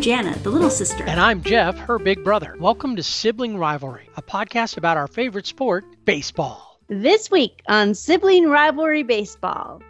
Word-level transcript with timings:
I'm 0.00 0.04
Jana, 0.04 0.38
the 0.38 0.48
little 0.48 0.70
sister. 0.70 1.04
And 1.04 1.20
I'm 1.20 1.42
Jeff, 1.42 1.76
her 1.76 1.98
big 1.98 2.24
brother. 2.24 2.56
Welcome 2.58 2.96
to 2.96 3.02
Sibling 3.02 3.58
Rivalry, 3.58 4.08
a 4.16 4.22
podcast 4.22 4.78
about 4.78 4.96
our 4.96 5.06
favorite 5.06 5.46
sport, 5.46 5.84
baseball. 6.06 6.80
This 6.88 7.30
week 7.30 7.60
on 7.68 7.94
Sibling 7.94 8.48
Rivalry 8.48 9.02
Baseball, 9.02 9.82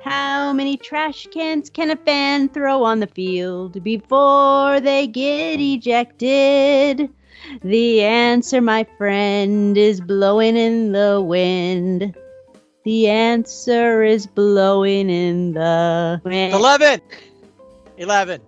how 0.00 0.52
many 0.52 0.76
trash 0.76 1.28
cans 1.32 1.70
can 1.70 1.92
a 1.92 1.96
fan 1.96 2.48
throw 2.48 2.82
on 2.82 2.98
the 2.98 3.06
field 3.06 3.80
before 3.84 4.80
they 4.80 5.06
get 5.06 5.60
ejected? 5.60 7.08
The 7.62 8.02
answer, 8.02 8.60
my 8.60 8.84
friend, 8.98 9.78
is 9.78 10.00
blowing 10.00 10.56
in 10.56 10.90
the 10.90 11.22
wind. 11.24 12.16
The 12.82 13.08
answer 13.08 14.02
is 14.02 14.26
blowing 14.26 15.08
in 15.08 15.52
the 15.52 16.20
wind. 16.24 16.54
11. 16.54 17.00
11. 17.98 18.40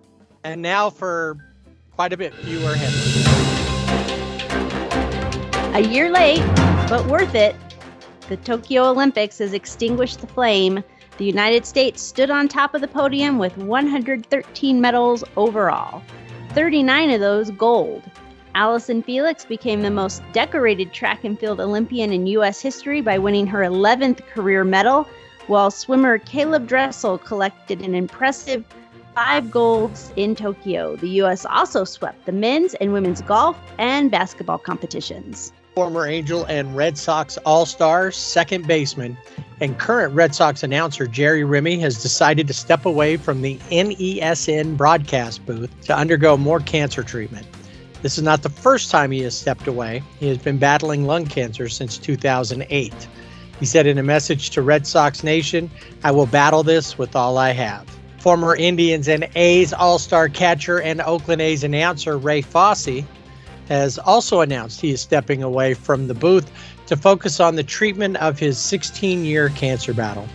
And 0.47 0.61
now 0.61 0.89
for 0.89 1.35
quite 1.91 2.13
a 2.13 2.17
bit 2.17 2.33
fewer 2.33 2.73
headlines. 2.73 3.27
A 5.75 5.81
year 5.81 6.09
late, 6.09 6.39
but 6.87 7.05
worth 7.07 7.35
it, 7.35 7.53
the 8.29 8.37
Tokyo 8.37 8.85
Olympics 8.85 9.39
has 9.39 9.51
extinguished 9.51 10.21
the 10.21 10.27
flame 10.27 10.85
the 11.17 11.25
United 11.25 11.65
States 11.65 12.01
stood 12.01 12.29
on 12.29 12.47
top 12.47 12.73
of 12.73 12.79
the 12.79 12.87
podium 12.87 13.39
with 13.39 13.57
113 13.57 14.79
medals 14.79 15.21
overall, 15.35 16.01
39 16.51 17.09
of 17.11 17.19
those 17.19 17.51
gold. 17.51 18.03
Allyson 18.55 19.03
Felix 19.03 19.43
became 19.43 19.81
the 19.81 19.91
most 19.91 20.23
decorated 20.31 20.93
track 20.93 21.25
and 21.25 21.37
field 21.37 21.59
Olympian 21.59 22.13
in 22.13 22.25
U.S. 22.27 22.61
history 22.61 23.01
by 23.01 23.17
winning 23.17 23.47
her 23.47 23.63
11th 23.63 24.25
career 24.27 24.63
medal, 24.63 25.09
while 25.47 25.69
swimmer 25.71 26.17
Caleb 26.17 26.67
Dressel 26.67 27.17
collected 27.17 27.81
an 27.81 27.93
impressive 27.93 28.63
five 29.17 29.49
golds 29.49 30.13
in 30.15 30.35
Tokyo. 30.35 30.95
The 30.95 31.09
U.S. 31.21 31.43
also 31.43 31.85
swept 31.85 32.27
the 32.27 32.31
men's 32.31 32.75
and 32.75 32.93
women's 32.93 33.19
golf 33.21 33.57
and 33.79 34.11
basketball 34.11 34.59
competitions. 34.59 35.51
Former 35.73 36.05
Angel 36.05 36.45
and 36.45 36.75
Red 36.75 36.99
Sox 36.99 37.35
All 37.37 37.65
Star 37.65 38.11
second 38.11 38.67
baseman 38.67 39.17
and 39.59 39.75
current 39.79 40.13
Red 40.13 40.35
Sox 40.35 40.61
announcer 40.61 41.07
Jerry 41.07 41.43
Remy 41.43 41.79
has 41.79 41.99
decided 41.99 42.47
to 42.47 42.53
step 42.53 42.85
away 42.85 43.17
from 43.17 43.41
the 43.41 43.57
NESN 43.71 44.77
broadcast 44.77 45.43
booth 45.47 45.71
to 45.85 45.97
undergo 45.97 46.37
more 46.37 46.59
cancer 46.59 47.01
treatment. 47.01 47.47
This 48.03 48.19
is 48.19 48.23
not 48.23 48.43
the 48.43 48.49
first 48.49 48.91
time 48.91 49.09
he 49.09 49.23
has 49.23 49.35
stepped 49.35 49.65
away. 49.65 50.03
He 50.19 50.27
has 50.27 50.37
been 50.37 50.59
battling 50.59 51.07
lung 51.07 51.25
cancer 51.25 51.69
since 51.69 51.97
2008. 51.97 52.93
He 53.59 53.65
said 53.65 53.87
in 53.87 53.97
a 53.97 54.03
message 54.03 54.51
to 54.51 54.61
Red 54.61 54.85
Sox 54.85 55.23
Nation, 55.23 55.71
I 56.03 56.11
will 56.11 56.27
battle 56.27 56.61
this 56.61 56.99
with 56.99 57.15
all 57.15 57.39
I 57.39 57.49
have. 57.49 57.96
Former 58.27 58.57
Indians 58.57 59.07
and 59.07 59.25
A's 59.35 59.71
All 59.71 59.97
Star 59.97 60.27
catcher 60.27 60.81
and 60.81 60.99
Oakland 60.99 61.41
A's 61.41 61.63
announcer 61.63 62.17
Ray 62.17 62.41
Fosse 62.41 63.05
has 63.69 63.97
also 63.97 64.41
announced 64.41 64.81
he 64.81 64.91
is 64.91 64.99
stepping 64.99 65.43
away 65.43 65.73
from 65.73 66.09
the 66.09 66.13
booth 66.13 66.51
to 66.87 66.97
focus 66.97 67.39
on 67.39 67.55
the 67.55 67.63
treatment 67.63 68.17
of 68.17 68.37
his 68.37 68.57
16 68.57 69.23
year 69.23 69.47
cancer 69.47 69.93
battle. 69.93 70.27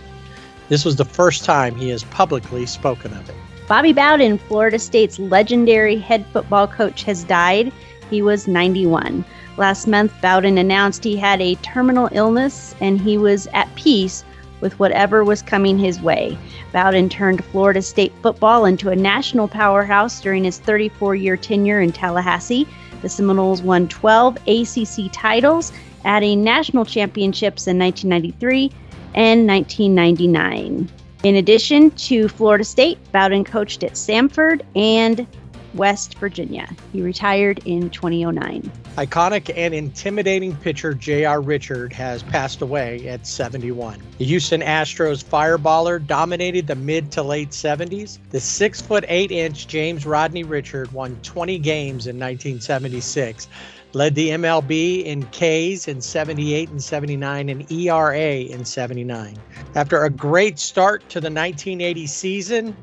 This 0.69 0.83
was 0.83 0.95
the 0.95 1.05
first 1.05 1.45
time 1.45 1.75
he 1.75 1.89
has 1.89 2.03
publicly 2.05 2.65
spoken 2.65 3.13
of 3.13 3.29
it. 3.29 3.35
Bobby 3.67 3.93
Bowden, 3.93 4.39
Florida 4.39 4.79
State's 4.79 5.19
legendary 5.19 5.99
head 5.99 6.25
football 6.33 6.67
coach, 6.67 7.03
has 7.03 7.23
died. 7.23 7.71
He 8.09 8.23
was 8.23 8.47
91. 8.47 9.23
Last 9.57 9.85
month, 9.85 10.11
Bowden 10.19 10.57
announced 10.57 11.03
he 11.03 11.15
had 11.15 11.43
a 11.43 11.53
terminal 11.61 12.09
illness 12.11 12.73
and 12.81 12.99
he 12.99 13.19
was 13.19 13.45
at 13.53 13.75
peace 13.75 14.23
with 14.63 14.79
whatever 14.79 15.23
was 15.23 15.41
coming 15.41 15.77
his 15.77 16.01
way. 16.01 16.35
Bowden 16.71 17.09
turned 17.09 17.43
Florida 17.43 17.81
State 17.81 18.13
football 18.23 18.63
into 18.63 18.89
a 18.89 18.95
national 18.95 19.49
powerhouse 19.49 20.21
during 20.21 20.45
his 20.45 20.57
34 20.57 21.15
year 21.15 21.37
tenure 21.37 21.81
in 21.81 21.91
Tallahassee. 21.91 22.65
The 23.01 23.09
Seminoles 23.09 23.61
won 23.61 23.89
12 23.89 24.37
ACC 24.47 25.11
titles 25.11 25.73
adding 26.05 26.43
national 26.43 26.85
championships 26.85 27.67
in 27.67 27.77
1993 27.77 28.71
and 29.13 29.45
1999. 29.45 30.89
In 31.23 31.35
addition 31.35 31.91
to 31.91 32.27
Florida 32.29 32.63
State, 32.63 32.97
Bowden 33.11 33.43
coached 33.43 33.83
at 33.83 33.93
Samford 33.93 34.61
and 34.75 35.27
West 35.73 36.17
Virginia. 36.17 36.67
He 36.91 37.01
retired 37.01 37.61
in 37.65 37.89
2009. 37.89 38.71
Iconic 38.95 39.51
and 39.55 39.73
intimidating 39.73 40.55
pitcher 40.57 40.93
J.R. 40.93 41.41
Richard 41.41 41.91
has 41.93 42.21
passed 42.23 42.61
away 42.61 43.07
at 43.07 43.25
71. 43.25 44.01
The 44.17 44.25
Houston 44.25 44.61
Astros 44.61 45.23
fireballer 45.23 46.05
dominated 46.05 46.67
the 46.67 46.75
mid 46.75 47.11
to 47.13 47.23
late 47.23 47.49
70s. 47.49 48.19
The 48.29 48.39
6 48.39 48.81
foot 48.81 49.05
8 49.07 49.31
inch 49.31 49.67
James 49.67 50.05
Rodney 50.05 50.43
Richard 50.43 50.91
won 50.91 51.17
20 51.23 51.57
games 51.59 52.07
in 52.07 52.17
1976 52.19 53.47
led 53.93 54.15
the 54.15 54.29
MLB 54.29 55.05
in 55.05 55.23
Ks 55.27 55.87
in 55.87 56.01
78 56.01 56.69
and 56.69 56.83
79 56.83 57.49
and 57.49 57.71
ERA 57.71 58.35
in 58.39 58.65
79. 58.65 59.37
After 59.75 60.03
a 60.03 60.09
great 60.09 60.59
start 60.59 61.07
to 61.09 61.19
the 61.19 61.29
1980 61.29 62.07
season, 62.07 62.75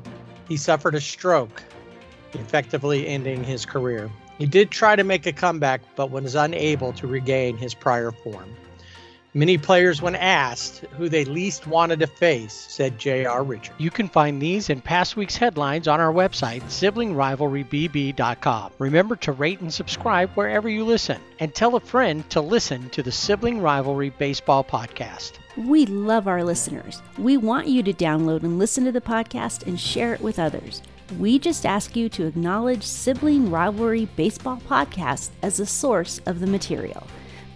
he 0.47 0.57
suffered 0.57 0.95
a 0.95 1.01
stroke, 1.01 1.61
effectively 2.33 3.07
ending 3.07 3.43
his 3.43 3.65
career. 3.65 4.09
He 4.37 4.45
did 4.45 4.71
try 4.71 4.95
to 4.95 5.03
make 5.03 5.25
a 5.25 5.33
comeback, 5.33 5.81
but 5.95 6.11
was 6.11 6.35
unable 6.35 6.93
to 6.93 7.07
regain 7.07 7.57
his 7.57 7.73
prior 7.73 8.11
form. 8.11 8.55
Many 9.33 9.57
players, 9.57 10.01
when 10.01 10.15
asked 10.15 10.79
who 10.97 11.07
they 11.07 11.23
least 11.23 11.65
wanted 11.65 12.01
to 12.01 12.07
face, 12.07 12.51
said 12.51 12.99
J.R. 12.99 13.45
Richard. 13.45 13.73
You 13.77 13.89
can 13.89 14.09
find 14.09 14.41
these 14.41 14.69
and 14.69 14.83
past 14.83 15.15
week's 15.15 15.37
headlines 15.37 15.87
on 15.87 16.01
our 16.01 16.11
website, 16.11 16.63
siblingrivalrybb.com. 16.63 18.71
Remember 18.77 19.15
to 19.15 19.31
rate 19.31 19.61
and 19.61 19.73
subscribe 19.73 20.31
wherever 20.31 20.67
you 20.67 20.83
listen, 20.83 21.21
and 21.39 21.55
tell 21.55 21.77
a 21.77 21.79
friend 21.79 22.29
to 22.31 22.41
listen 22.41 22.89
to 22.89 23.01
the 23.01 23.11
Sibling 23.11 23.61
Rivalry 23.61 24.09
Baseball 24.09 24.65
Podcast. 24.65 25.35
We 25.55 25.85
love 25.85 26.27
our 26.27 26.43
listeners. 26.43 27.01
We 27.17 27.37
want 27.37 27.67
you 27.67 27.83
to 27.83 27.93
download 27.93 28.43
and 28.43 28.59
listen 28.59 28.83
to 28.83 28.91
the 28.91 28.99
podcast 28.99 29.65
and 29.65 29.79
share 29.79 30.13
it 30.13 30.19
with 30.19 30.39
others. 30.39 30.81
We 31.19 31.39
just 31.39 31.65
ask 31.65 31.95
you 31.95 32.07
to 32.09 32.25
acknowledge 32.25 32.83
Sibling 32.83 33.51
Rivalry 33.51 34.05
Baseball 34.15 34.61
Podcast 34.67 35.31
as 35.41 35.59
a 35.59 35.65
source 35.65 36.19
of 36.25 36.39
the 36.39 36.47
material. 36.47 37.05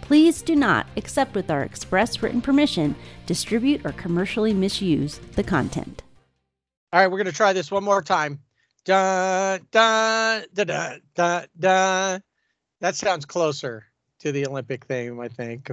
Please 0.02 0.42
do 0.42 0.54
not, 0.54 0.86
except 0.94 1.34
with 1.34 1.50
our 1.50 1.62
express 1.62 2.22
written 2.22 2.40
permission, 2.40 2.94
distribute 3.24 3.84
or 3.86 3.92
commercially 3.92 4.52
misuse 4.52 5.18
the 5.36 5.42
content. 5.42 6.02
All 6.92 7.00
right, 7.00 7.06
we're 7.06 7.18
going 7.18 7.26
to 7.26 7.32
try 7.32 7.52
this 7.54 7.70
one 7.70 7.82
more 7.82 8.02
time. 8.02 8.40
Dun, 8.84 9.66
dun, 9.70 10.44
dun, 10.52 10.66
dun, 10.66 11.00
dun, 11.14 11.46
dun. 11.58 12.22
That 12.80 12.94
sounds 12.94 13.24
closer 13.24 13.86
to 14.20 14.32
the 14.32 14.46
Olympic 14.46 14.84
theme, 14.84 15.18
I 15.18 15.28
think. 15.28 15.70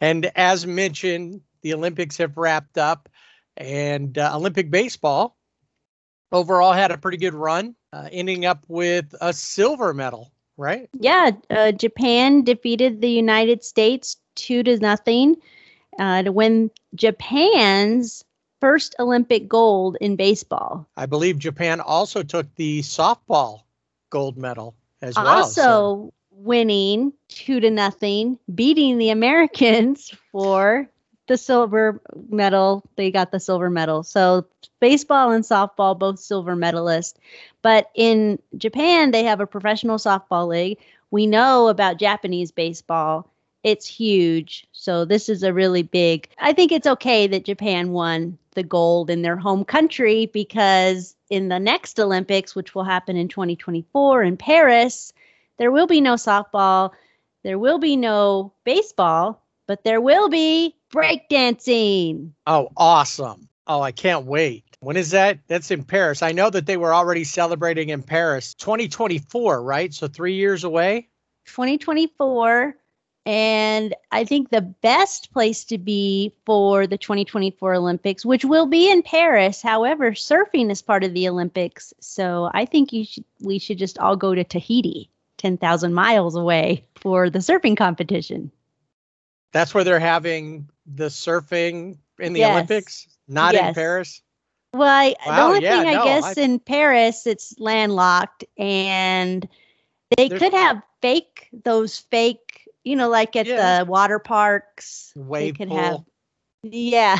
And 0.00 0.30
as 0.34 0.66
mentioned, 0.66 1.42
the 1.62 1.74
Olympics 1.74 2.16
have 2.16 2.36
wrapped 2.36 2.78
up, 2.78 3.08
and 3.56 4.16
uh, 4.16 4.32
Olympic 4.34 4.70
baseball 4.70 5.35
overall 6.32 6.72
had 6.72 6.90
a 6.90 6.98
pretty 6.98 7.18
good 7.18 7.34
run, 7.34 7.74
uh, 7.92 8.08
ending 8.10 8.44
up 8.44 8.64
with 8.68 9.14
a 9.20 9.32
silver 9.32 9.94
medal 9.94 10.32
right? 10.56 10.88
Yeah, 10.98 11.30
uh, 11.50 11.72
Japan 11.72 12.42
defeated 12.42 13.00
the 13.00 13.10
United 13.10 13.64
States 13.64 14.16
two 14.34 14.62
to 14.62 14.78
nothing 14.78 15.36
uh, 15.98 16.22
to 16.22 16.32
win 16.32 16.70
Japan's 16.94 18.24
first 18.60 18.94
Olympic 18.98 19.48
gold 19.48 19.96
in 20.00 20.16
baseball. 20.16 20.86
I 20.96 21.06
believe 21.06 21.38
Japan 21.38 21.80
also 21.80 22.22
took 22.22 22.52
the 22.56 22.80
softball 22.80 23.62
gold 24.10 24.36
medal 24.36 24.74
as 25.02 25.16
well. 25.16 25.26
Also 25.26 26.12
winning 26.30 27.12
two 27.28 27.60
to 27.60 27.70
nothing, 27.70 28.38
beating 28.54 28.98
the 28.98 29.10
Americans 29.10 30.12
for 30.32 30.88
the 31.26 31.36
silver 31.36 32.00
medal. 32.30 32.82
They 32.96 33.10
got 33.10 33.32
the 33.32 33.40
silver 33.40 33.70
medal. 33.70 34.02
So 34.02 34.46
baseball 34.80 35.32
and 35.32 35.44
softball 35.44 35.98
both 35.98 36.18
silver 36.18 36.56
medalists. 36.56 37.14
But 37.62 37.90
in 37.94 38.38
Japan, 38.56 39.10
they 39.10 39.24
have 39.24 39.40
a 39.40 39.46
professional 39.46 39.98
softball 39.98 40.48
league. 40.48 40.78
We 41.10 41.26
know 41.26 41.68
about 41.68 41.98
Japanese 41.98 42.50
baseball. 42.50 43.30
It's 43.62 43.86
huge. 43.86 44.66
So 44.72 45.04
this 45.04 45.28
is 45.28 45.42
a 45.42 45.52
really 45.52 45.82
big. 45.82 46.28
I 46.38 46.52
think 46.52 46.70
it's 46.70 46.86
okay 46.86 47.26
that 47.26 47.44
Japan 47.44 47.90
won 47.90 48.38
the 48.54 48.62
gold 48.62 49.10
in 49.10 49.22
their 49.22 49.36
home 49.36 49.64
country 49.64 50.26
because 50.26 51.16
in 51.30 51.48
the 51.48 51.58
next 51.58 51.98
Olympics, 51.98 52.54
which 52.54 52.74
will 52.74 52.84
happen 52.84 53.16
in 53.16 53.28
2024 53.28 54.22
in 54.22 54.36
Paris, 54.36 55.12
there 55.58 55.72
will 55.72 55.86
be 55.86 56.00
no 56.00 56.14
softball, 56.14 56.92
there 57.42 57.58
will 57.58 57.78
be 57.78 57.96
no 57.96 58.52
baseball, 58.64 59.42
but 59.66 59.84
there 59.84 60.00
will 60.00 60.28
be 60.28 60.74
breakdancing. 60.92 62.32
Oh, 62.46 62.70
awesome. 62.76 63.48
Oh, 63.66 63.80
I 63.80 63.92
can't 63.92 64.26
wait. 64.26 64.64
When 64.80 64.96
is 64.96 65.10
that? 65.10 65.40
That's 65.48 65.70
in 65.70 65.82
Paris. 65.82 66.22
I 66.22 66.32
know 66.32 66.50
that 66.50 66.66
they 66.66 66.76
were 66.76 66.94
already 66.94 67.24
celebrating 67.24 67.88
in 67.88 68.02
Paris 68.02 68.54
2024, 68.54 69.62
right? 69.62 69.92
So 69.92 70.06
three 70.06 70.34
years 70.34 70.64
away? 70.64 71.08
2024. 71.46 72.76
And 73.24 73.92
I 74.12 74.22
think 74.22 74.50
the 74.50 74.60
best 74.60 75.32
place 75.32 75.64
to 75.64 75.78
be 75.78 76.32
for 76.44 76.86
the 76.86 76.96
2024 76.96 77.74
Olympics, 77.74 78.24
which 78.24 78.44
will 78.44 78.66
be 78.66 78.88
in 78.88 79.02
Paris. 79.02 79.60
However, 79.60 80.12
surfing 80.12 80.70
is 80.70 80.80
part 80.80 81.02
of 81.02 81.12
the 81.12 81.28
Olympics. 81.28 81.92
So 81.98 82.48
I 82.54 82.66
think 82.66 82.92
you 82.92 83.04
should, 83.04 83.24
we 83.40 83.58
should 83.58 83.78
just 83.78 83.98
all 83.98 84.14
go 84.14 84.32
to 84.32 84.44
Tahiti, 84.44 85.10
10,000 85.38 85.92
miles 85.92 86.36
away 86.36 86.84
for 86.94 87.28
the 87.28 87.40
surfing 87.40 87.76
competition. 87.76 88.52
That's 89.56 89.72
where 89.72 89.84
they're 89.84 89.98
having 89.98 90.68
the 90.84 91.06
surfing 91.06 91.96
in 92.18 92.34
the 92.34 92.40
Yes. 92.40 92.50
Olympics, 92.50 93.08
not 93.26 93.54
in 93.54 93.72
Paris. 93.72 94.20
Well, 94.74 94.86
I, 94.86 95.14
the 95.24 95.40
only 95.42 95.62
yeah, 95.62 95.78
thing 95.78 95.88
I 95.88 95.94
no, 95.94 96.04
guess 96.04 96.36
I- 96.36 96.42
in 96.42 96.58
Paris, 96.58 97.26
it's 97.26 97.58
landlocked, 97.58 98.44
and 98.58 99.48
they 100.14 100.28
could 100.28 100.52
have 100.52 100.82
fake 101.00 101.48
those 101.64 101.98
fake, 101.98 102.68
you 102.84 102.96
know, 102.96 103.08
like 103.08 103.34
at 103.34 103.46
Yeah. 103.46 103.78
the 103.78 103.90
water 103.90 104.18
parks. 104.18 105.12
they 105.16 105.22
Wave 105.22 105.56
could 105.56 105.68
pool. 105.68 105.76
have, 105.78 106.04
yeah, 106.62 107.18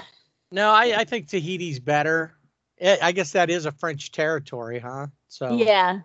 No, 0.53 0.69
I, 0.73 0.94
I 0.99 1.05
think 1.05 1.29
Tahiti's 1.29 1.81
better. 1.81 2.35
I 2.83 2.99
I 3.00 3.12
guess 3.12 3.33
that 3.33 3.49
is 3.49 3.65
a 3.65 3.73
French 3.73 4.12
territory, 4.12 4.79
huh? 4.79 5.06
So 5.29 5.56
yeah, 5.56 6.00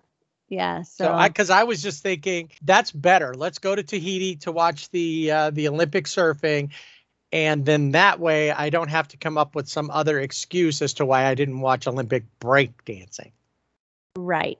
yeah. 0.52 0.84
So, 0.84 1.06
So 1.06 1.14
I, 1.14 1.30
because 1.30 1.50
I 1.50 1.64
was 1.64 1.82
just 1.82 2.04
thinking 2.04 2.52
that's 2.62 2.92
better. 2.92 3.34
Let's 3.34 3.58
go 3.58 3.74
to 3.74 3.82
Tahiti 3.82 4.36
to 4.38 4.52
watch 4.52 4.90
the 4.92 5.32
uh, 5.32 5.50
the 5.50 5.68
Olympic 5.70 6.06
surfing, 6.06 6.72
and 7.32 7.66
then 7.66 7.92
that 7.94 8.20
way 8.20 8.52
I 8.52 8.70
don't 8.70 8.90
have 8.90 9.08
to 9.10 9.18
come 9.18 9.38
up 9.38 9.56
with 9.56 9.68
some 9.68 9.90
other 9.90 10.20
excuse 10.20 10.82
as 10.82 10.94
to 10.96 11.06
why 11.06 11.26
I 11.26 11.34
didn't 11.36 11.62
watch 11.62 11.88
Olympic 11.88 12.26
break 12.40 12.86
dancing. 12.86 13.32
right, 14.18 14.60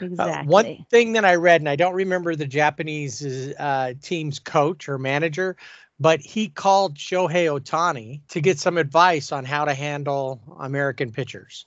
Uh, 0.00 0.04
exactly. 0.04 0.48
one 0.48 0.86
thing 0.90 1.12
that 1.12 1.24
I 1.24 1.36
read, 1.36 1.60
and 1.60 1.68
I 1.68 1.76
don't 1.76 1.94
remember 1.94 2.34
the 2.34 2.46
Japanese 2.46 3.24
uh, 3.58 3.94
team's 4.02 4.40
coach 4.40 4.88
or 4.88 4.98
manager, 4.98 5.56
but 6.00 6.20
he 6.20 6.48
called 6.48 6.96
Shohei 6.96 7.46
Ohtani 7.46 8.22
to 8.30 8.40
get 8.40 8.58
some 8.58 8.78
advice 8.78 9.30
on 9.30 9.44
how 9.44 9.64
to 9.66 9.74
handle 9.74 10.40
American 10.58 11.12
pitchers. 11.12 11.66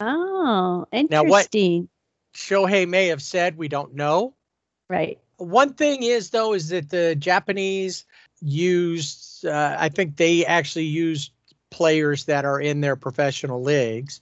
oh, 0.00 0.86
Now 1.10 1.24
what- 1.24 1.48
interesting. 1.52 1.88
Shohei 2.34 2.88
may 2.88 3.08
have 3.08 3.22
said, 3.22 3.56
"We 3.56 3.68
don't 3.68 3.94
know." 3.94 4.34
Right. 4.88 5.18
One 5.36 5.74
thing 5.74 6.02
is 6.02 6.30
though 6.30 6.52
is 6.54 6.68
that 6.68 6.90
the 6.90 7.14
Japanese 7.16 8.04
used 8.40 9.46
uh, 9.46 9.76
I 9.78 9.88
think 9.88 10.16
they 10.16 10.44
actually 10.44 10.84
used 10.84 11.32
players 11.70 12.24
that 12.26 12.44
are 12.44 12.60
in 12.60 12.80
their 12.80 12.96
professional 12.96 13.62
leagues 13.62 14.20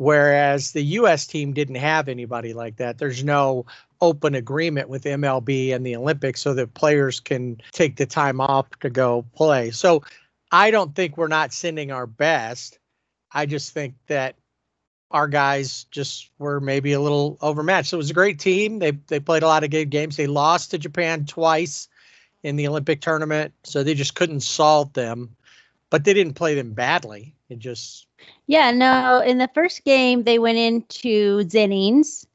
whereas 0.00 0.72
the 0.72 0.82
US 0.82 1.26
team 1.26 1.52
didn't 1.52 1.74
have 1.74 2.08
anybody 2.08 2.54
like 2.54 2.76
that. 2.76 2.96
There's 2.96 3.22
no 3.22 3.66
open 4.00 4.34
agreement 4.34 4.88
with 4.88 5.04
MLB 5.04 5.74
and 5.74 5.84
the 5.84 5.94
Olympics 5.94 6.40
so 6.40 6.54
that 6.54 6.72
players 6.72 7.20
can 7.20 7.60
take 7.72 7.96
the 7.96 8.06
time 8.06 8.40
off 8.40 8.66
to 8.80 8.88
go 8.88 9.26
play. 9.34 9.70
So 9.70 10.02
I 10.50 10.70
don't 10.70 10.94
think 10.94 11.18
we're 11.18 11.28
not 11.28 11.52
sending 11.52 11.92
our 11.92 12.06
best. 12.06 12.78
I 13.30 13.44
just 13.44 13.74
think 13.74 13.94
that 14.06 14.36
our 15.10 15.26
guys 15.26 15.84
just 15.90 16.30
were 16.38 16.60
maybe 16.60 16.92
a 16.92 17.00
little 17.00 17.36
overmatched. 17.40 17.90
So 17.90 17.96
it 17.96 17.98
was 17.98 18.10
a 18.10 18.14
great 18.14 18.38
team. 18.38 18.78
They 18.78 18.92
they 18.92 19.20
played 19.20 19.42
a 19.42 19.48
lot 19.48 19.64
of 19.64 19.70
good 19.70 19.90
games. 19.90 20.16
They 20.16 20.26
lost 20.26 20.70
to 20.70 20.78
Japan 20.78 21.26
twice 21.26 21.88
in 22.42 22.56
the 22.56 22.68
Olympic 22.68 23.00
tournament, 23.00 23.52
so 23.64 23.82
they 23.82 23.94
just 23.94 24.14
couldn't 24.14 24.40
solve 24.40 24.92
them. 24.92 25.36
But 25.90 26.04
they 26.04 26.14
didn't 26.14 26.34
play 26.34 26.54
them 26.54 26.72
badly. 26.72 27.34
It 27.48 27.58
just 27.58 28.06
Yeah, 28.46 28.70
no, 28.70 29.20
in 29.20 29.38
the 29.38 29.50
first 29.54 29.84
game 29.84 30.22
they 30.22 30.38
went 30.38 30.58
into 30.58 31.42
Zennings 31.48 32.26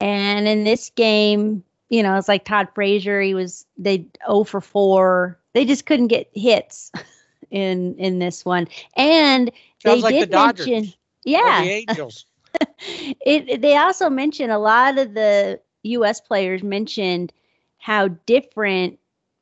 and 0.00 0.46
in 0.46 0.64
this 0.64 0.90
game, 0.90 1.64
you 1.88 2.02
know, 2.02 2.16
it's 2.16 2.28
like 2.28 2.44
Todd 2.44 2.68
Frazier, 2.74 3.20
he 3.20 3.34
was 3.34 3.64
they 3.78 4.06
0 4.26 4.44
for 4.44 4.60
4. 4.60 5.38
They 5.54 5.64
just 5.64 5.86
couldn't 5.86 6.08
get 6.08 6.30
hits 6.34 6.92
in 7.50 7.96
in 7.96 8.18
this 8.18 8.44
one. 8.44 8.68
And 8.96 9.50
sounds 9.82 10.02
they 10.02 10.02
like 10.02 10.14
the 10.14 10.26
did 10.26 10.30
Dodgers 10.30 10.66
mention 10.66 10.92
yeah, 11.24 11.62
the 11.62 11.70
Angels. 11.70 12.26
it, 13.20 13.60
they 13.60 13.76
also 13.76 14.08
mentioned 14.08 14.52
a 14.52 14.58
lot 14.58 14.98
of 14.98 15.14
the 15.14 15.60
US 15.82 16.20
players 16.20 16.62
mentioned 16.62 17.32
how 17.78 18.08
different 18.26 18.98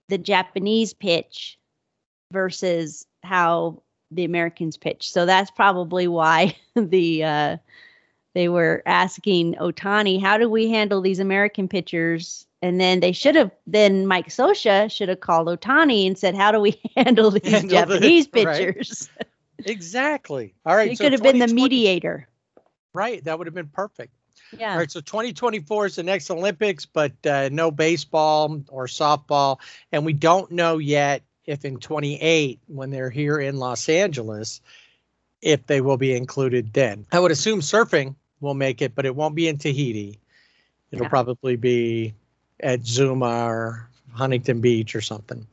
the 0.08 0.18
Japanese 0.18 0.92
pitch 0.94 1.58
versus 2.32 3.06
how 3.22 3.82
the 4.10 4.24
Americans 4.24 4.76
pitch. 4.76 5.10
So 5.10 5.26
that's 5.26 5.50
probably 5.50 6.08
why 6.08 6.56
the 6.74 7.24
uh 7.24 7.56
they 8.34 8.48
were 8.50 8.82
asking 8.84 9.54
Ohtani, 9.54 10.20
how 10.20 10.36
do 10.36 10.50
we 10.50 10.68
handle 10.70 11.00
these 11.00 11.20
American 11.20 11.68
pitchers? 11.68 12.46
And 12.60 12.78
then 12.78 13.00
they 13.00 13.12
should 13.12 13.34
have 13.34 13.50
then 13.66 14.06
Mike 14.06 14.28
Scioscia 14.28 14.90
should 14.90 15.08
have 15.08 15.20
called 15.20 15.48
Ohtani 15.48 16.06
and 16.06 16.18
said, 16.18 16.34
How 16.34 16.52
do 16.52 16.60
we 16.60 16.78
handle 16.96 17.30
these 17.30 17.50
Handle 17.50 17.68
the- 17.68 17.94
Japanese 17.98 18.28
right. 18.34 19.26
Exactly. 19.66 20.54
All 20.64 20.74
right. 20.74 20.92
It 20.92 20.98
so 20.98 21.04
could 21.04 21.12
have 21.12 21.22
been 21.22 21.38
the 21.38 21.48
mediator. 21.48 22.28
Right. 22.94 23.22
That 23.24 23.38
would 23.38 23.46
have 23.46 23.54
been 23.54 23.68
perfect. 23.68 24.12
Yeah. 24.56 24.72
All 24.72 24.78
right, 24.78 24.90
so 24.90 25.00
2024 25.00 25.86
is 25.86 25.96
the 25.96 26.02
next 26.02 26.30
Olympics, 26.30 26.86
but 26.86 27.12
uh, 27.26 27.48
no 27.50 27.70
baseball 27.70 28.62
or 28.68 28.86
softball, 28.86 29.58
and 29.92 30.04
we 30.04 30.12
don't 30.12 30.50
know 30.52 30.78
yet 30.78 31.22
if 31.46 31.64
in 31.64 31.78
28, 31.78 32.60
when 32.66 32.90
they're 32.90 33.10
here 33.10 33.38
in 33.38 33.56
Los 33.56 33.88
Angeles, 33.88 34.60
if 35.42 35.66
they 35.66 35.80
will 35.80 35.96
be 35.96 36.14
included 36.14 36.72
then. 36.72 37.06
I 37.12 37.20
would 37.20 37.30
assume 37.30 37.60
surfing 37.60 38.14
will 38.40 38.54
make 38.54 38.82
it, 38.82 38.94
but 38.94 39.06
it 39.06 39.14
won't 39.14 39.34
be 39.34 39.48
in 39.48 39.58
Tahiti. 39.58 40.18
It'll 40.90 41.04
Yeah. 41.04 41.08
probably 41.08 41.56
be 41.56 42.14
at 42.60 42.84
Zuma 42.84 43.46
or 43.46 43.88
Huntington 44.12 44.60
Beach 44.60 44.94
or 44.94 45.00
something. 45.00 45.46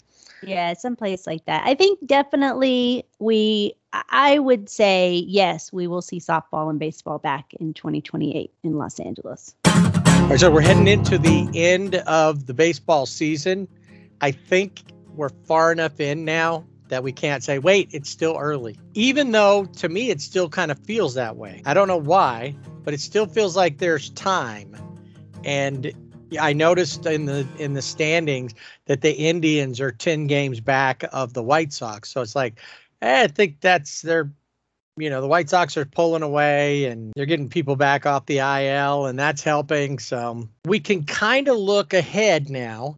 Yeah, 0.47 0.73
someplace 0.73 1.25
like 1.27 1.45
that. 1.45 1.63
I 1.65 1.75
think 1.75 1.99
definitely 2.05 3.05
we, 3.19 3.73
I- 3.91 4.39
would 4.39 4.69
say, 4.69 5.23
yes, 5.27 5.71
we 5.71 5.87
will 5.87 6.01
see 6.01 6.19
softball 6.19 6.69
and 6.69 6.79
baseball 6.79 7.19
back 7.19 7.53
in 7.59 7.73
2028 7.73 8.51
in 8.63 8.77
Los 8.77 8.99
Angeles. 8.99 9.55
All 9.65 10.29
right, 10.29 10.39
so 10.39 10.51
we're 10.51 10.61
heading 10.61 10.87
into 10.87 11.17
the 11.17 11.49
end 11.53 11.95
of 11.95 12.45
the 12.45 12.53
baseball 12.53 13.05
season. 13.05 13.67
I 14.21 14.31
think 14.31 14.83
we're 15.15 15.29
far 15.29 15.71
enough 15.71 15.99
in 15.99 16.25
now 16.25 16.65
that 16.87 17.03
we 17.03 17.11
can't 17.11 17.43
say, 17.43 17.59
wait, 17.59 17.89
it's 17.91 18.09
still 18.09 18.37
early. 18.37 18.77
Even 18.93 19.31
though 19.31 19.65
to 19.65 19.89
me, 19.89 20.09
it 20.09 20.21
still 20.21 20.49
kind 20.49 20.71
of 20.71 20.79
feels 20.79 21.15
that 21.15 21.35
way. 21.35 21.61
I 21.65 21.73
don't 21.73 21.87
know 21.87 21.97
why, 21.97 22.55
but 22.83 22.93
it 22.93 22.99
still 22.99 23.25
feels 23.25 23.55
like 23.55 23.77
there's 23.79 24.09
time. 24.11 24.75
And 25.43 25.91
I 26.39 26.53
noticed 26.53 27.05
in 27.05 27.25
the 27.25 27.47
in 27.57 27.73
the 27.73 27.81
standings 27.81 28.53
that 28.85 29.01
the 29.01 29.13
Indians 29.13 29.79
are 29.79 29.91
10 29.91 30.27
games 30.27 30.59
back 30.59 31.03
of 31.11 31.33
the 31.33 31.43
White 31.43 31.73
Sox. 31.73 32.09
So 32.09 32.21
it's 32.21 32.35
like, 32.35 32.59
eh, 33.01 33.23
I 33.23 33.27
think 33.27 33.61
that's 33.61 34.01
their 34.01 34.31
you 34.97 35.09
know, 35.09 35.21
the 35.21 35.27
White 35.27 35.49
Sox 35.49 35.75
are 35.77 35.85
pulling 35.85 36.21
away 36.21 36.85
and 36.85 37.13
they're 37.15 37.25
getting 37.25 37.49
people 37.49 37.75
back 37.75 38.05
off 38.05 38.25
the 38.25 38.37
IL, 38.39 39.07
and 39.07 39.17
that's 39.17 39.43
helping. 39.43 39.99
So 39.99 40.47
we 40.65 40.79
can 40.79 41.03
kind 41.03 41.47
of 41.47 41.57
look 41.57 41.93
ahead 41.93 42.49
now 42.49 42.97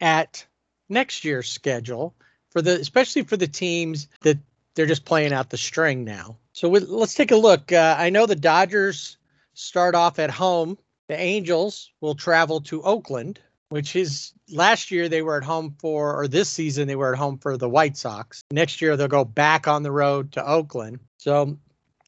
at 0.00 0.46
next 0.88 1.24
year's 1.24 1.48
schedule 1.48 2.14
for 2.50 2.62
the, 2.62 2.80
especially 2.80 3.22
for 3.22 3.36
the 3.36 3.48
teams 3.48 4.08
that 4.22 4.38
they're 4.74 4.86
just 4.86 5.04
playing 5.04 5.32
out 5.32 5.50
the 5.50 5.58
string 5.58 6.04
now. 6.04 6.36
So 6.52 6.68
we, 6.68 6.80
let's 6.80 7.14
take 7.14 7.32
a 7.32 7.36
look. 7.36 7.72
Uh, 7.72 7.96
I 7.98 8.10
know 8.10 8.26
the 8.26 8.36
Dodgers 8.36 9.18
start 9.54 9.94
off 9.94 10.18
at 10.18 10.30
home. 10.30 10.78
The 11.10 11.18
Angels 11.18 11.90
will 12.00 12.14
travel 12.14 12.60
to 12.60 12.84
Oakland, 12.84 13.40
which 13.70 13.96
is 13.96 14.32
last 14.48 14.92
year 14.92 15.08
they 15.08 15.22
were 15.22 15.36
at 15.36 15.42
home 15.42 15.74
for, 15.80 16.16
or 16.16 16.28
this 16.28 16.48
season 16.48 16.86
they 16.86 16.94
were 16.94 17.12
at 17.12 17.18
home 17.18 17.38
for 17.38 17.56
the 17.56 17.68
White 17.68 17.96
Sox. 17.96 18.44
Next 18.52 18.80
year 18.80 18.96
they'll 18.96 19.08
go 19.08 19.24
back 19.24 19.66
on 19.66 19.82
the 19.82 19.90
road 19.90 20.30
to 20.34 20.46
Oakland. 20.46 21.00
So, 21.18 21.58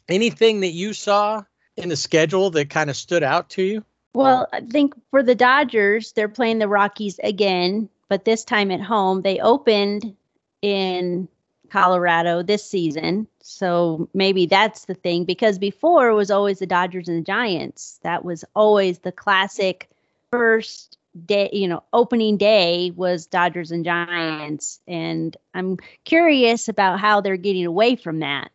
anything 0.08 0.60
that 0.60 0.70
you 0.70 0.92
saw 0.92 1.42
in 1.76 1.88
the 1.88 1.96
schedule 1.96 2.52
that 2.52 2.70
kind 2.70 2.90
of 2.90 2.96
stood 2.96 3.24
out 3.24 3.50
to 3.50 3.62
you? 3.64 3.84
Well, 4.14 4.46
I 4.52 4.60
think 4.60 4.94
for 5.10 5.24
the 5.24 5.34
Dodgers, 5.34 6.12
they're 6.12 6.28
playing 6.28 6.60
the 6.60 6.68
Rockies 6.68 7.18
again, 7.24 7.88
but 8.08 8.24
this 8.24 8.44
time 8.44 8.70
at 8.70 8.80
home. 8.80 9.22
They 9.22 9.40
opened 9.40 10.14
in 10.62 11.26
Colorado 11.72 12.42
this 12.42 12.62
season. 12.62 13.26
So 13.40 14.06
maybe 14.12 14.44
that's 14.44 14.84
the 14.84 14.94
thing 14.94 15.24
because 15.24 15.58
before 15.58 16.08
it 16.08 16.14
was 16.14 16.30
always 16.30 16.58
the 16.58 16.66
Dodgers 16.66 17.08
and 17.08 17.18
the 17.18 17.26
Giants. 17.26 17.98
That 18.02 18.26
was 18.26 18.44
always 18.54 18.98
the 18.98 19.10
classic 19.10 19.88
first 20.30 20.98
day, 21.24 21.48
you 21.50 21.66
know, 21.66 21.82
opening 21.94 22.36
day 22.36 22.92
was 22.94 23.26
Dodgers 23.26 23.70
and 23.70 23.86
Giants. 23.86 24.80
And 24.86 25.34
I'm 25.54 25.78
curious 26.04 26.68
about 26.68 27.00
how 27.00 27.22
they're 27.22 27.38
getting 27.38 27.64
away 27.64 27.96
from 27.96 28.18
that. 28.18 28.50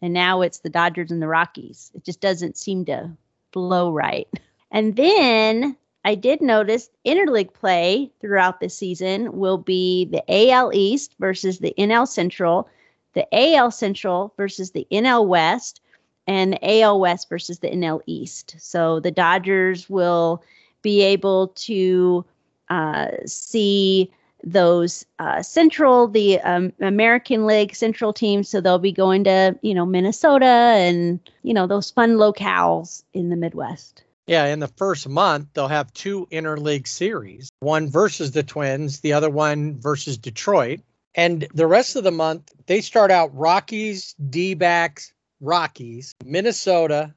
And 0.00 0.14
now 0.14 0.40
it's 0.40 0.60
the 0.60 0.70
Dodgers 0.70 1.10
and 1.10 1.20
the 1.20 1.28
Rockies. 1.28 1.92
It 1.94 2.04
just 2.04 2.20
doesn't 2.22 2.56
seem 2.56 2.86
to 2.86 3.10
flow 3.52 3.92
right. 3.92 4.28
And 4.70 4.96
then 4.96 5.76
I 6.04 6.14
did 6.16 6.40
notice 6.40 6.90
interleague 7.06 7.54
play 7.54 8.10
throughout 8.20 8.60
the 8.60 8.68
season 8.68 9.38
will 9.38 9.58
be 9.58 10.06
the 10.06 10.24
AL 10.28 10.72
East 10.74 11.14
versus 11.20 11.58
the 11.58 11.74
NL 11.78 12.08
Central, 12.08 12.68
the 13.12 13.26
AL 13.32 13.70
Central 13.70 14.32
versus 14.36 14.72
the 14.72 14.86
NL 14.90 15.26
West, 15.26 15.80
and 16.26 16.54
the 16.54 16.80
AL 16.82 16.98
West 17.00 17.28
versus 17.28 17.60
the 17.60 17.70
NL 17.70 18.00
East. 18.06 18.56
So 18.58 19.00
the 19.00 19.10
Dodgers 19.10 19.88
will 19.88 20.42
be 20.82 21.02
able 21.02 21.48
to 21.48 22.24
uh, 22.68 23.08
see 23.26 24.10
those 24.44 25.06
uh, 25.20 25.40
central, 25.40 26.08
the 26.08 26.40
um, 26.40 26.72
American 26.80 27.46
League 27.46 27.76
Central 27.76 28.12
teams. 28.12 28.48
So 28.48 28.60
they'll 28.60 28.78
be 28.78 28.92
going 28.92 29.22
to, 29.24 29.56
you 29.62 29.74
know, 29.74 29.86
Minnesota 29.86 30.44
and, 30.44 31.20
you 31.44 31.54
know, 31.54 31.68
those 31.68 31.92
fun 31.92 32.14
locales 32.14 33.04
in 33.12 33.30
the 33.30 33.36
Midwest. 33.36 34.02
Yeah, 34.26 34.46
in 34.46 34.60
the 34.60 34.68
first 34.68 35.08
month, 35.08 35.48
they'll 35.52 35.68
have 35.68 35.92
two 35.92 36.26
interleague 36.30 36.86
series 36.86 37.50
one 37.60 37.90
versus 37.90 38.30
the 38.32 38.42
Twins, 38.42 39.00
the 39.00 39.14
other 39.14 39.30
one 39.30 39.80
versus 39.80 40.16
Detroit. 40.16 40.80
And 41.14 41.46
the 41.52 41.66
rest 41.66 41.96
of 41.96 42.04
the 42.04 42.12
month, 42.12 42.50
they 42.66 42.80
start 42.80 43.10
out 43.10 43.36
Rockies, 43.36 44.14
D 44.30 44.54
backs, 44.54 45.12
Rockies, 45.40 46.14
Minnesota, 46.24 47.14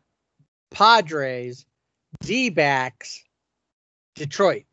Padres, 0.71 1.65
D 2.21 2.49
backs, 2.49 3.23
Detroit. 4.15 4.65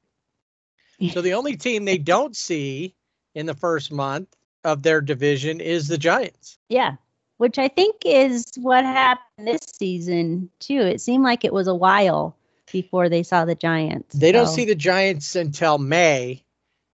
So 1.12 1.20
the 1.20 1.34
only 1.34 1.56
team 1.56 1.84
they 1.84 1.98
don't 1.98 2.36
see 2.36 2.94
in 3.34 3.46
the 3.46 3.54
first 3.54 3.92
month 3.92 4.28
of 4.64 4.82
their 4.82 5.00
division 5.00 5.60
is 5.60 5.88
the 5.88 5.98
Giants. 5.98 6.58
Yeah, 6.68 6.96
which 7.42 7.58
I 7.58 7.66
think 7.66 7.96
is 8.04 8.46
what 8.54 8.84
happened 8.84 9.49
this 9.49 9.62
season 9.75 10.49
too. 10.61 10.78
It 10.78 11.00
seemed 11.00 11.25
like 11.25 11.44
it 11.44 11.52
was 11.52 11.66
a 11.66 11.75
while 11.75 12.37
before 12.70 13.08
they 13.08 13.25
saw 13.25 13.44
the 13.44 13.56
Giants. 13.56 14.14
They 14.14 14.28
so. 14.28 14.32
don't 14.34 14.46
see 14.46 14.64
the 14.64 14.76
Giants 14.76 15.34
until 15.34 15.78
May. 15.78 16.44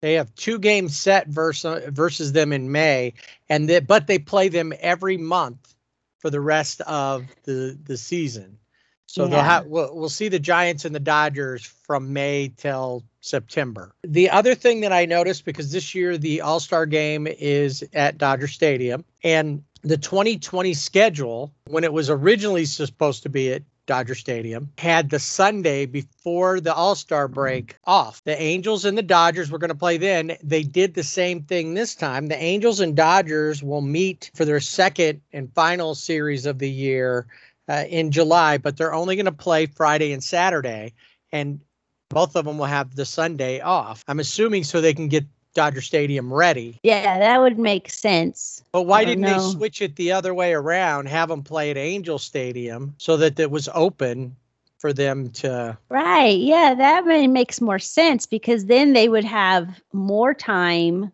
They 0.04 0.14
have 0.14 0.36
two 0.36 0.60
games 0.60 0.96
set 0.96 1.28
versus 1.30 1.86
versus 1.88 2.34
them 2.34 2.54
in 2.54 2.72
May, 2.72 3.16
and 3.50 3.68
they, 3.68 3.80
but 3.80 4.06
they 4.06 4.20
play 4.20 4.50
them 4.50 4.72
every 4.82 5.18
month 5.18 5.74
for 6.20 6.30
the 6.30 6.42
rest 6.42 6.80
of 6.82 7.25
the 7.46 7.75
the 7.84 7.98
season. 7.98 8.60
So 9.08 9.24
yeah. 9.24 9.30
they'll 9.30 9.42
have 9.42 9.66
we'll, 9.66 9.96
we'll 9.96 10.10
see 10.10 10.28
the 10.28 10.38
Giants 10.38 10.86
and 10.86 10.94
the 10.94 11.00
Dodgers 11.00 11.66
from 11.66 12.14
May 12.14 12.50
till 12.56 13.04
September. 13.22 13.96
The 14.04 14.30
other 14.30 14.54
thing 14.54 14.82
that 14.82 14.94
I 14.94 15.06
noticed 15.06 15.44
because 15.44 15.72
this 15.72 15.96
year 15.96 16.20
the 16.20 16.42
All 16.42 16.60
Star 16.60 16.86
game 16.86 17.25
is 17.25 17.84
at 17.94 18.20
Dodger 18.20 18.48
Stadium 18.48 19.04
and 19.24 19.64
the 19.86 19.98
2020 19.98 20.74
schedule, 20.74 21.54
when 21.68 21.84
it 21.84 21.94
was 21.94 22.10
originally 22.10 22.65
supposed 22.65 23.22
to 23.24 23.30
be 23.30 23.54
at 23.54 23.62
Dodger 23.86 24.15
Stadium, 24.15 24.72
had 24.80 25.12
the 25.12 25.20
Sunday 25.20 25.86
before 25.86 26.60
the 26.60 26.74
All 26.74 26.96
Star 26.96 27.27
break 27.27 27.77
off. 27.86 28.24
The 28.24 28.42
Angels 28.42 28.84
and 28.84 28.98
the 28.98 29.04
Dodgers 29.04 29.51
were 29.51 29.60
going 29.60 29.70
to 29.70 29.75
play 29.75 29.98
then. 29.98 30.38
They 30.44 30.63
did 30.63 30.96
the 30.96 31.04
same 31.04 31.44
thing 31.44 31.75
this 31.75 31.94
time. 31.94 32.27
The 32.27 32.42
Angels 32.42 32.80
and 32.80 32.96
Dodgers 32.96 33.62
will 33.62 33.82
meet 33.82 34.32
for 34.34 34.44
their 34.44 34.60
second 34.60 35.22
and 35.32 35.54
final 35.54 35.94
series 35.94 36.48
of 36.48 36.58
the 36.58 36.70
year 36.70 37.27
uh, 37.70 37.84
in 37.88 38.12
July, 38.12 38.58
but 38.58 38.77
they're 38.77 38.94
only 38.94 39.15
going 39.15 39.25
to 39.25 39.32
play 39.32 39.68
Friday 39.68 40.13
and 40.13 40.24
Saturday. 40.24 40.94
And 41.32 41.62
both 42.10 42.36
of 42.36 42.46
them 42.46 42.58
will 42.58 42.65
have 42.65 42.96
the 42.96 43.06
Sunday 43.06 43.60
off. 43.60 44.04
I'm 44.08 44.20
assuming 44.20 44.63
so 44.63 44.82
they 44.82 44.94
can 44.96 45.10
get 45.10 45.25
Dodger 45.56 45.82
Stadium 45.82 46.32
ready. 46.32 46.80
Yeah, 46.84 47.18
that 47.18 47.42
would 47.42 47.58
make 47.58 47.90
sense. 47.90 48.62
But 48.72 48.84
why 48.84 49.04
didn't 49.04 49.24
know. 49.24 49.40
they 49.40 49.54
switch 49.54 49.82
it 49.82 49.96
the 49.96 50.12
other 50.12 50.34
way 50.36 50.54
around, 50.54 51.08
have 51.08 51.30
them 51.30 51.42
play 51.42 51.72
at 51.72 51.78
Angel 51.78 52.20
Stadium 52.20 52.94
so 53.00 53.18
that 53.18 53.40
it 53.40 53.50
was 53.50 53.68
open 53.74 54.36
for 54.78 54.94
them 54.94 55.30
to 55.32 55.76
Right. 55.90 56.38
Yeah, 56.38 56.76
that 56.76 57.06
really 57.06 57.28
makes 57.28 57.62
more 57.62 57.80
sense 57.80 58.26
because 58.26 58.66
then 58.66 58.94
they 58.94 59.10
would 59.10 59.24
have 59.24 59.82
more 59.94 60.34
time 60.34 61.12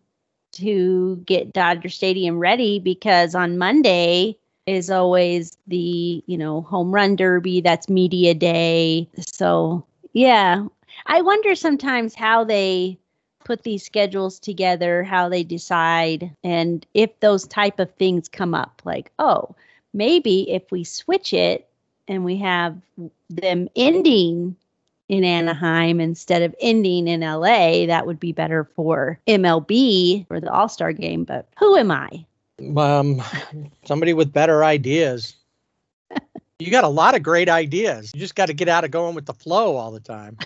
to 0.52 1.16
get 1.24 1.52
Dodger 1.52 1.88
Stadium 1.88 2.38
ready 2.38 2.78
because 2.78 3.34
on 3.34 3.58
Monday 3.58 4.36
is 4.66 4.90
always 4.90 5.56
the, 5.66 6.22
you 6.26 6.36
know, 6.36 6.62
home 6.62 6.92
run 6.92 7.16
derby, 7.16 7.60
that's 7.60 7.88
media 7.88 8.34
day. 8.34 9.08
So, 9.18 9.84
yeah, 10.12 10.66
I 11.06 11.22
wonder 11.22 11.54
sometimes 11.54 12.14
how 12.14 12.44
they 12.44 12.98
put 13.44 13.62
these 13.62 13.84
schedules 13.84 14.38
together, 14.38 15.02
how 15.02 15.28
they 15.28 15.42
decide, 15.42 16.34
and 16.42 16.86
if 16.94 17.18
those 17.20 17.46
type 17.46 17.78
of 17.78 17.92
things 17.94 18.28
come 18.28 18.54
up, 18.54 18.82
like, 18.84 19.10
oh, 19.18 19.54
maybe 19.92 20.50
if 20.50 20.70
we 20.70 20.84
switch 20.84 21.32
it 21.32 21.68
and 22.08 22.24
we 22.24 22.36
have 22.38 22.76
them 23.30 23.68
ending 23.76 24.56
in 25.08 25.24
Anaheim 25.24 26.00
instead 26.00 26.42
of 26.42 26.54
ending 26.60 27.06
in 27.06 27.20
LA, 27.20 27.86
that 27.86 28.06
would 28.06 28.18
be 28.18 28.32
better 28.32 28.64
for 28.64 29.20
MLB 29.26 30.26
for 30.26 30.40
the 30.40 30.50
All 30.50 30.68
Star 30.68 30.92
game. 30.92 31.24
But 31.24 31.48
who 31.58 31.76
am 31.76 31.90
I? 31.90 32.24
Um, 32.76 33.22
somebody 33.84 34.14
with 34.14 34.32
better 34.32 34.64
ideas. 34.64 35.34
you 36.58 36.70
got 36.70 36.84
a 36.84 36.88
lot 36.88 37.14
of 37.14 37.22
great 37.22 37.48
ideas. 37.48 38.10
You 38.14 38.20
just 38.20 38.34
got 38.34 38.46
to 38.46 38.54
get 38.54 38.68
out 38.68 38.84
of 38.84 38.90
going 38.90 39.14
with 39.14 39.26
the 39.26 39.34
flow 39.34 39.76
all 39.76 39.90
the 39.90 40.00
time. 40.00 40.38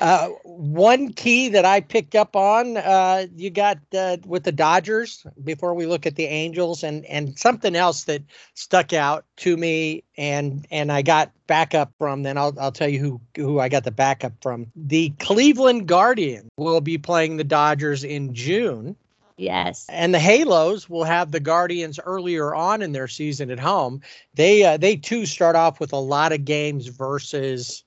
Uh, 0.00 0.28
one 0.44 1.12
key 1.12 1.50
that 1.50 1.66
I 1.66 1.82
picked 1.82 2.14
up 2.14 2.34
on, 2.34 2.78
uh, 2.78 3.26
you 3.36 3.50
got 3.50 3.78
uh, 3.94 4.16
with 4.24 4.44
the 4.44 4.52
Dodgers 4.52 5.26
before 5.44 5.74
we 5.74 5.84
look 5.84 6.06
at 6.06 6.16
the 6.16 6.24
Angels, 6.24 6.82
and 6.82 7.04
and 7.04 7.38
something 7.38 7.76
else 7.76 8.04
that 8.04 8.22
stuck 8.54 8.94
out 8.94 9.26
to 9.38 9.56
me, 9.58 10.02
and 10.16 10.66
and 10.70 10.90
I 10.90 11.02
got 11.02 11.32
backup 11.46 11.92
from. 11.98 12.22
Then 12.22 12.38
I'll 12.38 12.54
I'll 12.58 12.72
tell 12.72 12.88
you 12.88 12.98
who 12.98 13.20
who 13.36 13.60
I 13.60 13.68
got 13.68 13.84
the 13.84 13.90
backup 13.90 14.32
from. 14.40 14.72
The 14.74 15.10
Cleveland 15.18 15.86
Guardians 15.86 16.48
will 16.56 16.80
be 16.80 16.96
playing 16.96 17.36
the 17.36 17.44
Dodgers 17.44 18.02
in 18.02 18.34
June. 18.34 18.96
Yes. 19.36 19.86
And 19.88 20.12
the 20.14 20.18
Halos 20.18 20.88
will 20.88 21.04
have 21.04 21.30
the 21.30 21.40
Guardians 21.40 21.98
earlier 21.98 22.54
on 22.54 22.82
in 22.82 22.92
their 22.92 23.08
season 23.08 23.50
at 23.50 23.58
home. 23.58 24.00
They 24.32 24.64
uh, 24.64 24.78
they 24.78 24.96
too 24.96 25.26
start 25.26 25.56
off 25.56 25.78
with 25.78 25.92
a 25.92 25.98
lot 25.98 26.32
of 26.32 26.46
games 26.46 26.86
versus 26.86 27.84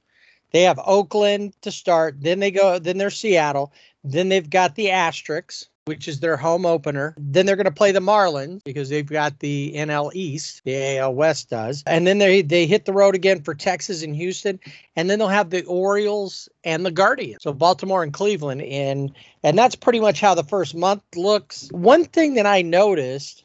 they 0.54 0.62
have 0.64 0.80
Oakland 0.86 1.54
to 1.62 1.72
start, 1.72 2.22
then 2.22 2.40
they 2.40 2.52
go, 2.52 2.80
then 2.80 2.98
they're 2.98 3.10
Seattle, 3.10 3.74
then 4.04 4.30
they've 4.30 4.50
got 4.50 4.76
the 4.76 4.88
Asterix, 4.88 5.68
which 5.86 6.08
is 6.08 6.20
their 6.20 6.38
home 6.38 6.66
opener. 6.66 7.16
Then 7.18 7.46
they're 7.46 7.56
going 7.56 7.66
to 7.66 7.72
play 7.72 7.92
the 7.92 8.00
Marlins 8.00 8.64
because 8.64 8.90
they've 8.90 9.06
got 9.06 9.40
the 9.40 9.74
NL 9.76 10.12
East, 10.14 10.62
the 10.64 11.00
AL 11.00 11.16
West 11.16 11.50
does. 11.50 11.84
And 11.86 12.08
then 12.08 12.20
they 12.20 12.42
they 12.42 12.66
hit 12.68 12.86
the 12.86 12.94
road 12.94 13.16
again 13.16 13.42
for 13.42 13.54
Texas 13.54 14.04
and 14.04 14.16
Houston, 14.16 14.60
and 14.96 15.10
then 15.10 15.20
they'll 15.20 15.28
have 15.28 15.50
the 15.50 15.66
Orioles 15.66 16.48
and 16.64 16.86
the 16.86 16.92
Guardians. 16.92 17.44
So 17.44 17.52
Baltimore 17.52 18.04
and 18.04 18.14
Cleveland 18.14 18.62
and 18.62 19.12
and 19.42 19.58
that's 19.58 19.76
pretty 19.76 20.00
much 20.00 20.22
how 20.22 20.36
the 20.36 20.44
first 20.44 20.76
month 20.76 21.04
looks. 21.16 21.68
One 21.72 22.06
thing 22.06 22.36
that 22.36 22.46
I 22.46 22.62
noticed 22.62 23.44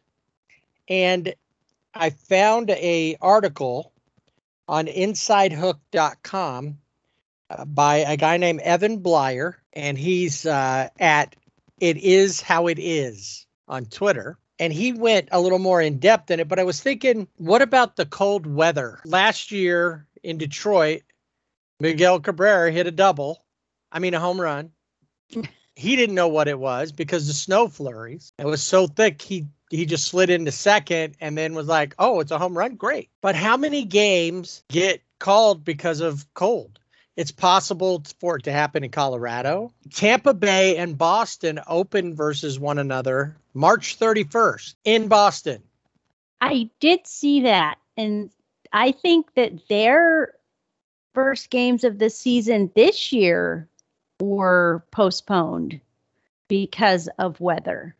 and 0.88 1.34
I 1.94 2.10
found 2.10 2.70
a 2.70 3.16
article 3.20 3.92
on 4.68 4.86
insidehook.com 4.86 6.78
by 7.66 7.96
a 7.96 8.16
guy 8.16 8.36
named 8.36 8.60
Evan 8.60 9.00
Bleier, 9.00 9.54
and 9.72 9.98
he's 9.98 10.46
uh, 10.46 10.88
at 10.98 11.36
It 11.80 11.96
Is 11.96 12.40
How 12.40 12.66
It 12.66 12.78
Is 12.78 13.46
on 13.66 13.86
Twitter. 13.86 14.38
And 14.60 14.72
he 14.72 14.92
went 14.92 15.28
a 15.30 15.40
little 15.40 15.60
more 15.60 15.80
in 15.80 15.98
depth 15.98 16.30
in 16.32 16.40
it, 16.40 16.48
but 16.48 16.58
I 16.58 16.64
was 16.64 16.80
thinking, 16.80 17.28
what 17.36 17.62
about 17.62 17.94
the 17.94 18.06
cold 18.06 18.44
weather? 18.46 18.98
Last 19.04 19.52
year 19.52 20.06
in 20.24 20.36
Detroit, 20.36 21.02
Miguel 21.78 22.18
Cabrera 22.18 22.72
hit 22.72 22.88
a 22.88 22.90
double, 22.90 23.44
I 23.92 24.00
mean, 24.00 24.14
a 24.14 24.20
home 24.20 24.40
run. 24.40 24.72
he 25.76 25.94
didn't 25.94 26.16
know 26.16 26.26
what 26.26 26.48
it 26.48 26.58
was 26.58 26.90
because 26.90 27.28
the 27.28 27.32
snow 27.32 27.68
flurries. 27.68 28.32
It 28.36 28.46
was 28.46 28.62
so 28.62 28.86
thick, 28.88 29.22
he 29.22 29.46
he 29.70 29.84
just 29.86 30.06
slid 30.06 30.30
into 30.30 30.50
second 30.50 31.14
and 31.20 31.36
then 31.36 31.54
was 31.54 31.66
like, 31.66 31.94
"Oh, 31.98 32.20
it's 32.20 32.30
a 32.30 32.38
home 32.38 32.56
run, 32.56 32.76
great." 32.76 33.10
But 33.20 33.36
how 33.36 33.56
many 33.56 33.84
games 33.84 34.64
get 34.70 35.02
called 35.18 35.62
because 35.62 36.00
of 36.00 36.26
cold? 36.34 36.78
It's 37.18 37.32
possible 37.32 38.04
for 38.20 38.36
it 38.36 38.44
to 38.44 38.52
happen 38.52 38.84
in 38.84 38.92
Colorado. 38.92 39.72
Tampa 39.92 40.32
Bay 40.32 40.76
and 40.76 40.96
Boston 40.96 41.58
open 41.66 42.14
versus 42.14 42.60
one 42.60 42.78
another 42.78 43.36
March 43.52 43.98
31st 43.98 44.76
in 44.84 45.08
Boston. 45.08 45.60
I 46.40 46.70
did 46.78 47.08
see 47.08 47.40
that. 47.40 47.78
And 47.96 48.30
I 48.72 48.92
think 48.92 49.34
that 49.34 49.66
their 49.68 50.34
first 51.12 51.50
games 51.50 51.82
of 51.82 51.98
the 51.98 52.08
season 52.08 52.70
this 52.76 53.12
year 53.12 53.68
were 54.20 54.84
postponed 54.92 55.80
because 56.46 57.08
of 57.18 57.40
weather. 57.40 57.96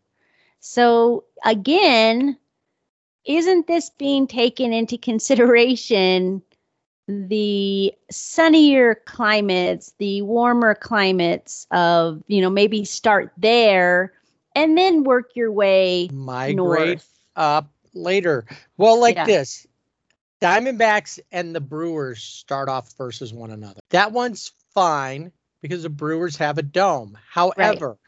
So, 0.60 1.24
again, 1.44 2.38
isn't 3.24 3.66
this 3.66 3.90
being 3.90 4.28
taken 4.28 4.72
into 4.72 4.96
consideration 4.96 6.40
the 7.08 7.92
sunnier 8.10 8.94
climates, 9.06 9.94
the 9.98 10.20
warmer 10.22 10.74
climates 10.74 11.66
of, 11.70 12.22
you 12.26 12.42
know, 12.42 12.50
maybe 12.50 12.84
start 12.84 13.32
there 13.38 14.12
and 14.54 14.76
then 14.76 15.04
work 15.04 15.30
your 15.34 15.50
way 15.50 16.08
migrate 16.12 16.56
north. 16.56 17.08
up 17.34 17.70
later. 17.94 18.44
Well, 18.76 19.00
like 19.00 19.16
yeah. 19.16 19.24
this. 19.24 19.66
Diamondbacks 20.40 21.18
and 21.32 21.54
the 21.54 21.60
Brewers 21.60 22.22
start 22.22 22.68
off 22.68 22.92
versus 22.96 23.32
one 23.32 23.50
another. 23.50 23.80
That 23.90 24.12
one's 24.12 24.52
fine 24.72 25.32
because 25.62 25.82
the 25.82 25.88
Brewers 25.88 26.36
have 26.36 26.58
a 26.58 26.62
dome. 26.62 27.18
However, 27.28 27.88
right. 27.88 27.98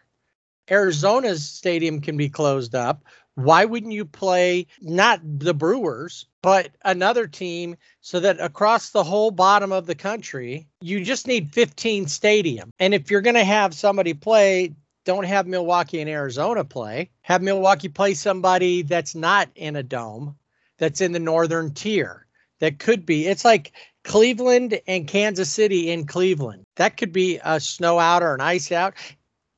Arizona's 0.71 1.45
stadium 1.45 2.01
can 2.01 2.17
be 2.17 2.29
closed 2.29 2.75
up. 2.75 3.03
Why 3.35 3.65
wouldn't 3.65 3.93
you 3.93 4.05
play 4.05 4.67
not 4.81 5.21
the 5.23 5.55
Brewers, 5.55 6.27
but 6.43 6.71
another 6.85 7.27
team 7.27 7.77
so 8.01 8.21
that 8.21 8.41
across 8.41 8.91
the 8.91 9.05
whole 9.05 9.31
bottom 9.31 9.73
of 9.73 9.87
the 9.87 9.95
country, 9.95 10.67
you 10.81 11.05
just 11.05 11.27
need 11.27 11.53
15 11.53 12.09
stadium. 12.09 12.71
And 12.79 12.93
if 12.95 13.11
you're 13.11 13.21
going 13.21 13.35
to 13.35 13.45
have 13.45 13.75
somebody 13.75 14.15
play, 14.15 14.75
don't 15.05 15.25
have 15.25 15.47
Milwaukee 15.47 16.01
and 16.01 16.11
Arizona 16.11 16.65
play. 16.65 17.11
Have 17.23 17.43
Milwaukee 17.43 17.89
play 17.89 18.15
somebody 18.15 18.83
that's 18.83 19.15
not 19.15 19.49
in 19.55 19.77
a 19.77 19.83
dome, 19.83 20.37
that's 20.79 21.01
in 21.01 21.13
the 21.13 21.19
northern 21.19 21.73
tier. 21.73 22.27
That 22.59 22.79
could 22.79 23.07
be. 23.07 23.27
It's 23.27 23.45
like 23.45 23.73
Cleveland 24.05 24.81
and 24.87 25.09
Kansas 25.09 25.51
City 25.51 25.91
in 25.91 26.07
Cleveland. 26.07 26.65
That 26.77 26.97
could 26.99 27.13
be 27.13 27.41
a 27.43 27.59
snow 27.59 27.99
out 27.99 28.23
or 28.23 28.35
an 28.35 28.43
ice 28.43 28.71
out 28.71 28.95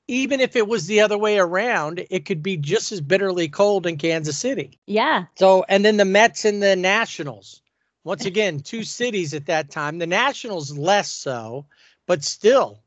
even 0.09 0.41
if 0.41 0.57
it 0.57 0.67
was 0.69 0.87
the 0.87 1.01
other 1.01 1.17
way 1.19 1.39
around, 1.39 2.05
it 2.11 2.25
could 2.25 2.43
be 2.43 2.57
just 2.57 2.93
as 2.93 3.01
bitterly 3.01 3.49
cold 3.49 3.87
in 3.87 3.97
Kansas 3.97 4.37
City. 4.37 4.79
Yeah. 4.87 5.25
So, 5.37 5.65
and 5.69 5.85
then 5.85 5.97
the 5.97 6.05
Mets 6.05 6.45
and 6.45 6.63
the 6.63 6.77
Nationals. 6.77 7.61
Once 8.05 8.25
again, 8.27 8.61
two 8.61 8.83
cities 9.01 9.33
at 9.35 9.47
that 9.47 9.71
time. 9.71 9.99
The 9.99 10.07
Nationals 10.07 10.77
less 10.77 11.11
so, 11.11 11.67
but 12.07 12.25
still, 12.25 12.81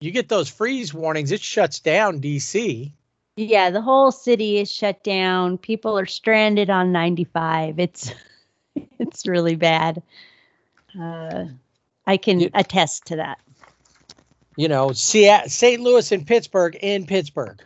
you 0.00 0.10
get 0.10 0.28
those 0.28 0.48
freeze 0.48 0.92
warnings. 0.94 1.32
It 1.32 1.40
shuts 1.40 1.80
down 1.80 2.20
DC. 2.20 2.92
Yeah, 3.36 3.70
the 3.70 3.80
whole 3.80 4.12
city 4.12 4.58
is 4.58 4.70
shut 4.70 5.02
down. 5.02 5.56
People 5.56 5.98
are 5.98 6.04
stranded 6.06 6.68
on 6.68 6.92
95. 6.92 7.78
It's 7.78 8.12
it's 8.98 9.26
really 9.26 9.56
bad. 9.56 10.02
Uh, 11.00 11.44
I 12.06 12.16
can 12.18 12.40
You- 12.40 12.50
attest 12.54 13.06
to 13.06 13.16
that. 13.16 13.38
You 14.56 14.68
know, 14.68 14.92
St. 14.92 15.80
Louis 15.80 16.12
and 16.12 16.26
Pittsburgh 16.26 16.76
in 16.80 17.06
Pittsburgh. 17.06 17.62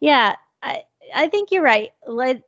Yeah, 0.00 0.34
I 0.62 0.84
I 1.14 1.28
think 1.28 1.50
you're 1.50 1.62
right. 1.62 1.90
Let 2.06 2.42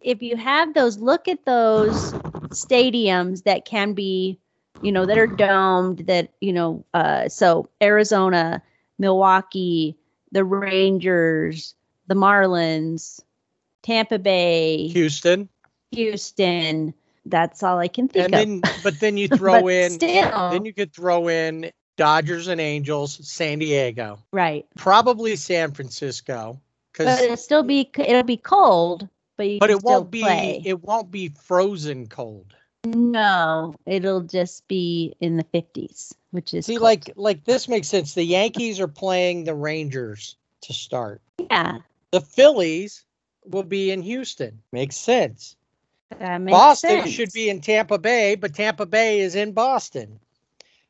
if 0.00 0.22
you 0.22 0.36
have 0.36 0.74
those, 0.74 0.98
look 0.98 1.28
at 1.28 1.44
those 1.44 2.12
stadiums 2.50 3.44
that 3.44 3.64
can 3.64 3.94
be, 3.94 4.38
you 4.82 4.92
know, 4.92 5.06
that 5.06 5.18
are 5.18 5.26
domed. 5.26 6.06
That 6.06 6.32
you 6.40 6.52
know, 6.52 6.84
uh, 6.94 7.28
so 7.28 7.68
Arizona, 7.82 8.62
Milwaukee, 8.98 9.96
the 10.32 10.44
Rangers, 10.44 11.74
the 12.06 12.14
Marlins, 12.14 13.20
Tampa 13.82 14.18
Bay, 14.18 14.88
Houston. 14.88 15.48
Houston. 15.92 16.94
That's 17.24 17.62
all 17.62 17.78
I 17.78 17.86
can 17.86 18.08
think 18.08 18.24
And 18.24 18.34
of. 18.34 18.40
then, 18.40 18.82
but 18.82 18.98
then 18.98 19.16
you 19.16 19.28
throw 19.36 19.68
in, 19.68 19.92
still, 19.92 20.50
then 20.50 20.64
you 20.64 20.74
could 20.74 20.92
throw 20.92 21.28
in 21.28 21.70
Dodgers 21.96 22.48
and 22.48 22.60
Angels, 22.60 23.18
San 23.26 23.58
Diego, 23.58 24.18
right. 24.32 24.66
probably 24.76 25.36
San 25.36 25.72
Francisco, 25.72 26.58
But 26.96 27.04
because 27.04 27.20
it'll 27.20 27.36
still 27.36 27.62
be 27.62 27.90
it'll 27.98 28.22
be 28.22 28.36
cold, 28.36 29.08
but 29.36 29.48
you 29.48 29.58
but 29.60 29.70
it 29.70 29.82
won't 29.82 30.10
be 30.10 30.22
play. 30.22 30.62
it 30.64 30.82
won't 30.82 31.10
be 31.10 31.28
frozen 31.28 32.06
cold. 32.06 32.54
No, 32.84 33.74
it'll 33.86 34.22
just 34.22 34.66
be 34.66 35.14
in 35.20 35.36
the 35.36 35.44
50s, 35.44 36.14
which 36.32 36.52
is 36.54 36.66
See, 36.66 36.74
cold. 36.74 36.82
like 36.82 37.10
like 37.16 37.44
this 37.44 37.68
makes 37.68 37.88
sense. 37.88 38.14
The 38.14 38.24
Yankees 38.24 38.80
are 38.80 38.88
playing 38.88 39.44
the 39.44 39.54
Rangers 39.54 40.36
to 40.62 40.72
start. 40.72 41.20
yeah, 41.50 41.78
The 42.10 42.20
Phillies 42.20 43.04
will 43.44 43.62
be 43.64 43.90
in 43.90 44.02
Houston. 44.02 44.60
Makes 44.72 44.96
sense. 44.96 45.56
that 46.18 46.38
makes 46.40 46.56
Boston 46.56 46.90
sense. 47.02 47.10
should 47.10 47.32
be 47.32 47.50
in 47.50 47.60
Tampa 47.60 47.98
Bay, 47.98 48.34
but 48.34 48.54
Tampa 48.54 48.86
Bay 48.86 49.20
is 49.20 49.34
in 49.34 49.52
Boston. 49.52 50.18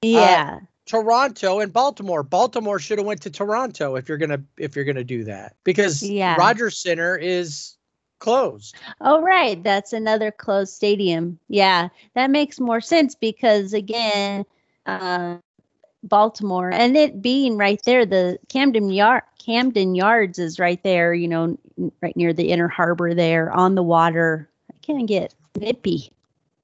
Uh, 0.05 0.09
yeah, 0.09 0.61
Toronto 0.93 1.61
and 1.61 1.73
Baltimore. 1.73 2.23
Baltimore 2.23 2.79
should 2.79 2.99
have 2.99 3.07
went 3.07 3.23
to 3.23 3.31
Toronto 3.31 3.97
if 3.97 4.11
you're 4.11 4.19
gonna 4.19 4.43
if 4.59 4.77
you're 4.77 4.85
gonna 4.85 5.03
do 5.03 5.25
that 5.25 5.57
because 5.65 6.03
Yeah. 6.03 6.37
Rogers 6.39 6.77
Center 6.77 7.17
is 7.17 7.79
closed. 8.19 8.75
oh 9.01 9.23
right, 9.23 9.63
that's 9.63 9.95
another 9.95 10.31
closed 10.31 10.75
stadium. 10.75 11.39
Yeah, 11.49 11.89
that 12.15 12.29
makes 12.31 12.61
more 12.61 12.83
sense 12.83 13.15
because 13.15 13.73
again, 13.73 14.45
uh, 14.85 15.37
Baltimore 16.03 16.71
and 16.71 16.95
it 16.95 17.23
being 17.23 17.57
right 17.57 17.81
there, 17.87 18.05
the 18.05 18.39
Camden 18.51 18.91
Yard, 18.91 19.23
Camden 19.43 19.95
Yards 19.95 20.39
is 20.39 20.59
right 20.59 20.83
there. 20.83 21.15
You 21.15 21.29
know, 21.29 21.59
right 22.03 22.15
near 22.19 22.35
the 22.35 22.51
Inner 22.51 22.69
Harbor 22.69 23.15
there 23.15 23.51
on 23.51 23.77
the 23.77 23.83
water. 23.83 24.47
I 24.71 24.75
can't 24.83 25.09
get 25.09 25.35
nippy. 25.59 26.13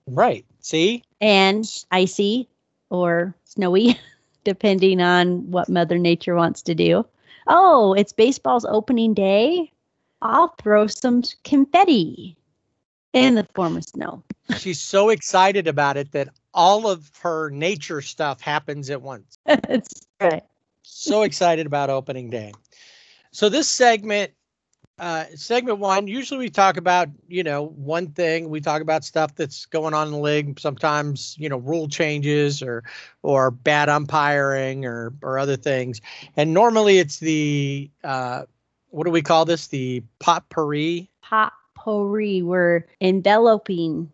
Right. 0.06 0.44
See? 0.60 1.02
and 1.22 1.64
icy 1.90 2.46
or 2.90 3.34
snowy, 3.44 3.98
depending 4.48 4.98
on 5.02 5.50
what 5.50 5.68
Mother 5.68 5.98
Nature 5.98 6.34
wants 6.34 6.62
to 6.62 6.74
do. 6.74 7.04
Oh, 7.48 7.92
it's 7.92 8.14
baseball's 8.14 8.64
opening 8.64 9.12
day. 9.12 9.70
I'll 10.22 10.54
throw 10.62 10.86
some 10.86 11.22
confetti 11.44 12.34
in 13.12 13.34
the 13.34 13.46
form 13.54 13.76
of 13.76 13.84
snow. 13.84 14.22
She's 14.56 14.80
so 14.80 15.10
excited 15.10 15.68
about 15.68 15.98
it 15.98 16.12
that 16.12 16.30
all 16.54 16.88
of 16.88 17.10
her 17.20 17.50
nature 17.50 18.00
stuff 18.00 18.40
happens 18.40 18.88
at 18.88 19.02
once. 19.02 19.36
That's 19.44 20.06
right. 20.18 20.42
so 20.82 21.22
excited 21.24 21.66
about 21.66 21.90
opening 21.90 22.30
day. 22.30 22.54
So 23.30 23.50
this 23.50 23.68
segment, 23.68 24.32
uh, 24.98 25.24
segment 25.34 25.78
one, 25.78 26.08
usually 26.08 26.38
we 26.38 26.50
talk 26.50 26.76
about 26.76 27.08
you 27.28 27.42
know 27.42 27.66
one 27.66 28.08
thing. 28.08 28.48
We 28.50 28.60
talk 28.60 28.82
about 28.82 29.04
stuff 29.04 29.34
that's 29.34 29.66
going 29.66 29.94
on 29.94 30.08
in 30.08 30.12
the 30.12 30.18
league. 30.18 30.58
Sometimes 30.58 31.36
you 31.38 31.48
know 31.48 31.58
rule 31.58 31.88
changes 31.88 32.62
or 32.62 32.84
or 33.22 33.50
bad 33.50 33.88
umpiring 33.88 34.84
or 34.84 35.14
or 35.22 35.38
other 35.38 35.56
things. 35.56 36.00
And 36.36 36.52
normally 36.52 36.98
it's 36.98 37.18
the 37.18 37.90
uh, 38.02 38.42
what 38.90 39.04
do 39.04 39.10
we 39.10 39.22
call 39.22 39.44
this? 39.44 39.68
The 39.68 40.02
potpourri. 40.18 41.10
Potpourri. 41.22 42.42
We're 42.42 42.86
enveloping 43.00 44.10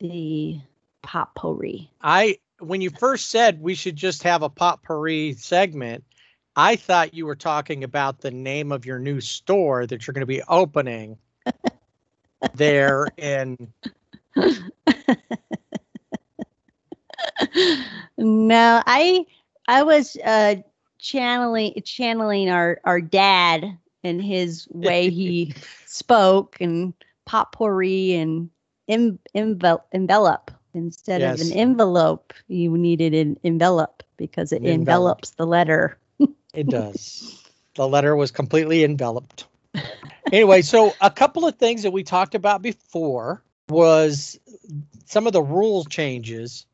the 0.00 0.60
potpourri. 1.02 1.90
I 2.02 2.38
when 2.58 2.80
you 2.80 2.90
first 2.90 3.30
said 3.30 3.60
we 3.60 3.74
should 3.74 3.96
just 3.96 4.22
have 4.22 4.42
a 4.42 4.50
potpourri 4.50 5.34
segment, 5.34 6.04
I 6.56 6.76
thought 6.76 7.14
you 7.14 7.26
were 7.26 7.36
talking 7.36 7.84
about 7.84 8.20
the 8.20 8.30
name 8.30 8.72
of 8.72 8.84
your 8.84 8.98
new 8.98 9.20
store 9.20 9.86
that 9.86 10.06
you're 10.06 10.12
going 10.12 10.22
to 10.22 10.26
be 10.26 10.42
opening 10.48 11.16
there 12.54 13.06
in 13.16 13.56
no, 18.18 18.82
I 18.86 19.26
I 19.68 19.82
was 19.82 20.16
uh 20.24 20.56
channeling 20.98 21.80
channeling 21.84 22.50
our 22.50 22.80
our 22.84 23.00
dad 23.00 23.76
and 24.04 24.22
his 24.22 24.68
way 24.70 25.10
he 25.10 25.54
spoke 25.86 26.56
and 26.60 26.92
potpourri 27.26 28.14
and 28.14 28.50
em, 28.88 29.18
envel, 29.34 29.82
envelope 29.92 30.50
instead 30.74 31.22
of 31.22 31.40
an 31.40 31.52
envelope. 31.52 32.32
You 32.48 32.76
needed 32.76 33.14
an 33.14 33.38
envelope 33.44 34.02
because 34.16 34.52
it 34.52 34.56
envelope. 34.56 34.74
envelops 34.74 35.30
the 35.30 35.46
letter 35.46 35.96
it 36.54 36.68
does. 36.68 37.42
the 37.76 37.86
letter 37.86 38.16
was 38.16 38.30
completely 38.30 38.84
enveloped. 38.84 39.46
Anyway, 40.32 40.62
so 40.62 40.94
a 41.00 41.10
couple 41.10 41.46
of 41.46 41.56
things 41.56 41.82
that 41.82 41.90
we 41.90 42.02
talked 42.02 42.34
about 42.34 42.62
before 42.62 43.42
was 43.68 44.38
some 45.06 45.26
of 45.26 45.32
the 45.32 45.42
rule 45.42 45.84
changes 45.84 46.66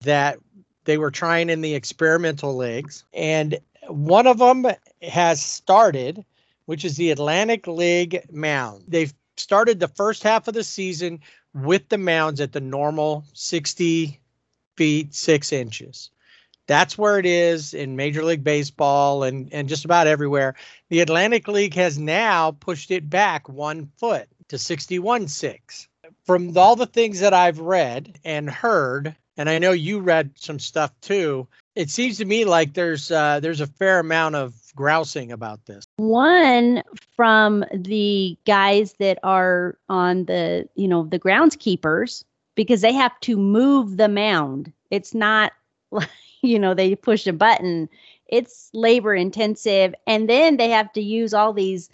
that 0.00 0.38
they 0.84 0.98
were 0.98 1.10
trying 1.10 1.50
in 1.50 1.60
the 1.60 1.74
experimental 1.74 2.56
leagues. 2.56 3.04
And 3.12 3.58
one 3.88 4.26
of 4.26 4.38
them 4.38 4.66
has 5.02 5.42
started, 5.42 6.24
which 6.66 6.84
is 6.84 6.96
the 6.96 7.10
Atlantic 7.10 7.66
League 7.66 8.24
mound. 8.30 8.84
They've 8.88 9.14
started 9.36 9.80
the 9.80 9.88
first 9.88 10.22
half 10.22 10.48
of 10.48 10.54
the 10.54 10.64
season 10.64 11.20
with 11.54 11.88
the 11.88 11.98
mounds 11.98 12.40
at 12.40 12.52
the 12.52 12.60
normal 12.60 13.24
60 13.34 14.20
feet, 14.76 15.14
six 15.14 15.52
inches. 15.52 16.10
That's 16.70 16.96
where 16.96 17.18
it 17.18 17.26
is 17.26 17.74
in 17.74 17.96
Major 17.96 18.22
League 18.22 18.44
Baseball 18.44 19.24
and, 19.24 19.52
and 19.52 19.68
just 19.68 19.84
about 19.84 20.06
everywhere. 20.06 20.54
The 20.88 21.00
Atlantic 21.00 21.48
League 21.48 21.74
has 21.74 21.98
now 21.98 22.52
pushed 22.52 22.92
it 22.92 23.10
back 23.10 23.48
one 23.48 23.90
foot 23.96 24.28
to 24.50 24.56
61 24.56 25.26
6. 25.26 25.88
From 26.24 26.56
all 26.56 26.76
the 26.76 26.86
things 26.86 27.18
that 27.18 27.34
I've 27.34 27.58
read 27.58 28.20
and 28.24 28.48
heard, 28.48 29.16
and 29.36 29.50
I 29.50 29.58
know 29.58 29.72
you 29.72 29.98
read 29.98 30.30
some 30.36 30.60
stuff 30.60 30.92
too, 31.00 31.48
it 31.74 31.90
seems 31.90 32.18
to 32.18 32.24
me 32.24 32.44
like 32.44 32.74
there's 32.74 33.10
uh, 33.10 33.40
there's 33.40 33.60
a 33.60 33.66
fair 33.66 33.98
amount 33.98 34.36
of 34.36 34.54
grousing 34.76 35.32
about 35.32 35.66
this. 35.66 35.84
one 35.96 36.84
from 37.16 37.64
the 37.74 38.38
guys 38.46 38.94
that 39.00 39.18
are 39.24 39.76
on 39.88 40.26
the 40.26 40.68
you 40.76 40.86
know 40.86 41.02
the 41.02 41.18
groundskeepers 41.18 42.22
because 42.54 42.80
they 42.80 42.92
have 42.92 43.18
to 43.22 43.36
move 43.36 43.96
the 43.96 44.08
mound 44.08 44.72
it's 44.90 45.14
not 45.14 45.52
like 45.90 46.08
you 46.42 46.58
know 46.58 46.74
they 46.74 46.94
push 46.94 47.26
a 47.26 47.32
button 47.32 47.88
it's 48.28 48.70
labor 48.72 49.14
intensive 49.14 49.94
and 50.06 50.28
then 50.28 50.56
they 50.56 50.68
have 50.68 50.92
to 50.92 51.00
use 51.00 51.34
all 51.34 51.52
these 51.52 51.88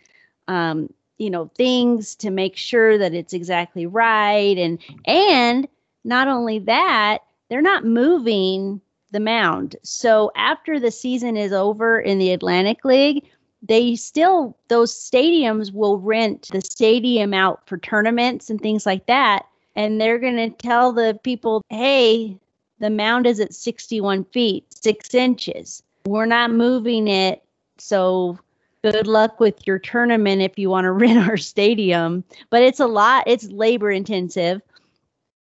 um 0.48 0.88
you 1.18 1.30
know 1.30 1.50
things 1.56 2.14
to 2.14 2.30
make 2.30 2.56
sure 2.56 2.98
that 2.98 3.14
it's 3.14 3.32
exactly 3.32 3.86
right 3.86 4.58
and 4.58 4.78
and 5.06 5.66
not 6.04 6.28
only 6.28 6.58
that 6.58 7.18
they're 7.48 7.62
not 7.62 7.84
moving 7.84 8.80
the 9.12 9.20
mound. 9.20 9.76
So 9.84 10.32
after 10.34 10.80
the 10.80 10.90
season 10.90 11.36
is 11.36 11.52
over 11.52 12.00
in 12.00 12.18
the 12.18 12.32
atlantic 12.32 12.84
league 12.84 13.24
they 13.62 13.96
still 13.96 14.56
those 14.68 14.92
stadiums 14.92 15.72
will 15.72 15.98
rent 15.98 16.48
the 16.52 16.60
stadium 16.60 17.32
out 17.32 17.66
for 17.66 17.78
tournaments 17.78 18.50
and 18.50 18.60
things 18.60 18.84
like 18.84 19.06
that 19.06 19.46
and 19.74 20.00
they're 20.00 20.18
going 20.18 20.36
to 20.36 20.50
tell 20.50 20.92
the 20.92 21.18
people 21.22 21.62
hey 21.70 22.38
the 22.78 22.90
mound 22.90 23.26
is 23.26 23.40
at 23.40 23.54
61 23.54 24.24
feet 24.24 24.64
6 24.70 25.14
inches. 25.14 25.82
We're 26.06 26.26
not 26.26 26.50
moving 26.50 27.08
it 27.08 27.42
so 27.78 28.38
good 28.82 29.06
luck 29.06 29.40
with 29.40 29.66
your 29.66 29.78
tournament 29.78 30.42
if 30.42 30.58
you 30.58 30.70
want 30.70 30.84
to 30.84 30.92
rent 30.92 31.28
our 31.28 31.36
stadium. 31.36 32.24
But 32.50 32.62
it's 32.62 32.80
a 32.80 32.86
lot 32.86 33.24
it's 33.26 33.48
labor 33.48 33.90
intensive. 33.90 34.62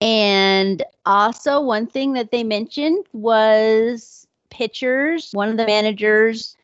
And 0.01 0.83
also 1.07 1.61
one 1.61 1.87
thing 1.87 2.13
that 2.13 2.31
they 2.31 2.45
mentioned 2.45 3.05
was 3.13 4.27
pitchers. 4.51 5.31
One 5.33 5.49
of 5.49 5.57
the 5.57 5.67
managers 5.67 6.57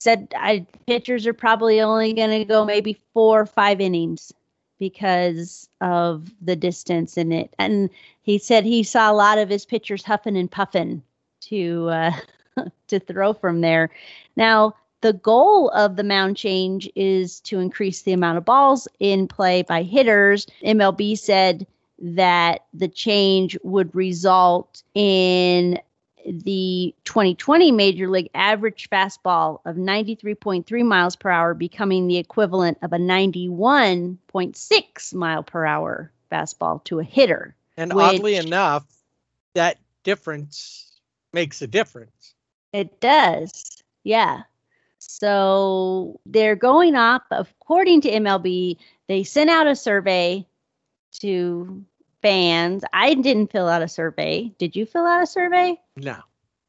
said 0.00 0.28
I, 0.36 0.66
pitchers 0.86 1.26
are 1.26 1.34
probably 1.34 1.80
only 1.80 2.12
going 2.12 2.30
to 2.30 2.44
go 2.44 2.64
maybe 2.64 3.00
four 3.14 3.40
or 3.40 3.46
five 3.46 3.80
innings 3.80 4.32
because 4.78 5.68
of 5.80 6.30
the 6.40 6.56
distance 6.56 7.16
in 7.16 7.32
it. 7.32 7.52
And 7.58 7.90
he 8.28 8.36
said 8.36 8.66
he 8.66 8.82
saw 8.82 9.10
a 9.10 9.14
lot 9.14 9.38
of 9.38 9.48
his 9.48 9.64
pitchers 9.64 10.04
huffing 10.04 10.36
and 10.36 10.50
puffing 10.50 11.02
to 11.40 11.88
uh, 11.88 12.12
to 12.88 13.00
throw 13.00 13.32
from 13.32 13.62
there. 13.62 13.88
Now, 14.36 14.74
the 15.00 15.14
goal 15.14 15.70
of 15.70 15.96
the 15.96 16.04
mound 16.04 16.36
change 16.36 16.90
is 16.94 17.40
to 17.40 17.58
increase 17.58 18.02
the 18.02 18.12
amount 18.12 18.36
of 18.36 18.44
balls 18.44 18.86
in 19.00 19.28
play 19.28 19.62
by 19.62 19.82
hitters. 19.82 20.46
MLB 20.62 21.16
said 21.16 21.66
that 22.00 22.66
the 22.74 22.88
change 22.88 23.56
would 23.62 23.94
result 23.94 24.82
in 24.94 25.80
the 26.26 26.94
2020 27.04 27.72
Major 27.72 28.10
League 28.10 28.28
average 28.34 28.90
fastball 28.90 29.60
of 29.64 29.76
93.3 29.76 30.84
miles 30.84 31.16
per 31.16 31.30
hour 31.30 31.54
becoming 31.54 32.06
the 32.06 32.18
equivalent 32.18 32.76
of 32.82 32.92
a 32.92 32.98
91.6 32.98 35.14
mile 35.14 35.42
per 35.42 35.64
hour 35.64 36.12
fastball 36.30 36.84
to 36.84 37.00
a 37.00 37.04
hitter. 37.04 37.54
And 37.78 37.94
which, 37.94 38.04
oddly 38.04 38.34
enough, 38.34 38.84
that 39.54 39.78
difference 40.02 41.00
makes 41.32 41.62
a 41.62 41.66
difference. 41.66 42.34
It 42.72 43.00
does. 43.00 43.82
Yeah. 44.02 44.42
So 44.98 46.20
they're 46.26 46.56
going 46.56 46.96
up, 46.96 47.24
according 47.30 48.00
to 48.02 48.10
MLB, 48.10 48.76
they 49.06 49.22
sent 49.22 49.48
out 49.48 49.68
a 49.68 49.76
survey 49.76 50.44
to 51.20 51.84
fans. 52.20 52.82
I 52.92 53.14
didn't 53.14 53.52
fill 53.52 53.68
out 53.68 53.80
a 53.80 53.88
survey. 53.88 54.52
Did 54.58 54.74
you 54.74 54.84
fill 54.84 55.06
out 55.06 55.22
a 55.22 55.26
survey? 55.26 55.80
No. 55.96 56.16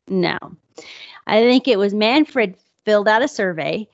No. 0.07 0.37
I 1.25 1.41
think 1.41 1.67
it 1.67 1.79
was 1.79 1.93
Manfred 1.93 2.55
filled 2.85 3.07
out 3.07 3.23
a 3.23 3.27
survey 3.27 3.87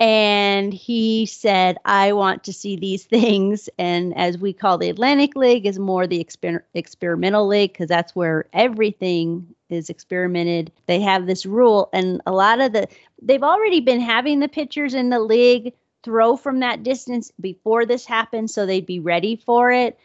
and 0.00 0.72
he 0.72 1.26
said, 1.26 1.76
I 1.84 2.12
want 2.12 2.44
to 2.44 2.52
see 2.52 2.76
these 2.76 3.04
things. 3.16 3.68
And 3.78 4.16
as 4.16 4.38
we 4.38 4.52
call 4.52 4.78
the 4.78 4.90
Atlantic 4.90 5.36
League, 5.36 5.66
is 5.66 5.78
more 5.78 6.06
the 6.06 6.22
exper- 6.22 6.62
experimental 6.74 7.46
league 7.46 7.72
because 7.72 7.88
that's 7.88 8.14
where 8.14 8.46
everything 8.52 9.46
is 9.70 9.90
experimented. 9.90 10.72
They 10.86 11.00
have 11.00 11.26
this 11.26 11.44
rule, 11.44 11.90
and 11.92 12.20
a 12.26 12.32
lot 12.32 12.60
of 12.60 12.72
the, 12.72 12.88
they've 13.20 13.42
already 13.42 13.80
been 13.80 14.00
having 14.00 14.40
the 14.40 14.48
pitchers 14.48 14.94
in 14.94 15.10
the 15.10 15.20
league 15.20 15.74
throw 16.02 16.36
from 16.36 16.60
that 16.60 16.82
distance 16.82 17.32
before 17.40 17.84
this 17.84 18.06
happened, 18.06 18.50
so 18.50 18.64
they'd 18.64 18.86
be 18.86 19.00
ready 19.00 19.36
for 19.36 19.70
it 19.70 19.98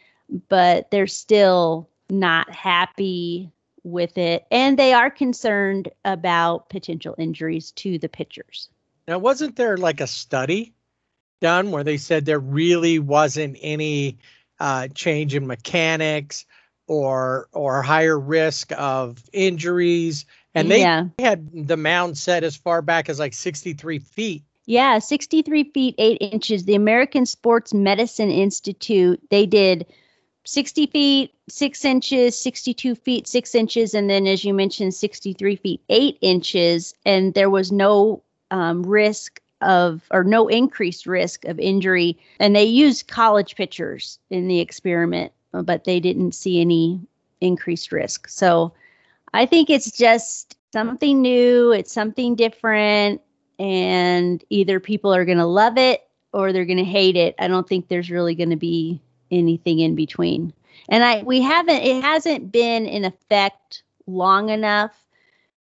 but 0.48 0.90
they're 0.90 1.06
still 1.06 1.88
not 2.10 2.50
happy 2.50 3.50
with 3.82 4.16
it. 4.16 4.46
And 4.50 4.78
they 4.78 4.92
are 4.92 5.10
concerned 5.10 5.88
about 6.04 6.68
potential 6.68 7.14
injuries 7.18 7.72
to 7.72 7.98
the 7.98 8.08
pitchers. 8.08 8.68
Now, 9.06 9.18
wasn't 9.18 9.56
there 9.56 9.76
like 9.76 10.00
a 10.00 10.06
study 10.06 10.74
done 11.40 11.70
where 11.70 11.84
they 11.84 11.98
said 11.98 12.24
there 12.24 12.38
really 12.38 12.98
wasn't 12.98 13.58
any 13.60 14.18
uh, 14.60 14.88
change 14.88 15.34
in 15.34 15.46
mechanics 15.46 16.46
or 16.86 17.48
or 17.52 17.82
higher 17.82 18.18
risk 18.18 18.72
of 18.72 19.22
injuries? 19.32 20.24
And 20.54 20.70
they 20.70 20.80
yeah. 20.80 21.06
had 21.18 21.50
the 21.52 21.76
mound 21.76 22.16
set 22.16 22.44
as 22.44 22.56
far 22.56 22.80
back 22.80 23.08
as 23.08 23.18
like 23.18 23.34
63 23.34 23.98
feet. 23.98 24.44
Yeah, 24.66 24.98
63 24.98 25.64
feet, 25.64 25.94
8 25.98 26.18
inches. 26.20 26.64
The 26.64 26.74
American 26.74 27.26
Sports 27.26 27.74
Medicine 27.74 28.30
Institute, 28.30 29.20
they 29.30 29.44
did 29.44 29.84
60 30.44 30.86
feet, 30.86 31.34
six 31.48 31.84
inches, 31.84 32.38
62 32.38 32.94
feet, 32.94 33.26
six 33.26 33.54
inches, 33.54 33.94
and 33.94 34.08
then, 34.08 34.26
as 34.26 34.44
you 34.44 34.54
mentioned, 34.54 34.94
63 34.94 35.56
feet, 35.56 35.80
eight 35.88 36.18
inches. 36.20 36.94
And 37.04 37.34
there 37.34 37.50
was 37.50 37.72
no 37.72 38.22
um, 38.54 38.84
risk 38.84 39.40
of, 39.62 40.02
or 40.12 40.22
no 40.22 40.46
increased 40.46 41.06
risk 41.06 41.44
of 41.44 41.58
injury. 41.58 42.16
And 42.38 42.54
they 42.54 42.64
used 42.64 43.08
college 43.08 43.56
pitchers 43.56 44.20
in 44.30 44.46
the 44.46 44.60
experiment, 44.60 45.32
but 45.52 45.84
they 45.84 45.98
didn't 45.98 46.32
see 46.32 46.60
any 46.60 47.00
increased 47.40 47.90
risk. 47.90 48.28
So 48.28 48.72
I 49.32 49.44
think 49.44 49.70
it's 49.70 49.90
just 49.90 50.56
something 50.72 51.20
new, 51.20 51.72
it's 51.72 51.92
something 51.92 52.36
different. 52.36 53.20
And 53.58 54.42
either 54.50 54.78
people 54.78 55.12
are 55.12 55.24
going 55.24 55.38
to 55.38 55.46
love 55.46 55.76
it 55.76 56.06
or 56.32 56.52
they're 56.52 56.64
going 56.64 56.78
to 56.78 56.84
hate 56.84 57.16
it. 57.16 57.34
I 57.40 57.48
don't 57.48 57.68
think 57.68 57.88
there's 57.88 58.10
really 58.10 58.36
going 58.36 58.50
to 58.50 58.56
be 58.56 59.00
anything 59.32 59.80
in 59.80 59.96
between. 59.96 60.52
And 60.88 61.02
I 61.02 61.22
we 61.22 61.40
haven't 61.40 61.82
it 61.82 62.02
hasn't 62.02 62.52
been 62.52 62.86
in 62.86 63.04
effect 63.04 63.82
long 64.06 64.50
enough 64.50 65.03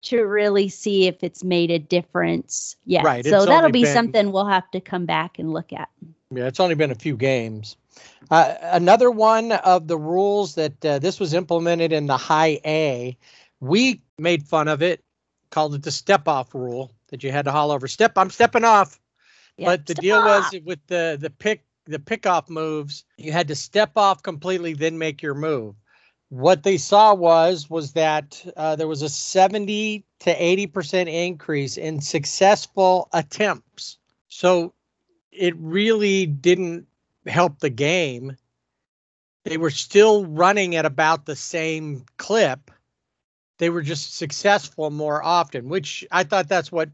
to 0.02 0.22
really 0.22 0.68
see 0.68 1.06
if 1.06 1.22
it's 1.22 1.44
made 1.44 1.70
a 1.70 1.78
difference 1.78 2.76
yet. 2.84 3.04
Right. 3.04 3.24
So 3.24 3.46
that'll 3.46 3.70
be 3.70 3.84
been, 3.84 3.94
something 3.94 4.32
we'll 4.32 4.46
have 4.46 4.70
to 4.72 4.80
come 4.80 5.06
back 5.06 5.38
and 5.38 5.52
look 5.52 5.72
at. 5.72 5.88
Yeah, 6.30 6.46
it's 6.46 6.60
only 6.60 6.74
been 6.74 6.90
a 6.90 6.96
few 6.96 7.16
games. 7.16 7.76
Uh, 8.30 8.54
another 8.62 9.10
one 9.10 9.52
of 9.52 9.86
the 9.88 9.98
rules 9.98 10.54
that 10.54 10.84
uh, 10.84 10.98
this 10.98 11.20
was 11.20 11.34
implemented 11.34 11.92
in 11.92 12.06
the 12.06 12.16
high 12.16 12.60
A, 12.64 13.16
we 13.60 14.02
made 14.18 14.42
fun 14.42 14.68
of 14.68 14.82
it, 14.82 15.04
called 15.50 15.74
it 15.74 15.82
the 15.82 15.90
step 15.90 16.26
off 16.26 16.54
rule 16.54 16.92
that 17.08 17.22
you 17.22 17.30
had 17.30 17.44
to 17.44 17.52
haul 17.52 17.70
over. 17.70 17.86
Step, 17.86 18.16
I'm 18.16 18.30
stepping 18.30 18.64
off. 18.64 18.98
Yep, 19.58 19.66
but 19.66 19.86
the 19.86 19.94
deal 19.94 20.16
off. 20.16 20.52
was 20.52 20.62
with 20.62 20.78
the 20.86 21.18
the 21.20 21.28
pick 21.28 21.64
the 21.84 21.98
pickoff 21.98 22.48
moves, 22.48 23.04
you 23.16 23.32
had 23.32 23.48
to 23.48 23.54
step 23.54 23.92
off 23.96 24.22
completely, 24.22 24.72
then 24.72 24.98
make 24.98 25.22
your 25.22 25.34
move. 25.34 25.74
What 26.32 26.62
they 26.62 26.78
saw 26.78 27.12
was 27.12 27.68
was 27.68 27.92
that 27.92 28.42
uh, 28.56 28.74
there 28.76 28.88
was 28.88 29.02
a 29.02 29.10
70 29.10 30.02
to 30.20 30.30
80 30.42 30.66
percent 30.68 31.08
increase 31.10 31.76
in 31.76 32.00
successful 32.00 33.10
attempts. 33.12 33.98
So 34.28 34.72
it 35.30 35.54
really 35.58 36.24
didn't 36.24 36.86
help 37.26 37.58
the 37.58 37.68
game. 37.68 38.38
They 39.44 39.58
were 39.58 39.68
still 39.68 40.24
running 40.24 40.74
at 40.74 40.86
about 40.86 41.26
the 41.26 41.36
same 41.36 42.06
clip. 42.16 42.70
They 43.58 43.68
were 43.68 43.82
just 43.82 44.16
successful 44.16 44.90
more 44.90 45.22
often, 45.22 45.68
which 45.68 46.02
I 46.10 46.24
thought 46.24 46.48
that's 46.48 46.72
what 46.72 46.88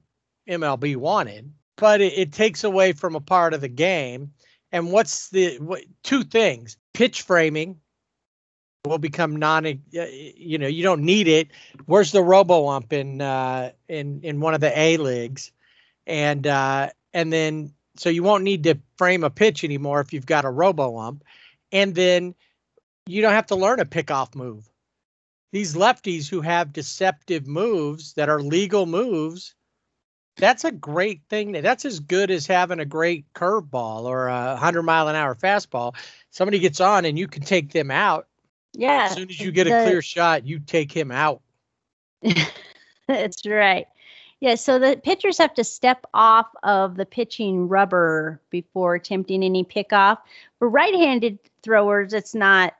MLB 0.48 0.96
wanted. 0.96 1.52
But 1.76 2.00
it, 2.00 2.12
it 2.18 2.32
takes 2.32 2.64
away 2.64 2.92
from 2.92 3.14
a 3.14 3.20
part 3.20 3.54
of 3.54 3.60
the 3.60 3.68
game 3.68 4.32
and 4.72 4.90
what's 4.90 5.28
the 5.28 5.58
what, 5.58 5.84
two 6.02 6.24
things? 6.24 6.76
Pitch 6.92 7.22
framing 7.22 7.78
will 8.84 8.98
become 8.98 9.36
non. 9.36 9.66
Uh, 9.66 9.70
you 9.92 10.58
know, 10.58 10.66
you 10.66 10.82
don't 10.82 11.02
need 11.02 11.28
it. 11.28 11.48
Where's 11.86 12.12
the 12.12 12.22
robo 12.22 12.68
ump 12.68 12.92
in 12.92 13.20
uh, 13.20 13.72
in 13.88 14.20
in 14.22 14.40
one 14.40 14.54
of 14.54 14.60
the 14.60 14.76
A 14.78 14.96
leagues, 14.96 15.52
and 16.06 16.46
uh, 16.46 16.90
and 17.12 17.32
then 17.32 17.72
so 17.96 18.08
you 18.08 18.22
won't 18.22 18.44
need 18.44 18.64
to 18.64 18.78
frame 18.96 19.24
a 19.24 19.30
pitch 19.30 19.64
anymore 19.64 20.00
if 20.00 20.12
you've 20.12 20.26
got 20.26 20.44
a 20.44 20.50
robo 20.50 20.98
ump, 20.98 21.24
and 21.72 21.94
then 21.94 22.34
you 23.06 23.22
don't 23.22 23.32
have 23.32 23.46
to 23.46 23.56
learn 23.56 23.80
a 23.80 23.84
pickoff 23.84 24.34
move. 24.34 24.68
These 25.50 25.74
lefties 25.74 26.28
who 26.28 26.42
have 26.42 26.72
deceptive 26.72 27.46
moves 27.46 28.12
that 28.14 28.28
are 28.28 28.42
legal 28.42 28.84
moves 28.84 29.54
that's 30.38 30.64
a 30.64 30.72
great 30.72 31.20
thing. 31.28 31.52
That's 31.52 31.84
as 31.84 32.00
good 32.00 32.30
as 32.30 32.46
having 32.46 32.78
a 32.78 32.84
great 32.84 33.30
curveball 33.34 34.04
or 34.04 34.28
a 34.28 34.56
hundred 34.56 34.84
mile 34.84 35.08
an 35.08 35.16
hour 35.16 35.34
fastball. 35.34 35.94
Somebody 36.30 36.60
gets 36.60 36.80
on 36.80 37.04
and 37.04 37.18
you 37.18 37.26
can 37.26 37.42
take 37.42 37.72
them 37.72 37.90
out. 37.90 38.27
Yeah. 38.72 39.08
As 39.10 39.14
soon 39.14 39.28
as 39.28 39.40
you 39.40 39.50
get 39.52 39.64
the, 39.64 39.80
a 39.80 39.84
clear 39.84 40.02
shot, 40.02 40.46
you 40.46 40.58
take 40.58 40.92
him 40.92 41.10
out. 41.10 41.42
That's 43.08 43.44
right. 43.46 43.86
Yeah, 44.40 44.54
so 44.54 44.78
the 44.78 45.00
pitchers 45.02 45.38
have 45.38 45.54
to 45.54 45.64
step 45.64 46.04
off 46.14 46.46
of 46.62 46.96
the 46.96 47.06
pitching 47.06 47.66
rubber 47.66 48.40
before 48.50 48.94
attempting 48.94 49.42
any 49.42 49.64
pickoff. 49.64 50.18
For 50.58 50.68
right-handed 50.68 51.38
throwers, 51.62 52.12
it's 52.12 52.34
not 52.34 52.74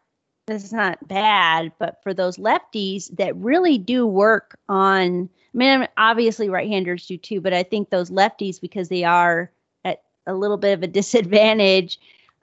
it's 0.47 0.73
not 0.73 1.07
bad, 1.07 1.73
but 1.79 2.03
for 2.03 2.15
those 2.15 2.39
lefties 2.39 3.15
that 3.17 3.37
really 3.37 3.77
do 3.77 4.07
work 4.07 4.59
on 4.69 5.29
I 5.55 5.59
mean, 5.59 5.89
obviously 5.97 6.49
right-handers 6.49 7.07
do 7.07 7.17
too, 7.17 7.41
but 7.41 7.53
I 7.53 7.63
think 7.63 7.91
those 7.91 8.11
lefties, 8.11 8.61
because 8.61 8.89
they 8.89 9.03
are 9.05 9.51
at 9.85 10.03
a 10.27 10.35
little 10.35 10.57
bit 10.57 10.75
of 10.75 10.83
a 10.83 10.87
disadvantage, 10.87 11.99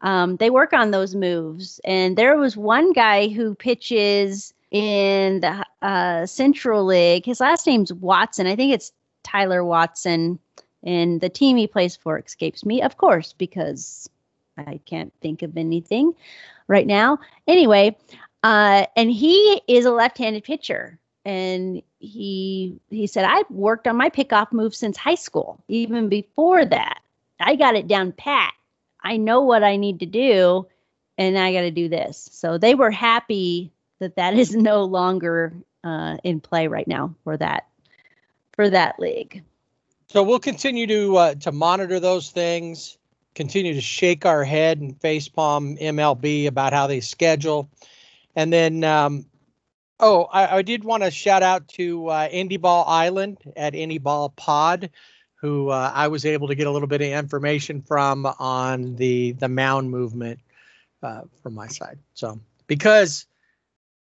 um, 0.05 0.37
they 0.37 0.51
work 0.51 0.71
on 0.71 0.91
those 0.91 1.15
moves. 1.15 1.81
And 1.83 2.15
there 2.15 2.37
was 2.37 2.55
one 2.55 2.93
guy 2.93 3.27
who 3.27 3.55
pitches 3.55 4.53
in 4.69 5.41
the 5.41 5.65
uh, 5.81 6.27
Central 6.27 6.85
League. 6.85 7.25
His 7.25 7.39
last 7.39 7.65
name's 7.65 7.91
Watson. 7.91 8.45
I 8.45 8.55
think 8.55 8.71
it's 8.71 8.93
Tyler 9.23 9.65
Watson. 9.65 10.39
And 10.83 11.19
the 11.19 11.29
team 11.29 11.57
he 11.57 11.65
plays 11.65 11.95
for 11.95 12.19
escapes 12.19 12.63
me, 12.63 12.83
of 12.83 12.97
course, 12.97 13.33
because 13.33 14.07
I 14.57 14.79
can't 14.85 15.11
think 15.21 15.41
of 15.41 15.57
anything 15.57 16.13
right 16.67 16.85
now. 16.85 17.19
Anyway, 17.47 17.97
uh, 18.43 18.85
and 18.95 19.11
he 19.11 19.61
is 19.67 19.85
a 19.85 19.91
left-handed 19.91 20.43
pitcher, 20.43 20.99
and 21.25 21.81
he 21.97 22.79
he 22.91 23.07
said 23.07 23.25
I've 23.25 23.49
worked 23.49 23.87
on 23.87 23.97
my 23.97 24.11
pickoff 24.11 24.51
move 24.51 24.75
since 24.75 24.97
high 24.97 25.15
school. 25.15 25.59
Even 25.67 26.07
before 26.07 26.63
that, 26.63 26.99
I 27.39 27.55
got 27.55 27.75
it 27.75 27.87
down 27.87 28.11
pat. 28.11 28.53
I 29.05 29.17
know 29.17 29.41
what 29.41 29.63
I 29.63 29.77
need 29.77 29.99
to 29.99 30.05
do, 30.07 30.67
and 31.17 31.37
I 31.37 31.53
got 31.53 31.61
to 31.61 31.71
do 31.71 31.87
this. 31.87 32.27
So 32.33 32.57
they 32.57 32.73
were 32.75 32.91
happy 32.91 33.71
that 33.99 34.15
that 34.15 34.33
is 34.33 34.55
no 34.55 34.83
longer 34.83 35.53
uh, 35.83 36.17
in 36.23 36.41
play 36.41 36.67
right 36.67 36.87
now 36.87 37.15
for 37.23 37.37
that 37.37 37.67
for 38.53 38.69
that 38.69 38.99
league. 38.99 39.43
So 40.07 40.23
we'll 40.23 40.39
continue 40.39 40.87
to 40.87 41.17
uh, 41.17 41.35
to 41.35 41.51
monitor 41.51 41.99
those 41.99 42.31
things, 42.31 42.97
continue 43.35 43.73
to 43.75 43.81
shake 43.81 44.25
our 44.25 44.43
head 44.43 44.79
and 44.79 44.99
facepalm 44.99 45.79
MLB 45.79 46.47
about 46.47 46.73
how 46.73 46.87
they 46.87 46.99
schedule, 46.99 47.69
and 48.35 48.51
then 48.51 48.83
um, 48.83 49.25
oh, 49.99 50.23
I, 50.31 50.57
I 50.57 50.61
did 50.61 50.83
want 50.83 51.03
to 51.03 51.11
shout 51.11 51.43
out 51.43 51.67
to 51.69 52.07
uh, 52.07 52.29
Indie 52.29 52.59
Ball 52.59 52.85
Island 52.87 53.37
at 53.55 53.73
Indie 53.73 54.01
Ball 54.01 54.29
Pod, 54.29 54.89
who 55.35 55.69
uh, 55.69 55.91
I 55.93 56.07
was 56.07 56.25
able 56.25 56.47
to 56.47 56.55
get 56.55 56.67
a 56.67 56.71
little 56.71 56.87
bit 56.87 57.01
of 57.01 57.07
information 57.07 57.81
from 57.81 58.25
on 58.25 58.95
the 58.95 59.33
the 59.33 59.47
mound 59.47 59.91
movement 59.91 60.39
uh, 61.03 61.21
from 61.43 61.53
my 61.53 61.67
side. 61.67 61.99
So 62.13 62.39
because 62.67 63.25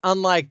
unlike 0.03 0.49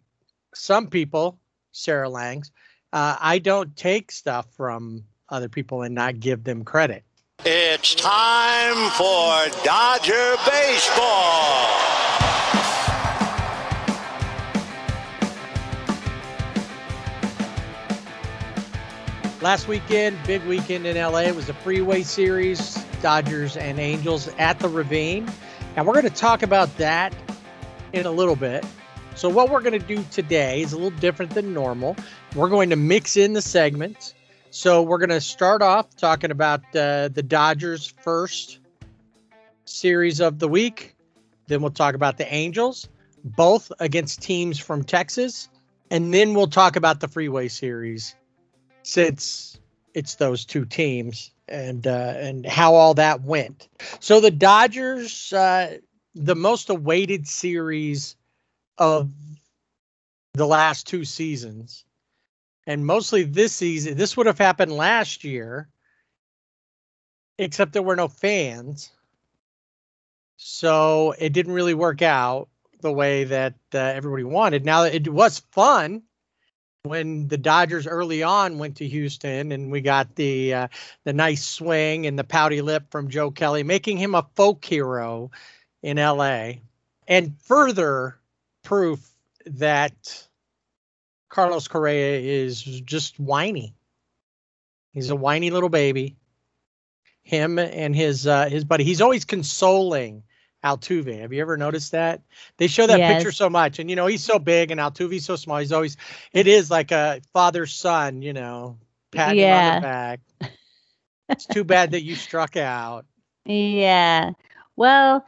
some 0.55 0.87
people, 0.89 1.39
Sarah 1.73 2.09
Langs, 2.09 2.51
uh, 2.93 3.17
I 3.21 3.39
don't 3.39 3.77
take 3.77 4.11
stuff 4.11 4.47
from 4.57 5.05
other 5.29 5.49
people 5.49 5.83
and 5.83 5.95
not 5.95 6.21
give 6.21 6.45
them 6.45 6.65
credit. 6.65 7.05
It's 7.45 7.95
time 7.95 8.91
for 8.91 9.65
Dodger 9.65 10.37
Baseball. 10.45 11.90
Last 19.43 19.69
weekend, 19.69 20.19
big 20.27 20.45
weekend 20.45 20.85
in 20.85 20.97
LA, 20.97 21.21
it 21.21 21.35
was 21.35 21.49
a 21.49 21.55
freeway 21.55 22.03
series, 22.03 22.75
Dodgers 23.01 23.57
and 23.57 23.79
Angels 23.79 24.29
at 24.37 24.59
the 24.59 24.69
Ravine. 24.69 25.33
And 25.77 25.87
we're 25.87 25.95
going 25.95 26.05
to 26.05 26.11
talk 26.11 26.43
about 26.43 26.77
that 26.77 27.15
in 27.95 28.05
a 28.05 28.11
little 28.11 28.37
bit. 28.37 28.67
So, 29.15 29.31
what 29.31 29.49
we're 29.49 29.63
going 29.63 29.81
to 29.81 29.87
do 29.87 30.05
today 30.11 30.61
is 30.61 30.75
a 30.75 30.77
little 30.77 30.99
different 30.99 31.33
than 31.33 31.55
normal. 31.55 31.97
We're 32.37 32.51
going 32.51 32.69
to 32.69 32.77
mix 32.77 33.17
in 33.17 33.33
the 33.33 33.41
segments. 33.41 34.13
So, 34.51 34.83
we're 34.83 34.99
going 34.99 35.09
to 35.09 35.23
start 35.23 35.63
off 35.63 35.97
talking 35.97 36.31
about 36.31 36.61
uh, 36.77 37.09
the 37.09 37.25
Dodgers' 37.27 37.87
first 37.87 38.59
series 39.65 40.21
of 40.21 40.39
the 40.39 40.49
week. 40.49 40.97
Then 41.47 41.63
we'll 41.63 41.71
talk 41.71 41.95
about 41.95 42.19
the 42.19 42.31
Angels, 42.31 42.91
both 43.25 43.73
against 43.81 44.21
teams 44.21 44.59
from 44.59 44.85
Texas. 44.85 45.49
And 45.91 46.13
then 46.13 46.35
we'll 46.35 46.47
talk 46.47 46.77
about 46.77 47.01
the 47.01 47.09
Freeway 47.09 47.49
Series 47.49 48.15
since 48.83 49.59
it's 49.95 50.15
those 50.17 50.45
two 50.45 50.65
teams 50.65 51.31
and 51.49 51.87
uh, 51.87 52.15
and 52.17 52.47
how 52.47 52.75
all 52.75 52.95
that 52.95 53.23
went. 53.23 53.69
So 53.99 54.21
the 54.21 54.31
Dodgers, 54.31 55.33
uh, 55.33 55.79
the 56.15 56.37
most 56.37 56.71
awaited 56.71 57.27
series 57.27 58.17
of 58.79 59.11
the 60.35 60.47
last 60.47 60.87
two 60.87 61.05
seasons, 61.05 61.85
and 62.67 62.87
mostly 62.87 63.25
this 63.25 63.53
season. 63.53 63.97
This 63.97 64.17
would 64.17 64.27
have 64.27 64.39
happened 64.39 64.73
last 64.73 65.25
year, 65.25 65.69
except 67.39 67.73
there 67.73 67.83
were 67.83 67.97
no 67.97 68.09
fans, 68.09 68.91
so 70.37 71.15
it 71.19 71.33
didn't 71.33 71.53
really 71.53 71.75
work 71.75 72.01
out 72.01 72.49
the 72.81 72.93
way 72.93 73.25
that 73.25 73.55
uh, 73.75 73.79
everybody 73.79 74.25
wanted. 74.25 74.65
Now 74.65 74.85
it 74.85 75.13
was 75.13 75.41
fun 75.51 76.03
when 76.83 77.29
the 77.29 77.39
Dodgers 77.39 77.87
early 77.87 78.23
on 78.23 78.59
went 78.59 78.77
to 78.77 78.89
Houston 78.89 79.53
and 79.53 79.71
we 79.71 79.81
got 79.81 80.15
the 80.15 80.55
uh, 80.55 80.69
the 81.05 81.13
nice 81.13 81.45
swing 81.45 82.07
and 82.07 82.19
the 82.19 82.25
pouty 82.25 82.63
lip 82.63 82.85
from 82.91 83.09
Joe 83.09 83.31
Kelly, 83.31 83.63
making 83.63 83.99
him 83.99 84.15
a 84.15 84.27
folk 84.35 84.65
hero 84.65 85.31
in 85.83 85.99
LA. 85.99 86.53
And 87.07 87.37
further 87.43 88.19
proof 88.63 89.07
that 89.47 90.27
Carlos 91.29 91.69
Correa 91.69 92.19
is 92.21 92.63
just 92.63 93.19
whiny. 93.21 93.75
He's 94.93 95.11
a 95.11 95.17
whiny 95.17 95.51
little 95.51 95.69
baby. 95.69 96.17
Him 97.23 97.59
and 97.59 97.95
his 97.95 98.27
uh, 98.27 98.49
his 98.49 98.65
buddy. 98.65 98.85
He's 98.85 99.01
always 99.01 99.25
consoling 99.25 100.23
Altuve. 100.65 101.21
Have 101.21 101.33
you 101.33 101.41
ever 101.41 101.57
noticed 101.57 101.93
that? 101.93 102.23
They 102.59 102.67
show 102.67 102.87
that 102.87 102.99
Yes. 102.99 103.07
picture 103.07 103.33
so 103.33 103.49
much, 103.49 103.79
and 103.79 103.89
you 103.91 103.97
know 103.97 104.07
he's 104.07 104.23
so 104.25 104.39
big 104.39 104.71
and 104.71 104.81
Altuve's 104.81 105.25
so 105.25 105.37
small. 105.37 105.59
He's 105.59 105.73
always 105.73 105.97
it 106.33 106.47
is 106.47 106.71
like 106.71 106.91
a 106.93 107.21
father 107.33 107.67
son, 107.67 108.23
you 108.23 108.33
know, 108.33 108.79
patting 109.11 109.43
him 109.43 109.53
on 109.53 109.65
Yeah. 109.65 109.75
the 109.75 109.81
back. 109.81 110.21
it's 111.31 111.47
too 111.47 111.65
bad 111.65 111.93
that 111.93 112.03
you 112.03 112.15
struck 112.17 112.57
out. 112.57 113.07
Yeah. 113.45 114.33
Well, 114.77 115.25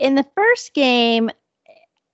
in 0.00 0.14
the 0.14 0.26
first 0.34 0.74
game, 0.74 1.30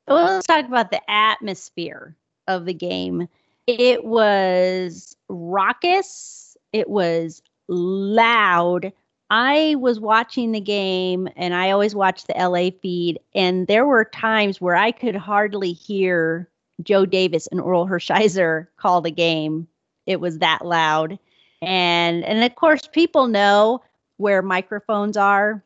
well, 0.06 0.24
let's 0.24 0.46
talk 0.46 0.66
about 0.66 0.90
the 0.90 1.00
atmosphere 1.10 2.16
of 2.48 2.64
the 2.66 2.74
game. 2.74 3.28
It 3.66 4.04
was 4.04 5.16
raucous. 5.28 6.56
It 6.72 6.88
was 6.88 7.42
loud. 7.68 8.92
I 9.30 9.76
was 9.78 10.00
watching 10.00 10.50
the 10.50 10.60
game 10.60 11.28
and 11.36 11.54
I 11.54 11.70
always 11.70 11.94
watch 11.94 12.24
the 12.24 12.34
LA 12.34 12.70
feed, 12.82 13.20
and 13.34 13.68
there 13.68 13.86
were 13.86 14.04
times 14.04 14.60
where 14.60 14.74
I 14.74 14.90
could 14.90 15.14
hardly 15.14 15.72
hear 15.72 16.48
Joe 16.82 17.06
Davis 17.06 17.46
and 17.46 17.60
Orel 17.60 17.88
Hershiser 17.88 18.66
call 18.76 19.00
the 19.00 19.10
game. 19.10 19.68
It 20.06 20.20
was 20.20 20.38
that 20.38 20.66
loud. 20.66 21.18
And 21.62 22.24
and 22.24 22.42
of 22.42 22.54
course 22.56 22.88
people 22.88 23.28
know 23.28 23.82
where 24.16 24.42
microphones 24.42 25.16
are 25.16 25.62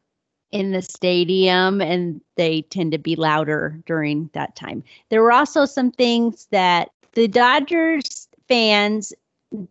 in 0.52 0.72
the 0.72 0.82
stadium 0.82 1.80
and 1.80 2.20
they 2.36 2.62
tend 2.62 2.92
to 2.92 2.98
be 2.98 3.16
louder 3.16 3.80
during 3.86 4.30
that 4.34 4.54
time. 4.54 4.84
There 5.08 5.22
were 5.22 5.32
also 5.32 5.64
some 5.64 5.90
things 5.90 6.46
that 6.50 6.90
the 7.14 7.28
Dodgers 7.28 8.28
fans 8.46 9.12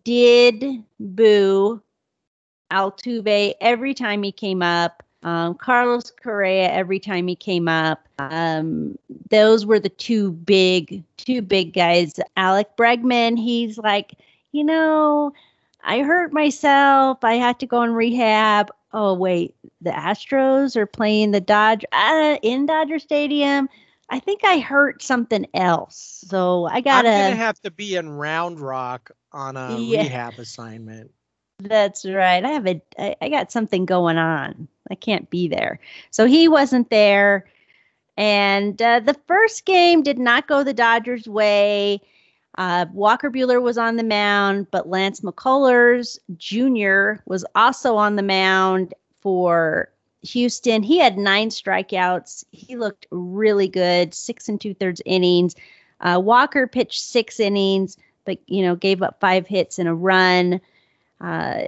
did 0.04 0.84
boo 1.00 1.82
Altuve 2.74 3.54
every 3.62 3.94
time 3.94 4.24
he 4.24 4.32
came 4.32 4.64
up. 4.64 5.04
Um, 5.24 5.56
Carlos 5.56 6.12
Correa 6.12 6.70
every 6.72 7.00
time 7.00 7.28
he 7.28 7.36
came 7.36 7.70
up. 7.70 8.08
Um, 8.20 8.98
those 9.30 9.66
were 9.66 9.80
the 9.80 9.90
two 9.90 10.32
big, 10.32 11.04
two 11.18 11.42
big 11.42 11.74
guys. 11.74 12.20
Alex 12.38 12.70
Bregman, 12.78 13.38
he's 13.38 13.78
like, 13.78 14.14
you 14.52 14.64
know, 14.64 15.34
I 15.84 16.00
hurt 16.00 16.34
myself. 16.34 17.24
I 17.24 17.36
had 17.36 17.60
to 17.60 17.68
go 17.68 17.84
in 17.84 17.94
rehab. 17.94 18.72
Oh 18.94 19.14
wait, 19.14 19.56
the 19.82 19.92
Astros 19.92 20.76
are 20.76 20.86
playing 20.88 21.32
the 21.32 21.42
Dodge 21.42 21.86
uh, 21.94 22.38
in 22.44 22.66
Dodger 22.66 23.00
Stadium. 23.00 23.70
I 24.10 24.20
think 24.20 24.42
I 24.44 24.60
hurt 24.60 25.02
something 25.02 25.48
else, 25.54 26.24
so 26.28 26.66
I 26.66 26.82
got. 26.82 27.06
I'm 27.06 27.12
gotta. 27.12 27.12
gonna 27.12 27.36
have 27.36 27.60
to 27.62 27.72
be 27.72 27.96
in 27.96 28.10
Round 28.10 28.60
Rock 28.60 29.12
on 29.32 29.58
a 29.58 29.82
Yeah. 29.88 30.04
rehab 30.04 30.40
assignment. 30.40 31.12
That's 31.64 32.06
right. 32.06 32.44
I 32.44 32.50
have 32.50 32.68
a 32.68 32.82
I, 33.00 33.16
I 33.22 33.30
got 33.30 33.52
something 33.52 33.86
going 33.86 34.18
on. 34.18 34.68
I 34.92 34.96
can't 34.96 35.30
be 35.30 35.48
there. 35.48 35.80
So 36.12 36.26
he 36.26 36.48
wasn't 36.48 36.90
there. 36.90 37.46
And 38.18 38.80
uh, 38.82 39.00
the 39.00 39.16
first 39.28 39.66
game 39.66 40.04
did 40.04 40.20
not 40.20 40.48
go 40.48 40.64
the 40.64 40.74
Dodgers' 40.74 41.28
way. 41.28 42.02
Uh, 42.58 42.86
Walker 42.94 43.32
Buehler 43.32 43.62
was 43.62 43.78
on 43.78 43.96
the 43.96 44.04
mound, 44.04 44.68
but 44.72 44.90
Lance 44.90 45.22
McCullers 45.22 46.20
Jr. 46.38 47.22
was 47.26 47.44
also 47.56 47.96
on 47.96 48.16
the 48.16 48.22
mound 48.22 48.94
for 49.22 49.90
Houston. 50.22 50.84
He 50.84 51.00
had 51.00 51.18
nine 51.18 51.50
strikeouts. 51.50 52.46
He 52.52 52.76
looked 52.76 53.08
really 53.10 53.68
good, 53.68 54.14
six 54.14 54.48
and 54.50 54.62
two 54.62 54.76
thirds 54.76 55.02
innings. 55.06 55.56
Uh, 56.02 56.20
Walker 56.24 56.68
pitched 56.68 57.02
six 57.02 57.40
innings, 57.40 57.98
but 58.26 58.38
you 58.48 58.62
know 58.62 58.76
gave 58.76 59.02
up 59.02 59.20
five 59.20 59.48
hits 59.48 59.80
and 59.80 59.90
a 59.90 59.94
run 59.96 60.62
uh, 61.24 61.68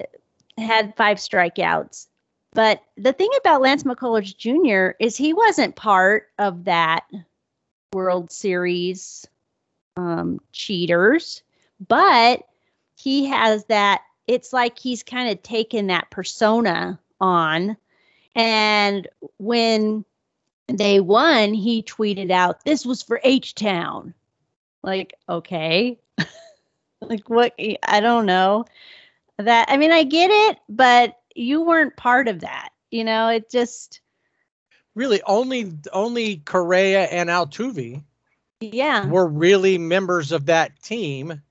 had 0.58 0.96
five 0.96 1.18
strikeouts. 1.18 2.08
But 2.54 2.84
the 2.98 3.13
thing 3.13 3.30
about 3.39 3.62
Lance 3.62 3.84
McCullers 3.84 4.36
Jr. 4.36 4.96
is 5.04 5.18
he 5.18 5.34
wasn't 5.34 5.76
part 5.76 6.28
of 6.38 6.65
that 6.65 7.06
World 7.91 8.32
Series 8.32 9.26
um, 9.98 10.39
cheaters, 10.52 11.41
but 11.88 12.44
he 12.96 13.26
has 13.26 13.65
that. 13.65 14.02
It's 14.28 14.54
like 14.54 14.80
he's 14.80 15.04
kind 15.04 15.30
of 15.30 15.41
taken 15.44 15.88
that 15.88 16.10
persona 16.12 17.00
on. 17.20 17.78
And 18.36 19.08
when 19.38 20.04
they 20.68 21.00
won, 21.00 21.54
he 21.54 21.84
tweeted 21.84 22.32
out, 22.32 22.63
This 22.63 22.86
was 22.86 23.02
for 23.02 23.20
H 23.24 23.54
Town. 23.56 24.13
Like, 24.82 25.13
okay. 25.28 26.00
like, 27.02 27.30
what? 27.30 27.54
I 27.84 28.00
don't 28.00 28.26
know 28.26 28.65
that 29.38 29.67
I 29.69 29.78
mean 29.78 29.91
I 29.91 30.04
get 30.04 30.30
it, 30.32 30.58
but 30.69 31.17
you 31.36 31.62
weren't 31.62 31.98
part 31.98 32.28
of 32.28 32.41
that. 32.41 32.69
You 32.91 33.04
know, 33.04 33.28
it 33.30 33.50
just 33.52 34.02
Really, 34.95 35.21
only 35.24 35.74
only 35.91 36.38
Correa 36.38 37.04
and 37.06 37.30
Altuve 37.30 38.02
yeah. 38.62 39.06
were 39.08 39.28
really 39.28 39.78
members 39.78 40.32
of 40.32 40.45
that 40.45 40.82
team, 40.82 41.41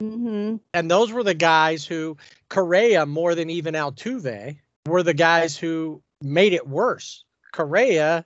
hmm 0.00 0.56
and 0.72 0.90
those 0.90 1.12
were 1.12 1.22
the 1.22 1.34
guys 1.34 1.84
who 1.84 2.16
Correa 2.48 3.04
more 3.04 3.34
than 3.34 3.50
even 3.50 3.74
Altuve 3.74 4.56
were 4.86 5.02
the 5.02 5.12
guys 5.14 5.54
who 5.56 6.02
made 6.22 6.54
it 6.54 6.66
worse. 6.66 7.24
Correa 7.52 8.24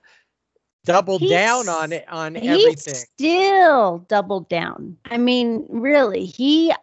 doubled 0.85 1.21
He's- 1.21 1.31
down 1.31 1.67
on 1.67 1.91
it 1.91 2.05
on 2.09 2.35
He 2.35 2.47
everything. 2.47 2.95
still 2.95 3.99
doubled 4.07 4.47
down. 4.47 4.95
I 5.11 5.17
mean, 5.17 5.65
really, 5.67 6.23
he 6.25 6.73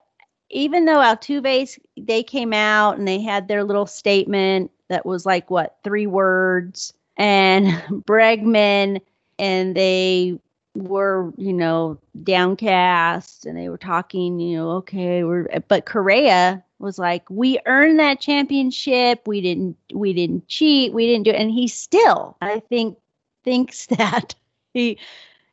even 0.51 0.85
though 0.85 0.99
Altuve's 0.99 1.79
they 1.97 2.23
came 2.23 2.53
out 2.53 2.99
and 2.99 3.07
they 3.07 3.21
had 3.21 3.49
their 3.49 3.65
little 3.65 3.87
statement 3.87 4.71
that 4.89 5.05
was 5.05 5.27
like 5.27 5.51
what 5.51 5.77
three 5.85 6.07
words, 6.07 6.93
and 7.17 7.67
Bregman 8.07 9.01
and 9.39 9.75
they 9.77 10.39
were 10.75 11.33
you 11.39 11.53
know 11.55 11.99
downcast 12.23 13.47
and 13.47 13.57
they 13.57 13.71
were 13.71 13.79
talking 13.79 14.39
you 14.39 14.59
know 14.59 14.71
okay 14.73 15.25
we're 15.25 15.49
but 15.69 15.87
Correa 15.87 16.63
was 16.79 16.99
like 16.99 17.29
we 17.31 17.59
earned 17.67 17.99
that 17.99 18.21
championship. 18.21 19.27
We 19.27 19.41
didn't 19.41 19.77
we 19.95 20.13
didn't 20.13 20.47
cheat. 20.49 20.93
We 20.93 21.07
didn't 21.07 21.25
do 21.25 21.31
it. 21.31 21.37
and 21.37 21.51
he 21.51 21.67
still 21.69 22.37
I 22.43 22.61
think 22.61 22.99
thinks 23.45 23.87
that 23.99 24.35
he 24.75 24.99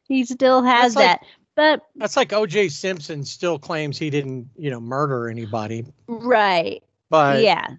he 0.07 0.25
still 0.25 0.61
has 0.61 0.95
like- 0.95 1.05
that 1.21 1.27
but 1.55 1.81
That's 1.95 2.17
like 2.17 2.33
O.J. 2.33 2.69
Simpson 2.69 3.23
still 3.23 3.59
claims 3.59 3.97
he 3.97 4.09
didn't, 4.09 4.49
you 4.55 4.69
know, 4.69 4.79
murder 4.79 5.29
anybody, 5.29 5.85
right 6.07 6.83
but 7.09 7.43
yeah 7.43 7.75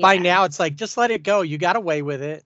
by 0.00 0.16
now 0.16 0.44
it's 0.44 0.60
like 0.60 0.76
just 0.76 0.96
let 0.96 1.10
it 1.10 1.22
go. 1.22 1.42
You 1.42 1.58
got 1.58 1.76
away 1.76 2.02
with 2.02 2.22
it. 2.22 2.44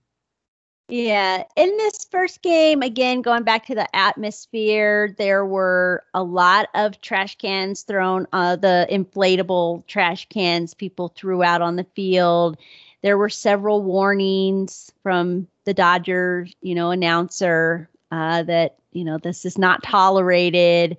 Yeah. 0.88 1.44
In 1.56 1.76
this 1.78 2.06
first 2.10 2.42
game, 2.42 2.82
again, 2.82 3.22
going 3.22 3.42
back 3.42 3.66
to 3.66 3.74
the 3.74 3.96
atmosphere, 3.96 5.14
there 5.16 5.46
were 5.46 6.04
a 6.12 6.22
lot 6.22 6.68
of 6.74 7.00
trash 7.00 7.36
cans 7.38 7.82
thrown, 7.82 8.26
uh, 8.34 8.56
the 8.56 8.86
inflatable 8.90 9.86
trash 9.86 10.28
cans 10.28 10.74
people 10.74 11.08
threw 11.08 11.42
out 11.42 11.62
on 11.62 11.76
the 11.76 11.86
field. 11.96 12.58
There 13.00 13.16
were 13.16 13.30
several 13.30 13.82
warnings 13.82 14.92
from 15.02 15.46
the 15.64 15.72
Dodgers, 15.72 16.54
you 16.60 16.74
know, 16.74 16.90
announcer 16.90 17.88
uh, 18.10 18.42
that, 18.42 18.76
you 18.94 19.04
know, 19.04 19.18
this 19.18 19.44
is 19.44 19.58
not 19.58 19.82
tolerated. 19.82 20.96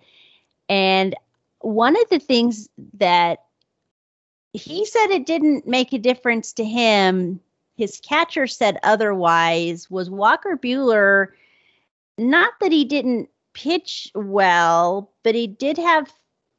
And 0.69 1.15
one 1.59 1.95
of 1.99 2.07
the 2.09 2.19
things 2.19 2.69
that 2.97 3.39
he 4.53 4.85
said 4.85 5.07
it 5.07 5.25
didn't 5.25 5.67
make 5.67 5.91
a 5.91 5.97
difference 5.97 6.53
to 6.53 6.63
him 6.63 7.39
his 7.75 7.99
catcher 7.99 8.47
said 8.47 8.79
otherwise 8.83 9.89
was 9.89 10.09
Walker 10.09 10.57
Buehler. 10.57 11.27
Not 12.17 12.53
that 12.61 12.71
he 12.71 12.85
didn't 12.85 13.29
pitch 13.53 14.11
well, 14.15 15.11
but 15.23 15.35
he 15.35 15.47
did 15.47 15.77
have 15.77 16.11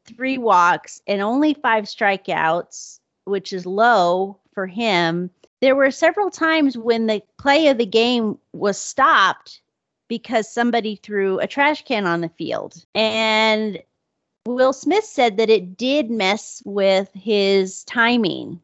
three 0.05 0.39
walks 0.39 1.01
and 1.07 1.21
only 1.21 1.55
five 1.55 1.85
strikeouts, 1.85 3.01
which 3.25 3.53
is 3.53 3.67
low 3.67 4.39
for 4.53 4.67
him. 4.67 5.31
There 5.61 5.75
were 5.75 5.91
several 5.91 6.31
times 6.31 6.77
when 6.77 7.07
the 7.07 7.23
play 7.39 7.69
of 7.69 7.79
the 7.79 7.87
game 7.87 8.39
was 8.53 8.79
stopped 8.79 9.61
because 10.09 10.51
somebody 10.51 10.97
threw 10.97 11.39
a 11.41 11.47
trash 11.47 11.85
can 11.85 12.07
on 12.07 12.21
the 12.21 12.29
field. 12.31 12.85
And 12.95 13.83
Will 14.47 14.73
Smith 14.73 15.05
said 15.05 15.37
that 15.39 15.51
it 15.51 15.77
did 15.77 16.11
mess 16.11 16.63
with 16.65 17.11
his 17.15 17.85
timing. 17.85 18.61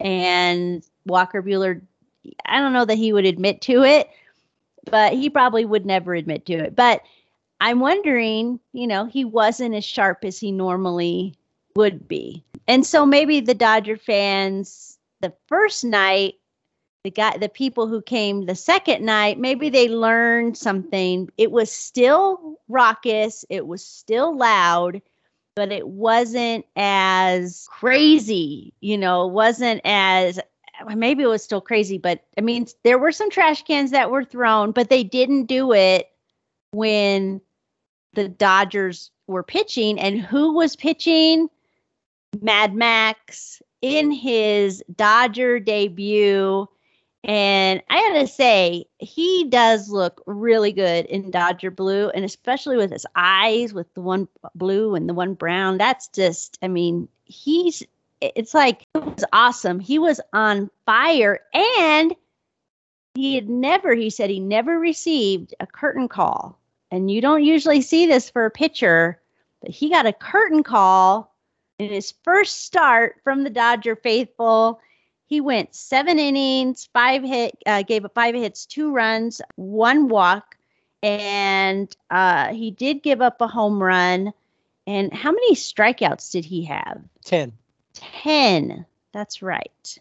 And 0.00 0.84
Walker 1.06 1.42
Buehler 1.42 1.80
I 2.46 2.60
don't 2.60 2.72
know 2.72 2.84
that 2.84 2.96
he 2.96 3.12
would 3.12 3.26
admit 3.26 3.60
to 3.62 3.82
it, 3.82 4.08
but 4.90 5.12
he 5.12 5.30
probably 5.30 5.64
would 5.64 5.86
never 5.86 6.14
admit 6.14 6.46
to 6.46 6.54
it. 6.54 6.76
But 6.76 7.02
I'm 7.60 7.80
wondering, 7.80 8.60
you 8.72 8.86
know, 8.86 9.06
he 9.06 9.24
wasn't 9.24 9.74
as 9.74 9.84
sharp 9.84 10.24
as 10.24 10.38
he 10.38 10.52
normally 10.52 11.34
would 11.76 12.06
be. 12.06 12.44
And 12.66 12.84
so 12.86 13.04
maybe 13.04 13.40
the 13.40 13.54
Dodger 13.54 13.96
fans 13.96 14.98
the 15.20 15.32
first 15.48 15.84
night, 15.84 16.34
the 17.04 17.10
guy 17.10 17.36
the 17.36 17.50
people 17.50 17.86
who 17.86 18.00
came 18.00 18.46
the 18.46 18.54
second 18.54 19.04
night, 19.04 19.38
maybe 19.38 19.68
they 19.68 19.88
learned 19.88 20.56
something. 20.56 21.28
It 21.36 21.52
was 21.52 21.70
still 21.70 22.58
raucous, 22.68 23.44
it 23.50 23.66
was 23.66 23.84
still 23.84 24.36
loud, 24.36 25.02
but 25.54 25.70
it 25.70 25.86
wasn't 25.86 26.64
as 26.76 27.68
crazy, 27.70 28.72
you 28.80 28.96
know, 28.96 29.26
wasn't 29.26 29.82
as 29.84 30.40
maybe 30.96 31.22
it 31.22 31.28
was 31.28 31.44
still 31.44 31.60
crazy, 31.60 31.98
but 31.98 32.24
I 32.38 32.40
mean, 32.40 32.66
there 32.84 32.98
were 32.98 33.12
some 33.12 33.30
trash 33.30 33.62
cans 33.62 33.90
that 33.90 34.10
were 34.10 34.24
thrown, 34.24 34.72
but 34.72 34.88
they 34.88 35.04
didn't 35.04 35.44
do 35.44 35.72
it 35.72 36.10
when 36.72 37.40
the 38.14 38.28
Dodgers 38.28 39.10
were 39.26 39.42
pitching. 39.42 40.00
And 40.00 40.20
who 40.20 40.54
was 40.54 40.74
pitching? 40.74 41.48
Mad 42.40 42.74
Max 42.74 43.62
in 43.82 44.10
his 44.10 44.82
Dodger 44.96 45.60
debut. 45.60 46.66
And 47.24 47.82
I 47.88 48.08
gotta 48.08 48.26
say, 48.26 48.84
he 48.98 49.44
does 49.48 49.88
look 49.88 50.22
really 50.26 50.72
good 50.72 51.06
in 51.06 51.30
Dodger 51.30 51.70
blue, 51.70 52.10
and 52.10 52.24
especially 52.24 52.76
with 52.76 52.90
his 52.90 53.06
eyes, 53.16 53.72
with 53.72 53.92
the 53.94 54.02
one 54.02 54.28
blue 54.54 54.94
and 54.94 55.08
the 55.08 55.14
one 55.14 55.32
brown. 55.32 55.78
That's 55.78 56.08
just, 56.08 56.58
I 56.62 56.68
mean, 56.68 57.08
he's 57.24 57.82
it's 58.20 58.54
like 58.54 58.86
it 58.94 59.04
was 59.04 59.24
awesome. 59.32 59.80
He 59.80 59.98
was 59.98 60.20
on 60.32 60.70
fire 60.86 61.40
and 61.52 62.14
he 63.14 63.34
had 63.34 63.48
never, 63.48 63.94
he 63.94 64.10
said 64.10 64.30
he 64.30 64.40
never 64.40 64.78
received 64.78 65.54
a 65.60 65.66
curtain 65.66 66.08
call. 66.08 66.58
And 66.90 67.10
you 67.10 67.20
don't 67.20 67.44
usually 67.44 67.80
see 67.80 68.06
this 68.06 68.30
for 68.30 68.46
a 68.46 68.50
pitcher, 68.50 69.20
but 69.60 69.70
he 69.70 69.90
got 69.90 70.06
a 70.06 70.12
curtain 70.12 70.62
call 70.62 71.34
in 71.78 71.90
his 71.90 72.14
first 72.22 72.64
start 72.64 73.16
from 73.24 73.44
the 73.44 73.50
Dodger 73.50 73.96
faithful. 73.96 74.80
He 75.26 75.40
went 75.40 75.74
seven 75.74 76.18
innings, 76.18 76.88
five 76.92 77.22
hit, 77.22 77.56
uh, 77.66 77.82
gave 77.82 78.04
up 78.04 78.14
five 78.14 78.34
hits, 78.34 78.66
two 78.66 78.92
runs, 78.92 79.40
one 79.56 80.08
walk, 80.08 80.56
and 81.02 81.94
uh, 82.10 82.52
he 82.52 82.70
did 82.70 83.02
give 83.02 83.20
up 83.20 83.40
a 83.40 83.46
home 83.46 83.82
run. 83.82 84.32
And 84.86 85.12
how 85.12 85.32
many 85.32 85.54
strikeouts 85.54 86.30
did 86.30 86.44
he 86.44 86.64
have? 86.64 87.00
10. 87.24 87.52
10. 87.94 88.84
That's 89.12 89.40
right. 89.40 89.98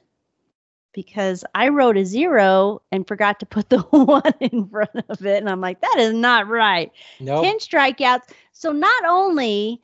Because 0.92 1.46
I 1.56 1.70
wrote 1.70 1.98
a 1.98 2.06
zero 2.06 2.82
and 2.92 3.08
forgot 3.08 3.40
to 3.40 3.46
put 3.46 3.70
the 3.70 3.80
one 3.92 4.34
in 4.42 4.68
front 4.68 5.06
of 5.10 5.26
it. 5.26 5.38
And 5.38 5.50
I'm 5.50 5.62
like, 5.62 5.82
that 5.82 5.96
is 6.00 6.14
not 6.14 6.48
right. 6.48 6.92
No. 7.20 7.42
10 7.42 7.60
strikeouts. 7.60 8.30
So 8.52 8.72
not 8.72 9.06
only 9.06 9.82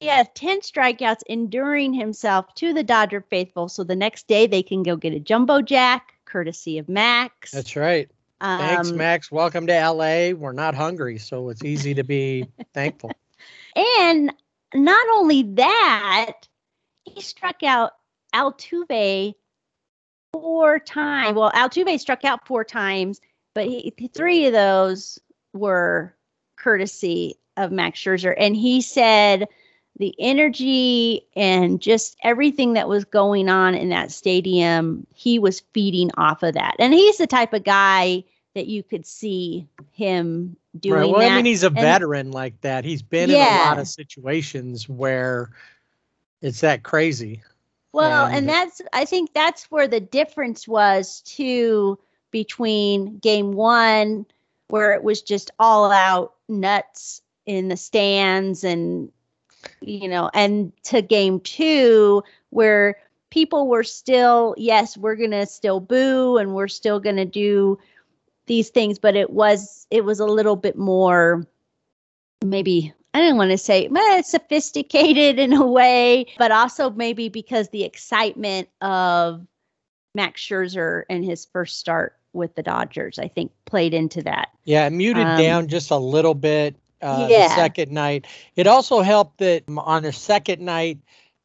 he 0.00 0.06
has 0.06 0.26
10 0.34 0.60
strikeouts 0.60 1.22
enduring 1.28 1.92
himself 1.92 2.54
to 2.54 2.72
the 2.72 2.82
Dodger 2.82 3.20
faithful. 3.28 3.68
So 3.68 3.84
the 3.84 3.96
next 3.96 4.26
day 4.26 4.46
they 4.46 4.62
can 4.62 4.82
go 4.82 4.96
get 4.96 5.12
a 5.12 5.20
jumbo 5.20 5.60
jack, 5.60 6.14
courtesy 6.24 6.78
of 6.78 6.88
Max. 6.88 7.50
That's 7.50 7.76
right. 7.76 8.08
Thanks, 8.40 8.90
Um, 8.90 8.96
Max. 8.96 9.30
Welcome 9.30 9.66
to 9.68 9.72
LA. 9.72 10.30
We're 10.32 10.52
not 10.52 10.74
hungry, 10.74 11.18
so 11.18 11.50
it's 11.50 11.62
easy 11.62 11.94
to 11.94 12.02
be 12.02 12.46
thankful. 12.74 13.12
And 13.76 14.32
not 14.74 15.06
only 15.12 15.42
that, 15.54 16.48
he 17.04 17.20
struck 17.20 17.62
out 17.62 17.92
Altuve 18.34 19.34
four 20.32 20.78
times. 20.78 21.36
Well, 21.36 21.52
Altuve 21.52 22.00
struck 22.00 22.24
out 22.24 22.46
four 22.46 22.64
times, 22.64 23.20
but 23.54 23.66
he, 23.66 23.92
three 24.14 24.46
of 24.46 24.54
those 24.54 25.18
were 25.52 26.16
courtesy 26.56 27.34
of 27.58 27.70
Max 27.70 28.00
Scherzer. 28.00 28.34
And 28.38 28.56
he 28.56 28.80
said 28.80 29.46
the 29.98 30.14
energy 30.18 31.26
and 31.36 31.80
just 31.80 32.16
everything 32.22 32.72
that 32.72 32.88
was 32.88 33.04
going 33.04 33.48
on 33.48 33.74
in 33.74 33.90
that 33.90 34.10
stadium, 34.10 35.06
he 35.14 35.38
was 35.38 35.60
feeding 35.72 36.10
off 36.16 36.42
of 36.42 36.54
that. 36.54 36.76
And 36.78 36.94
he's 36.94 37.18
the 37.18 37.26
type 37.26 37.52
of 37.52 37.64
guy 37.64 38.24
that 38.54 38.66
you 38.66 38.82
could 38.82 39.06
see 39.06 39.66
him 39.92 40.56
doing 40.78 41.00
right. 41.00 41.10
Well, 41.10 41.20
that. 41.20 41.32
I 41.32 41.36
mean, 41.36 41.44
he's 41.44 41.62
a 41.62 41.66
And- 41.66 41.76
veteran 41.76 42.32
like 42.32 42.60
that. 42.62 42.84
He's 42.84 43.02
been 43.02 43.30
in 43.30 43.36
a 43.36 43.38
lot 43.38 43.78
of 43.78 43.88
situations 43.88 44.88
where 44.88 45.50
it's 46.40 46.60
that 46.60 46.82
crazy. 46.82 47.42
Well, 47.92 48.26
And- 48.26 48.36
and 48.36 48.48
that's 48.48 48.80
I 48.92 49.04
think 49.04 49.32
that's 49.34 49.70
where 49.70 49.86
the 49.86 50.00
difference 50.00 50.66
was 50.66 51.20
too 51.26 51.98
between 52.30 53.18
game 53.18 53.52
one, 53.52 54.24
where 54.68 54.92
it 54.94 55.02
was 55.04 55.20
just 55.20 55.50
all 55.58 55.90
out 55.90 56.32
nuts 56.48 57.20
in 57.44 57.68
the 57.68 57.76
stands 57.76 58.64
and 58.64 59.12
you 59.84 60.08
know, 60.08 60.30
and 60.34 60.72
to 60.84 61.02
game 61.02 61.40
two, 61.40 62.22
where 62.50 62.96
people 63.30 63.68
were 63.68 63.84
still, 63.84 64.54
yes, 64.58 64.96
we're 64.96 65.16
gonna 65.16 65.46
still 65.46 65.80
boo 65.80 66.36
and 66.36 66.54
we're 66.54 66.68
still 66.68 67.00
gonna 67.00 67.24
do 67.24 67.78
these 68.46 68.70
things, 68.70 68.98
but 68.98 69.16
it 69.16 69.30
was 69.30 69.86
it 69.90 70.04
was 70.04 70.20
a 70.20 70.26
little 70.26 70.56
bit 70.56 70.76
more 70.76 71.46
maybe 72.44 72.92
I 73.14 73.20
didn't 73.20 73.36
want 73.36 73.50
to 73.50 73.58
say 73.58 73.88
well, 73.88 74.22
sophisticated 74.22 75.38
in 75.38 75.52
a 75.52 75.66
way, 75.66 76.26
but 76.38 76.50
also 76.50 76.90
maybe 76.90 77.28
because 77.28 77.68
the 77.68 77.84
excitement 77.84 78.68
of 78.80 79.46
Max 80.14 80.40
Scherzer 80.40 81.04
and 81.08 81.24
his 81.24 81.46
first 81.46 81.78
start 81.78 82.16
with 82.32 82.54
the 82.54 82.62
Dodgers, 82.62 83.18
I 83.18 83.28
think, 83.28 83.52
played 83.66 83.92
into 83.92 84.22
that. 84.22 84.48
Yeah, 84.64 84.86
it 84.86 84.90
muted 84.90 85.26
Um, 85.26 85.38
down 85.38 85.68
just 85.68 85.90
a 85.90 85.96
little 85.96 86.34
bit 86.34 86.74
uh, 87.02 87.26
Yeah. 87.28 87.48
the 87.48 87.54
second 87.54 87.92
night. 87.92 88.26
It 88.56 88.66
also 88.66 89.02
helped 89.02 89.38
that 89.38 89.64
on 89.68 90.02
the 90.04 90.12
second 90.12 90.62
night 90.62 90.98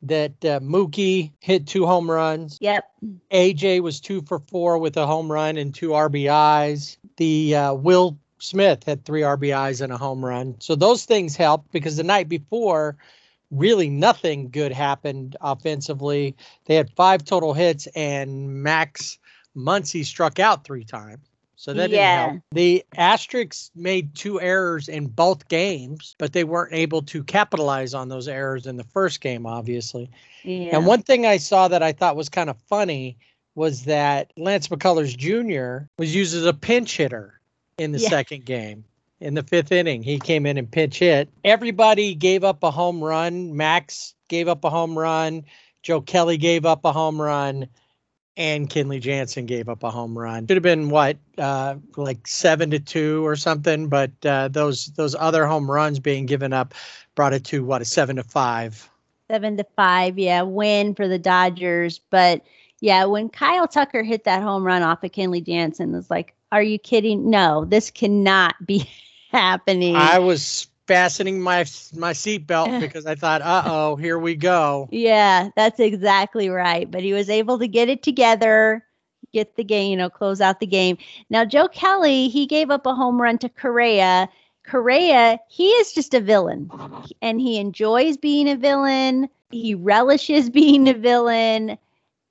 that 0.03 0.45
uh, 0.45 0.59
Mookie 0.59 1.31
hit 1.39 1.65
two 1.67 1.85
home 1.85 2.09
runs. 2.09 2.57
Yep. 2.61 2.85
AJ 3.31 3.81
was 3.81 3.99
two 3.99 4.21
for 4.21 4.39
four 4.39 4.77
with 4.77 4.95
a 4.97 5.05
home 5.05 5.31
run 5.31 5.57
and 5.57 5.73
two 5.73 5.89
RBIs. 5.89 6.97
The 7.17 7.55
uh, 7.55 7.73
Will 7.73 8.17
Smith 8.39 8.83
had 8.85 9.03
three 9.03 9.21
RBIs 9.21 9.81
and 9.81 9.91
a 9.91 9.97
home 9.97 10.23
run. 10.23 10.55
So 10.59 10.75
those 10.75 11.05
things 11.05 11.35
helped 11.35 11.71
because 11.71 11.97
the 11.97 12.03
night 12.03 12.29
before, 12.29 12.95
really 13.49 13.89
nothing 13.89 14.49
good 14.49 14.71
happened 14.71 15.35
offensively. 15.41 16.35
They 16.65 16.75
had 16.75 16.91
five 16.95 17.25
total 17.25 17.53
hits 17.53 17.87
and 17.95 18.61
Max 18.61 19.17
Muncy 19.55 20.05
struck 20.05 20.37
out 20.39 20.63
three 20.63 20.83
times. 20.83 21.26
So 21.59 21.73
that 21.73 21.89
Yeah. 21.89 22.27
didn't 22.27 22.31
help. 22.33 22.43
The 22.53 22.85
Asterix 22.95 23.71
made 23.75 24.13
two 24.13 24.39
errors 24.39 24.87
in 24.87 25.07
both 25.07 25.47
games, 25.49 26.15
but 26.19 26.31
they 26.31 26.43
weren't 26.43 26.71
able 26.73 27.01
to 27.01 27.23
capitalize 27.23 27.95
on 27.95 28.09
those 28.09 28.27
errors 28.27 28.67
in 28.67 28.77
the 28.77 28.83
first 28.83 29.21
game, 29.21 29.45
obviously. 29.47 30.09
Yeah. 30.43 30.77
And 30.77 30.85
one 30.85 31.01
thing 31.01 31.25
I 31.25 31.37
saw 31.37 31.67
that 31.67 31.81
I 31.81 31.91
thought 31.91 32.15
was 32.15 32.29
kind 32.29 32.49
of 32.51 32.57
funny 32.69 33.17
was 33.55 33.85
that 33.85 34.31
Lance 34.37 34.67
McCullers 34.67 35.17
Jr. 35.17 35.87
was 35.97 36.13
used 36.13 36.35
as 36.35 36.45
a 36.45 36.53
pinch 36.53 36.95
hitter 36.95 37.39
in 37.79 37.91
the 37.91 37.99
Yeah. 37.99 38.09
second 38.09 38.45
game. 38.45 38.83
In 39.19 39.33
the 39.33 39.41
fifth 39.41 39.71
inning, 39.71 40.03
he 40.03 40.19
came 40.19 40.45
in 40.45 40.59
and 40.59 40.69
pinch 40.69 40.99
hit. 40.99 41.27
Everybody 41.43 42.13
gave 42.13 42.43
up 42.43 42.61
a 42.61 42.69
home 42.69 43.03
run. 43.03 43.57
Max 43.57 44.13
gave 44.27 44.47
up 44.47 44.63
a 44.63 44.69
home 44.69 44.95
run. 44.97 45.43
Joe 45.81 46.01
Kelly 46.01 46.37
gave 46.37 46.67
up 46.67 46.85
a 46.85 46.91
home 46.91 47.19
run. 47.19 47.67
And 48.37 48.69
Kenley 48.69 49.01
Jansen 49.01 49.47
gave 49.47 49.67
up 49.67 49.83
a 49.83 49.89
home 49.89 50.17
run. 50.17 50.47
Should 50.47 50.57
have 50.57 50.63
been 50.63 50.89
what, 50.89 51.17
uh, 51.39 51.75
like 51.95 52.27
seven 52.27 52.69
to 52.69 52.79
two 52.79 53.25
or 53.25 53.35
something. 53.35 53.89
But 53.89 54.11
uh, 54.23 54.47
those 54.49 54.87
those 54.95 55.15
other 55.15 55.47
home 55.47 55.69
runs 55.69 55.99
being 55.99 56.27
given 56.27 56.53
up 56.53 56.75
brought 57.15 57.33
it 57.33 57.43
to 57.45 57.65
what 57.65 57.81
a 57.81 57.85
seven 57.85 58.17
to 58.17 58.23
five. 58.23 58.87
seven 59.29 59.57
to 59.57 59.65
five. 59.75 60.19
Yeah, 60.19 60.43
win 60.43 60.93
for 60.93 61.07
the 61.07 61.17
Dodgers. 61.17 61.99
But 62.11 62.43
yeah, 62.79 63.05
when 63.05 63.29
Kyle 63.29 63.67
Tucker 63.67 64.03
hit 64.03 64.23
that 64.25 64.43
home 64.43 64.63
run 64.63 64.83
off 64.83 65.03
of 65.03 65.11
Kenley 65.11 65.43
Jansen, 65.43 65.93
it 65.93 65.97
was 65.97 66.11
like, 66.11 66.35
are 66.51 66.61
you 66.61 66.77
kidding? 66.77 67.29
No, 67.29 67.65
this 67.65 67.89
cannot 67.89 68.55
be 68.65 68.87
happening. 69.31 69.95
I 69.95 70.19
was 70.19 70.67
fastening 70.87 71.41
my 71.41 71.65
my 71.95 72.13
seatbelt 72.13 72.79
because 72.81 73.05
I 73.05 73.15
thought, 73.15 73.41
uh 73.41 73.63
oh, 73.65 73.95
here 73.95 74.17
we 74.19 74.35
go. 74.35 74.87
yeah, 74.91 75.49
that's 75.55 75.79
exactly 75.79 76.49
right. 76.49 76.89
But 76.89 77.03
he 77.03 77.13
was 77.13 77.29
able 77.29 77.59
to 77.59 77.67
get 77.67 77.89
it 77.89 78.03
together, 78.03 78.83
get 79.33 79.55
the 79.55 79.63
game, 79.63 79.91
you 79.91 79.97
know, 79.97 80.09
close 80.09 80.41
out 80.41 80.59
the 80.59 80.65
game. 80.65 80.97
Now, 81.29 81.45
Joe 81.45 81.67
Kelly, 81.67 82.29
he 82.29 82.45
gave 82.45 82.71
up 82.71 82.85
a 82.85 82.95
home 82.95 83.21
run 83.21 83.37
to 83.39 83.49
Correa. 83.49 84.29
Correa, 84.65 85.39
he 85.47 85.67
is 85.69 85.93
just 85.93 86.13
a 86.13 86.19
villain 86.19 86.69
and 87.21 87.39
he 87.39 87.57
enjoys 87.57 88.17
being 88.17 88.49
a 88.49 88.55
villain. 88.55 89.29
He 89.49 89.73
relishes 89.75 90.49
being 90.49 90.89
a 90.89 90.93
villain. 90.93 91.77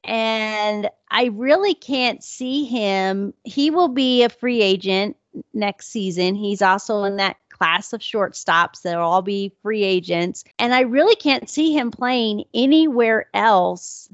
And 0.04 0.90
I 1.10 1.26
really 1.32 1.74
can't 1.74 2.22
see 2.22 2.64
him. 2.64 3.32
He 3.44 3.70
will 3.70 3.88
be 3.88 4.22
a 4.22 4.28
free 4.28 4.60
agent 4.62 5.16
next 5.54 5.88
season. 5.88 6.34
He's 6.34 6.62
also 6.62 7.04
in 7.04 7.16
that 7.16 7.36
class 7.56 7.92
of 7.92 8.00
shortstops 8.00 8.82
that'll 8.82 9.02
all 9.02 9.22
be 9.22 9.52
free 9.62 9.82
agents. 9.82 10.44
And 10.58 10.74
I 10.74 10.80
really 10.80 11.16
can't 11.16 11.48
see 11.48 11.72
him 11.72 11.90
playing 11.90 12.44
anywhere 12.54 13.28
else 13.32 14.08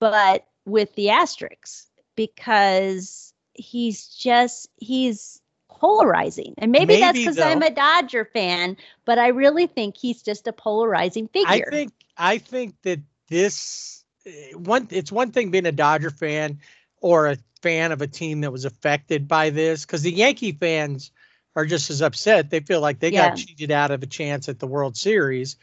but 0.00 0.46
with 0.66 0.94
the 0.96 1.06
Asterix 1.06 1.86
because 2.14 3.32
he's 3.54 4.08
just, 4.08 4.68
he's 4.76 5.40
polarizing. 5.70 6.54
And 6.58 6.72
maybe, 6.72 7.00
that's 7.00 7.18
because 7.18 7.38
I'm 7.38 7.62
a 7.62 7.70
Dodger 7.70 8.24
fan, 8.24 8.76
but 9.04 9.18
I 9.18 9.28
really 9.28 9.66
think 9.66 9.96
he's 9.96 10.22
just 10.22 10.46
a 10.46 10.52
polarizing 10.52 11.28
figure. 11.28 11.48
I 11.48 11.70
think 11.70 11.92
I 12.16 12.38
think 12.38 12.74
that 12.82 13.00
this 13.28 14.04
eh, 14.26 14.52
one 14.52 14.88
it's 14.90 15.10
one 15.10 15.32
thing 15.32 15.50
being 15.50 15.66
a 15.66 15.72
Dodger 15.72 16.10
fan 16.10 16.60
or 17.00 17.28
a 17.28 17.38
fan 17.62 17.92
of 17.92 18.02
a 18.02 18.06
team 18.06 18.42
that 18.42 18.52
was 18.52 18.66
affected 18.66 19.26
by 19.26 19.48
this 19.48 19.86
because 19.86 20.02
the 20.02 20.12
Yankee 20.12 20.52
fans 20.52 21.10
are 21.56 21.64
just 21.64 21.90
as 21.90 22.02
upset. 22.02 22.50
They 22.50 22.60
feel 22.60 22.80
like 22.80 22.98
they 22.98 23.10
Yeah. 23.10 23.30
got 23.30 23.36
cheated 23.36 23.70
out 23.70 23.90
of 23.90 24.02
a 24.02 24.06
chance 24.06 24.48
at 24.48 24.58
the 24.58 24.66
World 24.66 24.96
Series 24.96 25.56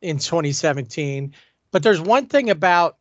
in 0.00 0.18
2017. 0.18 1.34
But 1.70 1.82
there's 1.82 2.00
one 2.00 2.26
thing 2.26 2.50
about 2.50 2.98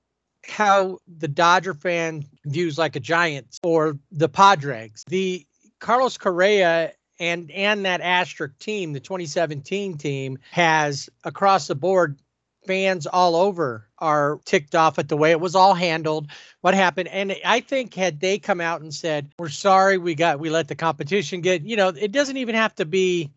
how 0.48 1.00
the 1.08 1.28
Dodger 1.28 1.74
fan 1.74 2.26
views 2.46 2.78
like 2.78 2.96
a 2.96 3.00
Giants 3.00 3.60
or 3.64 3.98
the 4.12 4.30
Padres. 4.30 5.04
The 5.08 5.46
Carlos 5.80 6.18
Correa 6.18 6.94
and 7.20 7.52
and 7.52 7.86
that 7.86 8.02
asterisk 8.02 8.58
team, 8.58 8.94
the 8.94 9.00
2017 9.00 9.98
team, 9.98 10.40
has 10.52 11.10
across 11.24 11.68
the 11.68 11.76
board 11.76 12.20
fans 12.66 13.08
all 13.08 13.36
over 13.36 13.88
are 14.00 14.40
ticked 14.46 14.76
off 14.76 15.00
at 15.00 15.10
the 15.10 15.18
way 15.18 15.32
it 15.32 15.40
was 15.40 15.56
all 15.56 15.74
handled, 15.74 16.30
what 16.62 16.74
happened. 16.74 17.10
And 17.10 17.36
I 17.46 17.60
think 17.60 17.94
had 17.94 18.20
they 18.20 18.38
come 18.40 18.62
out 18.62 18.82
and 18.82 18.94
said, 18.94 19.32
"We're 19.40 19.50
sorry, 19.50 19.98
we 19.98 20.16
got 20.16 20.40
we 20.40 20.50
let 20.50 20.68
the 20.68 20.76
competition 20.76 21.42
get," 21.42 21.64
you 21.64 21.76
know, 21.76 21.90
it 21.90 22.12
doesn't 22.12 22.38
even 22.38 22.56
have 22.56 22.76
to 22.76 22.86
be 22.86 23.32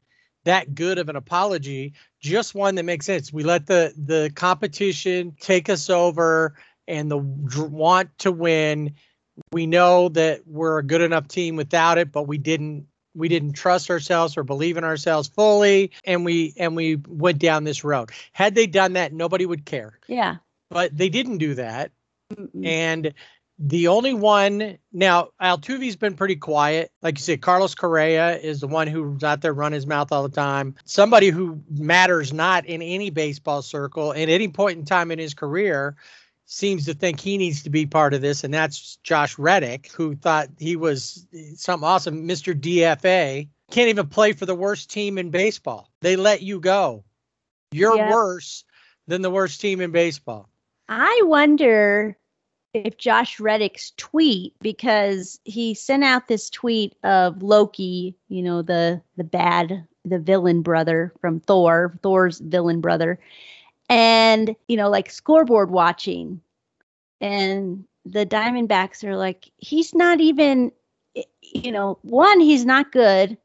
that 0.44 0.74
good 0.74 0.98
of 0.98 1.08
an 1.08 1.16
apology, 1.16 1.94
just 2.20 2.54
one 2.54 2.74
that 2.74 2.84
makes 2.84 3.06
sense. 3.06 3.32
We 3.32 3.42
let 3.44 3.66
the 3.66 3.92
the 3.96 4.30
competition 4.34 5.34
take 5.40 5.68
us 5.68 5.88
over 5.90 6.54
and 6.86 7.10
the 7.10 7.18
want 7.18 8.16
to 8.18 8.32
win. 8.32 8.94
We 9.52 9.66
know 9.66 10.10
that 10.10 10.46
we're 10.46 10.78
a 10.78 10.82
good 10.82 11.00
enough 11.00 11.28
team 11.28 11.56
without 11.56 11.98
it, 11.98 12.12
but 12.12 12.28
we 12.28 12.38
didn't 12.38 12.86
we 13.14 13.28
didn't 13.28 13.52
trust 13.52 13.90
ourselves 13.90 14.36
or 14.36 14.42
believe 14.42 14.76
in 14.76 14.84
ourselves 14.84 15.28
fully 15.28 15.92
and 16.04 16.24
we 16.24 16.54
and 16.56 16.76
we 16.76 16.96
went 17.08 17.38
down 17.38 17.64
this 17.64 17.84
road. 17.84 18.10
Had 18.32 18.54
they 18.54 18.66
done 18.66 18.94
that 18.94 19.12
nobody 19.12 19.46
would 19.46 19.64
care. 19.64 19.98
Yeah. 20.06 20.36
but 20.70 20.96
they 20.96 21.08
didn't 21.08 21.38
do 21.38 21.54
that. 21.54 21.92
Mm-mm. 22.32 22.66
and 22.66 23.12
the 23.58 23.86
only 23.88 24.14
one 24.14 24.78
now 24.92 25.28
Altuve's 25.40 25.94
been 25.94 26.14
pretty 26.14 26.36
quiet. 26.36 26.90
Like 27.02 27.18
you 27.18 27.22
said 27.22 27.40
Carlos 27.40 27.74
Correa 27.74 28.36
is 28.38 28.60
the 28.60 28.66
one 28.66 28.88
who's 28.88 29.22
out 29.22 29.42
there 29.42 29.52
running 29.54 29.76
his 29.76 29.86
mouth 29.86 30.10
all 30.10 30.22
the 30.22 30.34
time. 30.34 30.74
Somebody 30.84 31.28
who 31.28 31.62
matters 31.70 32.32
not 32.32 32.66
in 32.66 32.82
any 32.82 33.10
baseball 33.10 33.62
circle 33.62 34.12
at 34.12 34.28
any 34.28 34.48
point 34.48 34.78
in 34.78 34.84
time 34.84 35.10
in 35.10 35.18
his 35.18 35.34
career 35.34 35.96
seems 36.46 36.84
to 36.84 36.94
think 36.94 37.20
he 37.20 37.38
needs 37.38 37.62
to 37.62 37.70
be 37.70 37.86
part 37.86 38.14
of 38.14 38.20
this, 38.20 38.44
and 38.44 38.52
that's 38.52 38.96
Josh 39.02 39.38
Reddick, 39.38 39.90
who 39.92 40.14
thought 40.14 40.48
he 40.58 40.76
was 40.76 41.26
something 41.56 41.86
awesome. 41.86 42.28
Mr. 42.28 42.54
DFA 42.58 43.48
can't 43.70 43.88
even 43.88 44.06
play 44.08 44.32
for 44.32 44.46
the 44.46 44.54
worst 44.54 44.90
team 44.90 45.18
in 45.18 45.30
baseball. 45.30 45.90
They 46.00 46.16
let 46.16 46.42
you 46.42 46.60
go. 46.60 47.04
You're 47.72 47.96
Yep. 47.96 48.10
worse 48.10 48.64
than 49.06 49.22
the 49.22 49.30
worst 49.30 49.60
team 49.60 49.80
in 49.80 49.90
baseball. 49.90 50.48
I 50.88 51.20
wonder 51.24 52.16
if 52.74 52.98
Josh 52.98 53.40
Reddick's 53.40 53.92
tweet, 53.96 54.54
because 54.60 55.40
he 55.44 55.74
sent 55.74 56.04
out 56.04 56.28
this 56.28 56.50
tweet 56.50 56.94
of 57.04 57.42
Loki, 57.42 58.16
you 58.28 58.42
know, 58.42 58.62
the 58.62 59.00
the 59.16 59.24
bad, 59.24 59.86
the 60.04 60.18
villain 60.18 60.60
brother 60.60 61.12
from 61.20 61.40
Thor, 61.40 61.98
Thor's 62.02 62.40
villain 62.40 62.80
brother, 62.80 63.18
and 63.88 64.54
you 64.68 64.76
know, 64.76 64.88
like 64.88 65.10
scoreboard 65.10 65.70
watching, 65.70 66.40
and 67.20 67.84
the 68.04 68.26
Diamondbacks 68.26 69.02
are 69.04 69.16
like, 69.16 69.50
he's 69.56 69.94
not 69.94 70.20
even, 70.20 70.72
you 71.42 71.72
know, 71.72 71.98
one, 72.02 72.40
he's 72.40 72.64
not 72.64 72.92
good, 72.92 73.36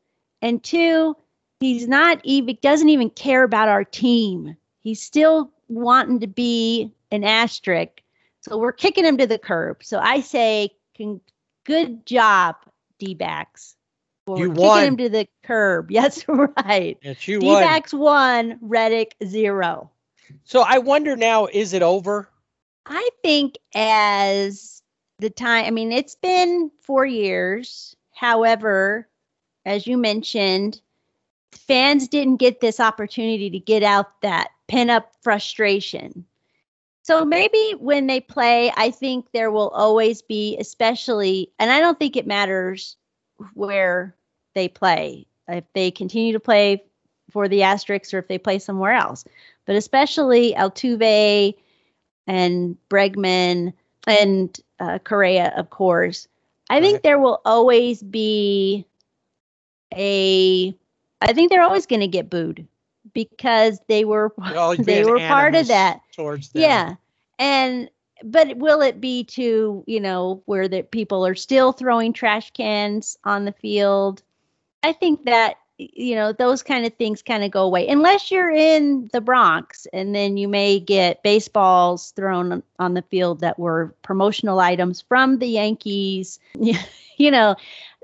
and 0.42 0.62
two, 0.64 1.16
he's 1.60 1.88
not 1.88 2.20
even 2.24 2.58
doesn't 2.62 2.90
even 2.90 3.10
care 3.10 3.44
about 3.44 3.70
our 3.70 3.84
team. 3.84 4.56
He's 4.82 5.02
still 5.02 5.52
wanting 5.68 6.20
to 6.22 6.28
be 6.28 6.92
an 7.12 7.24
asterisk. 7.24 8.02
So 8.42 8.58
we're 8.58 8.72
kicking 8.72 9.06
him 9.06 9.18
to 9.18 9.28
the 9.28 9.38
curb. 9.38 9.84
So 9.84 10.00
I 10.00 10.22
say, 10.22 10.72
con- 10.98 11.22
good 11.66 12.06
job, 12.06 12.56
D 12.98 13.14
backs. 13.14 13.76
We're 14.28 14.38
You 14.48 14.50
kicking 14.52 14.68
won. 14.68 14.84
him 14.84 14.98
to 14.98 15.10
the 15.10 15.28
curb. 15.44 15.92
Yes, 15.92 16.24
right. 16.28 16.98
Yes, 17.02 17.28
you 17.28 17.40
D 17.40 17.48
won. 17.48 17.64
one, 17.94 18.58
Reddick 18.62 19.16
zero. 19.26 19.90
So 20.44 20.62
I 20.62 20.78
wonder 20.80 21.16
now, 21.16 21.48
is 21.48 21.74
it 21.74 21.82
over? 21.82 22.30
I 22.86 23.10
think 23.22 23.58
as 23.76 24.82
the 25.20 25.30
time, 25.30 25.66
I 25.66 25.72
mean, 25.72 25.92
it's 25.92 26.16
been 26.16 26.72
four 26.82 27.06
years. 27.06 27.96
However, 28.14 29.08
as 29.66 29.86
you 29.86 29.98
mentioned, 29.98 30.82
fans 31.52 32.08
didn't 32.08 32.38
get 32.38 32.62
this 32.62 32.80
opportunity 32.80 33.50
to 33.50 33.60
get 33.60 33.84
out 33.84 34.22
that 34.22 34.50
pent 34.68 34.90
up 34.90 35.12
frustration. 35.22 36.26
So 37.04 37.26
maybe 37.26 37.76
when 37.80 38.08
they 38.08 38.20
play, 38.20 38.72
I 38.76 38.92
think 38.92 39.32
there 39.32 39.52
will 39.52 39.70
always 39.70 40.22
be, 40.22 40.58
especially, 40.60 41.52
and 41.58 41.72
I 41.72 41.80
don't 41.80 41.98
think 41.98 42.16
it 42.16 42.28
matters 42.28 42.98
where 43.54 44.16
they 44.54 44.68
play. 44.68 45.26
If 45.48 45.64
they 45.74 45.90
continue 45.90 46.34
to 46.34 46.40
play 46.40 46.84
for 47.32 47.48
the 47.48 47.60
Asterix 47.60 48.14
or 48.14 48.20
if 48.20 48.28
they 48.28 48.38
play 48.38 48.60
somewhere 48.60 48.94
else. 48.94 49.26
But 49.66 49.76
especially 49.76 50.54
Altuve 50.54 51.56
and 52.28 52.78
Bregman 52.90 53.74
and 54.08 54.60
uh, 54.80 55.00
Correa, 55.00 55.54
of 55.56 55.70
course. 55.70 56.28
I 56.70 56.82
think 56.82 57.02
there 57.02 57.20
will 57.20 57.42
always 57.46 58.04
be 58.04 58.86
a. 59.96 60.76
I 61.22 61.34
think 61.34 61.50
they're 61.50 61.64
always 61.64 61.86
going 61.86 62.02
to 62.02 62.08
get 62.08 62.30
booed 62.30 62.68
because 63.14 63.80
they 63.88 64.06
were 64.06 64.34
There'll 64.38 64.60
always 64.60 64.80
be 64.80 64.84
they 64.86 65.04
were 65.04 65.20
part 65.20 65.56
of 65.56 65.68
that. 65.68 66.02
towards 66.14 66.50
them. 66.50 66.62
Yeah. 66.62 66.96
And 67.40 67.90
but 68.24 68.58
will 68.58 68.82
it 68.82 69.02
be 69.02 69.24
to, 69.26 69.84
you 69.88 70.00
know, 70.00 70.42
where 70.46 70.68
that 70.68 70.92
people 70.92 71.26
are 71.26 71.36
still 71.36 71.72
throwing 71.72 72.14
trash 72.14 72.52
cans 72.52 73.18
on 73.24 73.46
the 73.46 73.52
field? 73.52 74.22
I 74.84 74.94
think 74.94 75.26
that 75.26 75.56
you 75.80 76.14
know, 76.14 76.34
those 76.34 76.62
kind 76.62 76.86
of 76.86 76.94
things 76.96 77.22
kind 77.22 77.42
of 77.44 77.52
go 77.52 77.64
away 77.64 77.88
unless 77.88 78.30
you're 78.30 78.52
in 78.52 79.10
the 79.14 79.22
Bronx 79.22 79.88
and 79.94 80.14
then 80.14 80.36
you 80.36 80.48
may 80.50 80.78
get 80.78 81.24
baseballs 81.24 82.12
thrown 82.12 82.62
on- 82.80 82.94
the 82.94 83.02
field 83.04 83.40
that 83.40 83.58
were 83.58 83.96
promotional 84.02 84.60
items 84.60 85.00
from 85.00 85.40
the 85.40 85.48
Yankees, 85.48 86.38
you 87.18 87.32
know. 87.32 87.56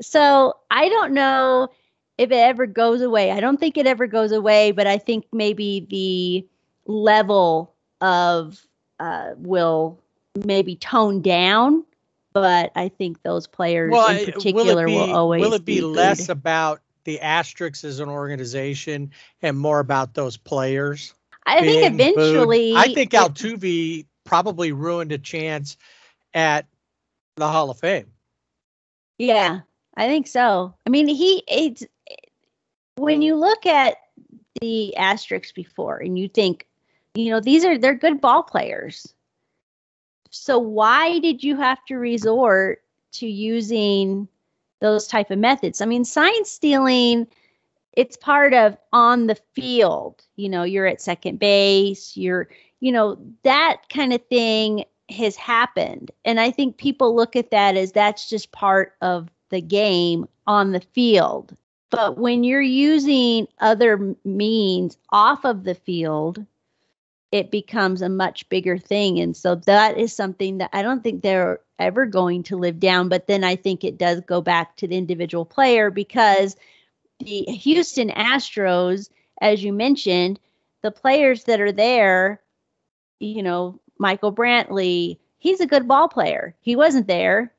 So, 0.01 0.55
I 0.71 0.87
don't 0.87 1.13
know 1.13 1.69
if 2.17 2.31
it 2.31 2.35
ever 2.35 2.65
goes 2.65 3.01
away. 3.01 3.31
I 3.31 3.41
don't 3.41 3.59
think 3.59 3.77
it 3.77 3.87
ever 3.87 4.07
goes 4.07 4.31
away, 4.31 4.71
but 4.71 4.87
I 4.87 4.97
think 4.97 5.25
maybe 5.33 5.85
the 5.89 6.47
level 6.89 7.73
of 7.99 8.65
uh, 8.99 9.31
will 9.37 9.99
maybe 10.45 10.75
tone 10.77 11.21
down. 11.21 11.83
But 12.31 12.71
I 12.75 12.89
think 12.89 13.23
those 13.23 13.47
players 13.47 13.91
Well, 13.91 14.09
in 14.09 14.25
particular 14.25 14.85
will, 14.87 15.05
be, 15.07 15.11
always 15.11 15.41
will 15.41 15.53
it 15.53 15.65
be, 15.65 15.79
booed. 15.79 15.95
less 15.95 16.29
about 16.29 16.81
the 17.05 17.19
Asterix 17.21 17.83
as 17.83 17.99
an 17.99 18.09
organization 18.09 19.11
and 19.41 19.57
more 19.57 19.79
about 19.79 20.13
those 20.13 20.37
players? 20.37 21.13
I 21.45 21.61
think 21.61 21.97
being 21.97 21.97
booed? 21.97 22.01
eventually. 22.01 22.73
I 22.75 22.93
think 22.93 23.13
it- 23.13 23.17
Altuve 23.17 24.05
probably 24.23 24.71
ruined 24.71 25.11
a 25.11 25.17
chance 25.17 25.77
at 26.33 26.67
the 27.37 27.47
Hall 27.47 27.69
of 27.69 27.79
Fame. 27.79 28.11
Yeah, 29.17 29.61
I 29.95 30.07
think 30.07 30.27
so. 30.27 30.73
I 30.85 30.89
mean, 30.89 31.07
he 31.07 31.43
it's 31.47 31.85
when 32.97 33.21
you 33.21 33.35
look 33.35 33.65
at 33.65 33.97
the 34.61 34.95
asterisks 34.97 35.51
before 35.51 35.97
and 35.97 36.17
you 36.17 36.27
think, 36.27 36.67
you 37.13 37.29
know, 37.31 37.39
these 37.39 37.63
are 37.63 37.77
they're 37.77 37.95
good 37.95 38.19
ball 38.19 38.43
players. 38.43 39.13
So 40.31 40.59
why 40.59 41.19
did 41.19 41.43
you 41.43 41.55
have 41.57 41.83
to 41.85 41.95
resort 41.95 42.83
to 43.13 43.27
using 43.27 44.27
those 44.81 45.07
type 45.07 45.31
of 45.31 45.39
methods? 45.39 45.81
I 45.81 45.85
mean, 45.85 46.05
sign 46.05 46.45
stealing 46.45 47.27
it's 47.95 48.17
part 48.17 48.53
of 48.53 48.77
on 48.93 49.27
the 49.27 49.37
field. 49.53 50.21
You 50.35 50.49
know, 50.49 50.63
you're 50.63 50.87
at 50.87 51.01
second 51.01 51.39
base, 51.39 52.15
you're, 52.15 52.49
you 52.79 52.91
know, 52.91 53.17
that 53.43 53.81
kind 53.89 54.13
of 54.13 54.25
thing 54.27 54.85
has 55.09 55.35
happened. 55.35 56.11
And 56.25 56.39
I 56.39 56.51
think 56.51 56.77
people 56.77 57.15
look 57.15 57.35
at 57.35 57.51
that 57.51 57.77
as 57.77 57.91
that's 57.91 58.29
just 58.29 58.51
part 58.51 58.93
of 59.01 59.29
the 59.49 59.61
game 59.61 60.27
on 60.47 60.71
the 60.71 60.81
field. 60.93 61.55
But 61.89 62.17
when 62.17 62.43
you're 62.43 62.61
using 62.61 63.47
other 63.59 64.15
means 64.25 64.97
off 65.11 65.45
of 65.45 65.63
the 65.63 65.75
field, 65.75 66.45
it 67.31 67.51
becomes 67.51 68.01
a 68.01 68.09
much 68.09 68.47
bigger 68.49 68.77
thing. 68.77 69.19
And 69.19 69.35
so 69.35 69.55
that 69.55 69.97
is 69.97 70.15
something 70.15 70.59
that 70.59 70.69
I 70.73 70.81
don't 70.81 71.03
think 71.03 71.21
they're 71.21 71.59
ever 71.79 72.05
going 72.05 72.43
to 72.43 72.55
live 72.55 72.79
down. 72.79 73.09
But 73.09 73.27
then 73.27 73.43
I 73.43 73.55
think 73.55 73.83
it 73.83 73.97
does 73.97 74.21
go 74.21 74.41
back 74.41 74.77
to 74.77 74.87
the 74.87 74.97
individual 74.97 75.45
player 75.45 75.89
because 75.89 76.55
the 77.19 77.43
Houston 77.43 78.09
Astros, 78.09 79.09
as 79.41 79.63
you 79.63 79.73
mentioned, 79.73 80.39
the 80.81 80.91
players 80.91 81.45
that 81.45 81.59
are 81.59 81.71
there, 81.71 82.41
you 83.19 83.43
know, 83.43 83.79
Michael 83.97 84.33
Brantley, 84.33 85.17
he's 85.37 85.59
a 85.59 85.67
good 85.67 85.87
ball 85.87 86.07
player. 86.07 86.55
He 86.61 86.75
wasn't 86.75 87.07
there, 87.07 87.53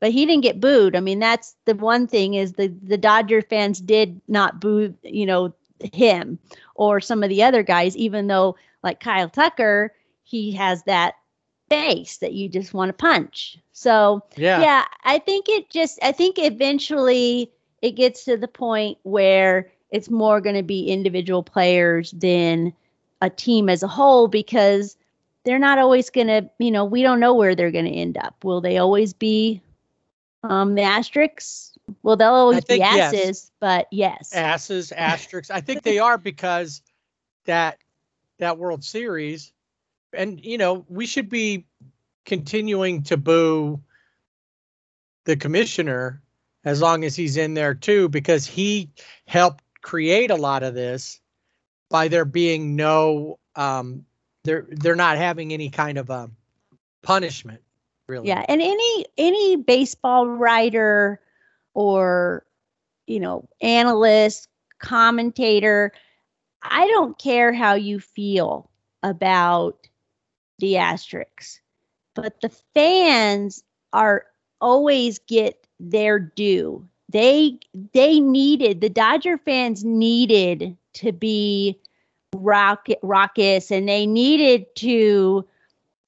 but 0.00 0.10
he 0.10 0.26
didn't 0.26 0.42
get 0.42 0.60
booed. 0.60 0.96
I 0.96 1.00
mean, 1.00 1.18
that's 1.18 1.54
the 1.66 1.74
one 1.74 2.06
thing 2.06 2.34
is 2.34 2.54
the 2.54 2.68
the 2.82 2.98
Dodger 2.98 3.42
fans 3.42 3.80
did 3.80 4.20
not 4.28 4.60
boo, 4.60 4.94
you 5.02 5.26
know, 5.26 5.54
him 5.92 6.38
or 6.74 7.00
some 7.00 7.22
of 7.22 7.28
the 7.28 7.42
other 7.42 7.62
guys, 7.62 7.96
even 7.96 8.26
though 8.26 8.56
like 8.84 9.00
Kyle 9.00 9.28
Tucker, 9.28 9.92
he 10.22 10.52
has 10.52 10.84
that 10.84 11.14
face 11.68 12.18
that 12.18 12.34
you 12.34 12.48
just 12.48 12.74
want 12.74 12.90
to 12.90 12.92
punch. 12.92 13.58
So 13.72 14.22
Yeah. 14.36 14.60
yeah, 14.60 14.84
I 15.02 15.18
think 15.18 15.48
it 15.48 15.70
just 15.70 15.98
I 16.02 16.12
think 16.12 16.38
eventually 16.38 17.50
it 17.82 17.92
gets 17.92 18.24
to 18.26 18.36
the 18.36 18.46
point 18.46 18.98
where 19.02 19.72
it's 19.90 20.10
more 20.10 20.40
going 20.40 20.56
to 20.56 20.62
be 20.62 20.88
individual 20.88 21.42
players 21.42 22.12
than 22.12 22.72
a 23.20 23.30
team 23.30 23.68
as 23.68 23.82
a 23.82 23.88
whole 23.88 24.28
because 24.28 24.96
they're 25.44 25.58
not 25.58 25.78
always 25.78 26.10
going 26.10 26.26
to, 26.26 26.48
you 26.58 26.70
know, 26.70 26.84
we 26.84 27.02
don't 27.02 27.20
know 27.20 27.34
where 27.34 27.54
they're 27.54 27.70
going 27.70 27.84
to 27.84 27.90
end 27.90 28.16
up. 28.18 28.44
Will 28.44 28.60
they 28.60 28.78
always 28.78 29.12
be 29.12 29.62
um 30.42 30.74
the 30.74 30.82
asterisks? 30.82 31.72
Well, 32.02 32.16
they'll 32.16 32.30
always 32.30 32.64
be 32.64 32.74
think 32.74 32.84
yes. 32.84 33.14
asses, 33.14 33.50
but 33.60 33.88
yes. 33.90 34.34
asses, 34.34 34.92
asterisks. 34.92 35.50
I 35.50 35.60
think 35.60 35.82
they 35.82 35.98
are 35.98 36.16
because 36.18 36.80
that 37.44 37.78
that 38.38 38.58
World 38.58 38.84
Series, 38.84 39.52
and 40.12 40.44
you 40.44 40.58
know, 40.58 40.84
we 40.88 41.06
should 41.06 41.28
be 41.28 41.66
continuing 42.24 43.02
to 43.04 43.16
boo 43.16 43.80
the 45.24 45.36
commissioner 45.36 46.22
as 46.64 46.80
long 46.80 47.04
as 47.04 47.14
he's 47.14 47.36
in 47.36 47.54
there 47.54 47.74
too, 47.74 48.08
because 48.08 48.46
he 48.46 48.90
helped 49.26 49.62
create 49.82 50.30
a 50.30 50.36
lot 50.36 50.62
of 50.62 50.74
this 50.74 51.20
by 51.90 52.08
there 52.08 52.24
being 52.24 52.74
no 52.74 53.38
um 53.56 54.04
they're 54.44 54.66
they're 54.70 54.96
not 54.96 55.16
having 55.16 55.52
any 55.52 55.68
kind 55.70 55.98
of 55.98 56.10
um 56.10 56.36
punishment 57.02 57.60
really. 58.06 58.28
Yeah, 58.28 58.44
and 58.48 58.60
any 58.60 59.06
any 59.18 59.56
baseball 59.56 60.26
writer 60.26 61.20
or 61.74 62.44
you 63.06 63.20
know 63.20 63.48
analyst, 63.60 64.48
commentator, 64.78 65.92
I 66.64 66.86
don't 66.88 67.18
care 67.18 67.52
how 67.52 67.74
you 67.74 68.00
feel 68.00 68.70
about 69.02 69.88
the 70.58 70.78
asterisks, 70.78 71.60
but 72.14 72.40
the 72.40 72.50
fans 72.74 73.62
are 73.92 74.26
always 74.60 75.18
get 75.18 75.66
their 75.78 76.18
due. 76.18 76.86
They 77.10 77.58
they 77.92 78.20
needed 78.20 78.80
the 78.80 78.88
Dodger 78.88 79.38
fans 79.38 79.84
needed 79.84 80.76
to 80.94 81.12
be 81.12 81.78
rock 82.34 82.88
raucous 83.02 83.70
and 83.70 83.88
they 83.88 84.06
needed 84.06 84.74
to 84.76 85.46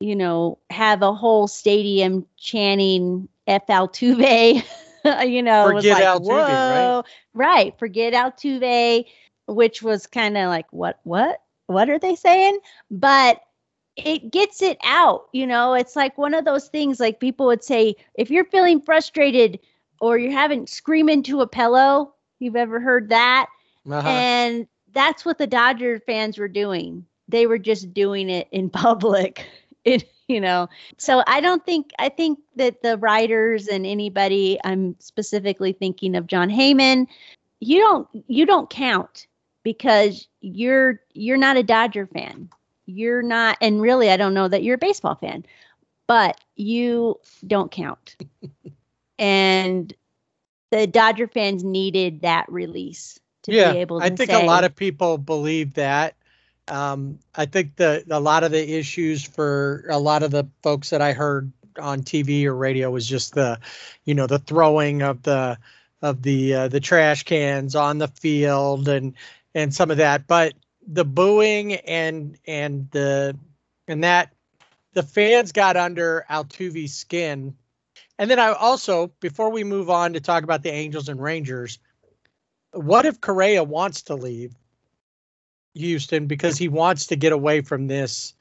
you 0.00 0.14
know, 0.14 0.58
have 0.70 1.02
a 1.02 1.12
whole 1.12 1.46
stadium 1.46 2.26
chanting 2.36 3.28
F 3.46 3.66
Altuve. 3.68 4.62
you 5.26 5.42
know, 5.42 5.64
Forget 5.64 5.98
like, 5.98 6.04
Altuve, 6.04 6.28
right? 6.28 7.04
right? 7.34 7.78
Forget 7.78 8.12
Altuve, 8.12 9.06
which 9.46 9.82
was 9.82 10.06
kind 10.06 10.36
of 10.36 10.48
like, 10.48 10.66
what, 10.70 11.00
what, 11.04 11.40
what 11.66 11.90
are 11.90 11.98
they 11.98 12.14
saying? 12.14 12.58
But 12.90 13.40
it 13.96 14.30
gets 14.30 14.62
it 14.62 14.78
out. 14.84 15.28
You 15.32 15.46
know, 15.46 15.74
it's 15.74 15.96
like 15.96 16.18
one 16.18 16.34
of 16.34 16.44
those 16.44 16.68
things. 16.68 17.00
Like 17.00 17.20
people 17.20 17.46
would 17.46 17.64
say, 17.64 17.96
if 18.14 18.30
you're 18.30 18.44
feeling 18.44 18.80
frustrated 18.80 19.58
or 20.00 20.18
you're 20.18 20.32
having 20.32 20.66
scream 20.66 21.08
into 21.08 21.40
a 21.40 21.46
pillow, 21.46 22.14
you've 22.38 22.56
ever 22.56 22.78
heard 22.78 23.08
that? 23.08 23.48
Uh-huh. 23.90 24.08
And 24.08 24.66
that's 24.92 25.24
what 25.24 25.38
the 25.38 25.46
Dodger 25.46 26.00
fans 26.00 26.38
were 26.38 26.48
doing. 26.48 27.04
They 27.28 27.46
were 27.46 27.58
just 27.58 27.92
doing 27.94 28.30
it 28.30 28.48
in 28.52 28.70
public. 28.70 29.46
It, 29.84 30.10
you 30.28 30.40
know, 30.40 30.68
so 30.98 31.22
I 31.28 31.40
don't 31.40 31.64
think 31.64 31.92
I 32.00 32.08
think 32.08 32.40
that 32.56 32.82
the 32.82 32.98
writers 32.98 33.68
and 33.68 33.86
anybody 33.86 34.58
I'm 34.64 34.96
specifically 34.98 35.72
thinking 35.72 36.16
of 36.16 36.26
Jon 36.26 36.50
Heyman, 36.50 37.06
you 37.60 37.78
don't 37.78 38.08
you 38.26 38.44
don't 38.44 38.68
count 38.68 39.28
because 39.66 40.28
you're 40.40 41.00
you're 41.12 41.36
not 41.36 41.56
a 41.56 41.62
Dodger 41.64 42.06
fan. 42.06 42.48
You're 42.86 43.20
not 43.20 43.58
and 43.60 43.82
really 43.82 44.10
I 44.10 44.16
don't 44.16 44.32
know 44.32 44.46
that 44.46 44.62
you're 44.62 44.76
a 44.76 44.78
baseball 44.78 45.16
fan, 45.16 45.44
but 46.06 46.40
you 46.54 47.18
don't 47.44 47.72
count. 47.72 48.14
and 49.18 49.92
the 50.70 50.86
Dodger 50.86 51.26
fans 51.26 51.64
needed 51.64 52.20
that 52.20 52.46
release 52.48 53.18
to 53.42 53.52
yeah, 53.52 53.72
be 53.72 53.78
able 53.78 53.98
to 53.98 54.06
I 54.06 54.10
think 54.10 54.30
say, 54.30 54.40
a 54.40 54.46
lot 54.46 54.62
of 54.62 54.76
people 54.76 55.18
believe 55.18 55.74
that. 55.74 56.14
Um, 56.68 57.18
I 57.34 57.46
think 57.46 57.74
the 57.74 58.04
a 58.08 58.20
lot 58.20 58.44
of 58.44 58.52
the 58.52 58.78
issues 58.78 59.24
for 59.24 59.84
a 59.90 59.98
lot 59.98 60.22
of 60.22 60.30
the 60.30 60.44
folks 60.62 60.90
that 60.90 61.02
I 61.02 61.12
heard 61.12 61.50
on 61.76 62.02
TV 62.02 62.44
or 62.44 62.54
radio 62.54 62.88
was 62.88 63.04
just 63.04 63.34
the, 63.34 63.58
you 64.04 64.14
know, 64.14 64.28
the 64.28 64.38
throwing 64.38 65.02
of 65.02 65.22
the 65.22 65.58
of 66.02 66.22
the 66.22 66.54
uh, 66.54 66.68
the 66.68 66.78
trash 66.78 67.24
cans 67.24 67.74
on 67.74 67.98
the 67.98 68.06
field 68.06 68.86
and 68.86 69.14
and 69.56 69.72
some 69.74 69.90
of 69.90 69.96
that, 69.96 70.26
but 70.26 70.52
the 70.86 71.04
booing 71.04 71.74
and 71.74 72.38
and 72.46 72.88
the 72.90 73.36
and 73.88 74.04
that 74.04 74.32
the 74.92 75.02
fans 75.02 75.50
got 75.50 75.78
under 75.78 76.26
Altuve's 76.30 76.92
skin. 76.92 77.56
And 78.18 78.30
then 78.30 78.38
I 78.38 78.52
also, 78.52 79.12
before 79.20 79.50
we 79.50 79.64
move 79.64 79.90
on 79.90 80.12
to 80.12 80.20
talk 80.20 80.42
about 80.42 80.62
the 80.62 80.72
Angels 80.72 81.08
and 81.08 81.20
Rangers, 81.20 81.78
what 82.72 83.06
if 83.06 83.20
Correa 83.20 83.64
wants 83.64 84.02
to 84.02 84.14
leave? 84.14 84.54
Houston 85.74 86.26
because 86.26 86.56
he 86.56 86.68
wants 86.68 87.06
to 87.06 87.16
get 87.16 87.32
away 87.32 87.60
from 87.60 87.86
this 87.86 88.34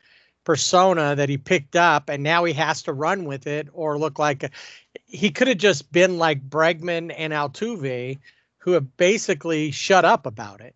persona 0.44 1.16
that 1.16 1.30
he 1.30 1.38
picked 1.38 1.76
up 1.76 2.10
and 2.10 2.24
now 2.24 2.44
he 2.44 2.54
has 2.54 2.84
to 2.84 2.94
run 2.94 3.26
with 3.26 3.48
it 3.48 3.68
or 3.74 3.98
look 3.98 4.20
like 4.20 4.44
a, 4.44 4.50
he 5.06 5.32
could 5.32 5.48
have 5.48 5.58
just 5.58 5.92
been 5.92 6.18
like 6.18 6.50
Bregman 6.50 7.14
and 7.18 7.34
Altuve 7.34 8.20
who 8.60 8.72
have 8.72 8.96
basically 8.98 9.72
shut 9.72 10.06
up 10.06 10.26
about 10.26 10.62
it. 10.62 10.76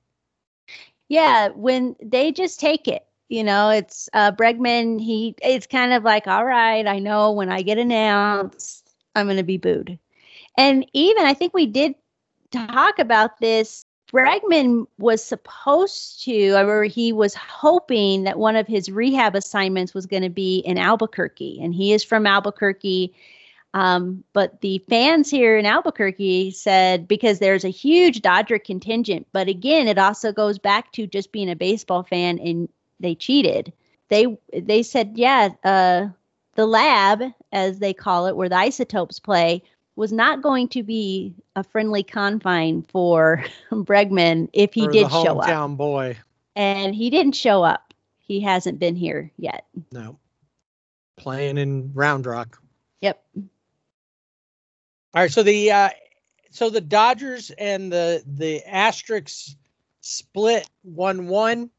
Yeah, 1.09 1.49
when 1.49 1.95
they 2.01 2.31
just 2.31 2.59
take 2.59 2.87
it. 2.87 3.05
You 3.27 3.43
know, 3.43 3.69
it's 3.69 4.09
uh 4.13 4.31
Bregman, 4.31 4.99
he 4.99 5.35
it's 5.43 5.67
kind 5.67 5.93
of 5.93 6.03
like, 6.03 6.27
all 6.27 6.45
right, 6.45 6.87
I 6.87 6.99
know 6.99 7.31
when 7.31 7.49
I 7.51 7.61
get 7.61 7.77
announced, 7.77 8.95
I'm 9.15 9.27
gonna 9.27 9.43
be 9.43 9.57
booed. 9.57 9.99
And 10.57 10.85
even 10.93 11.25
I 11.25 11.33
think 11.33 11.53
we 11.53 11.65
did 11.67 11.95
talk 12.51 12.99
about 12.99 13.39
this 13.39 13.85
Bregman 14.11 14.87
was 14.97 15.23
supposed 15.23 16.23
to, 16.23 16.53
or 16.55 16.83
he 16.85 17.13
was 17.13 17.35
hoping 17.35 18.23
that 18.23 18.39
one 18.39 18.55
of 18.55 18.65
his 18.67 18.89
rehab 18.89 19.35
assignments 19.35 19.93
was 19.93 20.07
going 20.07 20.23
to 20.23 20.29
be 20.29 20.59
in 20.59 20.77
Albuquerque, 20.79 21.59
and 21.61 21.75
he 21.75 21.93
is 21.93 22.03
from 22.03 22.25
Albuquerque. 22.25 23.13
Um, 23.73 24.23
but 24.33 24.61
the 24.61 24.83
fans 24.89 25.29
here 25.29 25.57
in 25.57 25.65
Albuquerque 25.65 26.51
said 26.51 27.07
because 27.07 27.39
there's 27.39 27.63
a 27.63 27.69
huge 27.69 28.21
Dodger 28.21 28.57
contingent, 28.57 29.27
but 29.31 29.47
again, 29.47 29.87
it 29.87 29.99
also 29.99 30.31
goes 30.31 30.57
back 30.57 30.91
to 30.93 31.05
just 31.05 31.31
being 31.31 31.49
a 31.49 31.55
baseball 31.55 32.03
fan 32.03 32.39
and 32.39 32.67
they 32.99 33.13
cheated. 33.13 33.71
They 34.07 34.37
they 34.51 34.81
said, 34.81 35.13
yeah, 35.15 35.49
uh, 35.63 36.07
the 36.55 36.65
lab, 36.65 37.21
as 37.51 37.79
they 37.79 37.93
call 37.93 38.25
it, 38.25 38.35
where 38.35 38.49
the 38.49 38.57
isotopes 38.57 39.19
play, 39.19 39.61
was 39.95 40.11
not 40.11 40.41
going 40.41 40.67
to 40.69 40.81
be 40.81 41.35
a 41.55 41.63
friendly 41.63 42.03
confine 42.03 42.81
for 42.81 43.43
Bregman 43.71 44.49
if 44.51 44.73
he 44.73 44.85
For 44.85 44.91
did 44.91 45.11
show 45.11 45.39
up. 45.39 45.77
boy. 45.77 46.17
And 46.55 46.95
he 46.95 47.09
didn't 47.09 47.35
show 47.35 47.63
up. 47.63 47.93
He 48.17 48.39
hasn't 48.39 48.79
been 48.79 48.95
here 48.95 49.31
yet. 49.37 49.65
No. 49.91 50.17
Playing 51.17 51.57
in 51.57 51.91
Round 51.93 52.25
Rock. 52.25 52.61
Yep. 53.01 53.23
All 55.13 55.23
right, 55.23 55.31
so 55.31 55.41
the 55.41 55.71
uh 55.71 55.89
so 56.51 56.69
the 56.69 56.81
Dodgers 56.81 57.51
and 57.51 57.91
the 57.91 58.23
the 58.25 58.61
Asterix 58.67 59.55
split 60.01 60.69
1-1. 60.87 61.69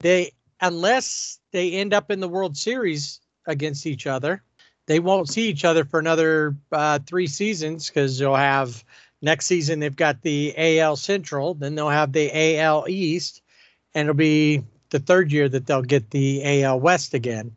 They 0.00 0.32
unless 0.60 1.40
they 1.52 1.72
end 1.72 1.92
up 1.92 2.10
in 2.10 2.20
the 2.20 2.28
World 2.28 2.56
Series 2.56 3.20
against 3.46 3.86
each 3.86 4.06
other, 4.06 4.42
they 4.86 4.98
won't 4.98 5.28
see 5.28 5.48
each 5.48 5.64
other 5.64 5.84
for 5.84 6.00
another 6.00 6.56
uh, 6.72 6.98
three 7.06 7.26
seasons 7.26 7.88
because 7.88 8.18
they'll 8.18 8.34
have 8.34 8.82
next 9.22 9.46
season 9.46 9.78
they've 9.78 9.94
got 9.94 10.22
the 10.22 10.54
AL 10.56 10.96
Central, 10.96 11.54
then 11.54 11.74
they'll 11.74 11.90
have 11.90 12.12
the 12.12 12.58
AL 12.58 12.86
East, 12.88 13.42
and 13.94 14.08
it'll 14.08 14.16
be 14.16 14.62
the 14.88 14.98
third 14.98 15.30
year 15.32 15.48
that 15.48 15.66
they'll 15.66 15.82
get 15.82 16.10
the 16.10 16.62
AL 16.62 16.80
West 16.80 17.12
again. 17.14 17.54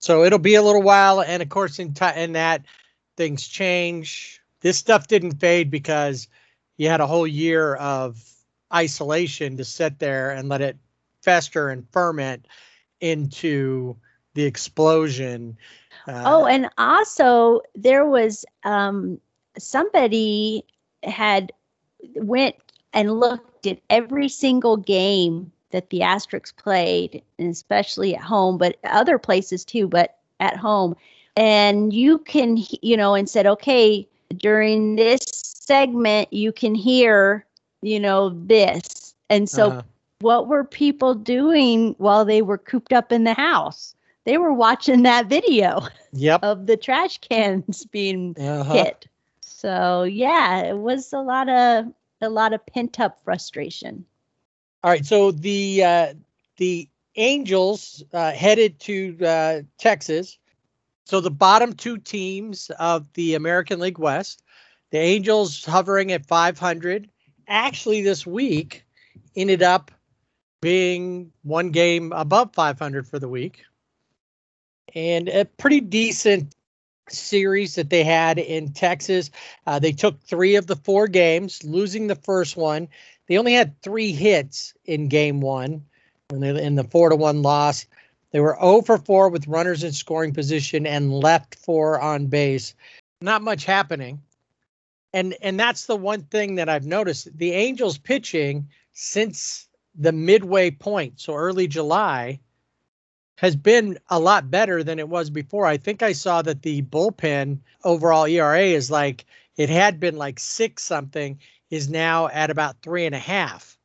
So 0.00 0.24
it'll 0.24 0.38
be 0.38 0.54
a 0.54 0.62
little 0.62 0.82
while, 0.82 1.22
and 1.22 1.42
of 1.42 1.48
course 1.48 1.78
in 1.78 1.94
ti 1.94 2.10
in 2.14 2.32
that 2.32 2.64
things 3.16 3.48
change. 3.48 4.40
This 4.66 4.78
stuff 4.78 5.06
didn't 5.06 5.38
fade 5.38 5.70
because 5.70 6.26
you 6.76 6.88
had 6.88 7.00
a 7.00 7.06
whole 7.06 7.24
year 7.24 7.76
of 7.76 8.20
isolation 8.74 9.56
to 9.58 9.64
sit 9.64 10.00
there 10.00 10.32
and 10.32 10.48
let 10.48 10.60
it 10.60 10.76
fester 11.22 11.68
and 11.68 11.88
ferment 11.92 12.48
into 13.00 13.96
the 14.34 14.42
explosion. 14.42 15.56
Uh, 16.08 16.22
Oh, 16.26 16.46
and 16.46 16.68
also 16.78 17.60
there 17.76 18.06
was 18.06 18.44
um, 18.64 19.20
somebody 19.56 20.64
had 21.04 21.52
went 22.16 22.56
and 22.92 23.20
looked 23.20 23.68
at 23.68 23.78
every 23.88 24.28
single 24.28 24.76
game 24.76 25.52
that 25.70 25.90
the 25.90 26.00
Asterix 26.00 26.52
played, 26.56 27.22
and 27.38 27.52
especially 27.52 28.16
at 28.16 28.22
home, 28.22 28.58
but 28.58 28.78
other 28.82 29.16
places 29.16 29.64
too, 29.64 29.86
but 29.86 30.16
at 30.40 30.56
home. 30.56 30.96
And 31.36 31.92
you 31.92 32.18
can, 32.18 32.58
you 32.82 32.96
know, 32.96 33.14
and 33.14 33.30
said, 33.30 33.46
okay, 33.46 34.08
during 34.36 34.96
this 34.96 35.20
segment, 35.26 36.32
you 36.32 36.52
can 36.52 36.74
hear, 36.74 37.44
you 37.82 38.00
know, 38.00 38.30
this. 38.30 39.14
And 39.30 39.48
so 39.48 39.70
uh, 39.70 39.82
what 40.20 40.46
were 40.48 40.64
people 40.64 41.14
doing 41.14 41.94
while 41.98 42.24
they 42.24 42.42
were 42.42 42.58
cooped 42.58 42.92
up 42.92 43.12
in 43.12 43.24
the 43.24 43.34
house? 43.34 43.94
They 44.24 44.38
were 44.38 44.52
watching 44.52 45.02
that 45.02 45.26
video 45.26 45.86
yep. 46.12 46.42
of 46.42 46.66
the 46.66 46.76
trash 46.76 47.18
cans 47.18 47.84
being 47.86 48.34
Uh-huh. 48.38 48.72
hit. 48.72 49.06
So 49.40 50.02
yeah, 50.04 50.62
it 50.64 50.78
was 50.78 51.12
a 51.12 51.20
lot 51.20 51.48
of 51.48 51.86
a 52.20 52.28
lot 52.28 52.52
of 52.52 52.64
pent 52.66 52.98
up 52.98 53.20
frustration. 53.24 54.04
All 54.82 54.90
right, 54.90 55.04
so 55.04 55.30
the 55.32 55.84
uh, 55.84 56.14
the 56.56 56.88
Angels 57.16 58.04
uh, 58.12 58.32
headed 58.32 58.78
to 58.80 59.16
uh, 59.24 59.62
Texas. 59.78 60.38
So 61.06 61.20
the 61.20 61.30
bottom 61.30 61.72
two 61.72 61.98
teams 61.98 62.68
of 62.80 63.12
the 63.14 63.36
American 63.36 63.78
League 63.78 63.98
West, 63.98 64.42
the 64.90 64.98
Angels 64.98 65.64
hovering 65.64 66.10
at 66.10 66.26
500. 66.26 67.08
Actually, 67.46 68.02
this 68.02 68.26
week 68.26 68.84
ended 69.36 69.62
up 69.62 69.92
being 70.60 71.30
one 71.44 71.70
game 71.70 72.12
above 72.12 72.52
500 72.54 73.06
for 73.06 73.20
the 73.20 73.28
week, 73.28 73.62
and 74.96 75.28
a 75.28 75.44
pretty 75.44 75.80
decent 75.80 76.52
series 77.08 77.76
that 77.76 77.88
they 77.88 78.02
had 78.02 78.40
in 78.40 78.72
Texas. 78.72 79.30
Uh, 79.64 79.78
they 79.78 79.92
took 79.92 80.20
three 80.22 80.56
of 80.56 80.66
the 80.66 80.74
four 80.74 81.06
games, 81.06 81.62
losing 81.62 82.08
the 82.08 82.16
first 82.16 82.56
one. 82.56 82.88
They 83.28 83.38
only 83.38 83.54
had 83.54 83.80
three 83.80 84.10
hits 84.10 84.74
in 84.84 85.06
game 85.06 85.40
one 85.40 85.84
in 86.32 86.74
the 86.74 86.84
four 86.84 87.10
to 87.10 87.16
one 87.16 87.42
loss. 87.42 87.86
They 88.36 88.40
were 88.40 88.58
0 88.60 88.82
for 88.82 88.98
4 88.98 89.30
with 89.30 89.48
runners 89.48 89.82
in 89.82 89.92
scoring 89.92 90.34
position 90.34 90.86
and 90.86 91.10
left 91.10 91.54
four 91.54 91.98
on 91.98 92.26
base. 92.26 92.74
Not 93.22 93.40
much 93.40 93.64
happening. 93.64 94.20
And 95.14 95.34
and 95.40 95.58
that's 95.58 95.86
the 95.86 95.96
one 95.96 96.24
thing 96.24 96.56
that 96.56 96.68
I've 96.68 96.84
noticed. 96.84 97.34
The 97.38 97.52
Angels 97.52 97.96
pitching 97.96 98.68
since 98.92 99.68
the 99.94 100.12
midway 100.12 100.70
point, 100.70 101.18
so 101.18 101.34
early 101.34 101.66
July, 101.66 102.38
has 103.38 103.56
been 103.56 103.98
a 104.10 104.20
lot 104.20 104.50
better 104.50 104.84
than 104.84 104.98
it 104.98 105.08
was 105.08 105.30
before. 105.30 105.64
I 105.64 105.78
think 105.78 106.02
I 106.02 106.12
saw 106.12 106.42
that 106.42 106.60
the 106.60 106.82
bullpen 106.82 107.60
overall 107.84 108.26
ERA 108.26 108.64
is 108.64 108.90
like 108.90 109.24
it 109.56 109.70
had 109.70 109.98
been 109.98 110.18
like 110.18 110.38
six 110.38 110.82
something, 110.82 111.40
is 111.70 111.88
now 111.88 112.28
at 112.28 112.50
about 112.50 112.82
three 112.82 113.06
and 113.06 113.14
a 113.14 113.18
half. 113.18 113.75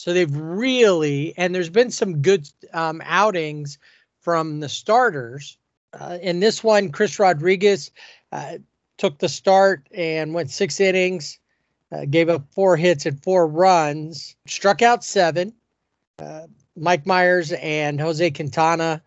So 0.00 0.14
they've 0.14 0.34
really, 0.34 1.34
and 1.36 1.54
there's 1.54 1.68
been 1.68 1.90
some 1.90 2.22
good 2.22 2.48
um, 2.72 3.02
outings 3.04 3.76
from 4.22 4.58
the 4.58 4.68
starters. 4.70 5.58
Uh, 5.92 6.16
in 6.22 6.40
this 6.40 6.64
one, 6.64 6.90
Chris 6.90 7.18
Rodriguez 7.18 7.90
uh, 8.32 8.54
took 8.96 9.18
the 9.18 9.28
start 9.28 9.86
and 9.92 10.32
went 10.32 10.50
six 10.50 10.80
innings, 10.80 11.38
uh, 11.92 12.06
gave 12.06 12.30
up 12.30 12.46
four 12.50 12.78
hits 12.78 13.04
and 13.04 13.22
four 13.22 13.46
runs, 13.46 14.36
struck 14.46 14.80
out 14.80 15.04
seven. 15.04 15.52
Uh, 16.18 16.46
Mike 16.74 17.04
Mayers 17.04 17.54
and 17.62 18.00
Jose 18.00 18.30
Quintana 18.30 19.02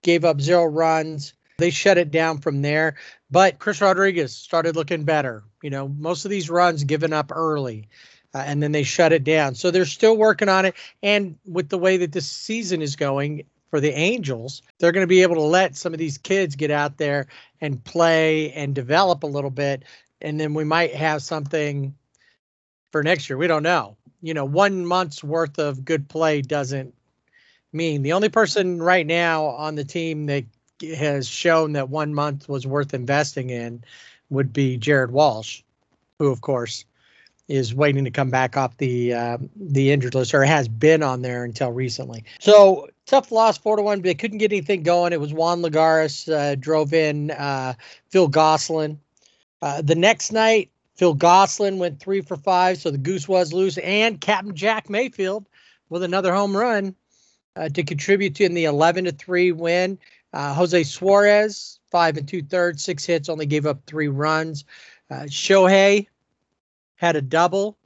gave 0.00 0.24
up 0.24 0.40
zero 0.40 0.64
runs. 0.64 1.34
They 1.58 1.68
shut 1.68 1.98
it 1.98 2.10
down 2.10 2.38
from 2.38 2.62
there. 2.62 2.96
But 3.30 3.58
Chris 3.58 3.82
Rodriguez 3.82 4.34
started 4.34 4.76
looking 4.76 5.04
better. 5.04 5.44
You 5.60 5.68
know, 5.68 5.88
most 5.88 6.24
of 6.24 6.30
these 6.30 6.48
runs 6.48 6.84
given 6.84 7.12
up 7.12 7.32
early, 7.34 7.90
uh, 8.34 8.44
and 8.46 8.62
then 8.62 8.72
they 8.72 8.82
shut 8.82 9.12
it 9.12 9.24
down. 9.24 9.54
So 9.54 9.70
they're 9.70 9.84
still 9.84 10.16
working 10.16 10.48
on 10.48 10.64
it. 10.64 10.74
And 11.02 11.36
with 11.46 11.68
the 11.68 11.78
way 11.78 11.96
that 11.98 12.12
this 12.12 12.30
season 12.30 12.82
is 12.82 12.96
going 12.96 13.44
for 13.70 13.80
the 13.80 13.92
Angels, 13.92 14.62
they're 14.78 14.92
going 14.92 15.04
to 15.04 15.08
be 15.08 15.22
able 15.22 15.36
to 15.36 15.42
let 15.42 15.76
some 15.76 15.92
of 15.92 15.98
these 15.98 16.18
kids 16.18 16.56
get 16.56 16.70
out 16.70 16.98
there 16.98 17.26
and 17.60 17.82
play 17.84 18.52
and 18.52 18.74
develop 18.74 19.22
a 19.22 19.26
little 19.26 19.50
bit. 19.50 19.84
And 20.20 20.38
then 20.38 20.54
we 20.54 20.64
might 20.64 20.94
have 20.94 21.22
something 21.22 21.94
for 22.90 23.02
next 23.02 23.28
year. 23.28 23.36
We 23.36 23.46
don't 23.46 23.62
know. 23.62 23.96
You 24.20 24.34
know, 24.34 24.44
one 24.44 24.84
month's 24.84 25.22
worth 25.22 25.58
of 25.58 25.84
good 25.84 26.08
play 26.08 26.42
doesn't 26.42 26.94
mean 27.72 28.02
the 28.02 28.12
only 28.12 28.28
person 28.28 28.82
right 28.82 29.06
now 29.06 29.44
on 29.44 29.74
the 29.74 29.84
team 29.84 30.26
that 30.26 30.44
has 30.96 31.28
shown 31.28 31.72
that 31.72 31.88
one 31.88 32.14
month 32.14 32.48
was 32.48 32.66
worth 32.66 32.94
investing 32.94 33.50
in 33.50 33.84
would 34.30 34.52
be 34.52 34.76
Jared 34.76 35.10
Walsh, 35.10 35.62
who 36.18 36.28
of 36.28 36.40
course 36.40 36.84
is 37.48 37.74
waiting 37.74 38.04
to 38.04 38.10
come 38.10 38.30
back 38.30 38.56
off 38.56 38.76
the 38.76 39.14
uh, 39.14 39.38
the 39.56 39.90
injured 39.90 40.14
list 40.14 40.34
or 40.34 40.44
has 40.44 40.68
been 40.68 41.02
on 41.02 41.22
there 41.22 41.44
until 41.44 41.72
recently. 41.72 42.24
So 42.40 42.88
tough 43.06 43.32
loss, 43.32 43.56
four 43.56 43.76
to 43.76 43.82
one. 43.82 44.02
They 44.02 44.14
couldn't 44.14 44.38
get 44.38 44.52
anything 44.52 44.82
going. 44.82 45.12
It 45.12 45.20
was 45.20 45.32
Juan 45.32 45.62
Lagares 45.62 46.32
uh, 46.32 46.54
drove 46.54 46.92
in 46.92 47.30
uh, 47.30 47.74
Phil 48.10 48.28
Gosselin. 48.28 49.00
Uh, 49.62 49.82
the 49.82 49.94
next 49.94 50.30
night, 50.30 50.70
Phil 50.94 51.14
Gosselin 51.14 51.78
went 51.78 51.98
three 51.98 52.20
for 52.20 52.36
five, 52.36 52.78
so 52.78 52.90
the 52.90 52.98
goose 52.98 53.26
was 53.26 53.52
loose, 53.52 53.78
and 53.78 54.20
Captain 54.20 54.54
Jack 54.54 54.90
Mayfield 54.90 55.46
with 55.88 56.02
another 56.02 56.34
home 56.34 56.56
run 56.56 56.94
uh, 57.56 57.68
to 57.70 57.82
contribute 57.82 58.34
to 58.36 58.44
in 58.44 58.54
the 58.54 58.66
11 58.66 59.06
to 59.06 59.12
3 59.12 59.52
win. 59.52 59.98
Uh, 60.34 60.52
Jose 60.52 60.84
Suarez, 60.84 61.80
five 61.90 62.18
and 62.18 62.28
two 62.28 62.42
thirds, 62.42 62.84
six 62.84 63.06
hits, 63.06 63.30
only 63.30 63.46
gave 63.46 63.64
up 63.64 63.80
three 63.86 64.08
runs. 64.08 64.64
Shohei 65.10 66.06
had 66.98 67.16
a 67.16 67.22
double, 67.22 67.78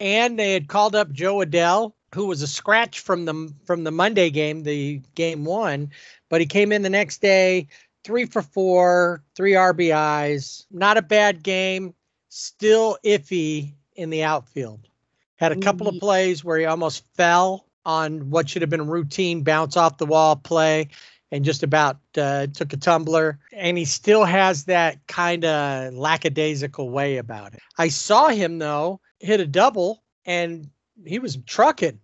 and 0.00 0.38
they 0.38 0.52
had 0.52 0.68
called 0.68 0.94
up 0.94 1.12
Jo 1.12 1.38
Adell 1.38 1.94
who 2.14 2.26
was 2.26 2.42
a 2.42 2.46
scratch 2.46 3.00
from 3.00 3.24
the 3.24 3.52
from 3.64 3.84
the 3.84 3.90
Monday 3.90 4.30
game, 4.30 4.62
the 4.62 5.00
game 5.14 5.44
one, 5.44 5.90
but 6.30 6.40
he 6.40 6.46
came 6.46 6.72
in 6.72 6.82
the 6.82 6.90
next 6.90 7.20
day, 7.20 7.66
three 8.04 8.24
for 8.24 8.40
four, 8.40 9.22
three 9.34 9.52
RBIs. 9.52 10.64
Not 10.70 10.96
a 10.96 11.02
bad 11.02 11.42
game. 11.42 11.92
Still 12.28 12.96
iffy 13.04 13.74
in 13.96 14.10
the 14.10 14.22
outfield. 14.22 14.88
Had 15.36 15.52
a 15.52 15.56
couple 15.56 15.88
of 15.88 15.94
mm-hmm. 15.94 16.06
plays 16.06 16.44
where 16.44 16.58
he 16.58 16.64
almost 16.64 17.04
fell 17.14 17.66
on 17.84 18.30
what 18.30 18.48
should 18.48 18.62
have 18.62 18.70
been 18.70 18.80
a 18.80 18.84
routine 18.84 19.42
bounce 19.42 19.76
off 19.76 19.98
the 19.98 20.06
wall 20.06 20.36
play 20.36 20.88
and 21.34 21.44
just 21.44 21.64
about 21.64 21.98
uh, 22.16 22.46
took 22.46 22.72
a 22.72 22.76
tumbler. 22.76 23.40
And 23.52 23.76
he 23.76 23.84
still 23.84 24.24
has 24.24 24.66
that 24.66 25.04
kind 25.08 25.44
of 25.44 25.92
lackadaisical 25.92 26.90
way 26.90 27.16
about 27.16 27.54
it. 27.54 27.60
I 27.76 27.88
saw 27.88 28.28
him, 28.28 28.60
though, 28.60 29.00
hit 29.18 29.40
a 29.40 29.46
double 29.46 30.04
and 30.24 30.70
he 31.04 31.18
was 31.18 31.36
trucking. 31.44 31.98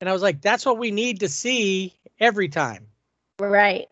And 0.00 0.10
I 0.10 0.12
was 0.12 0.20
like, 0.20 0.42
that's 0.42 0.66
what 0.66 0.78
we 0.78 0.90
need 0.90 1.20
to 1.20 1.28
see 1.28 1.94
every 2.18 2.48
time. 2.48 2.88
Right. 3.38 3.86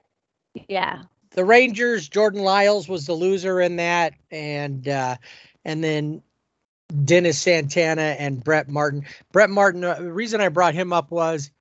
Yeah. 0.68 1.04
The 1.30 1.44
Rangers, 1.44 2.08
Jordan 2.08 2.42
Lyles 2.42 2.88
was 2.88 3.06
the 3.06 3.12
loser 3.12 3.60
in 3.60 3.76
that. 3.76 4.14
And, 4.32 4.88
uh, 4.88 5.18
and 5.64 5.84
then 5.84 6.20
Dennis 7.04 7.38
Santana 7.38 8.16
and 8.18 8.42
Brett 8.42 8.68
Martin. 8.68 9.04
Brett 9.30 9.50
Martin, 9.50 9.84
uh, 9.84 9.94
the 9.94 10.12
reason 10.12 10.40
I 10.40 10.48
brought 10.48 10.74
him 10.74 10.92
up 10.92 11.12
was 11.12 11.52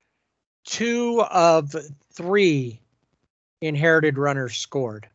two 0.64 1.22
of 1.30 1.72
three 2.12 2.80
inherited 3.60 4.18
runners 4.18 4.56
scored. 4.56 5.08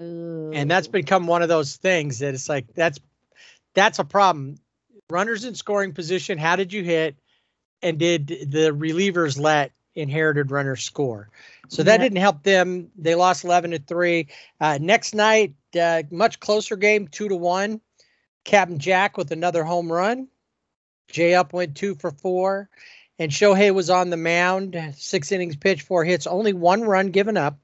Ooh. 0.00 0.50
And 0.52 0.70
that's 0.70 0.88
become 0.88 1.26
one 1.26 1.42
of 1.42 1.48
those 1.48 1.76
things 1.76 2.18
that 2.20 2.34
it's 2.34 2.48
like 2.48 2.66
that's 2.74 2.98
that's 3.74 3.98
a 3.98 4.04
problem. 4.04 4.56
Runners 5.10 5.44
in 5.44 5.54
scoring 5.54 5.92
position, 5.92 6.38
how 6.38 6.56
did 6.56 6.72
you 6.72 6.82
hit? 6.82 7.16
And 7.82 7.98
did 7.98 8.28
the 8.28 8.70
relievers 8.72 9.38
let 9.38 9.72
inherited 9.94 10.50
runners 10.50 10.82
score? 10.82 11.28
So 11.68 11.82
that 11.82 11.94
Yep. 11.94 12.00
didn't 12.00 12.18
help 12.18 12.42
them. 12.42 12.90
They 12.96 13.14
lost 13.14 13.44
11 13.44 13.72
to 13.72 13.78
3. 13.78 14.28
Uh, 14.60 14.78
next 14.80 15.14
night, 15.14 15.54
uh, 15.78 16.04
much 16.10 16.38
closer 16.40 16.76
game, 16.76 17.08
2 17.08 17.28
to 17.28 17.36
1. 17.36 17.80
Captain 18.44 18.78
Jack 18.78 19.16
with 19.16 19.32
another 19.32 19.64
home 19.64 19.90
run. 19.90 20.28
Jay 21.08 21.34
Up 21.34 21.52
went 21.52 21.76
2 21.76 21.94
for 21.96 22.10
4. 22.10 22.68
And 23.22 23.30
Shohei 23.30 23.72
was 23.72 23.88
on 23.88 24.10
the 24.10 24.16
mound, 24.16 24.76
six 24.96 25.30
innings 25.30 25.54
pitched, 25.54 25.82
four 25.82 26.04
hits, 26.04 26.26
only 26.26 26.52
one 26.52 26.82
run 26.82 27.12
given 27.12 27.36
up, 27.36 27.56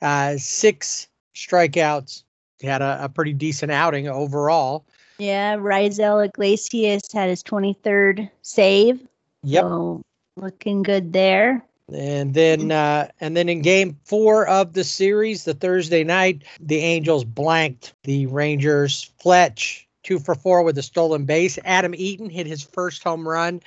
uh, 0.00 0.36
six 0.36 1.08
strikeouts. 1.34 2.22
He 2.60 2.68
had 2.68 2.82
a, 2.82 3.06
a 3.06 3.08
pretty 3.08 3.32
decent 3.32 3.72
outing 3.72 4.06
overall. 4.06 4.86
Yeah, 5.18 5.56
Raisel 5.56 6.24
Iglesias 6.24 7.10
had 7.12 7.28
his 7.28 7.42
23rd 7.42 8.30
save. 8.42 9.04
Yep. 9.42 9.62
So 9.64 10.02
looking 10.36 10.84
good 10.84 11.12
there. 11.12 11.64
And 11.92 12.32
then 12.32 12.70
uh, 12.70 13.08
and 13.20 13.36
then 13.36 13.48
in 13.48 13.60
game 13.60 13.98
four 14.04 14.46
of 14.46 14.72
the 14.72 14.84
series, 14.84 15.42
the 15.42 15.54
Thursday 15.54 16.04
night, 16.04 16.44
the 16.60 16.78
Angels 16.78 17.24
blanked 17.24 17.92
the 18.04 18.26
Rangers. 18.26 19.10
Fletch, 19.18 19.88
two 20.04 20.20
for 20.20 20.36
four 20.36 20.62
with 20.62 20.78
a 20.78 20.82
stolen 20.82 21.24
base. 21.24 21.58
Adam 21.64 21.92
Eaton 21.96 22.30
hit 22.30 22.46
his 22.46 22.62
first 22.62 23.02
home 23.02 23.28
run 23.28 23.60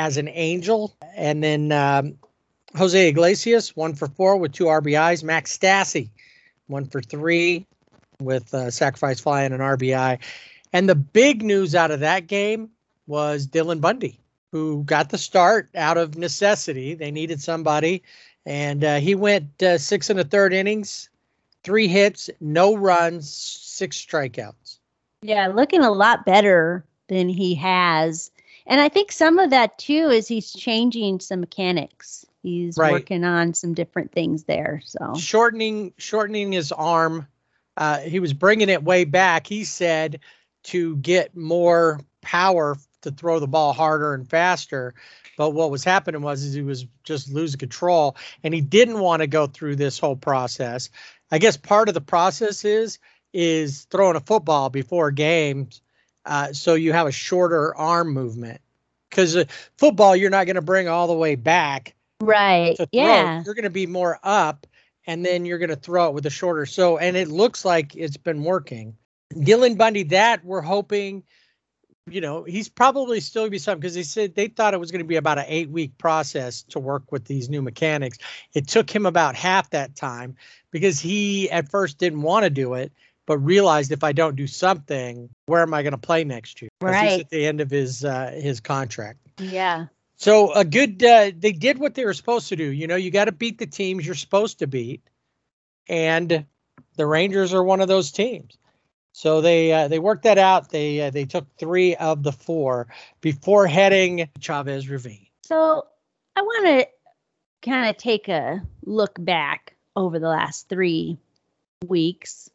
as 0.00 0.16
an 0.16 0.28
Angel. 0.28 0.94
And 1.14 1.42
then 1.44 1.72
um, 1.72 2.16
Jose 2.76 3.08
Iglesias, 3.08 3.76
one 3.76 3.94
for 3.94 4.08
four 4.08 4.36
with 4.36 4.52
two 4.52 4.64
RBIs. 4.64 5.22
Max 5.22 5.56
Stassi, 5.56 6.08
one 6.66 6.86
for 6.86 7.00
three 7.02 7.66
with 8.20 8.52
uh, 8.54 8.70
sacrifice 8.70 9.20
fly 9.20 9.42
and 9.42 9.54
an 9.54 9.60
RBI. 9.60 10.18
And 10.72 10.88
the 10.88 10.94
big 10.94 11.42
news 11.42 11.74
out 11.74 11.90
of 11.90 12.00
that 12.00 12.26
game 12.26 12.70
was 13.06 13.46
Dylan 13.46 13.80
Bundy 13.80 14.18
who 14.52 14.82
got 14.84 15.10
the 15.10 15.18
start 15.18 15.68
out 15.74 15.96
of 15.96 16.16
necessity. 16.16 16.94
They 16.94 17.10
needed 17.10 17.40
somebody, 17.40 18.02
and 18.44 18.82
uh, 18.82 18.96
he 18.98 19.14
went 19.14 19.62
uh, 19.62 19.78
six 19.78 20.10
and 20.10 20.18
a 20.18 20.24
third 20.24 20.52
innings, 20.52 21.08
three 21.62 21.88
hits, 21.88 22.30
no 22.40 22.74
runs, 22.74 23.30
six 23.30 23.96
strikeouts. 23.96 24.78
Yeah, 25.22 25.48
looking 25.48 25.82
a 25.82 25.92
lot 25.92 26.24
better 26.24 26.84
than 27.08 27.28
he 27.28 27.54
has. 27.56 28.30
And 28.70 28.80
I 28.80 28.88
think 28.88 29.10
some 29.10 29.40
of 29.40 29.50
that 29.50 29.76
too 29.78 30.10
is 30.10 30.28
he's 30.28 30.52
changing 30.52 31.18
some 31.20 31.40
mechanics. 31.40 32.24
He's 32.42 32.78
Right. 32.78 32.92
working 32.92 33.24
on 33.24 33.52
some 33.52 33.74
different 33.74 34.12
things 34.12 34.44
there. 34.44 34.80
So 34.84 35.14
Shortening, 35.16 35.92
shortening 35.98 36.52
his 36.52 36.72
arm. 36.72 37.26
Uh, 37.76 37.98
he 37.98 38.20
was 38.20 38.32
bringing 38.32 38.68
it 38.68 38.82
way 38.84 39.04
back. 39.04 39.46
He 39.46 39.64
said 39.64 40.20
to 40.64 40.96
get 40.96 41.36
more 41.36 42.00
power 42.22 42.76
to 43.02 43.10
throw 43.10 43.40
the 43.40 43.48
ball 43.48 43.72
harder 43.72 44.14
and 44.14 44.28
faster. 44.28 44.94
But 45.36 45.50
what 45.50 45.70
was 45.70 45.82
happening 45.82 46.22
was 46.22 46.44
is 46.44 46.54
he 46.54 46.62
was 46.62 46.86
just 47.02 47.32
losing 47.32 47.58
control, 47.58 48.16
and 48.44 48.52
he 48.52 48.60
didn't 48.60 49.00
want 49.00 49.20
to 49.22 49.26
go 49.26 49.46
through 49.46 49.76
this 49.76 49.98
whole 49.98 50.16
process. 50.16 50.90
I 51.30 51.38
guess 51.38 51.56
part 51.56 51.88
of 51.88 51.94
the 51.94 52.00
process 52.00 52.64
is 52.64 52.98
is 53.32 53.86
throwing 53.90 54.16
a 54.16 54.20
football 54.20 54.68
before 54.70 55.10
games, 55.10 55.80
uh, 56.24 56.52
so 56.52 56.74
you 56.74 56.92
have 56.92 57.06
a 57.06 57.12
shorter 57.12 57.74
arm 57.76 58.12
movement. 58.12 58.60
Because 59.08 59.36
uh, 59.36 59.44
football, 59.76 60.14
you're 60.14 60.30
not 60.30 60.46
going 60.46 60.56
to 60.56 60.62
bring 60.62 60.88
all 60.88 61.08
the 61.08 61.14
way 61.14 61.34
back 61.34 61.94
right. 62.20 62.76
Yeah. 62.92 63.42
You're 63.44 63.54
going 63.54 63.64
to 63.64 63.70
be 63.70 63.86
more 63.86 64.18
up, 64.22 64.66
and 65.06 65.24
then 65.24 65.44
you're 65.44 65.58
going 65.58 65.70
to 65.70 65.76
throw 65.76 66.08
it 66.08 66.14
with 66.14 66.26
a 66.26 66.30
shorter. 66.30 66.66
So, 66.66 66.98
and 66.98 67.16
it 67.16 67.28
looks 67.28 67.64
like 67.64 67.96
it's 67.96 68.16
been 68.16 68.44
working. 68.44 68.96
Dylan 69.34 69.76
Bundy, 69.76 70.04
that 70.04 70.44
we're 70.44 70.60
hoping, 70.60 71.22
you 72.08 72.20
know, 72.20 72.42
he's 72.44 72.68
probably 72.68 73.20
still 73.20 73.42
going 73.42 73.50
to 73.50 73.52
be 73.52 73.58
something 73.58 73.80
because 73.80 73.94
they 73.94 74.02
said 74.02 74.34
they 74.34 74.48
thought 74.48 74.74
it 74.74 74.80
was 74.80 74.90
going 74.90 75.04
to 75.04 75.08
be 75.08 75.16
about 75.16 75.38
an 75.38 75.44
eight 75.46 75.70
week 75.70 75.96
process 75.98 76.62
to 76.64 76.80
work 76.80 77.12
with 77.12 77.26
these 77.26 77.48
new 77.48 77.62
mechanics. 77.62 78.18
It 78.54 78.66
took 78.66 78.90
him 78.90 79.06
about 79.06 79.36
half 79.36 79.70
that 79.70 79.94
time 79.94 80.36
because 80.70 80.98
he 80.98 81.50
at 81.50 81.70
first 81.70 81.98
didn't 81.98 82.22
want 82.22 82.44
to 82.44 82.50
do 82.50 82.74
it, 82.74 82.92
but 83.26 83.38
realized 83.38 83.92
if 83.92 84.02
I 84.02 84.12
don't 84.12 84.36
do 84.36 84.46
something, 84.46 85.28
where 85.46 85.62
am 85.62 85.74
I 85.74 85.82
going 85.82 85.92
to 85.92 85.98
play 85.98 86.24
next 86.24 86.62
year? 86.62 86.70
Right. 86.80 87.20
at 87.20 87.30
the 87.30 87.46
end 87.46 87.60
of 87.60 87.70
his 87.70 88.04
uh, 88.04 88.32
his 88.34 88.60
contract. 88.60 89.18
Yeah. 89.38 89.86
So 90.16 90.52
a 90.52 90.64
good 90.64 91.02
uh, 91.02 91.30
they 91.36 91.52
did 91.52 91.78
what 91.78 91.94
they 91.94 92.04
were 92.04 92.14
supposed 92.14 92.48
to 92.48 92.56
do. 92.56 92.64
You 92.64 92.86
know, 92.86 92.96
you 92.96 93.10
got 93.10 93.26
to 93.26 93.32
beat 93.32 93.58
the 93.58 93.66
teams 93.66 94.04
you're 94.04 94.14
supposed 94.14 94.58
to 94.58 94.66
beat, 94.66 95.02
and 95.88 96.44
the 96.96 97.06
Rangers 97.06 97.54
are 97.54 97.64
one 97.64 97.80
of 97.80 97.88
those 97.88 98.12
teams. 98.12 98.58
So 99.12 99.40
they 99.40 99.72
uh, 99.72 99.88
they 99.88 99.98
worked 99.98 100.24
that 100.24 100.38
out. 100.38 100.70
They 100.70 101.00
uh, 101.00 101.10
they 101.10 101.24
took 101.24 101.46
three 101.56 101.96
of 101.96 102.22
the 102.22 102.32
four 102.32 102.88
before 103.20 103.66
heading 103.66 104.28
Chavez 104.40 104.88
Ravine. 104.88 105.26
So 105.44 105.86
I 106.36 106.42
want 106.42 106.66
to 106.66 106.88
kind 107.68 107.90
of 107.90 107.96
take 107.96 108.28
a 108.28 108.62
look 108.84 109.16
back 109.18 109.74
over 109.96 110.18
the 110.18 110.28
last 110.28 110.68
three 110.68 111.18
weeks. 111.86 112.50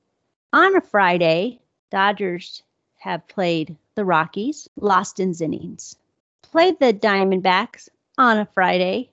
On 0.55 0.73
a 0.73 0.79
Friday, 0.79 1.59
Dodgers 1.91 2.63
have 2.99 3.27
played 3.27 3.75
the 3.95 4.05
Rockies, 4.05 4.69
lost 4.77 5.19
in 5.19 5.33
innings. 5.33 5.97
Played 6.43 6.79
the 6.79 6.93
Diamondbacks 6.93 7.89
on 8.17 8.37
a 8.37 8.45
Friday, 8.45 9.09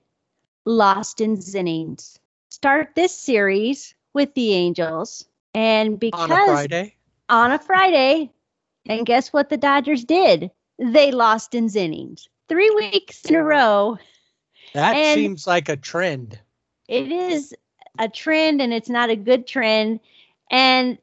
lost 0.63 1.19
in 1.19 1.37
innings. 1.53 2.17
Start 2.49 2.95
this 2.95 3.13
series 3.13 3.93
with 4.13 4.33
the 4.35 4.53
Angels, 4.53 5.25
and 5.53 5.99
because 5.99 6.21
On 6.21 6.31
a 6.31 6.45
Friday, 6.45 6.95
on 7.27 7.51
a 7.51 7.59
Friday. 7.59 8.31
And 8.85 9.05
guess 9.05 9.33
what 9.33 9.49
the 9.49 9.57
Dodgers 9.57 10.05
did? 10.05 10.49
They 10.79 11.11
lost 11.11 11.53
in 11.53 11.67
innings. 11.75 12.29
Three 12.47 12.69
weeks 12.69 13.25
in 13.25 13.35
a 13.35 13.43
row. 13.43 13.97
that 14.73 14.95
and- 14.95 15.19
seems 15.19 15.45
like 15.45 15.67
a 15.67 15.75
trend. 15.75 16.39
It 16.87 17.11
is 17.11 17.53
a 17.99 18.07
trend 18.07 18.61
and 18.61 18.71
it's 18.71 18.89
not 18.89 19.09
a 19.09 19.17
good 19.17 19.45
trend. 19.45 19.99
And 20.49 20.97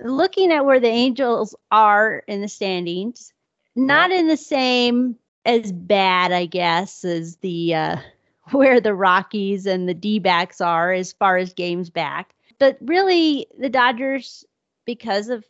looking 0.00 0.52
at 0.52 0.64
where 0.64 0.80
the 0.80 0.88
Angels 0.88 1.54
are 1.70 2.22
in 2.26 2.40
the 2.40 2.48
standings, 2.48 3.32
not 3.76 4.10
in 4.10 4.28
the 4.28 4.36
same 4.36 5.16
as 5.44 5.72
bad, 5.72 6.32
I 6.32 6.46
guess, 6.46 7.04
as 7.04 7.36
the 7.36 7.74
uh, 7.74 7.96
where 8.50 8.80
the 8.80 8.94
Rockies 8.94 9.66
and 9.66 9.88
the 9.88 9.94
D 9.94 10.18
backs 10.18 10.60
are 10.60 10.92
as 10.92 11.12
far 11.12 11.36
as 11.36 11.52
games 11.52 11.90
back. 11.90 12.34
But 12.58 12.78
really, 12.80 13.46
the 13.58 13.68
Dodgers, 13.68 14.44
because 14.84 15.28
of 15.28 15.44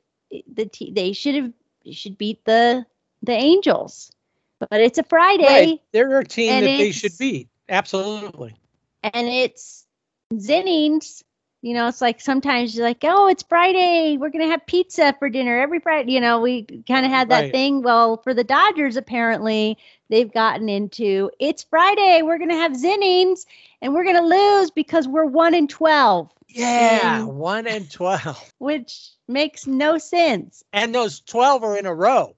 the 0.52 0.66
t- 0.66 0.92
they 0.92 1.12
should 1.12 1.34
have 1.34 1.52
should 1.90 2.18
beat 2.18 2.44
the 2.44 2.84
the 3.22 3.32
Angels. 3.32 4.12
But 4.58 4.80
it's 4.80 4.98
a 4.98 5.04
Friday 5.04 5.44
Right, 5.44 5.80
they're 5.92 6.18
a 6.18 6.24
team 6.24 6.60
that 6.60 6.66
they 6.66 6.90
should 6.90 7.16
beat. 7.18 7.48
Absolutely. 7.68 8.54
and 9.02 9.28
it's 9.28 9.86
Zinnings. 10.34 11.22
You 11.68 11.74
know, 11.74 11.86
it's 11.86 12.00
like 12.00 12.18
sometimes 12.18 12.74
you're 12.74 12.86
like, 12.86 13.00
oh, 13.02 13.28
it's 13.28 13.42
Friday. 13.42 14.16
We're 14.18 14.30
going 14.30 14.42
to 14.44 14.50
have 14.50 14.64
pizza 14.64 15.14
for 15.18 15.28
dinner 15.28 15.60
every 15.60 15.80
Friday. 15.80 16.12
You 16.12 16.20
know, 16.20 16.40
we 16.40 16.62
kind 16.88 17.04
of 17.04 17.12
had 17.12 17.28
that 17.28 17.40
Right. 17.42 17.52
thing. 17.52 17.82
Well, 17.82 18.16
for 18.22 18.32
the 18.32 18.42
Dodgers, 18.42 18.96
apparently, 18.96 19.76
they've 20.08 20.32
gotten 20.32 20.70
into 20.70 21.30
it's 21.38 21.64
Friday. 21.64 22.22
We're 22.22 22.38
going 22.38 22.48
to 22.48 22.56
have 22.56 22.72
Zinnings 22.72 23.44
and 23.82 23.92
we're 23.92 24.04
going 24.04 24.16
to 24.16 24.22
lose 24.22 24.70
because 24.70 25.06
we're 25.06 25.26
1 25.26 25.52
in 25.54 25.68
12, 25.68 26.30
Yeah, 26.48 27.18
And- 27.18 27.36
one 27.36 27.66
in 27.66 27.84
twelve, 27.88 28.50
which 28.58 29.10
makes 29.28 29.66
no 29.66 29.98
sense. 29.98 30.64
and 30.72 30.94
those 30.94 31.20
twelve 31.20 31.62
are 31.64 31.76
in 31.76 31.84
a 31.84 31.94
row. 31.94 32.34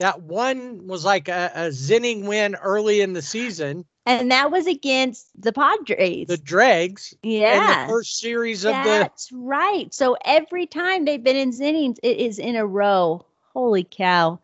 That 0.00 0.22
one 0.22 0.86
was 0.86 1.04
like 1.04 1.28
a, 1.28 1.52
a 1.54 1.60
Zinning 1.68 2.26
win 2.26 2.54
early 2.56 3.02
in 3.02 3.12
the 3.12 3.20
season. 3.20 3.84
And 4.06 4.30
that 4.30 4.50
was 4.50 4.66
against 4.66 5.28
the 5.38 5.52
Padres. 5.52 6.26
The 6.26 6.38
Dregs. 6.38 7.14
yeah. 7.22 7.82
In 7.82 7.86
the 7.86 7.92
first 7.92 8.18
series 8.18 8.64
of 8.64 8.72
the 8.76 8.82
That's 8.82 9.30
right. 9.30 9.92
So 9.92 10.16
every 10.24 10.66
time 10.66 11.04
they've 11.04 11.22
been 11.22 11.36
in 11.36 11.50
zinnings, 11.50 11.98
it 12.02 12.16
is 12.16 12.38
in 12.38 12.56
a 12.56 12.66
row. 12.66 13.26
Holy 13.52 13.84
cow. 13.84 14.40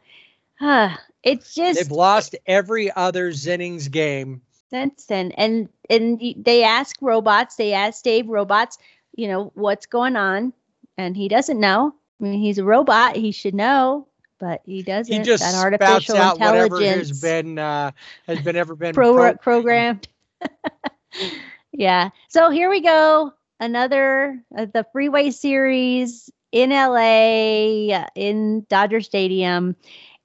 Ah, 0.61 1.01
it's 1.23 1.55
just 1.55 1.81
they've 1.81 1.91
lost 1.91 2.37
every 2.47 2.93
other 2.95 3.31
Zinnings 3.31 3.91
game. 3.91 4.43
since 4.69 5.07
then. 5.07 5.33
And 5.33 5.71
and 5.89 6.21
they 6.37 6.65
ask 6.65 6.97
robots, 7.01 7.57
they 7.57 7.73
ask 7.73 8.05
Dave 8.05 8.29
robots, 8.29 8.77
you 9.15 9.27
know, 9.27 9.53
what's 9.55 9.87
going 9.87 10.17
on? 10.17 10.53
And 10.99 11.17
he 11.17 11.29
doesn't 11.29 11.59
know. 11.59 11.95
I 12.21 12.25
mean, 12.25 12.41
he's 12.41 12.59
a 12.59 12.65
robot. 12.65 13.17
He 13.17 13.33
should 13.33 13.55
know, 13.55 14.07
but 14.39 14.62
he 14.64 14.82
doesn't. 14.82 15.12
He 15.12 15.20
just 15.20 15.45
that 15.45 15.55
spouts 15.55 16.09
artificial 16.09 16.16
out 16.16 16.41
whatever 16.41 16.84
intelligence 16.84 17.09
has 17.09 17.12
been 17.20 17.59
uh, 17.59 17.93
has 18.26 18.41
been 18.41 18.57
ever 18.57 18.74
been 18.76 18.95
pro- 18.95 19.12
pro- 19.12 19.34
programmed. 19.37 20.09
yeah. 21.72 22.11
So 22.28 22.51
here 22.51 22.70
we 22.70 22.80
go. 22.80 23.32
Another 23.61 24.43
uh, 24.57 24.66
the 24.72 24.84
Freeway 24.93 25.30
Series 25.30 26.30
in 26.53 26.70
LA 26.70 27.95
uh, 27.95 28.07
in 28.14 28.66
Dodger 28.68 29.01
Stadium, 29.01 29.76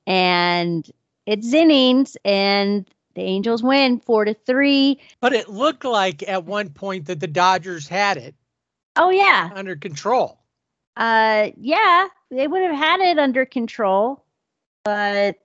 and 0.05 0.89
it's 1.26 1.53
innings, 1.53 2.18
and 2.26 2.89
the 3.16 3.22
Angels 3.22 3.64
win 3.64 3.99
four 3.99 4.26
to 4.26 4.34
three. 4.34 4.99
But 5.22 5.34
it 5.34 5.49
looked 5.49 5.86
like 5.86 6.28
at 6.28 6.45
one 6.45 6.70
point 6.70 7.05
that 7.05 7.20
the 7.20 7.28
Dodgers 7.28 7.88
had 7.88 8.18
it 8.18 8.36
Oh 8.95 9.09
yeah, 9.09 9.49
under 9.53 9.76
control. 9.76 10.39
uh, 10.97 11.49
yeah, 11.57 12.07
they 12.32 12.48
would 12.48 12.62
have 12.64 12.76
had 12.76 13.00
it 13.02 13.20
under 13.20 13.46
control, 13.46 14.24
but 14.84 15.36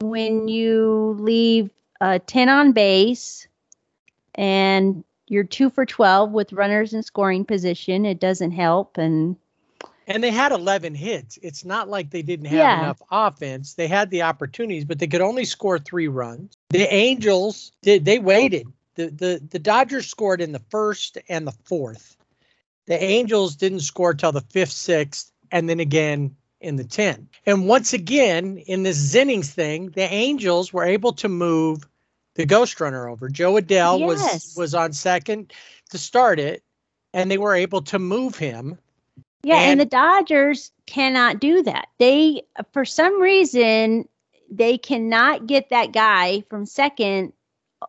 when 0.00 0.46
you 0.46 1.16
leave 1.18 1.70
uh, 2.00 2.18
ten 2.26 2.48
on 2.48 2.72
base 2.72 3.46
and 4.34 5.02
you're 5.28 5.44
two 5.44 5.70
for 5.70 5.86
twelve 5.86 6.30
with 6.32 6.52
runners 6.52 6.92
in 6.92 7.02
scoring 7.02 7.44
position, 7.44 8.04
it 8.04 8.20
doesn't 8.20 8.52
help. 8.52 8.98
And 8.98 9.36
And 10.06 10.22
they 10.22 10.30
had 10.30 10.52
11 10.52 10.94
hits. 10.94 11.38
It's 11.42 11.64
not 11.64 11.88
like 11.88 12.10
they 12.10 12.22
didn't 12.22 12.46
have 12.46 12.58
Yeah. 12.58 12.84
enough 12.84 13.00
offense. 13.10 13.74
They 13.74 13.86
had 13.86 14.10
the 14.10 14.22
opportunities, 14.22 14.84
but 14.84 14.98
they 14.98 15.06
could 15.06 15.20
only 15.20 15.44
score 15.44 15.78
three 15.78 16.08
runs. 16.08 16.56
The 16.70 16.92
Angels 16.92 17.72
did 17.82 18.04
they 18.04 18.18
waited. 18.18 18.66
The 18.96 19.06
the 19.06 19.42
the 19.50 19.58
Dodgers 19.58 20.06
scored 20.06 20.42
in 20.42 20.52
the 20.52 20.62
first 20.68 21.16
and 21.28 21.46
the 21.46 21.54
fourth. 21.64 22.16
The 22.86 23.02
Angels 23.02 23.56
didn't 23.56 23.80
score 23.80 24.12
till 24.12 24.32
the 24.32 24.40
fifth, 24.42 24.72
sixth, 24.72 25.31
and 25.52 25.68
then 25.68 25.78
again 25.78 26.34
in 26.60 26.76
the 26.76 26.84
10th. 26.84 27.26
And 27.46 27.66
once 27.68 27.92
again, 27.92 28.56
in 28.58 28.82
this 28.82 29.14
Zinnings 29.14 29.50
thing, 29.50 29.90
the 29.90 30.02
Angels 30.12 30.72
were 30.72 30.84
able 30.84 31.12
to 31.14 31.28
move 31.28 31.86
the 32.34 32.46
ghost 32.46 32.80
runner 32.80 33.08
over. 33.08 33.28
Jo 33.28 33.54
Adell 33.54 34.00
Yes. 34.00 34.08
was 34.08 34.54
was 34.56 34.74
on 34.74 34.92
second 34.92 35.52
to 35.90 35.98
start 35.98 36.40
it, 36.40 36.62
and 37.12 37.30
they 37.30 37.38
were 37.38 37.54
able 37.54 37.82
to 37.82 37.98
move 37.98 38.36
him. 38.36 38.78
yeah, 39.44 39.56
and, 39.56 39.72
And- 39.72 39.80
the 39.80 39.84
Dodgers 39.86 40.70
cannot 40.86 41.40
do 41.40 41.62
that. 41.64 41.88
They, 41.98 42.42
for 42.72 42.84
some 42.84 43.20
reason, 43.20 44.08
they 44.50 44.78
cannot 44.78 45.46
get 45.46 45.68
that 45.70 45.92
guy 45.92 46.42
from 46.48 46.64
second 46.64 47.32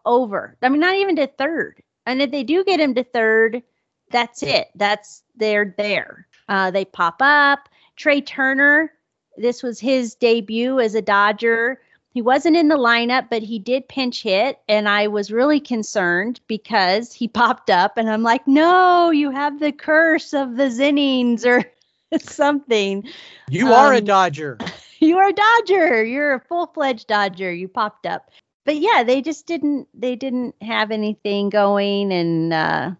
over. 0.06 0.58
I 0.62 0.70
mean, 0.70 0.80
not 0.82 0.96
even 0.96 1.16
to 1.18 1.28
third. 1.28 1.82
And 2.06 2.22
if 2.22 2.32
they 2.32 2.44
do 2.44 2.64
get 2.64 2.80
him 2.80 2.96
to 2.96 3.04
third, 3.04 3.62
that's 4.10 4.42
it. 4.44 4.70
That's 4.76 5.24
they're 5.36 5.74
there. 5.78 6.28
Uh, 6.50 6.72
they 6.72 6.86
pop 6.86 7.18
up. 7.22 7.70
Trea 7.96 8.22
Turner, 8.22 8.92
this 9.38 9.64
was 9.64 9.80
his 9.80 10.16
debut 10.16 10.80
as 10.80 10.96
a 10.96 11.02
Dodger. 11.02 11.80
He 12.12 12.22
wasn't 12.22 12.58
in 12.58 12.68
the 12.68 12.78
lineup, 12.78 13.28
but 13.30 13.42
he 13.42 13.58
did 13.58 13.88
pinch 13.88 14.22
hit, 14.22 14.60
and 14.70 14.88
I 14.88 15.08
was 15.08 15.32
really 15.32 15.60
concerned 15.60 16.40
because 16.48 17.12
he 17.14 17.28
popped 17.42 17.70
up, 17.70 17.98
and 17.98 18.10
I'm 18.10 18.24
like, 18.24 18.48
"No, 18.48 19.10
you 19.10 19.32
have 19.32 19.60
the 19.60 19.72
curse 19.72 20.34
of 20.34 20.56
the 20.56 20.66
Zinnings 20.70 21.46
or 21.46 21.64
something. 22.20 23.04
You 23.50 23.74
are 23.74 23.94
a 23.94 23.98
Um, 23.98 24.06
Dodger. 24.06 24.58
You 25.00 25.18
are 25.18 25.28
a 25.28 25.34
Dodger. 25.34 26.06
You're 26.06 26.36
a 26.36 26.40
full 26.40 26.68
fledged 26.68 27.08
Dodger. 27.08 27.52
You 27.52 27.68
popped 27.68 28.06
up." 28.06 28.30
But 28.66 28.78
yeah, 28.78 29.04
they 29.04 29.22
just 29.22 29.48
didn't. 29.48 29.88
They 29.94 30.16
didn't 30.16 30.56
have 30.62 30.92
anything 30.92 31.50
going, 31.50 32.14
and 32.14 32.54
uh, 32.54 32.92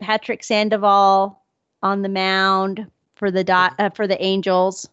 Patrick 0.00 0.42
Sandoval 0.42 1.40
on 1.82 2.02
the 2.02 2.08
mound 2.08 2.86
for 3.22 3.30
the 3.30 3.44
dot 3.44 3.74
uh, 3.78 3.88
for 3.88 4.08
the 4.08 4.20
Angels. 4.20 4.88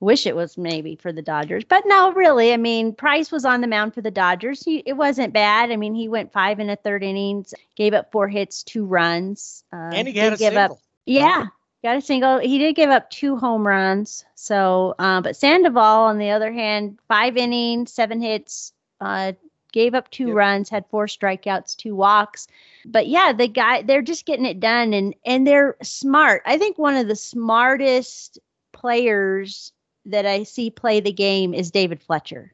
Wish 0.00 0.26
it 0.26 0.36
was 0.36 0.58
maybe 0.58 0.96
for 0.96 1.12
the 1.12 1.22
Dodgers, 1.22 1.64
but 1.64 1.84
no, 1.86 2.12
really. 2.12 2.52
I 2.52 2.58
mean, 2.58 2.94
Price 2.94 3.32
was 3.32 3.46
on 3.46 3.62
the 3.62 3.66
mound 3.66 3.94
for 3.94 4.02
the 4.02 4.10
Dodgers. 4.10 4.62
He, 4.62 4.82
it 4.84 4.92
wasn't 4.94 5.32
bad. 5.32 5.70
I 5.70 5.76
mean, 5.76 5.94
he 5.94 6.06
went 6.06 6.30
five 6.30 6.58
and 6.58 6.70
a 6.70 6.76
third 6.76 7.02
innings, 7.02 7.54
gave 7.76 7.94
up 7.94 8.12
four 8.12 8.28
hits, 8.28 8.62
two 8.62 8.84
runs. 8.84 9.64
Uh, 9.72 9.92
and 9.94 10.06
he 10.06 10.12
had 10.12 10.34
a 10.34 10.36
give 10.36 10.52
single. 10.52 10.74
up. 10.74 10.78
Yeah, 11.06 11.46
got 11.82 11.96
a 11.96 12.02
single. 12.02 12.38
He 12.38 12.58
did 12.58 12.76
give 12.76 12.90
up 12.90 13.08
two 13.08 13.38
home 13.38 13.66
runs. 13.66 14.26
So, 14.34 14.94
uh, 14.98 15.22
but 15.22 15.36
Sandoval, 15.36 16.04
on 16.04 16.18
the 16.18 16.32
other 16.32 16.52
hand, 16.52 16.98
five 17.08 17.38
innings, 17.38 17.94
seven 17.94 18.20
hits, 18.20 18.74
uh, 19.00 19.32
gave 19.72 19.94
up 19.94 20.10
two 20.10 20.30
Yep. 20.30 20.34
runs, 20.34 20.68
had 20.70 20.86
four 20.86 21.06
strikeouts, 21.06 21.76
two 21.76 21.94
walks. 21.94 22.46
But 22.84 23.08
yeah, 23.08 23.32
the 23.32 23.48
guy, 23.48 23.82
they're 23.82 24.02
just 24.02 24.26
getting 24.26 24.46
it 24.46 24.60
done, 24.60 24.92
and 24.92 25.14
and 25.24 25.46
they're 25.46 25.76
smart. 25.82 26.42
I 26.46 26.58
think 26.58 26.78
one 26.78 26.96
of 26.96 27.08
the 27.08 27.16
smartest 27.16 28.38
players 28.72 29.72
that 30.06 30.26
I 30.26 30.42
see 30.44 30.70
play 30.70 31.00
the 31.00 31.12
game 31.12 31.54
is 31.54 31.70
David 31.70 32.00
Fletcher. 32.02 32.52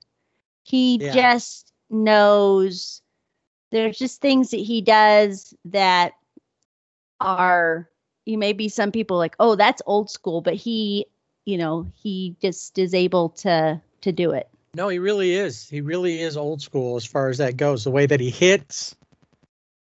He 0.65 0.99
Yeah. 0.99 1.13
just 1.13 1.73
knows. 1.91 3.03
There's 3.71 3.99
just 3.99 4.21
things 4.21 4.51
that 4.51 4.59
he 4.59 4.81
does 4.83 5.55
that 5.67 6.13
are 7.21 7.89
you 8.25 8.39
may 8.39 8.53
be 8.53 8.69
some 8.69 8.93
people 8.93 9.17
like 9.17 9.35
oh 9.41 9.55
that's 9.57 9.83
old 9.87 10.11
school 10.11 10.41
but 10.41 10.55
he 10.55 11.07
you 11.45 11.57
know 11.57 11.87
he 11.95 12.37
just 12.41 12.79
is 12.79 12.95
able 12.95 13.31
to 13.31 13.81
to 14.01 14.13
do 14.13 14.31
it 14.31 14.49
No, 14.77 14.89
he 14.89 14.99
really 14.99 15.33
is. 15.33 15.67
He 15.67 15.81
really 15.81 16.21
is 16.21 16.37
old 16.37 16.61
school 16.61 16.97
as 16.97 17.07
far 17.07 17.31
as 17.31 17.39
that 17.39 17.57
goes. 17.57 17.83
The 17.83 17.91
way 17.91 18.05
that 18.05 18.21
he 18.21 18.29
hits, 18.29 18.95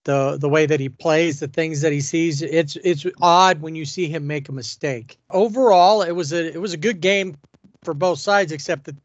the 0.06 0.38
the 0.38 0.48
way 0.48 0.66
that 0.66 0.80
he 0.80 0.88
plays, 0.88 1.42
the 1.42 1.50
things 1.50 1.82
that 1.82 1.92
he 1.92 2.00
sees. 2.00 2.42
It's 2.42 2.78
it's 2.78 3.06
odd 3.22 3.62
when 3.62 3.76
you 3.76 3.84
see 3.84 4.08
him 4.08 4.26
make 4.26 4.48
a 4.48 4.54
mistake. 4.54 5.20
Overall, 5.32 6.02
it 6.02 6.14
was 6.14 6.32
a 6.32 6.54
it 6.54 6.62
was 6.62 6.72
a 6.72 6.78
good 6.78 7.02
game 7.02 7.36
for 7.84 7.94
both 7.94 8.20
sides, 8.20 8.54
except 8.54 8.86
that 8.86 8.96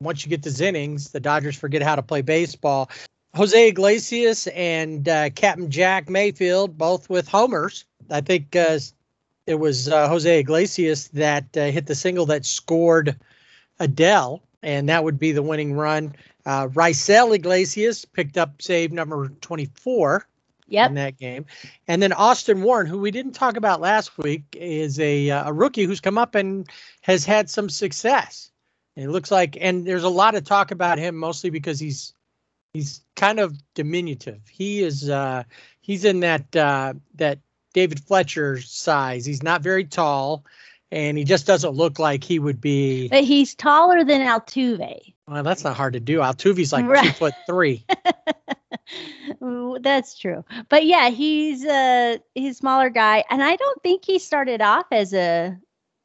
once 0.00 0.24
you 0.24 0.30
get 0.30 0.42
to 0.42 0.48
Zinnings, 0.48 1.12
the 1.12 1.20
Dodgers 1.20 1.56
forget 1.56 1.80
how 1.80 1.94
to 1.94 2.02
play 2.02 2.20
baseball. 2.20 2.90
Jose 3.36 3.68
Iglesias 3.68 4.48
and 4.48 5.08
uh, 5.08 5.30
Captain 5.30 5.70
Jack 5.70 6.10
Mayfield, 6.10 6.76
both 6.76 7.08
with 7.08 7.28
homers. 7.28 7.84
I 8.10 8.20
think 8.20 8.56
uh, 8.56 8.80
it 9.46 9.60
was 9.60 9.88
uh, 9.88 10.08
Jose 10.08 10.40
Iglesias 10.40 11.06
that 11.08 11.56
uh, 11.56 11.66
hit 11.66 11.86
the 11.86 11.94
single 11.94 12.26
that 12.26 12.44
scored 12.44 13.16
Adell, 13.78 14.40
and 14.64 14.88
that 14.88 15.04
would 15.04 15.18
be 15.18 15.32
the 15.32 15.42
winning 15.42 15.74
run. 15.74 16.16
Uh, 16.44 16.68
Raisel 16.68 17.34
Iglesias 17.34 18.04
picked 18.04 18.36
up 18.36 18.60
save 18.60 18.92
number 18.92 19.28
24 19.40 20.26
yep 20.66 20.88
in 20.88 20.94
that 20.94 21.18
game. 21.18 21.46
And 21.86 22.02
then 22.02 22.12
Austin 22.12 22.62
Warren, 22.62 22.86
who 22.86 22.98
we 22.98 23.10
didn't 23.10 23.32
talk 23.32 23.56
about 23.56 23.80
last 23.80 24.16
week, 24.18 24.44
is 24.52 24.98
a, 24.98 25.30
uh, 25.30 25.50
a 25.50 25.52
rookie 25.52 25.84
who's 25.84 26.00
come 26.00 26.18
up 26.18 26.34
and 26.34 26.68
has 27.02 27.24
had 27.24 27.48
some 27.48 27.68
success. 27.68 28.50
And 28.96 29.04
it 29.04 29.10
looks 29.10 29.30
like, 29.30 29.56
and 29.60 29.86
there's 29.86 30.04
a 30.04 30.08
lot 30.08 30.34
of 30.34 30.44
talk 30.44 30.70
about 30.70 30.98
him 30.98 31.16
mostly 31.16 31.50
because 31.50 31.80
he's 31.80 32.14
he's 32.72 33.02
kind 33.16 33.40
of 33.40 33.56
diminutive. 33.74 34.40
He 34.48 34.82
is 34.82 35.08
uh, 35.10 35.44
he's 35.80 36.04
in 36.04 36.20
that 36.20 36.54
uh, 36.54 36.94
that 37.16 37.40
David 37.72 38.00
Fletcher 38.00 38.60
size. 38.60 39.24
He's 39.26 39.42
not 39.42 39.62
very 39.62 39.84
tall, 39.84 40.44
and 40.94 41.18
he 41.18 41.24
just 41.24 41.46
doesn't 41.46 41.72
look 41.74 41.98
like 41.98 42.22
he 42.24 42.38
would 42.38 42.60
be. 42.60 43.08
but 43.08 43.24
he's 43.24 43.54
taller 43.54 44.04
than 44.04 44.20
altuve 44.22 45.12
Well, 45.28 45.42
that's 45.42 45.64
not 45.64 45.76
hard 45.76 45.92
to 45.94 46.00
do. 46.00 46.20
Altuve's 46.20 46.72
like 46.72 46.86
two 47.02 47.10
foot 47.12 47.34
three. 47.46 47.84
That's 49.80 50.18
true 50.18 50.44
but 50.68 50.84
yeah 50.86 51.10
he's 51.10 51.64
a 51.64 52.18
he's 52.34 52.52
a 52.52 52.58
smaller 52.58 52.90
guy 52.90 53.24
and 53.30 53.42
i 53.42 53.56
don't 53.56 53.82
think 53.82 54.04
he 54.04 54.18
started 54.18 54.60
off 54.62 54.86
as 54.92 55.12
a 55.12 55.56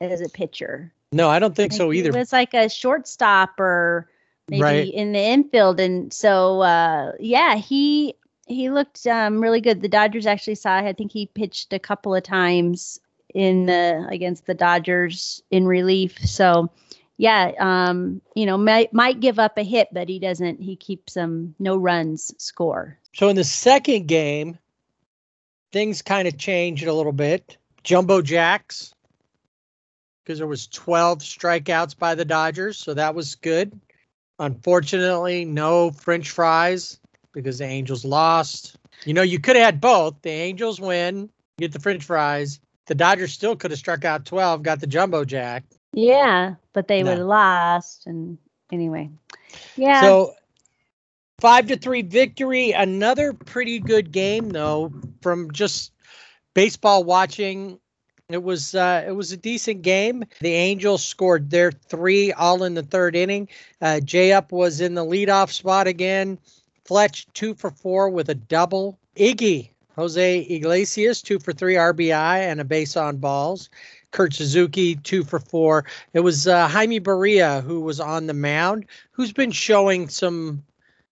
as 0.01 0.21
a 0.21 0.29
pitcher 0.29 0.91
No, 1.11 1.29
I 1.29 1.39
don't 1.39 1.55
think 1.55 1.73
so 1.73 1.91
either. 1.91 2.11
He 2.11 2.17
was 2.17 2.31
like 2.33 2.53
a 2.53 2.69
shortstop 2.69 3.59
or 3.59 4.07
maybe 4.49 4.61
Right. 4.61 4.93
in 4.93 5.11
the 5.13 5.19
infield, 5.19 5.79
and 5.79 6.11
so 6.13 6.61
uh, 6.61 7.11
yeah, 7.19 7.55
he 7.55 8.15
he 8.47 8.69
looked 8.69 9.05
um, 9.07 9.41
really 9.41 9.61
good. 9.61 9.81
The 9.81 9.89
Dodgers 9.89 10.25
actually 10.25 10.55
saw. 10.55 10.77
I 10.77 10.93
think 10.93 11.11
he 11.11 11.25
pitched 11.27 11.73
a 11.73 11.79
couple 11.79 12.15
of 12.15 12.23
times 12.23 12.99
in 13.33 13.65
the 13.65 14.07
against 14.09 14.45
the 14.45 14.53
Dodgers 14.53 15.41
in 15.51 15.65
relief. 15.65 16.17
So 16.19 16.69
yeah, 17.17 17.51
um, 17.59 18.21
you 18.33 18.45
know, 18.45 18.57
might 18.57 18.93
might 18.93 19.19
give 19.19 19.39
up 19.39 19.57
a 19.57 19.63
hit, 19.63 19.89
but 19.91 20.07
he 20.07 20.19
doesn't. 20.19 20.61
He 20.61 20.75
keeps 20.75 21.13
them 21.13 21.53
no 21.59 21.75
runs 21.75 22.33
score. 22.37 22.97
So 23.13 23.27
in 23.27 23.35
the 23.35 23.43
second 23.43 24.07
game, 24.07 24.57
things 25.73 26.01
kind 26.01 26.27
of 26.27 26.37
changed 26.37 26.87
a 26.87 26.93
little 26.93 27.11
bit. 27.11 27.57
Jumbo 27.83 28.21
Jacks, 28.21 28.93
because 30.23 30.37
there 30.37 30.47
was 30.47 30.67
12 30.67 31.19
strikeouts 31.19 31.97
by 31.97 32.15
the 32.15 32.25
Dodgers, 32.25 32.77
so 32.77 32.93
that 32.93 33.15
was 33.15 33.35
good. 33.35 33.77
Unfortunately, 34.39 35.43
no 35.43 35.91
French 35.91 36.29
fries 36.29 36.99
because 37.33 37.57
the 37.57 37.65
Angels 37.65 38.05
lost. 38.05 38.77
You 39.05 39.13
know, 39.13 39.21
you 39.21 39.39
could 39.39 39.55
have 39.55 39.65
had 39.65 39.81
both. 39.81 40.21
The 40.21 40.29
Angels 40.29 40.79
win, 40.79 41.29
get 41.57 41.73
the 41.73 41.79
French 41.79 42.05
fries. 42.05 42.59
The 42.89 42.95
Dodgers 42.95 43.31
still 43.31 43.55
could 43.55 43.69
have 43.69 43.77
struck 43.77 44.03
out 44.03 44.25
12, 44.25 44.63
got 44.63 44.79
the 44.79 44.87
jumbo 44.87 45.23
jack. 45.23 45.63
Yeah, 45.93 46.55
but 46.73 46.87
they 46.87 47.03
No. 47.03 47.11
would 47.11 47.19
have 47.19 47.27
lost. 47.27 48.07
And 48.07 48.39
anyway, 48.71 49.11
yeah. 49.77 50.01
So 50.01 50.33
five 51.39 51.67
to 51.67 51.77
three 51.77 52.01
victory. 52.01 52.71
Another 52.71 53.31
pretty 53.33 53.77
good 53.77 54.11
game 54.11 54.49
though. 54.49 54.91
From 55.21 55.51
just 55.51 55.91
baseball 56.55 57.03
watching, 57.03 57.79
it 58.27 58.41
was 58.41 58.73
uh, 58.73 59.03
it 59.07 59.11
was 59.11 59.31
a 59.31 59.37
decent 59.37 59.83
game. 59.83 60.23
The 60.41 60.53
Angels 60.53 61.05
scored 61.05 61.51
their 61.51 61.71
three 61.71 62.31
all 62.33 62.63
in 62.63 62.73
the 62.73 62.81
third 62.83 63.15
inning. 63.15 63.49
Uh, 63.81 63.99
Jay 63.99 64.31
Up 64.31 64.51
was 64.51 64.81
in 64.81 64.95
the 64.95 65.05
leadoff 65.05 65.51
spot 65.51 65.85
again. 65.85 66.39
Fletch 66.85 67.27
two 67.33 67.53
for 67.53 67.69
four 67.69 68.09
with 68.09 68.29
a 68.29 68.35
double. 68.35 68.97
Iggy 69.15 69.69
Jose 69.99 70.47
Iglesias 70.49 71.21
two 71.21 71.39
for 71.39 71.51
three 71.51 71.75
RBI 71.75 72.39
and 72.39 72.61
a 72.61 72.63
base 72.63 72.95
on 72.95 73.17
balls. 73.17 73.69
Kurt 74.11 74.33
Suzuki 74.33 74.95
two 74.95 75.25
for 75.25 75.39
four. 75.39 75.83
It 76.13 76.21
was 76.21 76.47
uh, 76.47 76.69
Jaime 76.69 77.01
Barria 77.01 77.61
who 77.61 77.81
was 77.81 77.99
on 77.99 78.25
the 78.25 78.33
mound, 78.33 78.85
who's 79.11 79.33
been 79.33 79.51
showing 79.51 80.07
some 80.07 80.63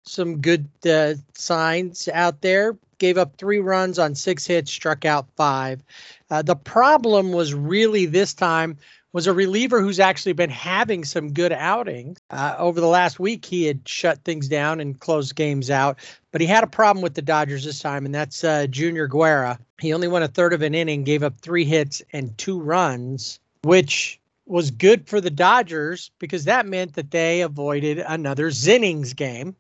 some 0.04 0.40
good 0.40 0.68
uh, 0.86 1.16
signs 1.34 2.08
out 2.14 2.42
there. 2.42 2.78
Gave 3.00 3.18
up 3.18 3.36
three 3.38 3.60
runs 3.60 3.98
on 3.98 4.14
six 4.14 4.46
hits, 4.46 4.72
struck 4.72 5.04
out 5.04 5.26
five. 5.36 5.82
Uh, 6.30 6.44
the 6.44 6.56
problem 6.56 7.32
was 7.32 7.56
really 7.56 8.06
this 8.06 8.36
time 8.36 8.78
was 9.16 9.28
a 9.28 9.34
reliever 9.34 9.80
who's 9.80 9.98
actually 10.02 10.34
been 10.34 10.50
having 10.50 11.06
some 11.06 11.32
good 11.32 11.54
outings. 11.54 12.18
Uh, 12.32 12.54
over 12.58 12.82
the 12.82 12.88
last 12.88 13.18
week, 13.18 13.46
he 13.46 13.64
had 13.64 13.88
shut 13.88 14.22
things 14.26 14.50
down 14.50 14.82
and 14.82 15.00
closed 15.00 15.36
games 15.36 15.72
out, 15.72 15.98
but 16.34 16.42
he 16.42 16.48
had 16.48 16.66
a 16.66 16.68
problem 16.68 17.02
with 17.02 17.14
the 17.14 17.22
Dodgers 17.22 17.64
this 17.64 17.80
time, 17.80 18.06
and 18.06 18.14
that's 18.14 18.44
uh, 18.44 18.68
Junior 18.68 19.08
Guerra. 19.08 19.58
He 19.80 19.94
only 19.94 20.10
went 20.10 20.26
a 20.26 20.28
third 20.28 20.52
of 20.52 20.62
an 20.64 20.76
inning, 20.76 21.06
gave 21.06 21.24
up 21.24 21.38
three 21.38 21.64
hits 21.64 22.02
and 22.12 22.38
two 22.38 22.60
runs, 22.60 23.40
which 23.64 24.20
was 24.48 24.70
good 24.70 25.08
for 25.08 25.22
the 25.22 25.32
Dodgers 25.32 26.12
because 26.20 26.44
that 26.44 26.66
meant 26.66 26.96
that 26.96 27.12
they 27.12 27.40
avoided 27.40 28.00
another 28.00 28.50
Zinnings 28.50 29.16
game. 29.16 29.56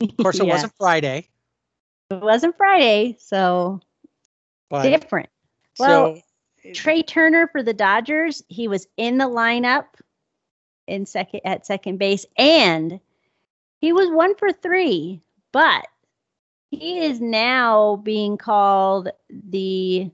Of 0.00 0.16
course, 0.18 0.38
it 0.38 0.46
Yeah. 0.46 0.52
wasn't 0.52 0.74
Friday, 0.78 1.28
it 2.08 2.22
wasn't 2.22 2.56
Friday, 2.56 3.16
so 3.18 3.80
but 4.70 4.84
different. 4.84 5.28
Well, 5.80 6.14
so 6.14 6.22
Trea 6.72 7.02
Turner 7.02 7.48
for 7.48 7.62
the 7.62 7.74
Dodgers, 7.74 8.42
he 8.48 8.68
was 8.68 8.86
in 8.96 9.18
the 9.18 9.26
lineup 9.26 9.86
in 10.86 11.06
second 11.06 11.40
at 11.44 11.66
second 11.66 11.98
base, 11.98 12.24
and 12.36 13.00
he 13.80 13.92
was 13.92 14.10
one 14.10 14.34
for 14.36 14.52
three, 14.52 15.20
but 15.52 15.86
he 16.70 16.98
is 17.00 17.20
now 17.20 17.96
being 17.96 18.36
called 18.36 19.10
the 19.28 20.10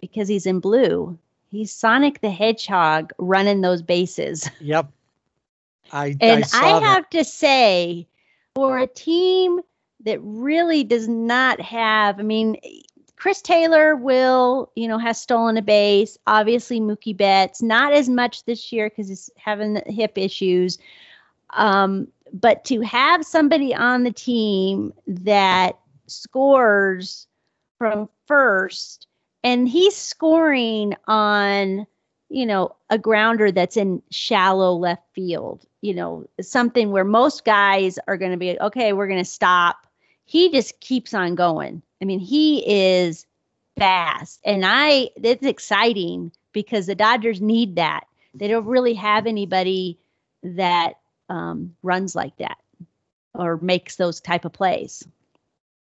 because 0.00 0.28
he's 0.28 0.46
in 0.46 0.60
blue. 0.60 1.16
He's 1.48 1.70
Sonic 1.70 2.20
the 2.20 2.30
Hedgehog 2.30 3.12
running 3.18 3.60
those 3.60 3.82
bases. 3.82 4.50
Yep. 4.60 4.90
I 5.92 6.16
And 6.20 6.44
I 6.54 6.78
I, 6.78 6.80
have 6.80 7.10
to 7.10 7.22
say, 7.22 8.06
for 8.54 8.78
a 8.78 8.86
team 8.86 9.60
that 10.04 10.18
really 10.22 10.84
does 10.84 11.06
not 11.06 11.60
have, 11.60 12.18
I 12.18 12.22
mean, 12.22 12.56
Chris 13.22 13.40
Taylor 13.40 13.94
will, 13.94 14.72
you 14.74 14.88
know, 14.88 14.98
has 14.98 15.20
stolen 15.20 15.56
a 15.56 15.62
base. 15.62 16.18
Obviously, 16.26 16.80
Mookie 16.80 17.16
Betts, 17.16 17.62
not 17.62 17.92
as 17.92 18.08
much 18.08 18.44
this 18.46 18.72
year 18.72 18.90
because 18.90 19.08
he's 19.08 19.30
having 19.36 19.80
hip 19.86 20.18
issues. 20.18 20.76
Um, 21.50 22.08
but 22.32 22.64
to 22.64 22.80
have 22.80 23.24
somebody 23.24 23.72
on 23.72 24.02
the 24.02 24.10
team 24.10 24.92
that 25.06 25.78
scores 26.08 27.28
from 27.78 28.08
first 28.26 29.06
and 29.44 29.68
he's 29.68 29.96
scoring 29.96 30.96
on 31.06 31.86
you 32.28 32.44
know 32.44 32.74
a 32.90 32.98
grounder 32.98 33.52
that's 33.52 33.76
in 33.76 34.02
shallow 34.10 34.74
left 34.74 35.04
field 35.14 35.64
you 35.80 35.94
know 35.94 36.26
something 36.40 36.90
where 36.90 37.04
most 37.04 37.44
guys 37.44 37.98
are 38.08 38.16
going 38.16 38.32
to 38.32 38.36
be 38.36 38.58
okay 38.60 38.92
we're 38.92 39.06
going 39.06 39.22
to 39.22 39.24
stop 39.24 39.86
he 40.32 40.50
just 40.50 40.80
keeps 40.80 41.12
on 41.14 41.34
going 41.34 41.82
i 42.00 42.04
mean 42.06 42.18
he 42.18 42.64
is 42.66 43.26
fast 43.78 44.40
and 44.44 44.64
i 44.64 45.10
it's 45.16 45.46
exciting 45.46 46.32
because 46.52 46.86
the 46.86 46.94
dodgers 46.94 47.40
need 47.40 47.76
that 47.76 48.04
they 48.34 48.48
don't 48.48 48.66
really 48.66 48.94
have 48.94 49.26
anybody 49.26 49.98
that 50.42 50.94
um, 51.28 51.74
runs 51.82 52.14
like 52.16 52.36
that 52.38 52.58
or 53.34 53.58
makes 53.58 53.96
those 53.96 54.20
type 54.20 54.44
of 54.44 54.52
plays 54.52 55.04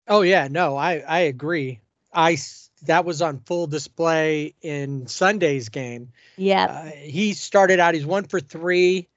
Oh 0.08 0.22
yeah, 0.22 0.48
no, 0.50 0.78
I 0.78 1.00
I 1.00 1.20
agree. 1.22 1.80
I 2.14 2.38
that 2.84 3.06
was 3.06 3.22
on 3.22 3.40
full 3.40 3.68
display 3.68 4.54
in 4.62 5.08
Sunday's 5.08 5.70
game. 5.70 6.12
yeah 6.38 6.66
Uh, 6.70 6.92
he 6.92 7.34
started 7.34 7.80
out. 7.80 7.96
He's 7.96 8.06
one 8.06 8.26
for 8.26 8.40
three 8.40 9.08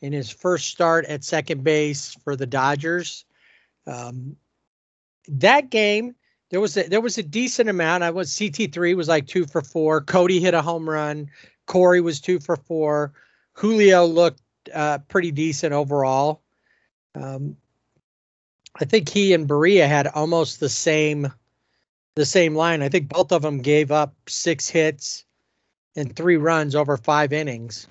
in 0.00 0.12
his 0.12 0.30
first 0.30 0.68
start 0.68 1.04
at 1.06 1.24
second 1.24 1.64
base 1.64 2.16
for 2.24 2.36
the 2.36 2.46
Dodgers. 2.46 3.24
Um, 3.86 4.36
that 5.28 5.70
game, 5.70 6.14
there 6.50 6.60
was 6.60 6.76
a, 6.76 6.88
there 6.88 7.00
was 7.00 7.18
a 7.18 7.22
decent 7.22 7.68
amount. 7.68 8.02
I 8.02 8.10
was 8.10 8.36
CT 8.36 8.72
three 8.72 8.94
was 8.94 9.08
like 9.08 9.26
two 9.26 9.46
for 9.46 9.60
four. 9.60 10.00
Cody 10.00 10.40
hit 10.40 10.54
a 10.54 10.62
home 10.62 10.88
run. 10.88 11.30
Corey 11.66 12.00
was 12.00 12.20
two 12.20 12.40
for 12.40 12.56
four. 12.56 13.12
Julio 13.52 14.06
looked 14.06 14.40
uh, 14.74 14.98
pretty 15.08 15.30
decent 15.30 15.72
overall. 15.72 16.42
Um, 17.14 17.56
I 18.80 18.84
think 18.84 19.08
he 19.08 19.34
and 19.34 19.48
Barria 19.48 19.86
had 19.88 20.06
almost 20.06 20.60
the 20.60 20.68
same 20.68 21.32
the 22.14 22.26
same 22.26 22.54
line. 22.54 22.82
I 22.82 22.88
think 22.88 23.08
both 23.08 23.32
of 23.32 23.42
them 23.42 23.58
gave 23.60 23.92
up 23.92 24.14
six 24.26 24.68
hits 24.68 25.24
and 25.96 26.14
three 26.14 26.36
runs 26.36 26.74
over 26.74 26.96
five 26.96 27.32
innings. 27.32 27.86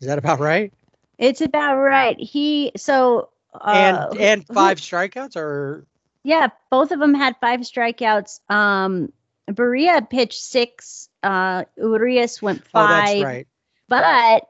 Is 0.00 0.06
that 0.08 0.18
about 0.18 0.40
right? 0.40 0.72
it's 1.20 1.42
about 1.42 1.76
right 1.76 2.18
he 2.18 2.72
so 2.76 3.28
uh, 3.54 4.08
and 4.10 4.18
and 4.18 4.44
who- 4.48 4.54
five 4.54 4.78
strikeouts 4.78 5.36
or 5.36 5.86
Yeah, 6.22 6.48
both 6.70 6.92
of 6.92 7.00
them 7.00 7.14
had 7.14 7.36
five 7.40 7.60
strikeouts. 7.60 8.40
Um, 8.50 9.12
Barria 9.48 10.08
pitched 10.08 10.42
six. 10.42 11.08
Uh, 11.22 11.64
Urias 11.76 12.42
went 12.42 12.62
oh 12.66 12.70
five, 12.72 13.06
that's 13.06 13.24
right. 13.24 13.48
but 13.88 14.48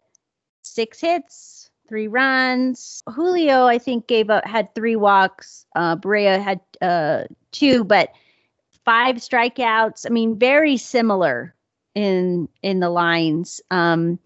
six 0.62 1.00
hits, 1.00 1.70
three 1.88 2.08
runs. 2.08 3.02
Julio, 3.08 3.66
I 3.66 3.78
think, 3.78 4.06
gave 4.06 4.30
up 4.30 4.44
had 4.46 4.74
three 4.74 4.96
walks. 4.96 5.66
Uh, 5.74 5.96
Barria 5.96 6.42
had 6.42 6.60
uh, 6.80 7.24
two, 7.52 7.84
but 7.84 8.10
five 8.84 9.16
strikeouts. 9.16 10.06
I 10.06 10.10
mean, 10.10 10.38
very 10.38 10.76
similar 10.76 11.54
in 11.94 12.48
in 12.62 12.80
the 12.80 12.90
lines. 12.90 13.60
Um, 13.70 14.18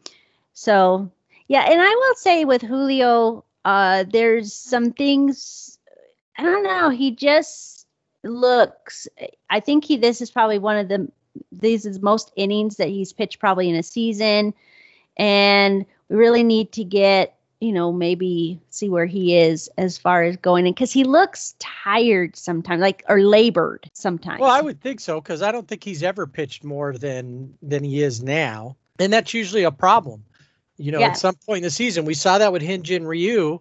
so 0.53 1.11
yeah, 1.49 1.63
and 1.63 1.81
I 1.81 1.91
will 1.91 2.15
say 2.17 2.45
with 2.45 2.63
Julio, 2.63 3.45
uh, 3.65 4.05
there's 4.09 4.53
some 4.53 4.93
things. 4.93 5.74
I 6.37 6.43
don't 6.43 6.65
know. 6.65 6.91
He 6.91 7.11
just 7.13 7.87
looks. 8.23 9.07
I 9.51 9.61
think 9.61 9.85
he. 9.85 9.97
This 9.97 10.21
is 10.21 10.31
probably 10.31 10.59
one 10.59 10.77
of 10.77 10.89
the. 10.89 11.11
These 11.53 11.85
is 11.87 12.01
most 12.01 12.33
innings 12.37 12.77
that 12.77 12.89
he's 12.89 13.13
pitched 13.13 13.41
probably 13.41 13.69
in 13.69 13.75
a 13.75 13.83
season, 13.83 14.55
and 15.17 15.85
we 16.09 16.17
really 16.17 16.45
need 16.45 16.73
to 16.73 16.85
get 16.85 17.37
you 17.61 17.73
know 17.73 17.93
maybe 17.93 18.61
see 18.71 18.89
where 18.89 19.07
he 19.07 19.37
is 19.37 19.69
as 19.79 19.97
far 19.97 20.23
as 20.23 20.37
going 20.37 20.67
in 20.67 20.73
because 20.73 20.93
he 20.93 21.03
looks 21.05 21.55
tired 21.59 22.37
sometimes, 22.37 22.81
like 22.81 23.05
or 23.09 23.21
labored 23.21 23.91
sometimes. 23.95 24.41
Well, 24.41 24.51
I 24.51 24.61
would 24.61 24.81
think 24.81 25.01
so 25.01 25.21
because 25.21 25.43
I 25.43 25.51
don't 25.51 25.67
think 25.67 25.83
he's 25.83 26.03
ever 26.03 26.27
pitched 26.27 26.63
more 26.63 26.93
than 26.97 27.57
than 27.63 27.83
he 27.83 28.03
is 28.03 28.23
now, 28.23 28.77
and 28.99 29.13
that's 29.13 29.35
usually 29.35 29.65
a 29.65 29.73
problem. 29.73 30.25
You 30.77 30.93
know, 30.93 30.99
Yeah. 30.99 31.09
at 31.09 31.17
some 31.19 31.37
point 31.47 31.59
in 31.59 31.63
the 31.65 31.71
season, 31.71 32.05
we 32.05 32.15
saw 32.15 32.39
that 32.39 32.53
with 32.53 32.63
Hyun-jin 32.63 33.07
Ryu 33.07 33.61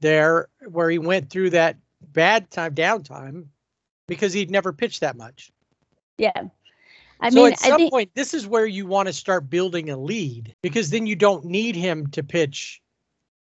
there, 0.00 0.48
where 0.66 0.88
he 0.90 0.98
went 0.98 1.28
through 1.30 1.50
that 1.50 1.76
bad 2.12 2.50
time 2.50 2.74
downtime 2.74 3.46
because 4.06 4.32
he'd 4.32 4.50
never 4.50 4.72
pitched 4.72 5.00
that 5.00 5.16
much. 5.16 5.50
yeah. 6.18 6.48
I 7.20 7.30
so 7.30 7.36
mean, 7.36 7.52
at 7.52 7.60
some 7.60 7.76
think 7.76 7.92
point, 7.92 8.10
this 8.14 8.34
is 8.34 8.46
where 8.46 8.66
you 8.66 8.86
want 8.86 9.06
to 9.06 9.12
start 9.12 9.48
building 9.48 9.88
a 9.88 9.96
lead 9.96 10.54
because 10.62 10.90
then 10.90 11.06
you 11.06 11.16
don't 11.16 11.44
need 11.44 11.76
him 11.76 12.08
to 12.08 12.22
pitch 12.22 12.82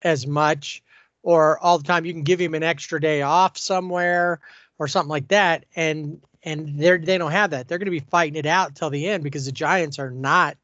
as 0.03 0.27
much 0.27 0.83
or 1.23 1.59
all 1.59 1.79
the 1.79 1.85
time. 1.85 2.05
You 2.05 2.13
can 2.13 2.23
give 2.23 2.41
him 2.41 2.55
an 2.55 2.63
extra 2.63 3.01
day 3.01 3.23
off 3.23 3.57
somewhere 3.57 4.41
or 4.79 4.89
something 4.89 5.11
like 5.11 5.29
that. 5.29 5.67
And 5.77 6.21
and 6.43 6.79
they're 6.79 6.99
they 6.99 7.19
don't 7.19 7.31
have 7.31 7.51
that. 7.51 7.69
They're 7.69 7.79
going 7.79 7.87
to 7.87 7.91
be 7.91 8.01
fighting 8.01 8.37
it 8.37 8.47
out 8.47 8.75
till 8.75 8.91
the 8.91 9.07
end 9.07 9.23
because 9.23 9.47
the 9.47 9.53
Giants 9.53 9.99
are 9.99 10.11
not 10.11 10.57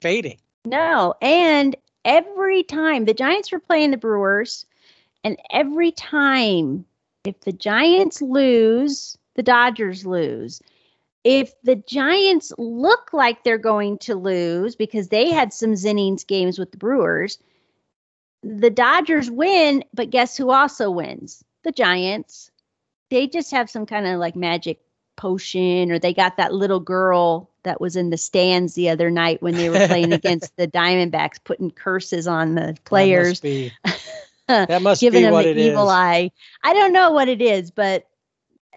fading. 0.00 0.38
No, 0.64 1.14
and 1.20 1.74
every 2.04 2.62
time 2.62 3.04
the 3.04 3.14
Giants 3.14 3.50
were 3.50 3.58
playing 3.58 3.90
the 3.90 3.96
Brewers, 3.96 4.64
and 5.24 5.36
every 5.50 5.92
time 5.92 6.84
if 7.24 7.40
the 7.40 7.52
Giants 7.52 8.20
lose, 8.20 9.16
the 9.34 9.42
Dodgers 9.42 10.04
lose. 10.04 10.60
If 11.24 11.52
the 11.62 11.76
Giants 11.76 12.52
look 12.58 13.12
like 13.12 13.44
they're 13.44 13.58
going 13.58 13.98
to 13.98 14.16
lose 14.16 14.74
because 14.74 15.08
they 15.08 15.30
had 15.30 15.52
some 15.52 15.74
Zinnings 15.74 16.26
games 16.26 16.58
with 16.58 16.72
the 16.72 16.78
Brewers, 16.78 17.38
the 18.42 18.70
Dodgers 18.70 19.30
win, 19.30 19.84
but 19.94 20.10
guess 20.10 20.36
who 20.36 20.50
also 20.50 20.90
wins? 20.90 21.44
The 21.62 21.70
Giants. 21.70 22.50
They 23.10 23.28
just 23.28 23.52
have 23.52 23.70
some 23.70 23.86
kind 23.86 24.06
of 24.06 24.18
like 24.18 24.34
magic 24.34 24.80
potion, 25.14 25.92
or 25.92 26.00
they 26.00 26.12
got 26.12 26.38
that 26.38 26.52
little 26.52 26.80
girl 26.80 27.50
that 27.62 27.80
was 27.80 27.94
in 27.94 28.10
the 28.10 28.16
stands 28.16 28.74
the 28.74 28.90
other 28.90 29.10
night 29.10 29.40
when 29.40 29.54
they 29.54 29.68
were 29.68 29.86
playing 29.86 30.12
against 30.12 30.56
the 30.56 30.66
Diamondbacks, 30.66 31.38
putting 31.44 31.70
curses 31.70 32.26
on 32.26 32.56
the 32.56 32.76
players. 32.84 33.40
That 34.68 34.82
must 34.82 35.00
giving 35.00 35.30
what 35.30 35.44
the 35.44 35.58
evil 35.58 35.88
is. 35.88 35.92
eye. 35.92 36.30
I 36.62 36.74
don't 36.74 36.92
know 36.92 37.12
what 37.12 37.28
it 37.28 37.40
is, 37.40 37.70
but 37.70 38.06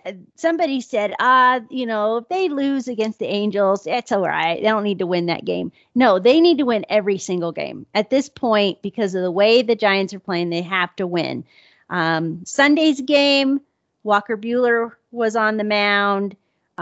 uh, 0.05 0.13
somebody 0.35 0.81
said, 0.81 1.13
ah, 1.19 1.61
you 1.69 1.85
know, 1.85 2.17
if 2.17 2.27
they 2.29 2.49
lose 2.49 2.87
against 2.87 3.19
the 3.19 3.25
Angels, 3.25 3.87
it's 3.87 4.11
all 4.11 4.21
right. 4.21 4.61
They 4.61 4.67
don't 4.67 4.83
need 4.83 4.99
to 4.99 5.07
win 5.07 5.25
that 5.27 5.45
game. 5.45 5.71
No, 5.95 6.19
they 6.19 6.39
need 6.39 6.59
to 6.59 6.65
win 6.65 6.85
every 6.89 7.17
single 7.17 7.51
game. 7.51 7.85
At 7.93 8.09
this 8.09 8.29
point, 8.29 8.81
because 8.81 9.15
of 9.15 9.23
the 9.23 9.31
way 9.31 9.61
the 9.61 9.75
Giants 9.75 10.13
are 10.13 10.19
playing, 10.19 10.49
they 10.49 10.61
have 10.61 10.95
to 10.97 11.07
win. 11.07 11.43
Um, 11.89 12.45
Sunday's 12.45 13.01
game, 13.01 13.61
Walker 14.03 14.37
Buehler 14.37 14.91
was 15.11 15.35
on 15.35 15.57
the 15.57 15.63
mound. 15.63 16.35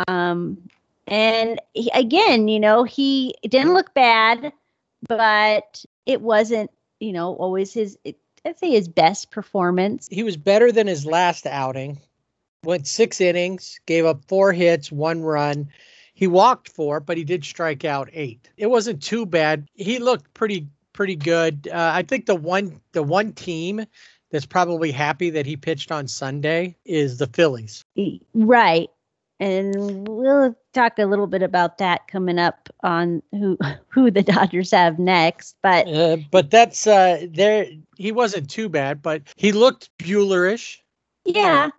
Um, 0.07 0.69
and 1.07 1.61
he, 1.73 1.89
again, 1.93 2.47
you 2.47 2.59
know, 2.59 2.83
he 2.83 3.35
didn't 3.43 3.73
look 3.73 3.93
bad, 3.93 4.51
but 5.07 5.85
it 6.05 6.21
wasn't, 6.21 6.71
you 6.99 7.13
know, 7.13 7.35
always 7.35 7.73
his, 7.73 7.97
I'd 8.45 8.59
say 8.59 8.71
his 8.71 8.87
best 8.87 9.31
performance. 9.31 10.07
He 10.11 10.23
was 10.23 10.37
better 10.37 10.71
than 10.71 10.87
his 10.87 11.05
last 11.05 11.45
outing. 11.45 11.99
Went 12.63 12.87
six 12.87 13.19
innings, 13.19 13.79
gave 13.85 14.05
up 14.05 14.23
four 14.27 14.53
hits, 14.53 14.91
one 14.91 15.21
run. 15.21 15.69
He 16.13 16.27
walked 16.27 16.69
four, 16.69 16.99
but 16.99 17.17
he 17.17 17.23
did 17.23 17.43
strike 17.43 17.83
out 17.83 18.09
eight. 18.13 18.49
It 18.57 18.67
wasn't 18.67 19.01
too 19.01 19.25
bad. 19.25 19.67
He 19.73 19.99
looked 19.99 20.33
pretty 20.33 20.67
pretty 20.93 21.15
good. 21.15 21.67
Uh, 21.71 21.91
I 21.93 22.03
think 22.03 22.25
the 22.25 22.35
one 22.35 22.79
the 22.91 23.03
one 23.03 23.33
team 23.33 23.85
that's 24.31 24.45
probably 24.45 24.91
happy 24.91 25.29
that 25.31 25.45
he 25.45 25.57
pitched 25.57 25.91
on 25.91 26.07
Sunday 26.07 26.75
is 26.85 27.17
the 27.17 27.27
Phillies. 27.27 27.83
Right. 28.33 28.89
And 29.43 30.07
we'll 30.07 30.55
talk 30.73 30.99
a 30.99 31.05
little 31.05 31.27
bit 31.27 31.43
about 31.43 31.77
that 31.79 32.07
coming 32.07 32.39
up 32.39 32.69
on 32.83 33.21
who 33.31 33.57
who 33.89 34.11
the 34.11 34.23
Dodgers 34.23 34.71
have 34.71 34.99
next. 34.99 35.57
But 35.61 35.87
Uh, 35.87 36.17
but 36.31 36.49
that's 36.51 36.87
uh 36.87 37.25
there 37.29 37.67
he 37.97 38.11
wasn't 38.11 38.49
too 38.49 38.69
bad, 38.69 39.01
but 39.01 39.23
he 39.35 39.51
looked 39.51 39.89
Buellerish. 39.99 40.81
yeah, 41.25 41.69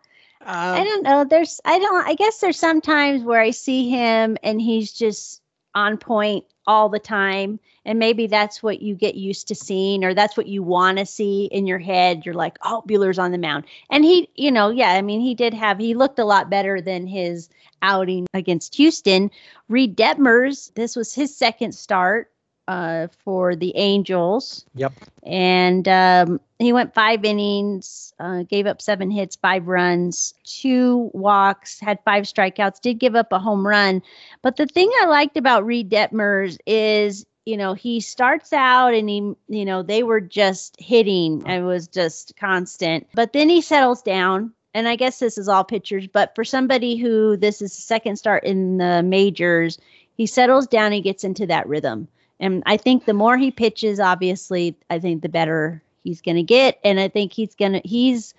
Uh, 0.45 0.81
I 0.81 0.85
don't 0.85 1.03
know. 1.03 1.25
There's 1.25 1.61
I 1.65 1.79
don't 1.79 2.07
I 2.07 2.15
guess 2.15 2.39
there's 2.39 2.59
some 2.59 2.81
times 2.81 3.23
where 3.25 3.41
I 3.41 3.51
see 3.51 3.89
him 3.91 4.37
and 4.43 4.61
he's 4.61 4.93
just 4.93 5.43
on 5.75 5.97
point 5.97 6.45
all 6.67 6.89
the 6.89 6.99
time. 6.99 7.61
And 7.85 7.99
maybe 7.99 8.27
that's 8.27 8.63
what 8.63 8.81
you 8.81 8.95
get 8.95 9.15
used 9.15 9.49
to 9.49 9.55
seeing, 9.55 10.05
or 10.05 10.15
that's 10.15 10.37
what 10.37 10.47
you 10.47 10.63
want 10.63 10.99
to 10.99 11.07
see 11.07 11.47
in 11.47 11.67
your 11.67 11.79
head. 11.79 12.25
You're 12.25 12.35
like, 12.35 12.57
oh, 12.63 12.83
Buehler's 12.89 13.19
on 13.19 13.33
the 13.33 13.39
mound. 13.39 13.65
And 13.91 14.05
he, 14.05 14.29
you 14.37 14.51
know, 14.51 14.71
yeah, 14.71 14.93
I 14.93 15.03
mean, 15.03 15.21
he 15.21 15.35
did 15.35 15.53
have, 15.53 15.79
he 15.79 15.95
looked 15.95 16.19
a 16.19 16.25
lot 16.25 16.49
better 16.49 16.81
than 16.81 17.07
his 17.07 17.51
outing 17.83 18.27
against 18.33 18.75
Houston. 18.77 19.31
Reid 19.69 19.97
Detmers, 19.97 20.73
this 20.75 20.97
was 20.97 21.15
his 21.15 21.37
second 21.37 21.73
start 21.73 22.31
uh, 22.69 23.09
for 23.25 23.57
the 23.57 23.77
Angels. 23.77 24.65
Yep. 24.75 24.93
And 25.25 25.87
um, 25.89 26.41
he 26.59 26.73
went 26.73 26.95
five 26.95 27.25
innings, 27.25 28.13
uh, 28.19 28.43
gave 28.45 28.67
up 28.67 28.81
seven 28.81 29.11
hits, 29.11 29.37
five 29.37 29.67
runs, 29.67 30.35
two 30.45 31.11
walks, 31.13 31.81
had 31.81 31.99
five 32.05 32.25
strikeouts, 32.25 32.81
did 32.81 32.99
give 32.99 33.15
up 33.15 33.33
a 33.33 33.39
home 33.39 33.67
run. 33.67 34.03
But 34.43 34.57
the 34.57 34.67
thing 34.67 34.91
I 35.03 35.07
liked 35.07 35.37
about 35.37 35.67
Reid 35.67 35.91
Detmers 35.91 36.59
is, 36.67 37.27
you 37.45 37.57
know, 37.57 37.75
he 37.75 38.01
starts 38.01 38.53
out 38.53 38.95
and 38.95 39.09
he, 39.09 39.35
you 39.49 39.65
know, 39.65 39.83
they 39.83 40.03
were 40.03 40.21
just 40.21 40.81
hitting. 40.81 41.47
It 41.47 41.63
was 41.63 41.89
just 41.89 42.35
constant. 42.37 43.07
But 43.15 43.33
then 43.33 43.49
he 43.49 43.61
settles 43.61 44.03
down. 44.03 44.53
And 44.77 44.89
I 44.89 44.97
guess 44.97 45.21
this 45.21 45.39
is 45.39 45.47
all 45.49 45.63
pitchers, 45.63 46.09
but 46.09 46.35
for 46.35 46.43
somebody 46.45 46.97
who 46.97 47.37
this 47.37 47.63
is 47.63 47.77
the 47.77 47.83
second 47.83 48.17
start 48.17 48.43
in 48.43 48.79
the 48.79 49.05
majors, 49.05 49.79
he 50.17 50.27
settles 50.27 50.67
down, 50.67 50.91
he 50.91 51.01
gets 51.01 51.23
into 51.23 51.47
that 51.47 51.69
rhythm. 51.69 52.09
And 52.41 52.63
I 52.67 52.77
think 52.77 53.05
the 53.05 53.15
more 53.15 53.37
he 53.37 53.51
pitches, 53.51 54.01
obviously, 54.01 54.77
I 54.91 54.99
think 54.99 55.23
the 55.23 55.29
better 55.29 55.83
he's 56.03 56.21
going 56.21 56.37
to 56.37 56.43
get. 56.43 56.79
And 56.85 57.01
I 57.01 57.09
think 57.09 57.33
he's 57.33 57.55
going 57.55 57.73
to, 57.73 57.81
he's, 57.85 58.35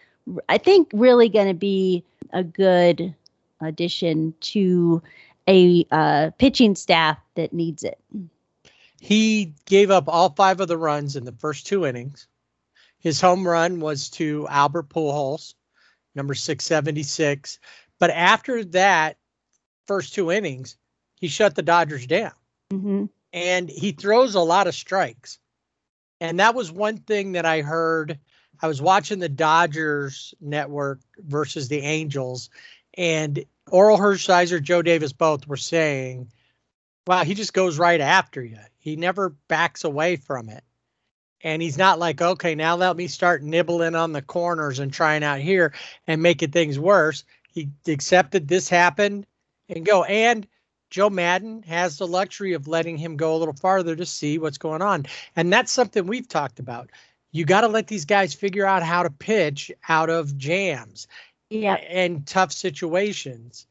I 0.49 0.57
think, 0.57 0.89
really 0.93 1.29
going 1.29 1.47
to 1.47 1.53
be 1.53 2.03
a 2.33 2.43
good 2.43 3.13
addition 3.61 4.33
to 4.41 5.01
a 5.47 5.85
uh, 5.91 6.31
pitching 6.37 6.75
staff 6.75 7.17
that 7.35 7.53
needs 7.53 7.83
it. 7.83 7.99
He 8.99 9.53
gave 9.65 9.91
up 9.91 10.05
all 10.07 10.29
five 10.29 10.59
of 10.59 10.67
the 10.67 10.77
runs 10.77 11.15
in 11.15 11.25
the 11.25 11.31
first 11.31 11.67
two 11.67 11.85
innings. 11.85 12.27
His 12.99 13.21
home 13.21 13.47
run 13.47 13.79
was 13.79 14.09
to 14.11 14.47
Albert 14.49 14.89
Pujols, 14.89 15.53
number 16.15 16.33
676. 16.33 17.59
But 17.99 18.09
after 18.09 18.63
that 18.65 19.17
first 19.85 20.15
two 20.15 20.31
innings, 20.31 20.75
he 21.19 21.27
shut 21.27 21.55
the 21.55 21.61
Dodgers 21.61 22.07
down 22.07 22.31
hmm 22.71 23.05
and 23.35 23.69
he 23.69 23.91
throws 23.91 24.33
a 24.33 24.39
lot 24.39 24.65
of 24.65 24.73
strikes. 24.73 25.37
And 26.21 26.39
that 26.39 26.55
was 26.55 26.71
one 26.71 26.97
thing 26.97 27.33
that 27.33 27.45
I 27.45 27.61
heard. 27.61 28.17
I 28.61 28.67
was 28.67 28.81
watching 28.81 29.19
the 29.19 29.27
Dodgers 29.29 30.33
network 30.39 31.01
versus 31.17 31.67
the 31.67 31.81
Angels, 31.81 32.49
and 32.97 33.43
Orel 33.69 33.99
Hershiser, 33.99 34.61
Joe 34.61 34.81
Davis 34.81 35.11
both 35.11 35.47
were 35.47 35.57
saying, 35.57 36.31
wow, 37.05 37.25
he 37.25 37.33
just 37.33 37.53
goes 37.53 37.77
right 37.77 37.99
after 37.99 38.41
you. 38.41 38.57
He 38.79 38.95
never 38.95 39.29
backs 39.49 39.83
away 39.83 40.15
from 40.15 40.47
it. 40.47 40.63
And 41.41 41.61
he's 41.61 41.77
not 41.77 41.99
like, 41.99 42.21
okay, 42.21 42.55
now 42.55 42.77
let 42.77 42.95
me 42.95 43.07
start 43.07 43.43
nibbling 43.43 43.95
on 43.95 44.13
the 44.13 44.21
corners 44.21 44.79
and 44.79 44.93
trying 44.93 45.23
out 45.23 45.39
here 45.39 45.73
and 46.07 46.23
making 46.23 46.51
things 46.51 46.79
worse. 46.79 47.25
He 47.51 47.69
accepted 47.87 48.47
this 48.47 48.69
happened 48.69 49.25
and 49.67 49.85
go. 49.85 50.05
And 50.05 50.47
Joe 50.89 51.09
Maddon 51.09 51.63
has 51.63 51.97
the 51.97 52.07
luxury 52.07 52.53
of 52.53 52.67
letting 52.67 52.97
him 52.97 53.17
go 53.17 53.35
a 53.35 53.37
little 53.37 53.53
farther 53.55 53.95
to 53.95 54.05
see 54.05 54.37
what's 54.37 54.57
going 54.57 54.81
on. 54.81 55.05
And 55.35 55.51
that's 55.51 55.71
something 55.71 56.05
we've 56.05 56.27
talked 56.27 56.59
about. 56.59 56.89
You 57.31 57.43
got 57.45 57.61
to 57.61 57.67
let 57.67 57.87
these 57.87 58.05
guys 58.05 58.33
figure 58.33 58.65
out 58.65 58.83
how 58.83 59.03
to 59.03 59.09
pitch 59.09 59.71
out 59.89 60.09
of 60.09 60.37
jams 60.37 61.07
Yeah. 61.49 61.73
and 61.73 62.25
tough 62.25 62.51
situations. 62.53 63.67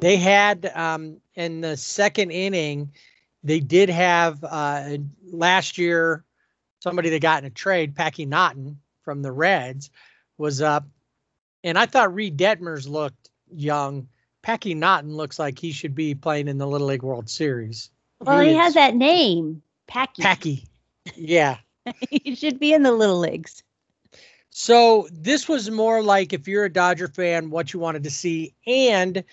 They 0.00 0.16
had 0.16 0.66
um, 0.74 1.20
in 1.34 1.60
the 1.60 1.76
second 1.76 2.30
inning, 2.32 2.92
they 3.44 3.60
did 3.60 3.88
have 3.88 4.42
uh, 4.42 4.98
last 5.30 5.78
year 5.78 6.24
somebody 6.80 7.10
that 7.10 7.22
got 7.22 7.42
in 7.42 7.46
a 7.46 7.50
trade, 7.50 7.94
Packy 7.94 8.26
Naughton 8.26 8.80
from 9.02 9.22
the 9.22 9.32
Reds, 9.32 9.90
was 10.36 10.60
up, 10.60 10.84
and 11.64 11.78
I 11.78 11.86
thought 11.86 12.14
Reid 12.14 12.36
Detmers 12.36 12.88
looked 12.88 13.30
young. 13.54 14.08
Packy 14.46 14.74
Naughton 14.74 15.16
looks 15.16 15.40
like 15.40 15.58
he 15.58 15.72
should 15.72 15.96
be 15.96 16.14
playing 16.14 16.46
in 16.46 16.56
the 16.56 16.68
Little 16.68 16.86
League 16.86 17.02
World 17.02 17.28
Series. 17.28 17.90
Well, 18.20 18.38
he 18.38 18.50
is- 18.50 18.56
has 18.56 18.74
that 18.74 18.94
name, 18.94 19.60
Packy. 19.88 20.22
Packy. 20.22 20.68
Yeah. 21.16 21.56
he 22.10 22.36
should 22.36 22.60
be 22.60 22.72
in 22.72 22.84
the 22.84 22.92
little 22.92 23.18
leagues. 23.18 23.64
So 24.50 25.08
this 25.10 25.48
was 25.48 25.68
more 25.68 26.00
like 26.00 26.32
if 26.32 26.46
you're 26.46 26.66
a 26.66 26.72
Dodger 26.72 27.08
fan, 27.08 27.50
what 27.50 27.72
you 27.72 27.80
wanted 27.80 28.04
to 28.04 28.10
see. 28.10 28.54
And 28.68 29.24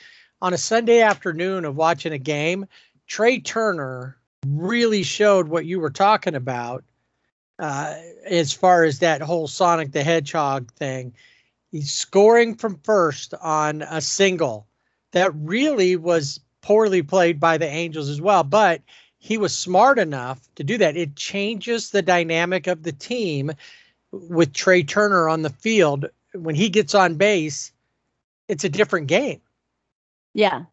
on 0.42 0.52
a 0.52 0.58
Sunday 0.58 1.02
afternoon 1.02 1.64
of 1.64 1.76
watching 1.76 2.14
a 2.14 2.18
game, 2.18 2.66
Trea 3.06 3.40
Turner 3.40 4.18
really 4.48 5.04
showed 5.04 5.48
what 5.48 5.68
you 5.68 5.80
were 5.80 5.92
talking 5.92 6.34
about 6.34 6.84
uh, 7.60 7.94
as 8.26 8.52
far 8.52 8.84
as 8.84 8.98
that 8.98 9.22
whole 9.22 9.48
Sonic 9.48 9.92
the 9.92 10.02
Hedgehog 10.02 10.72
thing. 10.72 11.14
He's 11.72 11.94
scoring 11.94 12.56
from 12.56 12.80
first 12.84 13.36
on 13.36 13.84
a 13.84 14.02
single 14.02 14.66
that 15.14 15.32
really 15.36 15.96
was 15.96 16.40
poorly 16.62 17.02
played 17.02 17.40
by 17.40 17.58
the 17.58 17.68
Angels 17.68 18.10
as 18.10 18.22
well, 18.22 18.44
but 18.44 18.82
he 19.20 19.38
was 19.38 19.58
smart 19.58 20.00
enough 20.00 20.42
to 20.56 20.64
do 20.64 20.78
that. 20.80 20.98
It 20.98 21.16
changes 21.16 21.90
the 21.90 22.02
dynamic 22.02 22.68
of 22.68 22.84
the 22.84 22.92
team 22.92 23.52
with 24.12 24.54
Trea 24.54 24.84
Turner 24.84 25.30
on 25.30 25.44
the 25.44 25.50
field. 25.50 26.08
When 26.34 26.56
he 26.56 26.70
gets 26.70 26.94
on 26.94 27.16
base, 27.16 27.72
it's 28.48 28.64
a 28.66 28.70
different 28.70 29.08
game. 29.08 29.40
Yeah, 30.34 30.66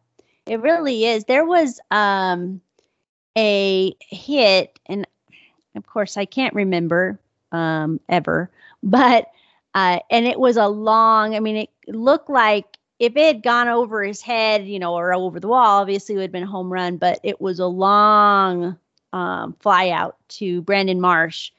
it 0.45 0.59
really 0.59 1.05
is. 1.05 1.25
There 1.25 1.45
was 1.45 1.79
um 1.91 2.61
a 3.37 3.95
hit, 4.01 4.79
and 4.87 5.07
of 5.75 5.85
course 5.85 6.17
I 6.17 6.25
can't 6.25 6.53
remember 6.53 7.19
um 7.51 7.99
ever, 8.09 8.49
but 8.83 9.27
uh 9.75 9.99
and 10.09 10.25
it 10.25 10.39
was 10.39 10.57
a 10.57 10.67
long, 10.67 11.35
I 11.35 11.39
mean, 11.39 11.55
it 11.55 11.69
looked 11.87 12.29
like 12.29 12.77
if 13.01 13.17
it 13.17 13.25
had 13.25 13.41
gone 13.41 13.67
over 13.67 14.03
his 14.03 14.21
head, 14.21 14.67
you 14.67 14.77
know, 14.77 14.93
or 14.93 15.11
over 15.11 15.39
the 15.39 15.47
wall, 15.47 15.81
obviously 15.81 16.13
it 16.13 16.19
would 16.19 16.25
have 16.25 16.31
been 16.31 16.43
a 16.43 16.47
home 16.47 16.71
run, 16.71 16.97
but 16.97 17.19
it 17.23 17.41
was 17.41 17.59
a 17.59 17.65
long 17.65 18.77
um 19.11 19.55
fly 19.59 19.89
out 19.89 20.17
to 20.29 20.61
Brandon 20.61 21.01
Marsh. 21.01 21.51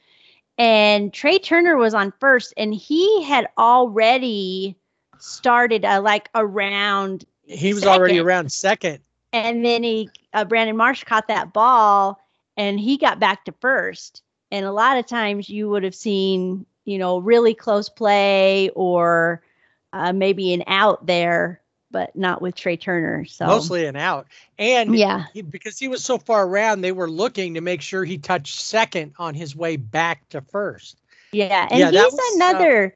And 0.57 1.13
Trea 1.13 1.39
Turner 1.39 1.75
was 1.75 1.93
on 1.93 2.13
first, 2.19 2.53
and 2.55 2.73
he 2.73 3.23
had 3.23 3.49
already 3.57 4.77
started 5.19 5.83
uh, 5.83 6.01
like 6.01 6.29
around 6.33 7.25
He 7.43 7.73
was 7.73 7.85
already 7.85 8.19
around 8.19 8.51
second. 8.51 8.99
and 9.33 9.65
then 9.65 9.83
he 9.83 10.09
uh, 10.33 10.45
Brandon 10.45 10.77
Marsh 10.77 11.03
caught 11.03 11.27
that 11.27 11.51
ball 11.51 12.19
and 12.55 12.79
he 12.79 12.97
got 12.97 13.19
back 13.19 13.43
to 13.45 13.53
first 13.59 14.21
and 14.49 14.65
a 14.65 14.71
lot 14.71 14.97
of 14.97 15.05
times 15.07 15.49
you 15.49 15.69
would 15.69 15.83
have 15.83 15.95
seen, 15.95 16.65
you 16.85 16.97
know, 16.97 17.17
really 17.17 17.53
close 17.53 17.89
play 17.89 18.69
or 18.75 19.41
uh, 19.93 20.11
maybe 20.11 20.53
an 20.53 20.63
out 20.67 21.05
there, 21.05 21.61
but 21.91 22.15
not 22.15 22.41
with 22.41 22.55
Trea 22.55 22.75
Turner. 22.75 23.23
So 23.25 23.45
Mostly 23.45 23.85
an 23.85 23.95
out. 23.95 24.27
And 24.57 24.97
yeah, 24.97 25.25
he- 25.33 25.41
because 25.43 25.77
he 25.79 25.87
was 25.87 26.03
so 26.03 26.17
far 26.17 26.45
around, 26.45 26.81
they 26.81 26.91
were 26.91 27.09
looking 27.09 27.53
to 27.53 27.61
make 27.61 27.81
sure 27.81 28.03
he 28.03 28.17
touched 28.17 28.59
second 28.59 29.13
on 29.19 29.35
his 29.35 29.55
way 29.55 29.77
back 29.77 30.27
to 30.29 30.41
first. 30.41 30.97
yeah, 31.31 31.67
and 31.69 31.79
Yeah, 31.79 31.91
he's 31.91 32.11
was, 32.11 32.19
uh, 32.19 32.35
another. 32.35 32.95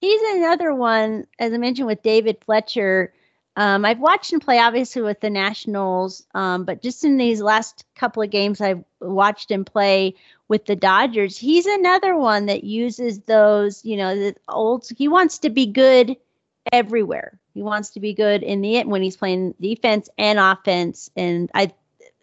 he's 0.00 0.20
another 0.36 0.74
one, 0.74 1.26
as 1.38 1.52
I 1.52 1.58
mentioned 1.58 1.86
with 1.86 2.02
David 2.02 2.38
Fletcher. 2.44 3.12
Um, 3.56 3.84
I've 3.84 3.98
watched 3.98 4.32
him 4.32 4.40
play, 4.40 4.58
obviously, 4.58 5.02
with 5.02 5.20
the 5.20 5.28
Nationals, 5.28 6.24
um, 6.34 6.64
but 6.64 6.80
just 6.80 7.04
in 7.04 7.16
these 7.18 7.42
last 7.42 7.84
couple 7.96 8.22
of 8.22 8.30
games, 8.30 8.60
I've 8.60 8.84
watched 9.00 9.50
him 9.50 9.64
play 9.64 10.14
with 10.48 10.64
the 10.66 10.76
Dodgers. 10.76 11.36
He's 11.36 11.66
another 11.66 12.16
one 12.16 12.46
that 12.46 12.64
uses 12.64 13.18
those, 13.20 13.84
you 13.84 13.96
know, 13.96 14.14
the 14.16 14.36
old. 14.48 14.86
He 14.96 15.08
wants 15.08 15.38
to 15.40 15.50
be 15.50 15.66
good 15.66 16.16
everywhere. 16.72 17.38
He 17.54 17.62
wants 17.62 17.90
to 17.90 18.00
be 18.00 18.12
good 18.12 18.42
in 18.42 18.60
the 18.60 18.84
when 18.84 19.02
he's 19.02 19.16
playing 19.16 19.54
defense 19.60 20.08
and 20.18 20.38
offense. 20.38 21.10
And 21.16 21.50
I, 21.54 21.72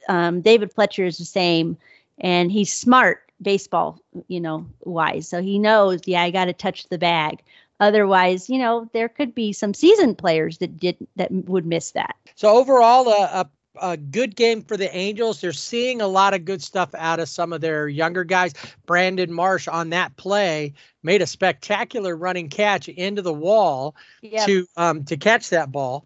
um, 0.09 0.41
David 0.41 0.73
Fletcher 0.73 1.05
is 1.05 1.17
the 1.17 1.25
same, 1.25 1.77
and 2.19 2.51
he's 2.51 2.71
smart 2.73 3.23
baseball, 3.41 3.99
you 4.27 4.39
know, 4.39 4.65
wise. 4.81 5.27
So 5.27 5.41
he 5.41 5.59
knows, 5.59 6.01
yeah, 6.05 6.23
I 6.23 6.31
got 6.31 6.45
to 6.45 6.53
touch 6.53 6.87
the 6.89 6.97
bag. 6.97 7.43
Otherwise, 7.79 8.49
you 8.49 8.57
know, 8.57 8.89
there 8.93 9.09
could 9.09 9.35
be 9.35 9.53
some 9.53 9.73
seasoned 9.73 10.17
players 10.17 10.57
that 10.57 10.77
did 10.77 10.97
that 11.15 11.31
would 11.31 11.65
miss 11.65 11.91
that. 11.91 12.15
So 12.35 12.49
overall, 12.49 13.07
a, 13.07 13.41
a, 13.41 13.49
a 13.81 13.97
good 13.97 14.35
game 14.35 14.61
for 14.61 14.77
the 14.77 14.93
Angels. 14.95 15.41
They're 15.41 15.51
seeing 15.51 16.01
a 16.01 16.07
lot 16.07 16.33
of 16.33 16.45
good 16.45 16.61
stuff 16.61 16.93
out 16.95 17.19
of 17.19 17.29
some 17.29 17.53
of 17.53 17.61
their 17.61 17.87
younger 17.87 18.23
guys. 18.23 18.53
Brandon 18.85 19.31
Marsh 19.31 19.67
on 19.67 19.89
that 19.89 20.15
play 20.17 20.73
made 21.03 21.21
a 21.21 21.27
spectacular 21.27 22.15
running 22.15 22.49
catch 22.49 22.89
into 22.89 23.21
the 23.21 23.33
wall 23.33 23.95
Yeah. 24.21 24.45
to 24.45 24.67
um 24.77 25.03
to 25.05 25.17
catch 25.17 25.49
that 25.49 25.71
ball. 25.71 26.05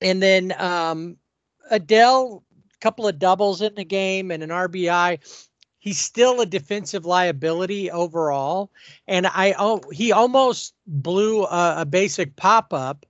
And 0.00 0.22
then 0.22 0.54
um 0.58 1.16
Adell, 1.72 2.42
a 2.74 2.78
couple 2.80 3.08
of 3.08 3.18
doubles 3.18 3.62
in 3.62 3.74
the 3.74 3.84
game 3.84 4.30
and 4.30 4.42
an 4.42 4.50
RBI. 4.50 5.18
He's 5.78 6.00
still 6.00 6.40
a 6.40 6.46
defensive 6.46 7.04
liability 7.04 7.90
overall, 7.90 8.70
and 9.06 9.26
I 9.26 9.54
oh 9.58 9.82
he 9.92 10.12
almost 10.12 10.74
blew 10.86 11.44
a, 11.44 11.82
a 11.82 11.84
basic 11.84 12.36
pop 12.36 12.72
up. 12.72 13.04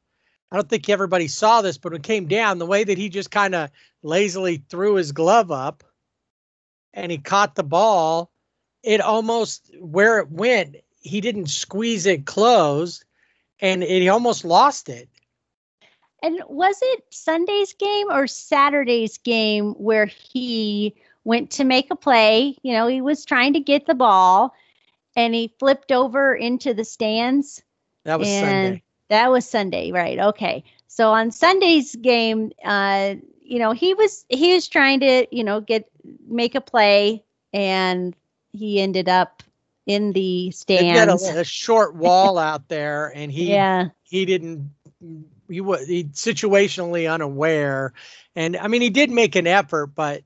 I 0.54 0.56
don't 0.56 0.68
think 0.68 0.88
everybody 0.88 1.26
saw 1.26 1.62
this, 1.62 1.78
but 1.78 1.90
when 1.90 2.00
it 2.00 2.04
came 2.04 2.28
down, 2.28 2.58
the 2.58 2.64
way 2.66 2.84
that 2.84 2.96
he 2.96 3.08
just 3.08 3.32
kind 3.32 3.56
of 3.56 3.70
lazily 4.04 4.62
threw 4.68 4.94
his 4.94 5.10
glove 5.10 5.50
up 5.50 5.82
and 6.92 7.10
he 7.10 7.18
caught 7.18 7.56
the 7.56 7.64
ball, 7.64 8.30
it 8.84 9.00
almost 9.00 9.68
where 9.80 10.20
it 10.20 10.30
went, 10.30 10.76
he 11.00 11.20
didn't 11.20 11.48
squeeze 11.48 12.06
it 12.06 12.24
closed 12.24 13.04
and 13.58 13.82
it, 13.82 14.02
he 14.02 14.08
almost 14.08 14.44
lost 14.44 14.88
it. 14.88 15.08
And 16.22 16.40
was 16.46 16.78
it 16.80 17.02
Sunday's 17.10 17.72
game 17.72 18.06
or 18.08 18.28
Saturday's 18.28 19.18
game 19.18 19.72
where 19.72 20.06
he 20.06 20.94
went 21.24 21.50
to 21.50 21.64
make 21.64 21.90
a 21.90 21.96
play? 21.96 22.56
You 22.62 22.74
know, 22.74 22.86
he 22.86 23.00
was 23.00 23.24
trying 23.24 23.54
to 23.54 23.60
get 23.60 23.86
the 23.86 23.94
ball 23.96 24.54
and 25.16 25.34
he 25.34 25.52
flipped 25.58 25.90
over 25.90 26.32
into 26.32 26.74
the 26.74 26.84
stands. 26.84 27.60
That 28.04 28.20
was 28.20 28.28
Sunday. 28.28 28.83
That 29.08 29.30
was 29.30 29.48
Sunday, 29.48 29.92
right? 29.92 30.18
Okay. 30.18 30.64
So 30.86 31.10
on 31.10 31.30
Sunday's 31.30 31.94
game, 31.96 32.52
uh, 32.64 33.14
you 33.42 33.58
know, 33.58 33.72
he 33.72 33.94
was 33.94 34.24
he 34.28 34.54
was 34.54 34.68
trying 34.68 35.00
to, 35.00 35.26
you 35.30 35.44
know, 35.44 35.60
get 35.60 35.90
make 36.26 36.54
a 36.54 36.60
play 36.60 37.24
and 37.52 38.14
he 38.52 38.80
ended 38.80 39.08
up 39.08 39.42
in 39.86 40.12
the 40.12 40.52
They 40.66 40.86
had 40.86 41.08
a, 41.08 41.18
stands. 41.18 41.38
a 41.40 41.44
short 41.44 41.94
wall 41.94 42.38
out 42.38 42.68
there 42.68 43.12
and 43.14 43.30
he 43.30 43.50
yeah. 43.50 43.88
he 44.02 44.24
didn't 44.24 44.70
he 45.48 45.60
was 45.60 45.86
he 45.86 46.04
situationally 46.04 47.12
unaware 47.12 47.92
and 48.34 48.56
i 48.56 48.68
mean 48.68 48.80
he 48.80 48.90
did 48.90 49.10
make 49.10 49.36
an 49.36 49.46
effort 49.46 49.88
but 49.88 50.22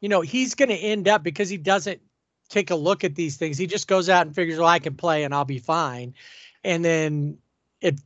you 0.00 0.08
know 0.08 0.20
he's 0.20 0.54
going 0.54 0.68
to 0.68 0.76
end 0.76 1.08
up 1.08 1.22
because 1.24 1.48
he 1.48 1.56
doesn't 1.56 2.00
take 2.48 2.70
a 2.70 2.76
look 2.76 3.02
at 3.02 3.16
these 3.16 3.36
things 3.36 3.58
he 3.58 3.66
just 3.66 3.88
goes 3.88 4.08
out 4.08 4.26
and 4.26 4.34
figures 4.34 4.58
well 4.58 4.68
i 4.68 4.78
can 4.78 4.94
play 4.94 5.24
and 5.24 5.34
i'll 5.34 5.44
be 5.44 5.58
fine 5.58 6.14
and 6.62 6.84
then 6.84 7.38
it 7.80 7.98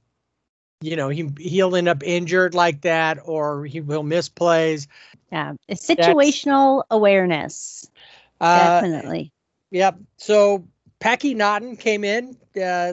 you 0.85 0.97
know 0.97 1.09
he 1.09 1.31
he'll 1.39 1.75
end 1.75 1.89
up 1.89 2.03
injured 2.03 2.55
like 2.55 2.83
that 2.83 3.19
or 3.25 3.65
he 3.65 3.81
will 3.81 4.03
miss 4.03 4.29
plays 4.29 4.87
Yeah. 5.33 5.55
It's 5.67 5.87
situational 5.87 6.85
awareness. 6.91 7.91
uh 8.41 8.81
Definitely. 8.83 9.33
Yep. 9.71 9.99
So 10.19 10.69
Packy 11.01 11.35
Naughton 11.35 11.77
came 11.77 12.05
in 12.05 12.37
uh, 12.63 12.93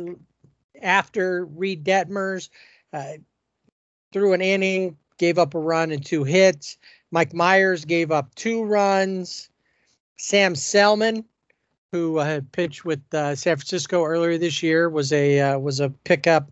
after 0.82 1.46
Reid 1.46 1.84
Detmers 1.84 2.50
uh, 2.92 3.14
threw 4.12 4.34
an 4.34 4.42
inning, 4.42 4.98
gave 5.18 5.38
up 5.38 5.54
a 5.54 5.60
run 5.60 5.92
and 5.92 6.04
two 6.04 6.24
hits. 6.24 6.78
Mike 7.12 7.32
Mayers 7.32 7.86
gave 7.86 8.12
up 8.12 8.34
two 8.36 8.64
runs. 8.64 9.50
Sam 10.18 10.56
Selman, 10.56 11.26
who 11.92 12.20
uh, 12.20 12.26
had 12.26 12.52
pitched 12.52 12.86
with 12.86 13.02
uh, 13.14 13.36
San 13.36 13.58
Francisco 13.58 14.04
earlier 14.04 14.38
this 14.38 14.62
year, 14.62 14.90
was 14.90 15.12
a 15.12 15.40
uh, 15.40 15.60
was 15.60 15.80
a 15.80 15.90
pickup. 15.90 16.50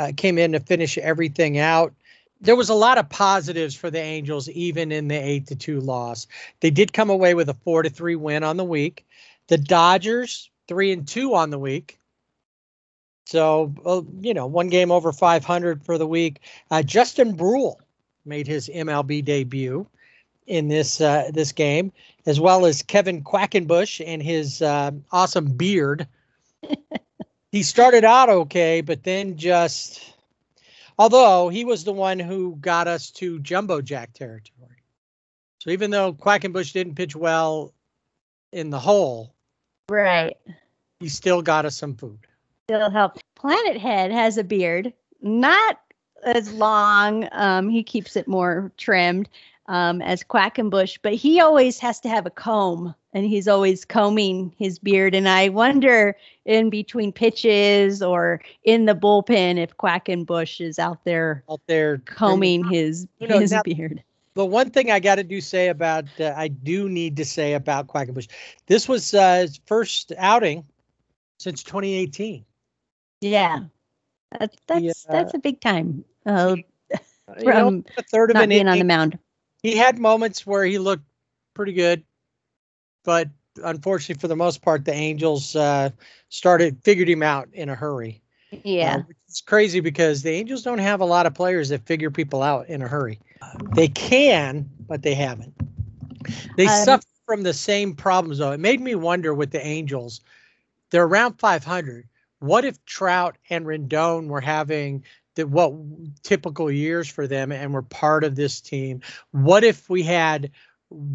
Uh, 0.00 0.12
came 0.16 0.38
in 0.38 0.52
to 0.52 0.60
finish 0.60 0.96
everything 0.96 1.58
out. 1.58 1.92
There 2.40 2.56
was 2.56 2.70
a 2.70 2.74
lot 2.74 2.96
of 2.96 3.10
positives 3.10 3.74
for 3.74 3.90
the 3.90 3.98
Angels, 3.98 4.48
even 4.48 4.92
in 4.92 5.08
the 5.08 5.14
eight 5.14 5.46
to 5.48 5.54
two 5.54 5.78
loss. 5.78 6.26
They 6.60 6.70
did 6.70 6.94
come 6.94 7.10
away 7.10 7.34
with 7.34 7.50
a 7.50 7.54
four 7.64 7.82
to 7.82 7.90
three 7.90 8.16
win 8.16 8.42
on 8.42 8.56
the 8.56 8.64
week. 8.64 9.04
The 9.48 9.58
Dodgers 9.58 10.50
three 10.68 10.90
and 10.90 11.06
two 11.06 11.34
on 11.34 11.50
the 11.50 11.58
week. 11.58 11.98
So 13.26 13.74
you 14.22 14.32
know, 14.32 14.46
one 14.46 14.68
game 14.68 14.90
over 14.90 15.12
500 15.12 15.84
for 15.84 15.98
the 15.98 16.06
week. 16.06 16.40
Uh, 16.70 16.82
Justin 16.82 17.36
Bruihl 17.36 17.76
made 18.24 18.46
his 18.46 18.70
MLB 18.74 19.22
debut 19.22 19.86
in 20.46 20.68
this 20.68 21.02
uh, 21.02 21.30
this 21.34 21.52
game, 21.52 21.92
as 22.24 22.40
well 22.40 22.64
as 22.64 22.80
Kevin 22.80 23.22
Quackenbush 23.22 24.02
and 24.06 24.22
his 24.22 24.62
uh, 24.62 24.92
awesome 25.12 25.58
beard. 25.58 26.08
he 27.52 27.62
started 27.62 28.04
out 28.04 28.28
okay, 28.28 28.80
but 28.80 29.02
then 29.02 29.36
just, 29.36 30.14
although 30.98 31.48
he 31.48 31.64
was 31.64 31.84
the 31.84 31.92
one 31.92 32.18
who 32.18 32.56
got 32.60 32.86
us 32.86 33.10
to 33.12 33.40
jumbo 33.40 33.80
jack 33.80 34.12
territory. 34.12 34.68
So 35.58 35.70
even 35.70 35.90
though 35.90 36.12
Quackenbush 36.12 36.72
didn't 36.72 36.94
pitch 36.94 37.14
well 37.14 37.74
in 38.52 38.70
the 38.70 38.78
hole, 38.78 39.34
Right. 39.90 40.36
he 41.00 41.08
still 41.08 41.42
got 41.42 41.66
us 41.66 41.76
some 41.76 41.96
food. 41.96 42.20
It'll 42.68 42.90
help. 42.90 43.18
Planet 43.34 43.76
Head 43.76 44.12
has 44.12 44.38
a 44.38 44.44
beard, 44.44 44.92
not 45.20 45.80
as 46.22 46.52
long. 46.52 47.28
Um, 47.32 47.68
he 47.68 47.82
keeps 47.82 48.14
it 48.14 48.28
more 48.28 48.70
trimmed 48.76 49.28
um, 49.70 50.02
as 50.02 50.24
Quackenbush, 50.24 50.98
but 51.00 51.14
he 51.14 51.40
always 51.40 51.78
has 51.78 52.00
to 52.00 52.08
have 52.08 52.26
a 52.26 52.30
comb, 52.30 52.92
and 53.12 53.24
he's 53.24 53.46
always 53.46 53.84
combing 53.84 54.52
his 54.58 54.80
beard. 54.80 55.14
And 55.14 55.28
I 55.28 55.48
wonder, 55.48 56.16
in 56.44 56.70
between 56.70 57.12
pitches 57.12 58.02
or 58.02 58.42
in 58.64 58.86
the 58.86 58.96
bullpen, 58.96 59.58
if 59.58 59.76
Quackenbush 59.76 60.60
is 60.60 60.80
out 60.80 61.04
there 61.04 61.44
Out 61.48 61.60
there 61.68 61.98
combing 61.98 62.64
his 62.64 63.06
You 63.20 63.28
know, 63.28 63.38
his 63.38 63.52
now- 63.52 63.62
beard. 63.62 64.02
The 64.34 64.44
one 64.44 64.70
thing 64.70 64.90
I 64.90 65.00
got 65.00 65.16
to 65.16 65.24
do 65.24 65.40
say 65.40 65.68
about, 65.68 66.04
uh, 66.20 66.32
I 66.36 66.48
do 66.48 66.88
need 66.88 67.16
to 67.16 67.24
say 67.24 67.54
about 67.54 67.88
Quackenbush, 67.88 68.28
this 68.66 68.88
was 68.88 69.12
uh, 69.12 69.40
his 69.40 69.60
first 69.66 70.12
outing 70.18 70.64
since 71.38 71.62
2018. 71.62 72.44
Yeah, 73.20 73.60
that's 74.38 74.56
that's 74.66 75.06
uh, 75.08 75.12
that's 75.12 75.34
a 75.34 75.38
big 75.38 75.60
time. 75.60 76.04
Uh, 76.26 76.56
You 77.38 77.44
know, 77.44 77.52
from 77.52 77.84
a 77.96 78.02
third 78.02 78.30
of 78.30 78.34
not 78.34 78.44
an 78.44 78.48
being 78.48 78.66
on 78.66 78.78
the 78.78 78.84
mound. 78.84 79.16
He 79.62 79.76
had 79.76 79.98
moments 79.98 80.46
where 80.46 80.64
he 80.64 80.78
looked 80.78 81.04
pretty 81.54 81.72
good, 81.72 82.02
but 83.04 83.28
unfortunately, 83.62 84.20
for 84.20 84.28
the 84.28 84.36
most 84.36 84.62
part, 84.62 84.84
the 84.84 84.92
Angels 84.94 85.54
uh, 85.56 85.90
started 86.28 86.78
figured 86.82 87.08
him 87.08 87.22
out 87.22 87.48
in 87.52 87.68
a 87.68 87.74
hurry. 87.74 88.22
Yeah. 88.64 88.96
Uh, 88.96 88.98
which 89.02 89.16
is 89.28 89.40
crazy 89.40 89.80
because 89.80 90.22
the 90.22 90.30
Angels 90.30 90.62
don't 90.62 90.78
have 90.78 91.00
a 91.00 91.04
lot 91.04 91.26
of 91.26 91.34
players 91.34 91.68
that 91.68 91.86
figure 91.86 92.10
people 92.10 92.42
out 92.42 92.68
in 92.68 92.82
a 92.82 92.88
hurry. 92.88 93.20
They 93.74 93.88
can, 93.88 94.68
but 94.88 95.02
they 95.02 95.14
haven't. 95.14 95.54
They 96.56 96.66
Um, 96.66 96.84
suffer 96.84 97.06
from 97.26 97.42
the 97.42 97.54
same 97.54 97.94
problems, 97.94 98.38
though. 98.38 98.52
It 98.52 98.60
made 98.60 98.80
me 98.80 98.94
wonder 98.94 99.34
with 99.34 99.50
the 99.50 99.64
Angels. 99.64 100.20
They're 100.90 101.04
around 101.04 101.34
500. 101.38 102.08
What 102.40 102.64
if 102.64 102.84
Trout 102.86 103.36
and 103.50 103.66
Rendon 103.66 104.26
were 104.26 104.40
having 104.40 105.04
the 105.40 105.46
what 105.46 105.72
typical 106.22 106.70
years 106.70 107.08
for 107.08 107.26
them 107.26 107.52
and 107.52 107.72
were 107.72 107.82
part 107.82 108.24
of 108.24 108.36
this 108.36 108.60
team? 108.60 109.00
What 109.32 109.64
if 109.64 109.88
we 109.88 110.02
had 110.02 110.50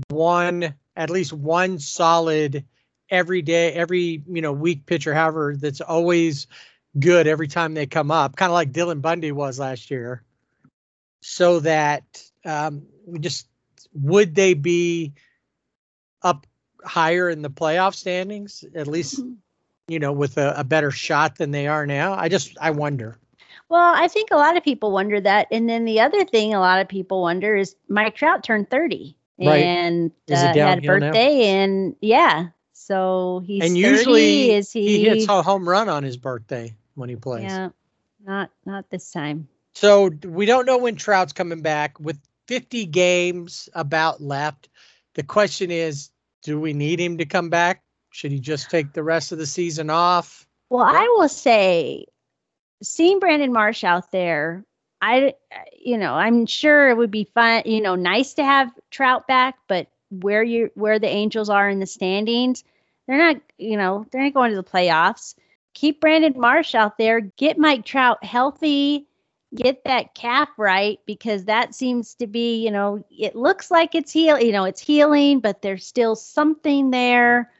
one, 0.09 0.73
at 0.95 1.09
least 1.09 1.33
one 1.33 1.79
solid 1.79 2.65
every 3.09 3.41
day, 3.41 3.73
every 3.73 4.23
you 4.27 4.41
know 4.41 4.53
week 4.53 4.85
pitcher, 4.85 5.13
however, 5.13 5.55
that's 5.57 5.81
always 5.81 6.47
good 6.99 7.27
every 7.27 7.47
time 7.47 7.73
they 7.73 7.85
come 7.85 8.11
up, 8.11 8.35
kind 8.35 8.49
of 8.49 8.53
like 8.53 8.71
Dylan 8.71 9.01
Bundy 9.01 9.31
was 9.31 9.59
last 9.59 9.91
year. 9.91 10.23
So 11.21 11.59
that 11.61 12.23
um, 12.45 12.83
we 13.05 13.19
just 13.19 13.47
would 13.93 14.35
they 14.35 14.53
be 14.53 15.13
up 16.21 16.45
higher 16.83 17.29
in 17.29 17.41
the 17.41 17.49
playoff 17.49 17.95
standings, 17.95 18.63
at 18.75 18.87
least, 18.87 19.19
Mm-hmm. 19.19 19.33
you 19.87 19.99
know, 19.99 20.11
with 20.11 20.37
a, 20.37 20.53
a 20.57 20.63
better 20.63 20.91
shot 20.91 21.37
than 21.37 21.51
they 21.51 21.67
are 21.67 21.85
now. 21.85 22.13
I 22.13 22.29
just, 22.29 22.57
I 22.59 22.71
wonder. 22.71 23.17
Well, 23.69 23.93
I 23.95 24.07
think 24.07 24.29
a 24.31 24.35
lot 24.37 24.57
of 24.57 24.63
people 24.63 24.91
wonder 24.91 25.19
that. 25.21 25.47
And 25.51 25.67
then 25.69 25.85
the 25.85 25.99
other 25.99 26.23
thing 26.25 26.53
a 26.53 26.59
lot 26.59 26.81
of 26.81 26.87
people 26.87 27.21
wonder 27.21 27.55
is 27.55 27.75
Mike 27.89 28.15
Trout 28.15 28.43
turned 28.43 28.69
30 28.69 29.17
Right. 29.37 29.63
and 29.63 30.11
Is 30.27 30.39
uh, 30.39 30.47
had 30.47 30.51
a 30.51 30.59
downhill 30.59 30.99
now? 30.99 31.07
birthday. 31.07 31.47
And 31.47 31.95
yeah, 31.99 32.47
so 32.73 33.43
he's 33.45 33.63
and 33.63 33.71
30. 33.71 33.79
usually 33.79 34.51
is 34.51 34.71
he, 34.71 34.87
he 34.99 35.03
hits 35.05 35.27
a 35.27 35.41
home 35.41 35.67
run 35.67 35.89
on 35.89 36.03
his 36.03 36.15
birthday 36.15 36.73
when 36.93 37.09
he 37.09 37.15
plays. 37.15 37.43
Yeah, 37.43 37.69
not 38.25 38.49
not 38.65 38.89
this 38.89 39.11
time. 39.11 39.47
So 39.73 40.09
we 40.23 40.45
don't 40.45 40.65
know 40.65 40.77
when 40.77 40.95
Trout's 40.95 41.33
coming 41.33 41.61
back. 41.61 41.99
With 41.99 42.17
50 42.47 42.85
games 42.85 43.67
about 43.73 44.21
left, 44.21 44.69
the 45.15 45.23
question 45.23 45.69
is, 45.71 46.11
do 46.43 46.59
we 46.61 46.71
need 46.71 46.99
him 47.01 47.17
to 47.17 47.25
come 47.25 47.49
back? 47.49 47.83
Should 48.11 48.31
he 48.31 48.39
just 48.39 48.69
take 48.69 48.93
the 48.93 49.03
rest 49.03 49.33
of 49.33 49.37
the 49.37 49.45
season 49.45 49.89
off? 49.89 50.47
Well, 50.69 50.85
I 50.85 51.03
will 51.17 51.27
say, 51.27 52.05
seeing 52.85 53.19
Brandon 53.19 53.51
Marsh 53.51 53.83
out 53.83 54.11
there, 54.11 54.63
I, 55.01 55.33
you 55.77 55.97
know, 55.97 56.13
I'm 56.13 56.45
sure 56.45 56.89
it 56.89 56.97
would 56.97 57.11
be 57.11 57.29
fun, 57.33 57.63
you 57.65 57.81
know, 57.81 57.95
nice 57.95 58.33
to 58.35 58.43
have 58.43 58.71
Trout 58.91 59.27
back, 59.27 59.57
but 59.67 59.87
where 60.09 60.43
you 60.43 60.71
where 60.75 60.99
the 60.99 61.07
Angels 61.07 61.49
are 61.49 61.69
in 61.69 61.79
the 61.79 61.85
standings, 61.85 62.63
they're 63.07 63.17
not, 63.17 63.41
you 63.57 63.77
know, 63.77 64.05
they're 64.11 64.23
not 64.23 64.33
going 64.33 64.51
to 64.51 64.55
the 64.55 64.63
playoffs. 64.63 65.35
Keep 65.73 65.99
Brandon 65.99 66.33
Marsh 66.37 66.73
out 66.73 66.97
there, 66.97 67.19
get 67.19 67.57
Mike 67.57 67.85
Trout 67.85 68.23
healthy, 68.23 69.07
get 69.53 69.83
that 69.83 70.15
calf 70.15 70.49
right 70.57 70.99
because 71.05 71.45
that 71.45 71.75
seems 71.75 72.15
to 72.15 72.27
be, 72.27 72.63
you 72.63 72.71
know, 72.71 73.03
it 73.11 73.35
looks 73.35 73.69
like 73.69 73.95
it's 73.95 74.11
heal, 74.11 74.39
you 74.39 74.51
know, 74.51 74.63
it's 74.63 74.81
healing, 74.81 75.39
but 75.39 75.61
there's 75.61 75.85
still 75.85 76.15
something 76.15 76.91
there 76.91 77.51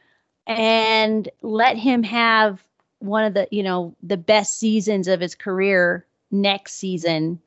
and 0.46 1.28
let 1.42 1.76
him 1.76 2.02
have 2.02 2.64
one 3.00 3.24
of 3.24 3.34
the 3.34 3.48
you 3.50 3.62
know 3.62 3.94
the 4.02 4.16
best 4.16 4.58
seasons 4.58 5.08
of 5.08 5.20
his 5.20 5.34
career 5.34 6.04
next 6.30 6.74
season. 6.74 7.40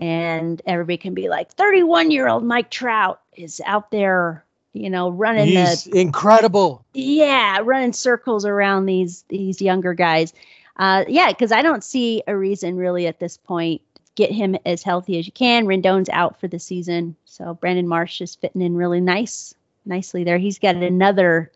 And 0.00 0.62
everybody 0.64 0.96
can 0.96 1.14
be 1.14 1.28
like 1.28 1.50
31 1.52 2.10
year 2.12 2.28
old 2.28 2.44
mike 2.44 2.70
trout 2.70 3.20
is 3.36 3.60
out 3.64 3.90
there 3.90 4.44
you 4.72 4.90
know 4.90 5.10
running 5.10 5.46
He's 5.48 5.84
the 5.84 6.00
incredible. 6.00 6.84
yeah 6.94 7.58
running 7.64 7.92
circles 7.92 8.44
around 8.44 8.86
these 8.86 9.24
these 9.28 9.60
younger 9.60 9.94
guys. 9.94 10.32
Uh 10.76 11.04
yeah 11.08 11.28
because 11.30 11.50
i 11.50 11.62
don't 11.62 11.82
see 11.82 12.22
a 12.28 12.36
reason 12.36 12.76
really 12.76 13.06
at 13.08 13.18
this 13.18 13.36
point. 13.36 13.82
Get 14.14 14.30
him 14.32 14.56
as 14.66 14.82
healthy 14.82 15.18
as 15.18 15.26
you 15.26 15.32
can. 15.32 15.66
Rendon's 15.66 16.08
out 16.08 16.38
for 16.40 16.46
the 16.48 16.58
season 16.60 17.16
so 17.24 17.54
brandon 17.54 17.88
marsh 17.88 18.20
is 18.20 18.36
fitting 18.36 18.62
in 18.62 18.76
really 18.76 19.00
nice 19.00 19.54
nicely 19.84 20.22
there. 20.22 20.38
He's 20.38 20.60
got 20.60 20.76
another 20.76 21.50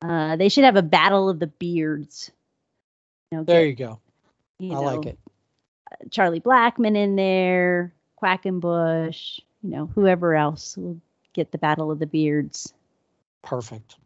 uh 0.00 0.36
they 0.36 0.48
should 0.48 0.64
have 0.64 0.76
a 0.76 0.82
battle 0.82 1.28
of 1.28 1.40
the 1.40 1.46
beards 1.46 2.30
you 3.32 3.38
know, 3.38 3.44
There 3.44 3.62
get, 3.62 3.68
you 3.68 3.74
go. 3.74 4.00
you 4.58 4.74
I 4.74 4.78
like 4.78 5.06
it. 5.06 5.18
charlie 6.10 6.40
blackmon 6.40 6.96
in 6.96 7.16
there 7.16 7.92
quackenbush 8.22 9.40
you 9.62 9.70
know 9.70 9.86
whoever 9.94 10.34
else 10.36 10.76
will 10.76 11.00
get 11.32 11.50
the 11.50 11.58
battle 11.58 11.90
of 11.90 11.98
the 11.98 12.06
beards 12.06 12.72
Perfect. 13.42 13.96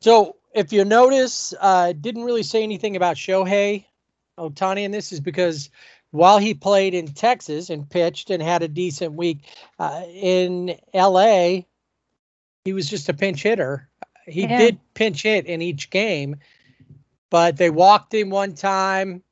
So 0.00 0.36
if 0.54 0.72
you 0.72 0.84
notice, 0.84 1.54
uh, 1.60 1.92
didn't 1.92 2.24
really 2.24 2.42
say 2.42 2.62
anything 2.62 2.96
about 2.96 3.16
Shohei 3.16 3.84
Ohtani, 4.38 4.84
and 4.84 4.94
this 4.94 5.12
is 5.12 5.20
because 5.20 5.70
while 6.10 6.38
he 6.38 6.54
played 6.54 6.94
in 6.94 7.08
Texas 7.08 7.70
and 7.70 7.88
pitched 7.88 8.30
and 8.30 8.42
had 8.42 8.62
a 8.62 8.68
decent 8.68 9.14
week 9.14 9.40
uh, 9.78 10.02
in 10.08 10.76
LA, 10.94 11.60
he 12.64 12.72
was 12.72 12.88
just 12.88 13.08
a 13.08 13.14
pinch 13.14 13.42
hitter. 13.42 13.88
He 14.26 14.46
Yeah. 14.46 14.58
did 14.58 14.78
pinch 14.94 15.22
hit 15.22 15.46
in 15.46 15.62
each 15.62 15.90
game, 15.90 16.36
but 17.30 17.56
they 17.56 17.70
walked 17.70 18.14
him 18.14 18.30
one 18.30 18.54
time. 18.54 19.22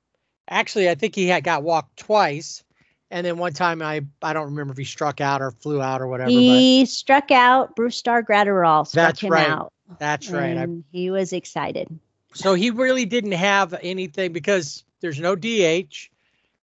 Actually, 0.49 0.89
I 0.91 0.95
think 0.95 1.15
he 1.15 1.27
had 1.27 1.45
got 1.45 1.63
walked 1.63 1.97
twice. 1.99 2.63
And 3.11 3.25
then 3.25 3.39
one 3.39 3.53
time 3.53 3.81
I 3.81 4.03
I 4.23 4.33
don't 4.33 4.47
remember 4.47 4.73
if 4.73 4.79
he 4.79 4.85
struck 4.85 5.21
out 5.21 5.41
or 5.41 5.53
flew 5.53 5.81
out 5.81 6.01
or 6.01 6.09
whatever, 6.09 6.31
He 6.31 6.85
struck 6.87 7.31
out 7.31 7.77
Brusdar 7.77 8.23
Graterol, 8.25 8.87
struck 8.87 9.09
That's 9.09 9.21
him 9.21 9.31
right. 9.33 9.49
out. 9.49 9.73
that's 9.99 10.31
right. 10.31 10.57
I 10.57 10.67
he 10.91 11.11
was 11.11 11.33
excited. 11.33 11.89
So 12.33 12.55
he 12.55 12.71
really 12.71 13.05
didn't 13.05 13.33
have 13.33 13.75
anything 13.83 14.33
because 14.33 14.83
there's 15.01 15.21
no 15.21 15.37
DH, 15.37 16.09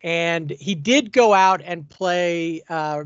and 0.03 0.52
he 0.52 0.76
did 0.76 1.11
go 1.11 1.34
out 1.34 1.61
and 1.64 1.89
play 1.89 2.61
uh, 2.69 3.06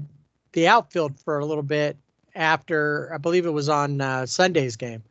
the 0.51 0.67
outfield 0.67 1.17
for 1.19 1.39
a 1.39 1.45
little 1.45 1.63
bit 1.63 1.95
after 2.35 3.09
I 3.13 3.17
believe 3.17 3.45
it 3.45 3.51
was 3.51 3.69
on 3.69 4.01
uh, 4.01 4.25
Sunday's 4.25 4.75
game. 4.75 5.03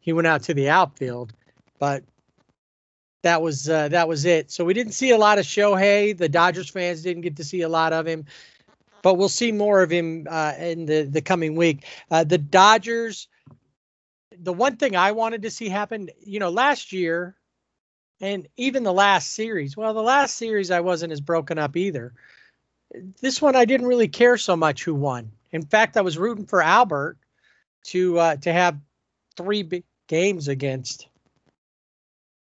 He 0.00 0.12
went 0.12 0.26
out 0.26 0.42
to 0.44 0.54
the 0.54 0.68
outfield, 0.68 1.32
but 1.78 2.02
that 3.22 3.40
was 3.40 3.68
uh, 3.68 3.88
that 3.88 4.08
was 4.08 4.24
it. 4.24 4.50
So 4.50 4.64
we 4.64 4.74
didn't 4.74 4.92
see 4.92 5.10
a 5.10 5.18
lot 5.18 5.38
of 5.38 5.44
Shohei. 5.44 6.16
The 6.16 6.28
Dodgers 6.28 6.68
fans 6.68 7.02
didn't 7.02 7.22
get 7.22 7.36
to 7.36 7.44
see 7.44 7.62
a 7.62 7.68
lot 7.68 7.92
of 7.92 8.06
him, 8.06 8.26
but 9.02 9.14
we'll 9.14 9.28
see 9.28 9.52
more 9.52 9.82
of 9.82 9.90
him 9.90 10.26
uh, 10.28 10.54
in 10.58 10.86
the 10.86 11.02
the 11.02 11.22
coming 11.22 11.56
week. 11.56 11.86
Uh, 12.10 12.24
the 12.24 12.38
Dodgers 12.38 13.28
the 14.42 14.52
one 14.52 14.76
thing 14.76 14.96
I 14.96 15.12
wanted 15.12 15.42
to 15.42 15.50
see 15.50 15.68
happen, 15.68 16.10
you 16.20 16.40
know, 16.40 16.50
last 16.50 16.92
year 16.92 17.36
and 18.20 18.46
even 18.56 18.82
the 18.82 18.92
last 18.92 19.32
series, 19.32 19.76
well, 19.76 19.94
the 19.94 20.02
last 20.02 20.36
series 20.36 20.70
I 20.70 20.80
wasn't 20.80 21.12
as 21.12 21.20
broken 21.20 21.58
up 21.58 21.76
either. 21.76 22.12
This 23.20 23.42
one 23.42 23.56
I 23.56 23.64
didn't 23.64 23.86
really 23.86 24.08
care 24.08 24.36
so 24.36 24.56
much 24.56 24.84
who 24.84 24.94
won. 24.94 25.30
In 25.50 25.62
fact, 25.62 25.96
I 25.96 26.02
was 26.02 26.18
rooting 26.18 26.46
for 26.46 26.62
Albert 26.62 27.18
to 27.86 28.18
uh, 28.18 28.36
to 28.36 28.52
have 28.52 28.78
three 29.36 29.62
big 29.62 29.84
games 30.06 30.48
against 30.48 31.08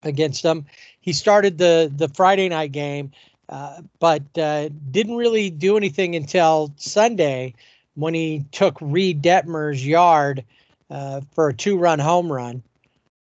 against 0.04 0.44
them. 0.44 0.66
He 1.00 1.14
started 1.14 1.58
the 1.58 1.92
the 1.96 2.10
Friday 2.10 2.50
night 2.50 2.72
game, 2.72 3.12
uh, 3.50 3.82
but 4.00 4.24
uh, 4.38 4.70
didn't 4.92 5.16
really 5.16 5.50
do 5.50 5.78
anything 5.78 6.16
until 6.16 6.74
Sunday 6.78 7.54
when 7.96 8.14
he 8.14 8.46
took 8.52 8.78
Reid 8.82 9.22
Detmer's 9.22 9.86
yard 9.86 10.44
uh, 10.90 11.22
for 11.34 11.50
a 11.50 11.54
two-run 11.54 12.00
home 12.00 12.32
run, 12.32 12.64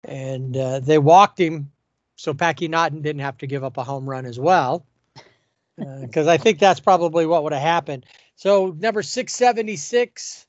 and 0.04 0.56
uh, 0.56 0.80
they 0.80 0.98
walked 0.98 1.38
him, 1.38 1.70
so 2.16 2.32
Packy 2.34 2.68
Naughton 2.68 3.02
didn't 3.02 3.22
have 3.22 3.38
to 3.38 3.46
give 3.46 3.64
up 3.64 3.76
a 3.76 3.84
home 3.84 4.08
run 4.08 4.26
as 4.26 4.38
well, 4.38 4.86
because 5.76 6.26
I 6.26 6.38
think 6.38 6.58
that's 6.58 6.80
probably 6.80 7.26
what 7.26 7.42
would 7.42 7.52
have 7.52 7.62
happened. 7.62 8.06
So 8.36 8.74
number 8.78 9.02
six 9.02 9.34
seventy-six, 9.34 10.46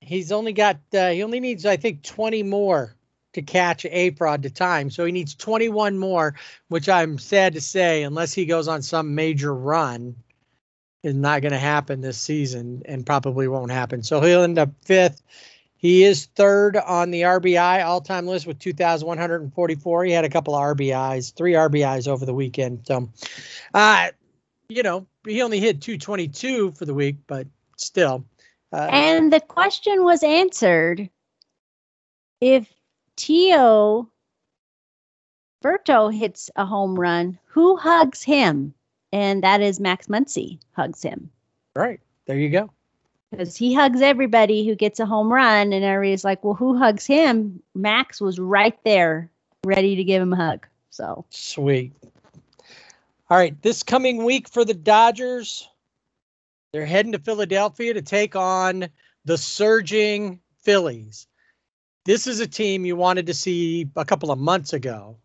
he's 0.00 0.32
only 0.32 0.52
got 0.52 0.78
uh, 0.92 1.10
he 1.10 1.22
only 1.22 1.38
needs 1.38 1.66
I 1.66 1.76
think 1.76 2.02
twenty 2.02 2.42
more 2.42 2.95
to 3.36 3.42
catch 3.42 3.84
A-Rod 3.86 4.42
to 4.42 4.50
time, 4.50 4.90
so 4.90 5.04
he 5.04 5.12
needs 5.12 5.34
twenty-one 5.34 5.98
more, 5.98 6.34
which 6.68 6.88
I'm 6.88 7.18
sad 7.18 7.54
to 7.54 7.60
say, 7.60 8.02
unless 8.02 8.34
he 8.34 8.44
goes 8.44 8.68
on 8.68 8.82
some 8.82 9.14
major 9.14 9.54
run. 9.54 10.16
Is 11.02 11.14
not 11.14 11.40
going 11.40 11.52
to 11.52 11.58
happen 11.58 12.00
this 12.00 12.18
season 12.18 12.82
and 12.84 13.06
probably 13.06 13.46
won't 13.46 13.70
happen. 13.70 14.02
So 14.02 14.20
he'll 14.20 14.42
end 14.42 14.58
up 14.58 14.70
fifth. 14.82 15.22
He 15.76 16.02
is 16.02 16.26
third 16.34 16.76
on 16.76 17.12
the 17.12 17.20
RBI 17.20 17.84
all 17.84 18.00
time 18.00 18.26
list 18.26 18.44
with 18.44 18.58
2,144. 18.58 20.04
He 20.04 20.10
had 20.10 20.24
a 20.24 20.28
couple 20.28 20.56
of 20.56 20.62
RBIs, 20.62 21.32
three 21.32 21.52
RBIs 21.52 22.08
over 22.08 22.26
the 22.26 22.34
weekend. 22.34 22.80
So, 22.86 23.08
uh, 23.72 24.08
you 24.68 24.82
know, 24.82 25.06
he 25.24 25.42
only 25.42 25.60
hit 25.60 25.80
222 25.80 26.72
for 26.72 26.86
the 26.86 26.94
week, 26.94 27.18
but 27.28 27.46
still. 27.76 28.24
Uh, 28.72 28.88
And 28.90 29.32
the 29.32 29.40
question 29.40 30.02
was 30.02 30.24
answered 30.24 31.08
if 32.40 32.66
Tio 33.16 34.08
Berto 35.62 36.12
hits 36.16 36.50
a 36.56 36.64
home 36.64 36.98
run, 36.98 37.38
who 37.46 37.76
hugs 37.76 38.22
him? 38.22 38.74
And 39.12 39.42
that 39.42 39.60
is 39.60 39.80
Max 39.80 40.06
Muncy 40.06 40.58
hugs 40.72 41.02
him. 41.02 41.30
right. 41.74 42.00
There 42.26 42.38
you 42.38 42.50
go. 42.50 42.70
because 43.30 43.56
he 43.56 43.72
hugs 43.72 44.00
everybody 44.02 44.66
who 44.66 44.74
gets 44.74 44.98
a 45.00 45.06
home 45.06 45.32
run, 45.32 45.72
and 45.72 45.84
everybody's 45.84 46.24
like, 46.24 46.42
"Well, 46.44 46.54
who 46.54 46.76
hugs 46.76 47.06
him?" 47.06 47.62
Max 47.74 48.20
was 48.20 48.38
right 48.38 48.78
there, 48.84 49.30
ready 49.64 49.94
to 49.96 50.04
give 50.04 50.20
him 50.22 50.32
a 50.32 50.36
hug. 50.36 50.66
So 50.90 51.24
Sweet. 51.30 51.92
All 53.30 53.36
right. 53.36 53.60
This 53.62 53.82
coming 53.82 54.24
week 54.24 54.48
for 54.48 54.64
the 54.64 54.74
Dodgers, 54.74 55.68
they're 56.72 56.86
heading 56.86 57.12
to 57.12 57.18
Philadelphia 57.18 57.94
to 57.94 58.02
take 58.02 58.36
on 58.36 58.88
the 59.24 59.38
surging 59.38 60.40
Phillies. 60.62 61.26
This 62.06 62.28
is 62.28 62.38
a 62.38 62.46
team 62.46 62.86
you 62.86 62.94
wanted 62.94 63.26
to 63.26 63.34
see 63.34 63.90
a 63.96 64.04
couple 64.04 64.30
of 64.30 64.38
months 64.38 64.72
ago. 64.72 65.16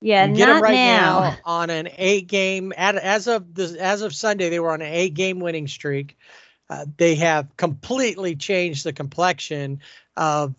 yeah, 0.00 0.26
you 0.26 0.34
get 0.34 0.46
not 0.46 0.54
them 0.54 0.62
right 0.62 0.74
now. 0.74 1.20
now. 1.20 1.36
on 1.44 1.70
an 1.70 1.88
eight 1.96 2.26
game 2.26 2.72
at, 2.76 2.96
as 2.96 3.28
of 3.28 3.54
the 3.54 3.76
as 3.80 4.02
of 4.02 4.12
Sunday 4.12 4.50
they 4.50 4.58
were 4.58 4.72
on 4.72 4.82
an 4.82 4.92
eight 4.92 5.14
game 5.14 5.38
winning 5.38 5.68
streak. 5.68 6.18
Uh, 6.68 6.84
they 6.96 7.14
have 7.14 7.56
completely 7.56 8.34
changed 8.34 8.84
the 8.84 8.92
complexion 8.92 9.80
of 10.16 10.52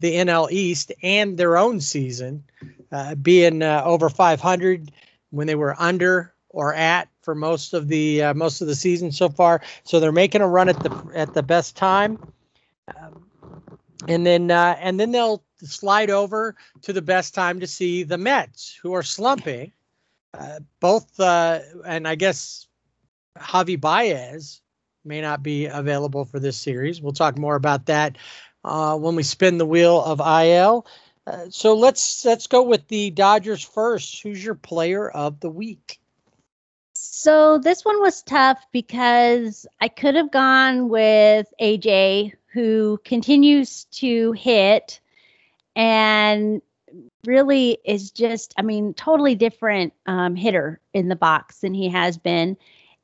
the 0.00 0.16
NL 0.16 0.50
East 0.50 0.92
and 1.02 1.38
their 1.38 1.56
own 1.56 1.80
season, 1.80 2.44
uh, 2.92 3.14
being 3.14 3.62
uh, 3.62 3.82
over 3.84 4.10
500 4.10 4.92
when 5.30 5.46
they 5.46 5.54
were 5.54 5.74
under 5.78 6.34
or 6.50 6.74
at 6.74 7.08
for 7.22 7.34
most 7.34 7.72
of 7.72 7.88
the 7.88 8.22
uh, 8.22 8.34
most 8.34 8.60
of 8.60 8.66
the 8.66 8.74
season 8.74 9.12
so 9.12 9.30
far. 9.30 9.62
So 9.84 9.98
they're 9.98 10.12
making 10.12 10.42
a 10.42 10.48
run 10.48 10.68
at 10.68 10.82
the 10.82 11.10
at 11.14 11.32
the 11.32 11.42
best 11.42 11.74
time. 11.74 12.18
Um, 12.98 13.29
and 14.08 14.24
then 14.26 14.50
uh, 14.50 14.76
and 14.80 14.98
then 14.98 15.12
they'll 15.12 15.42
slide 15.62 16.10
over 16.10 16.56
to 16.82 16.92
the 16.92 17.02
best 17.02 17.34
time 17.34 17.60
to 17.60 17.66
see 17.66 18.02
the 18.02 18.18
Mets, 18.18 18.78
who 18.82 18.94
are 18.94 19.02
slumping. 19.02 19.72
Uh, 20.32 20.60
both, 20.78 21.18
uh, 21.18 21.60
and 21.84 22.06
I 22.06 22.14
guess 22.14 22.68
Javi 23.36 23.80
Baez 23.80 24.60
may 25.04 25.20
not 25.20 25.42
be 25.42 25.66
available 25.66 26.24
for 26.24 26.38
this 26.38 26.56
series. 26.56 27.00
We'll 27.00 27.12
talk 27.12 27.36
more 27.36 27.56
about 27.56 27.86
that 27.86 28.16
uh, 28.64 28.96
when 28.96 29.16
we 29.16 29.22
spin 29.22 29.58
the 29.58 29.66
wheel 29.66 30.02
of 30.04 30.20
IL. 30.20 30.86
Uh, 31.26 31.46
so 31.50 31.74
let's 31.74 32.24
let's 32.24 32.46
go 32.46 32.62
with 32.62 32.86
the 32.88 33.10
Dodgers 33.10 33.62
first. 33.62 34.22
Who's 34.22 34.44
your 34.44 34.54
player 34.54 35.10
of 35.10 35.40
the 35.40 35.50
week? 35.50 36.00
So 36.94 37.58
this 37.58 37.84
one 37.84 38.00
was 38.00 38.22
tough 38.22 38.64
because 38.72 39.66
I 39.80 39.88
could 39.88 40.14
have 40.14 40.30
gone 40.30 40.88
with 40.88 41.46
AJ, 41.60 42.34
who 42.52 43.00
continues 43.04 43.84
to 43.86 44.32
hit 44.32 45.00
and 45.76 46.60
really 47.24 47.78
is 47.84 48.10
just, 48.10 48.54
I 48.56 48.62
mean, 48.62 48.94
totally 48.94 49.34
different 49.34 49.92
um, 50.06 50.34
hitter 50.34 50.80
in 50.92 51.08
the 51.08 51.16
box 51.16 51.60
than 51.60 51.74
he 51.74 51.88
has 51.88 52.18
been. 52.18 52.56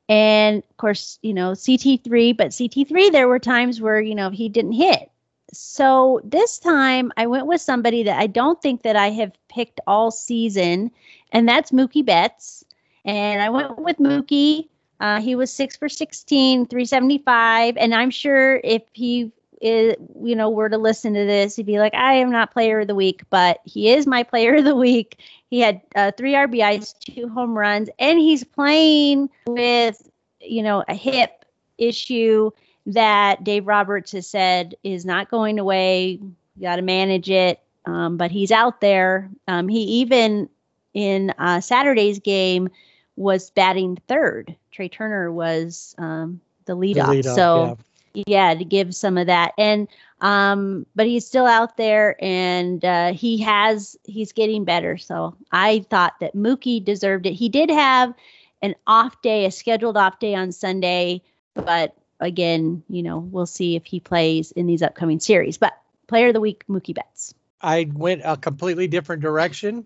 And 0.09 0.63
of 0.69 0.77
course, 0.77 1.19
you 1.21 1.33
know, 1.33 1.51
CT3, 1.51 2.35
but 2.35 2.49
CT3, 2.49 3.11
there 3.11 3.27
were 3.27 3.39
times 3.39 3.81
where, 3.81 4.01
you 4.01 4.15
know, 4.15 4.29
he 4.29 4.49
didn't 4.49 4.73
hit. 4.73 5.09
So 5.53 6.21
this 6.23 6.59
time 6.59 7.11
I 7.15 7.27
went 7.27 7.47
with 7.47 7.61
somebody 7.61 8.03
that 8.03 8.19
I 8.19 8.27
don't 8.27 8.61
think 8.61 8.83
that 8.83 8.95
I 8.95 9.11
have 9.11 9.31
picked 9.47 9.79
all 9.87 10.11
season, 10.11 10.91
and 11.31 11.47
that's 11.47 11.71
Mookie 11.71 12.05
Betts. 12.05 12.65
And 13.05 13.41
I 13.41 13.49
went 13.49 13.79
with 13.79 13.97
Mookie. 13.97 14.67
Uh, 14.99 15.21
he 15.21 15.35
was 15.35 15.53
six 15.53 15.77
for 15.77 15.87
16, 15.87 16.65
375. 16.65 17.77
And 17.77 17.93
I'm 17.93 18.09
sure 18.09 18.59
if 18.63 18.81
he 18.91 19.31
is, 19.61 19.95
you 20.21 20.35
know, 20.35 20.49
were 20.49 20.69
to 20.69 20.77
listen 20.77 21.13
to 21.13 21.25
this, 21.25 21.55
he'd 21.55 21.65
be 21.65 21.79
like, 21.79 21.93
I 21.93 22.13
am 22.13 22.31
not 22.31 22.53
player 22.53 22.81
of 22.81 22.87
the 22.87 22.95
week, 22.95 23.21
but 23.29 23.59
he 23.65 23.91
is 23.91 24.05
my 24.07 24.23
player 24.23 24.55
of 24.55 24.65
the 24.65 24.75
week. 24.75 25.19
He 25.49 25.59
had 25.59 25.81
uh, 25.95 26.11
three 26.17 26.33
RBIs, 26.33 26.93
two 26.99 27.29
home 27.29 27.57
runs, 27.57 27.89
and 27.99 28.19
he's 28.19 28.43
playing 28.43 29.29
with, 29.45 30.09
you 30.41 30.61
know, 30.61 30.83
a 30.87 30.93
hip 30.93 31.45
issue 31.77 32.51
that 32.85 33.43
Dave 33.43 33.67
Roberts 33.67 34.11
has 34.13 34.27
said 34.27 34.75
is 34.83 35.05
not 35.05 35.29
going 35.29 35.59
away. 35.59 36.19
You 36.55 36.61
got 36.61 36.77
to 36.77 36.81
manage 36.81 37.29
it. 37.29 37.59
Um, 37.85 38.17
but 38.17 38.31
he's 38.31 38.51
out 38.51 38.81
there. 38.81 39.29
Um, 39.47 39.69
he 39.69 39.79
even 39.79 40.49
in 40.93 41.33
uh, 41.37 41.61
Saturday's 41.61 42.19
game 42.19 42.69
was 43.15 43.49
batting 43.51 43.97
third. 44.07 44.55
Trea 44.71 44.89
Turner 44.89 45.31
was 45.31 45.95
um, 45.97 46.41
the 46.65 46.75
leadoff. 46.75 47.09
Lead 47.09 47.25
so 47.25 47.65
yeah. 47.65 47.75
Yeah. 48.13 48.53
to 48.53 48.65
give 48.65 48.95
some 48.95 49.17
of 49.17 49.27
that. 49.27 49.53
And 49.57 49.87
um, 50.21 50.85
but 50.95 51.05
he's 51.05 51.27
still 51.27 51.45
out 51.45 51.77
there, 51.77 52.15
and 52.19 52.83
uh, 52.83 53.13
he 53.13 53.37
has 53.39 53.95
he's 54.03 54.31
getting 54.31 54.63
better. 54.63 54.97
So 54.97 55.35
I 55.51 55.85
thought 55.89 56.19
that 56.21 56.35
Mookie 56.35 56.83
deserved 56.83 57.27
it. 57.27 57.33
He 57.33 57.49
did 57.49 57.69
have 57.69 58.13
an 58.61 58.73
off 58.87 59.21
day, 59.21 59.45
a 59.45 59.51
scheduled 59.51 59.97
off 59.97 60.19
day 60.19 60.33
on 60.33 60.51
Sunday, 60.51 61.21
but 61.53 61.95
again, 62.19 62.83
you 62.89 63.03
know, 63.03 63.19
we'll 63.19 63.45
see 63.45 63.75
if 63.75 63.85
he 63.85 63.99
plays 63.99 64.51
in 64.51 64.65
these 64.65 64.81
upcoming 64.81 65.19
series. 65.19 65.57
But 65.57 65.77
player 66.07 66.29
of 66.29 66.33
the 66.33 66.41
week, 66.41 66.63
Mookie 66.67 66.95
Betts. 66.95 67.33
I 67.61 67.89
went 67.93 68.21
a 68.23 68.37
completely 68.37 68.87
different 68.87 69.21
direction 69.21 69.85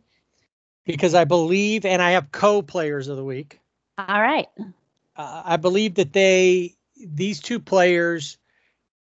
because 0.85 1.13
I 1.13 1.25
believe, 1.25 1.85
and 1.85 2.01
I 2.01 2.11
have 2.11 2.31
co-players 2.31 3.07
of 3.07 3.17
the 3.17 3.23
week. 3.23 3.59
All 3.97 4.21
right. 4.21 4.47
Uh, 5.15 5.41
I 5.45 5.57
believe 5.57 5.95
that 5.95 6.13
they, 6.13 6.75
these 7.05 7.39
two 7.39 7.59
players, 7.59 8.37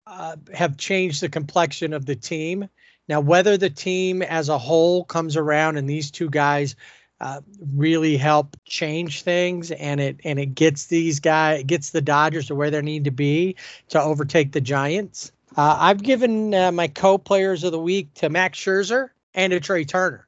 uh, 0.07 0.37
have 0.53 0.77
changed 0.77 1.23
the 1.23 1.29
complexion 1.29 1.93
of 1.93 2.07
the 2.07 2.17
team. 2.17 2.69
Now, 3.09 3.21
whether 3.21 3.57
the 3.57 3.71
team 3.71 4.23
as 4.23 4.49
a 4.49 4.59
whole 4.59 5.05
comes 5.05 5.37
around 5.37 5.77
and 5.77 5.89
these 5.89 6.11
two 6.11 6.31
guys 6.31 6.77
uh, 7.21 7.41
really 7.75 8.17
help 8.17 8.57
change 8.65 9.23
things 9.23 9.71
and 9.71 10.01
it 10.01 10.21
and 10.25 10.39
it 10.39 10.55
gets 10.55 10.87
these 10.87 11.21
guys 11.21 11.65
gets 11.65 11.91
the 11.91 12.01
Dodgers 12.01 12.49
to 12.49 12.55
where 12.55 12.71
they 12.71 12.83
need 12.83 13.05
to 13.05 13.11
be 13.11 13.57
to 13.89 14.03
overtake 14.03 14.53
the 14.53 14.61
Giants. 14.61 15.33
Uh, 15.57 15.77
I've 15.79 16.03
given 16.03 16.53
uh, 16.53 16.73
my 16.73 16.89
co-players 16.89 17.63
of 17.63 17.73
the 17.73 17.79
week 17.79 18.13
to 18.15 18.29
Max 18.29 18.59
Scherzer 18.59 19.11
and 19.33 19.53
to 19.53 19.61
Trea 19.61 19.85
Turner. 19.85 20.27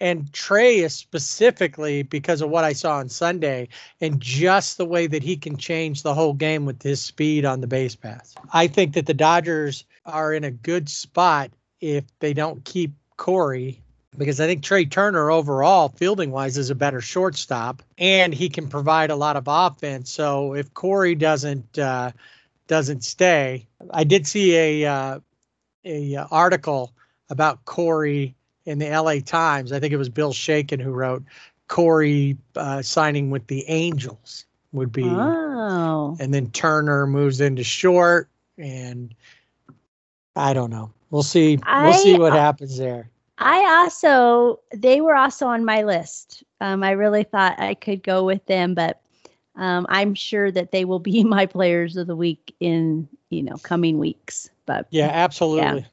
And 0.00 0.32
Trea 0.32 0.84
is 0.84 0.94
specifically 0.94 2.02
because 2.02 2.40
of 2.40 2.48
what 2.48 2.64
I 2.64 2.72
saw 2.72 2.96
on 2.96 3.08
Sunday 3.08 3.68
and 4.00 4.20
just 4.20 4.78
the 4.78 4.86
way 4.86 5.06
that 5.06 5.22
he 5.22 5.36
can 5.36 5.56
change 5.56 6.02
the 6.02 6.14
whole 6.14 6.32
game 6.32 6.64
with 6.64 6.82
his 6.82 7.02
speed 7.02 7.44
on 7.44 7.60
the 7.60 7.66
base 7.66 7.96
pass. 7.96 8.34
I 8.52 8.66
think 8.66 8.94
that 8.94 9.06
the 9.06 9.14
Dodgers 9.14 9.84
are 10.06 10.32
in 10.32 10.44
a 10.44 10.50
good 10.50 10.88
spot 10.88 11.50
if 11.80 12.04
they 12.20 12.32
don't 12.32 12.64
keep 12.64 12.92
Corey 13.16 13.82
because 14.18 14.40
I 14.40 14.46
think 14.46 14.62
Trea 14.62 14.86
Turner 14.86 15.30
overall, 15.30 15.88
fielding 15.88 16.30
wise, 16.30 16.58
is 16.58 16.70
a 16.70 16.74
better 16.74 17.00
shortstop, 17.00 17.82
and 17.98 18.34
he 18.34 18.48
can 18.48 18.68
provide 18.68 19.10
a 19.10 19.16
lot 19.16 19.36
of 19.36 19.44
offense. 19.46 20.10
So 20.10 20.54
if 20.54 20.72
Corey 20.74 21.14
doesn't 21.14 21.78
uh, 21.78 22.10
doesn't 22.66 23.04
stay, 23.04 23.66
I 23.90 24.04
did 24.04 24.26
see 24.26 24.56
a 24.56 24.86
uh, 24.86 25.20
a 25.84 26.16
uh, 26.16 26.26
article 26.30 26.92
about 27.28 27.64
Corey 27.64 28.34
in 28.66 28.78
the 28.78 28.88
L.A. 28.88 29.20
Times. 29.20 29.72
I 29.72 29.80
think 29.80 29.92
it 29.92 29.96
was 29.96 30.08
Bill 30.08 30.32
Shaikin 30.32 30.80
who 30.80 30.92
wrote 30.92 31.22
Corey 31.68 32.36
uh, 32.56 32.82
signing 32.82 33.30
with 33.30 33.46
the 33.46 33.64
Angels 33.68 34.44
would 34.72 34.92
be, 34.92 35.04
oh. 35.04 36.16
and 36.20 36.32
then 36.32 36.50
Turner 36.50 37.06
moves 37.06 37.40
into 37.40 37.64
short, 37.64 38.28
and 38.56 39.14
I 40.36 40.52
don't 40.52 40.70
know. 40.70 40.92
We'll 41.10 41.22
see. 41.22 41.58
We'll 41.66 41.92
see 41.92 42.18
what 42.18 42.32
happens 42.32 42.78
there. 42.78 43.10
I 43.38 43.80
also, 43.80 44.60
they 44.72 45.00
were 45.00 45.16
also 45.16 45.46
on 45.46 45.64
my 45.64 45.82
list. 45.82 46.44
Um, 46.60 46.82
I 46.82 46.90
really 46.90 47.24
thought 47.24 47.58
I 47.58 47.74
could 47.74 48.02
go 48.02 48.24
with 48.24 48.44
them, 48.46 48.74
but 48.74 49.00
um, 49.56 49.86
I'm 49.88 50.14
sure 50.14 50.50
that 50.50 50.72
they 50.72 50.84
will 50.84 50.98
be 50.98 51.24
my 51.24 51.46
players 51.46 51.96
of 51.96 52.06
the 52.06 52.16
week 52.16 52.54
in 52.60 53.08
you 53.30 53.42
know 53.42 53.56
coming 53.62 53.98
weeks. 53.98 54.50
But 54.66 54.86
yeah, 54.90 55.10
absolutely. 55.12 55.86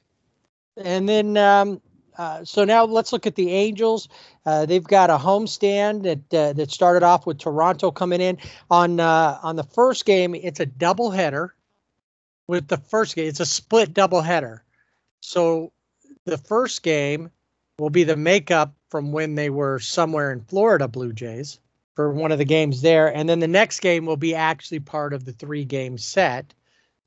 Yeah. 0.76 0.84
And 0.84 1.10
then 1.10 1.38
um, 1.38 1.82
uh, 2.18 2.44
so 2.44 2.66
now 2.66 2.86
let's 2.86 3.14
look 3.14 3.28
at 3.28 3.36
the 3.36 3.52
Angels. 3.52 4.10
Uh, 4.46 4.66
they've 4.66 4.84
got 4.84 5.10
a 5.10 5.18
homestand 5.18 6.04
that 6.04 6.34
uh, 6.34 6.54
that 6.54 6.72
started 6.72 7.04
off 7.04 7.26
with 7.26 7.38
Toronto 7.38 7.92
coming 7.92 8.22
in 8.22 8.38
on 8.70 9.00
uh, 9.00 9.40
on 9.44 9.56
the 9.56 9.64
first 9.64 10.06
game. 10.06 10.36
It's 10.36 10.60
a 10.60 10.66
doubleheader. 10.66 11.50
With 12.48 12.68
the 12.68 12.78
first 12.78 13.16
game, 13.16 13.28
it's 13.28 13.42
a 13.42 13.46
split 13.46 13.94
doubleheader. 13.94 14.62
So 15.20 15.74
the 16.26 16.38
first 16.38 16.82
game 16.82 17.30
will 17.78 17.90
be 17.90 18.06
the 18.06 18.16
makeup 18.16 18.74
from 18.90 19.12
when 19.12 19.36
they 19.36 19.50
were 19.50 19.80
somewhere 19.80 20.32
in 20.32 20.42
Florida 20.42 20.88
Blue 20.88 21.14
Jays 21.14 21.60
for 21.96 22.12
one 22.12 22.32
of 22.32 22.38
the 22.38 22.46
games 22.46 22.82
there. 22.82 23.14
And 23.14 23.28
then 23.28 23.40
the 23.40 23.48
next 23.48 23.82
game 23.82 24.06
will 24.06 24.18
be 24.18 24.34
actually 24.34 24.80
part 24.80 25.14
of 25.14 25.26
the 25.26 25.34
three 25.34 25.66
game 25.66 25.98
set, 25.98 26.54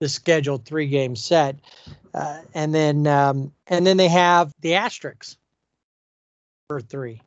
the 0.00 0.08
scheduled 0.08 0.64
three 0.64 0.88
game 0.88 1.14
set. 1.14 1.56
Uh, 2.12 2.40
and 2.54 2.74
then 2.74 3.06
um, 3.06 3.52
and 3.68 3.86
then 3.86 3.96
they 3.96 4.08
have 4.08 4.52
the 4.60 4.74
asterisks 4.74 5.36
for 6.68 6.80
three. 6.80 7.22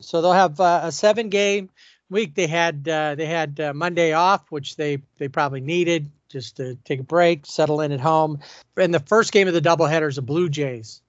So 0.00 0.22
they'll 0.22 0.32
have 0.32 0.58
uh, 0.58 0.80
a 0.84 0.92
seven 0.92 1.28
game 1.28 1.68
week. 2.08 2.34
They 2.34 2.46
had 2.46 2.88
uh, 2.88 3.14
they 3.14 3.26
had 3.26 3.60
uh, 3.60 3.74
Monday 3.74 4.12
off, 4.12 4.50
which 4.50 4.76
they 4.76 5.02
they 5.18 5.28
probably 5.28 5.60
needed 5.60 6.10
just 6.28 6.56
to 6.56 6.76
take 6.84 7.00
a 7.00 7.04
break, 7.04 7.46
settle 7.46 7.80
in 7.80 7.92
at 7.92 8.00
home. 8.00 8.38
And 8.76 8.94
the 8.94 9.00
first 9.00 9.32
game 9.32 9.48
of 9.48 9.54
the 9.54 9.60
doubleheader 9.60 10.08
is 10.08 10.16
the 10.16 10.22
Blue 10.22 10.48
Jays 10.48 11.02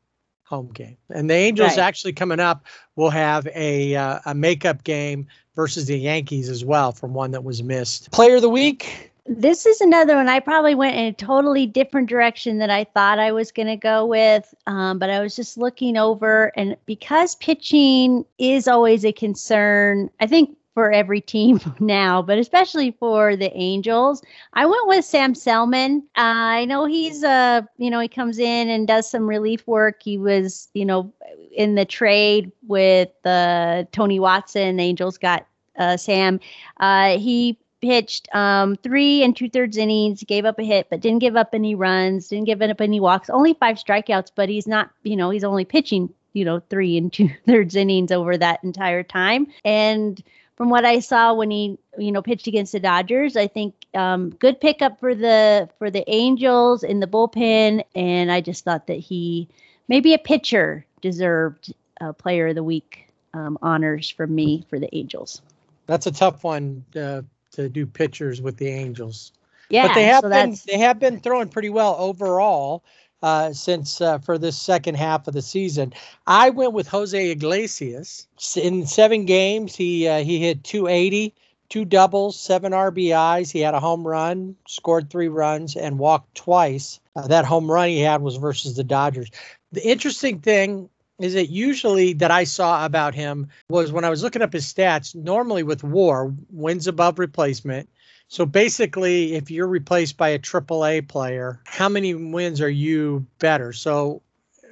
home 0.43 0.69
game. 0.73 0.97
And 1.09 1.29
the 1.29 1.35
Angels 1.35 1.71
right. 1.71 1.79
actually 1.79 2.13
coming 2.13 2.39
up 2.39 2.65
will 2.95 3.09
have 3.09 3.47
a 3.53 3.95
uh, 3.95 4.19
a 4.25 4.33
makeup 4.33 4.83
game 4.83 5.27
versus 5.55 5.85
the 5.85 5.97
Yankees 5.97 6.49
as 6.49 6.63
well 6.63 6.91
from 6.91 7.13
one 7.13 7.31
that 7.31 7.43
was 7.43 7.63
missed. 7.63 8.11
Player 8.11 8.35
of 8.35 8.41
the 8.41 8.49
week. 8.49 9.11
This 9.27 9.65
is 9.65 9.81
another 9.81 10.15
one. 10.15 10.29
I 10.29 10.39
probably 10.39 10.73
went 10.73 10.95
in 10.95 11.05
a 11.05 11.13
totally 11.13 11.65
different 11.65 12.07
direction 12.07 12.59
that 12.59 12.69
I 12.69 12.85
thought 12.85 13.19
I 13.19 13.33
was 13.33 13.51
going 13.51 13.67
to 13.67 13.75
go 13.75 14.05
with, 14.05 14.53
um, 14.67 14.99
but 14.99 15.09
I 15.09 15.19
was 15.19 15.35
just 15.35 15.57
looking 15.57 15.97
over, 15.97 16.53
and 16.55 16.77
because 16.85 17.35
pitching 17.35 18.23
is 18.37 18.69
always 18.69 19.03
a 19.03 19.11
concern, 19.11 20.09
I 20.21 20.27
think 20.27 20.55
for 20.73 20.91
every 20.91 21.19
team 21.19 21.59
now, 21.79 22.21
but 22.21 22.37
especially 22.37 22.91
for 22.91 23.35
the 23.35 23.51
Angels. 23.57 24.21
I 24.53 24.67
went 24.67 24.87
with 24.87 25.03
Sam 25.03 25.33
Selman. 25.33 26.03
Uh, 26.15 26.21
I 26.21 26.65
know 26.65 26.85
he's 26.85 27.23
uh, 27.23 27.63
you 27.77 27.89
know, 27.89 27.99
he 27.99 28.07
comes 28.07 28.37
in 28.37 28.69
and 28.69 28.87
does 28.87 29.09
some 29.09 29.27
relief 29.27 29.65
work. 29.65 30.03
He 30.03 30.19
was, 30.19 30.69
you 30.75 30.85
know, 30.85 31.11
in 31.51 31.73
the 31.73 31.83
trade 31.83 32.51
with 32.67 33.09
uh, 33.25 33.85
Tony 33.91 34.19
Watson. 34.19 34.79
Angels 34.79 35.17
got 35.17 35.47
uh, 35.79 35.97
Sam. 35.97 36.39
Uh, 36.79 37.17
he 37.17 37.57
pitched 37.81 38.33
um, 38.33 38.75
three 38.77 39.23
and 39.23 39.35
two 39.35 39.49
thirds 39.49 39.77
innings, 39.77 40.23
gave 40.23 40.45
up 40.45 40.59
a 40.59 40.63
hit, 40.63 40.87
but 40.89 41.01
didn't 41.01 41.19
give 41.19 41.35
up 41.35 41.49
any 41.53 41.75
runs, 41.75 42.27
didn't 42.27 42.45
give 42.45 42.61
up 42.61 42.81
any 42.81 42.99
walks, 42.99 43.29
only 43.29 43.53
five 43.53 43.77
strikeouts, 43.77 44.31
but 44.35 44.49
he's 44.49 44.67
not, 44.67 44.89
you 45.03 45.15
know, 45.15 45.29
he's 45.29 45.43
only 45.43 45.65
pitching, 45.65 46.09
you 46.33 46.45
know, 46.45 46.59
three 46.69 46.97
and 46.97 47.13
two 47.13 47.29
thirds 47.45 47.75
innings 47.75 48.11
over 48.11 48.37
that 48.37 48.63
entire 48.63 49.03
time. 49.03 49.47
And 49.63 50.21
from 50.55 50.69
what 50.69 50.85
I 50.85 50.99
saw 50.99 51.33
when 51.33 51.51
he 51.51 51.77
you 51.97 52.11
know, 52.11 52.21
pitched 52.21 52.47
against 52.47 52.71
the 52.71 52.79
Dodgers. 52.79 53.35
I 53.35 53.47
think 53.47 53.73
um, 53.93 54.29
good 54.29 54.61
pickup 54.61 54.99
for 54.99 55.15
the 55.15 55.69
for 55.77 55.89
the 55.89 56.09
Angels 56.09 56.83
in 56.83 56.99
the 56.99 57.07
bullpen, 57.07 57.83
and 57.95 58.31
I 58.31 58.41
just 58.41 58.63
thought 58.63 58.87
that 58.87 58.99
he 58.99 59.47
maybe 59.87 60.13
a 60.13 60.19
pitcher 60.19 60.85
deserved 61.01 61.73
uh, 62.01 62.13
Player 62.13 62.47
of 62.47 62.55
the 62.55 62.63
Week 62.63 63.07
um, 63.33 63.57
honors 63.61 64.09
from 64.09 64.33
me 64.33 64.65
for 64.69 64.79
the 64.79 64.93
Angels. 64.95 65.41
That's 65.87 66.05
a 66.05 66.11
tough 66.11 66.43
one 66.43 66.85
uh, 66.95 67.21
to 67.51 67.69
do 67.69 67.85
pitchers 67.85 68.41
with 68.41 68.57
the 68.57 68.67
Angels. 68.67 69.31
Yeah, 69.69 69.87
but 69.87 69.95
they 69.95 70.03
have 70.03 70.21
so 70.21 70.29
been 70.29 70.51
that's 70.51 70.63
they 70.63 70.77
have 70.77 70.99
been 70.99 71.19
throwing 71.19 71.49
pretty 71.49 71.69
well 71.69 71.95
overall 71.99 72.83
uh, 73.21 73.51
since 73.53 73.99
uh, 74.01 74.19
for 74.19 74.37
this 74.37 74.59
second 74.59 74.95
half 74.95 75.27
of 75.27 75.33
the 75.33 75.41
season. 75.41 75.93
I 76.25 76.49
went 76.49 76.73
with 76.73 76.87
Jose 76.87 77.31
Iglesias 77.31 78.27
in 78.55 78.85
seven 78.85 79.25
games. 79.25 79.75
He 79.75 80.07
uh, 80.07 80.23
he 80.23 80.39
hit 80.39 80.63
280, 80.63 81.33
two 81.69 81.85
doubles, 81.85 82.39
seven 82.39 82.71
RBIs. 82.71 83.51
He 83.51 83.59
had 83.59 83.73
a 83.73 83.79
home 83.79 84.05
run, 84.05 84.55
scored 84.67 85.09
three 85.09 85.27
runs, 85.27 85.75
and 85.75 85.99
walked 85.99 86.35
twice. 86.35 86.99
Uh, 87.15 87.27
that 87.27 87.45
home 87.45 87.69
run 87.69 87.89
he 87.89 87.99
had 87.99 88.21
was 88.21 88.37
versus 88.37 88.75
the 88.75 88.83
Dodgers. 88.83 89.31
The 89.71 89.85
interesting 89.85 90.39
thing 90.39 90.89
is 91.19 91.33
that 91.33 91.49
usually 91.49 92.13
that 92.13 92.31
I 92.31 92.43
saw 92.43 92.85
about 92.85 93.15
him 93.15 93.49
was 93.69 93.91
when 93.91 94.05
I 94.05 94.09
was 94.09 94.23
looking 94.23 94.41
up 94.41 94.53
his 94.53 94.71
stats. 94.71 95.15
Normally 95.15 95.63
with 95.63 95.83
WAR, 95.83 96.33
wins 96.49 96.87
above 96.87 97.19
replacement. 97.19 97.89
So 98.27 98.45
basically, 98.45 99.35
if 99.35 99.49
you're 99.49 99.67
replaced 99.67 100.17
by 100.17 100.29
a 100.29 100.39
AAA 100.39 101.07
player, 101.07 101.61
how 101.65 101.89
many 101.89 102.13
wins 102.13 102.61
are 102.61 102.69
you 102.69 103.25
better? 103.39 103.71
So, 103.73 104.21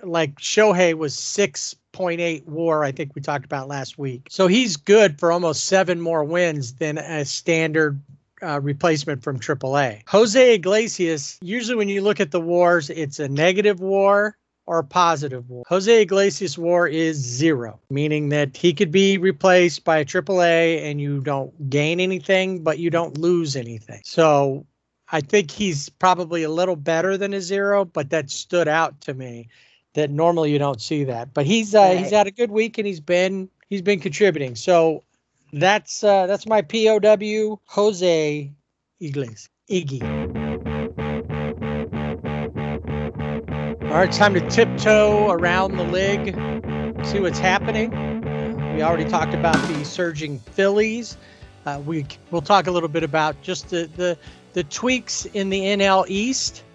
like 0.03 0.35
Shohei 0.39 0.93
was 0.93 1.15
6.8 1.15 2.45
WAR, 2.45 2.83
I 2.83 2.91
think 2.91 3.15
we 3.15 3.21
talked 3.21 3.45
about 3.45 3.67
last 3.67 3.97
week. 3.97 4.27
So 4.29 4.47
he's 4.47 4.75
good 4.75 5.19
for 5.19 5.31
almost 5.31 5.65
seven 5.65 6.01
more 6.01 6.23
wins 6.23 6.73
than 6.73 6.97
a 6.97 7.25
standard 7.25 7.99
uh, 8.43 8.59
replacement 8.61 9.23
from 9.23 9.39
AAA. 9.39 10.01
Jose 10.07 10.53
Iglesias, 10.53 11.39
usually 11.41 11.77
when 11.77 11.89
you 11.89 12.01
look 12.01 12.19
at 12.19 12.31
the 12.31 12.41
wars, 12.41 12.89
it's 12.89 13.19
a 13.19 13.29
negative 13.29 13.79
war 13.79 14.37
or 14.67 14.83
positive 14.83 15.49
war. 15.49 15.63
Jose 15.67 16.01
Iglesias 16.01 16.57
war 16.57 16.87
is 16.87 17.17
zero, 17.17 17.79
meaning 17.89 18.29
that 18.29 18.57
he 18.57 18.73
could 18.73 18.91
be 18.91 19.17
replaced 19.17 19.83
by 19.83 19.97
a 19.97 20.05
AAA 20.05 20.83
and 20.83 20.99
you 20.99 21.21
don't 21.21 21.69
gain 21.69 21.99
anything, 21.99 22.63
but 22.63 22.79
you 22.79 22.89
don't 22.89 23.17
lose 23.17 23.55
anything. 23.55 24.01
So 24.03 24.65
I 25.11 25.21
think 25.21 25.51
he's 25.51 25.89
probably 25.89 26.43
a 26.43 26.49
little 26.49 26.75
better 26.75 27.17
than 27.17 27.33
a 27.33 27.41
zero, 27.41 27.85
but 27.85 28.09
that 28.09 28.29
stood 28.29 28.67
out 28.67 29.01
to 29.01 29.13
me 29.13 29.47
that 29.93 30.09
normally 30.09 30.51
you 30.51 30.59
don't 30.59 30.81
see 30.81 31.03
that. 31.05 31.33
But 31.33 31.45
he's 31.45 31.75
uh, 31.75 31.91
he's 31.91 32.11
had 32.11 32.27
a 32.27 32.31
good 32.31 32.51
week 32.51 32.77
and 32.77 32.87
he's 32.87 32.99
been 32.99 33.49
he's 33.69 33.81
been 33.81 33.99
contributing. 33.99 34.55
So 34.55 35.03
that's 35.53 36.03
uh, 36.03 36.27
that's 36.27 36.47
my 36.47 36.61
POW 36.61 37.59
Jose 37.65 38.51
Iglesias. 38.99 39.49
Iggy. 39.69 40.44
All 43.95 44.01
right, 44.01 44.11
time 44.11 44.33
to 44.33 44.41
tiptoe 44.49 45.29
around 45.29 45.77
the 45.77 45.85
league, 45.85 46.35
see 47.05 47.21
what's 47.21 47.39
happening. 47.39 47.91
We 48.75 48.81
already 48.81 49.09
talked 49.09 49.33
about 49.33 49.55
the 49.69 49.85
surging 49.85 50.37
Phillies. 50.37 51.15
Uh, 51.65 51.81
we 51.85 52.05
we'll 52.29 52.41
talk 52.41 52.67
a 52.67 52.71
little 52.71 52.89
bit 52.89 53.03
about 53.03 53.41
just 53.41 53.69
the 53.69 53.89
the, 53.95 54.17
the 54.51 54.65
tweaks 54.65 55.23
in 55.27 55.49
the 55.49 55.61
NL 55.61 56.03
East 56.09 56.65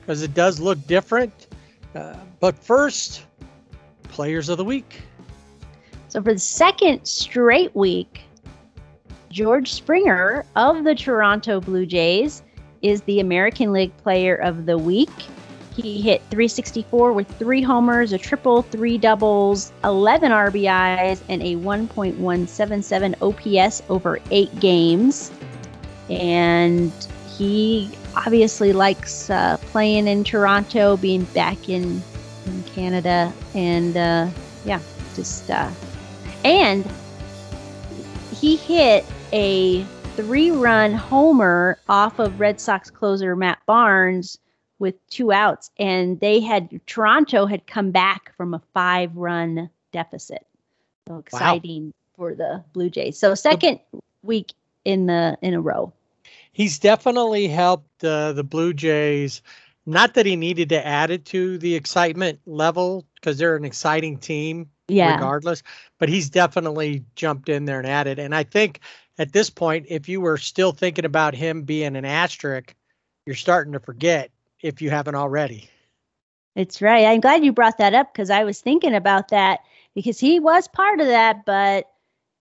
because 0.00 0.22
it 0.22 0.34
does 0.34 0.60
look 0.60 0.78
different. 0.86 1.48
Uh, 1.96 2.14
but 2.38 2.56
first, 2.56 3.26
players 4.04 4.48
of 4.48 4.56
the 4.56 4.64
week. 4.64 5.02
So 6.06 6.22
for 6.22 6.32
the 6.32 6.38
second 6.38 7.04
straight 7.06 7.74
week, 7.74 8.20
George 9.30 9.72
Springer 9.72 10.44
of 10.54 10.84
the 10.84 10.94
Toronto 10.94 11.60
Blue 11.60 11.86
Jays 11.86 12.44
is 12.82 13.02
the 13.02 13.18
American 13.18 13.72
League 13.72 13.96
Player 13.96 14.36
of 14.36 14.64
the 14.64 14.78
Week. 14.78 15.10
He 15.78 16.00
hit 16.00 16.22
364 16.30 17.12
with 17.12 17.28
three 17.38 17.62
homers, 17.62 18.12
a 18.12 18.18
triple, 18.18 18.62
three 18.62 18.98
doubles, 18.98 19.72
11 19.84 20.32
RBIs, 20.32 21.20
and 21.28 21.40
a 21.40 21.54
1.177 21.54 23.14
OPS 23.22 23.82
over 23.88 24.18
eight 24.32 24.58
games. 24.58 25.30
And 26.10 26.92
he 27.36 27.92
obviously 28.16 28.72
likes 28.72 29.30
uh, 29.30 29.56
playing 29.66 30.08
in 30.08 30.24
Toronto, 30.24 30.96
being 30.96 31.22
back 31.26 31.68
in, 31.68 32.02
in 32.46 32.62
Canada, 32.64 33.32
and 33.54 33.96
uh, 33.96 34.28
yeah, 34.64 34.80
just 35.14 35.48
uh, 35.48 35.70
and 36.44 36.84
he 38.34 38.56
hit 38.56 39.04
a 39.32 39.84
three 40.16 40.50
run 40.50 40.92
homer 40.92 41.78
off 41.88 42.18
of 42.18 42.40
Red 42.40 42.60
Sox 42.60 42.90
closer 42.90 43.36
Matt 43.36 43.60
Barnes 43.64 44.38
with 44.78 44.94
two 45.08 45.32
outs. 45.32 45.70
And 45.78 46.20
they 46.20 46.40
had, 46.40 46.80
Toronto 46.86 47.46
had 47.46 47.66
come 47.66 47.90
back 47.90 48.34
from 48.36 48.54
a 48.54 48.62
five 48.74 49.16
run 49.16 49.70
deficit. 49.92 50.46
So 51.08 51.18
exciting 51.18 51.92
for 52.16 52.34
the 52.34 52.62
Blue 52.72 52.90
Jays. 52.90 53.18
So 53.18 53.34
second 53.34 53.80
week 54.22 54.52
in 54.84 55.06
the 55.06 55.38
in 55.42 55.54
a 55.54 55.60
row. 55.60 55.92
He's 56.52 56.78
definitely 56.78 57.48
helped 57.48 58.04
uh, 58.04 58.32
the 58.32 58.44
Blue 58.44 58.74
Jays. 58.74 59.42
Not 59.86 60.14
that 60.14 60.26
he 60.26 60.36
needed 60.36 60.68
to 60.70 60.86
add 60.86 61.10
it 61.10 61.24
to 61.26 61.56
the 61.58 61.74
excitement 61.74 62.40
level 62.46 63.06
because 63.14 63.38
they're 63.38 63.56
an 63.56 63.64
exciting 63.64 64.18
team 64.18 64.68
Yeah. 64.88 65.14
regardless. 65.14 65.62
But 65.98 66.10
he's 66.10 66.28
definitely 66.28 67.04
jumped 67.14 67.48
in 67.48 67.64
there 67.64 67.78
and 67.78 67.88
added. 67.88 68.18
And 68.18 68.34
I 68.34 68.42
think 68.42 68.80
at 69.18 69.32
this 69.32 69.48
point, 69.48 69.86
if 69.88 70.08
you 70.08 70.20
were 70.20 70.36
still 70.36 70.72
thinking 70.72 71.04
about 71.06 71.34
him 71.34 71.62
being 71.62 71.96
an 71.96 72.04
asterisk, 72.04 72.74
you're 73.24 73.34
starting 73.34 73.72
to 73.72 73.80
forget 73.80 74.30
if 74.62 74.82
you 74.82 74.90
haven't 74.90 75.14
already. 75.14 75.68
It's 76.54 76.82
right. 76.82 77.06
I'm 77.06 77.20
glad 77.20 77.44
you 77.44 77.52
brought 77.52 77.78
that 77.78 77.94
up 77.94 78.12
because 78.12 78.30
I 78.30 78.44
was 78.44 78.60
thinking 78.60 78.94
about 78.94 79.28
that 79.28 79.60
because 79.94 80.18
he 80.18 80.40
was 80.40 80.66
part 80.66 81.00
of 81.00 81.06
that, 81.06 81.44
but 81.44 81.88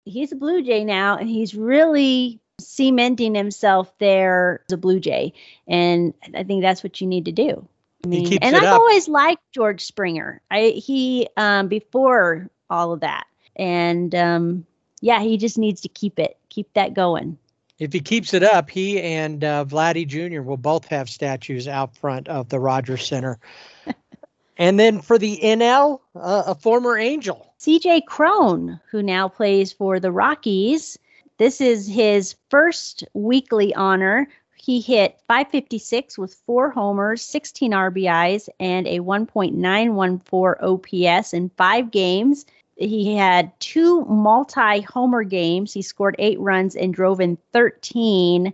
he's 0.06 0.31
a 0.31 0.36
Blue 0.36 0.64
Jay 0.64 0.84
now 0.84 1.18
and 1.18 1.30
he's 1.30 1.53
really 1.53 2.40
cementing 2.60 3.36
himself 3.36 3.95
there 3.99 4.64
as 4.68 4.73
a 4.73 4.77
Blue 4.77 4.99
Jay. 4.99 5.34
And 5.68 6.14
I 6.36 6.44
think 6.44 6.61
that's 6.61 6.84
what 6.84 6.99
you 6.99 7.07
need 7.07 7.26
to 7.26 7.31
do. 7.31 7.68
I 8.03 8.07
mean, 8.07 8.26
keeps 8.26 8.45
and 8.45 8.56
it 8.56 8.64
I've 8.64 8.69
up. 8.69 8.80
always 8.80 9.07
liked 9.07 9.44
George 9.52 9.84
Springer. 9.84 10.41
I 10.49 10.69
he 10.69 11.27
um 11.38 11.68
before 11.68 12.49
all 12.69 12.94
of 12.94 13.02
that. 13.02 13.27
And 13.56 14.15
um 14.15 14.65
yeah, 15.02 15.22
he 15.22 15.38
just 15.38 15.57
needs 15.57 15.81
to 15.81 15.88
keep 15.90 16.19
it, 16.19 16.38
keep 16.49 16.73
that 16.73 16.94
going. 16.94 17.38
If 17.80 17.94
he 17.94 18.02
keeps 18.02 18.34
it 18.34 18.44
up, 18.44 18.70
he 18.70 19.02
and 19.02 19.44
uh, 19.44 19.64
Vladdy 19.66 20.06
Jr. 20.06 20.42
will 20.42 20.58
both 20.58 20.86
have 20.88 21.10
statues 21.10 21.68
out 21.68 21.96
front 21.96 22.28
of 22.28 22.50
the 22.50 22.60
Rogers 22.60 23.08
Center. 23.08 23.40
and 24.58 24.78
then 24.78 25.02
for 25.02 25.18
the 25.18 25.40
NL, 25.42 26.02
uh, 26.16 26.44
a 26.48 26.56
former 26.56 26.98
Angel. 26.98 27.54
CJ 27.60 28.06
Cron, 28.06 28.80
who 28.92 29.02
now 29.02 29.30
plays 29.30 29.72
for 29.72 30.00
the 30.00 30.12
Rockies. 30.12 31.00
This 31.38 31.62
is 31.62 31.88
his 31.88 32.36
first 32.50 33.06
weekly 33.14 33.74
honor. 33.76 34.28
He 34.58 34.82
hit 34.82 35.18
556 35.28 36.18
with 36.18 36.34
four 36.46 36.70
homers, 36.70 37.22
16 37.22 37.72
RBIs, 37.72 38.50
and 38.60 38.88
a 38.88 39.00
1.914 39.00 40.62
OPS 40.62 41.34
in 41.34 41.50
five 41.56 41.92
games. 41.92 42.46
He 42.80 43.16
had 43.16 43.52
two 43.60 44.06
multi 44.06 44.82
homer 44.82 45.24
games. 45.24 45.74
He 45.74 45.82
scored 45.82 46.16
eight 46.18 46.40
runs 46.40 46.76
and 46.76 46.94
drove 46.94 47.20
in 47.20 47.38
13 47.52 48.54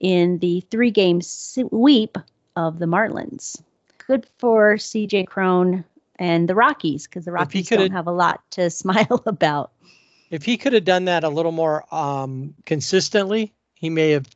in 0.00 0.38
the 0.38 0.60
three 0.70 0.90
game 0.90 1.22
sweep 1.22 2.18
of 2.54 2.78
the 2.78 2.86
Marlins. 2.86 3.62
Good 4.06 4.26
for 4.38 4.74
CJ 4.74 5.26
Cron 5.26 5.84
and 6.16 6.48
the 6.48 6.54
Rockies 6.54 7.06
because 7.06 7.24
the 7.24 7.32
Rockies 7.32 7.68
don't 7.68 7.92
have 7.92 8.06
a 8.06 8.12
lot 8.12 8.42
to 8.52 8.68
smile 8.70 9.22
about. 9.24 9.72
If 10.30 10.44
he 10.44 10.58
could 10.58 10.74
have 10.74 10.84
done 10.84 11.06
that 11.06 11.24
a 11.24 11.28
little 11.30 11.52
more 11.52 11.84
um, 11.94 12.54
consistently, 12.66 13.54
he 13.74 13.88
may 13.88 14.10
have. 14.10 14.28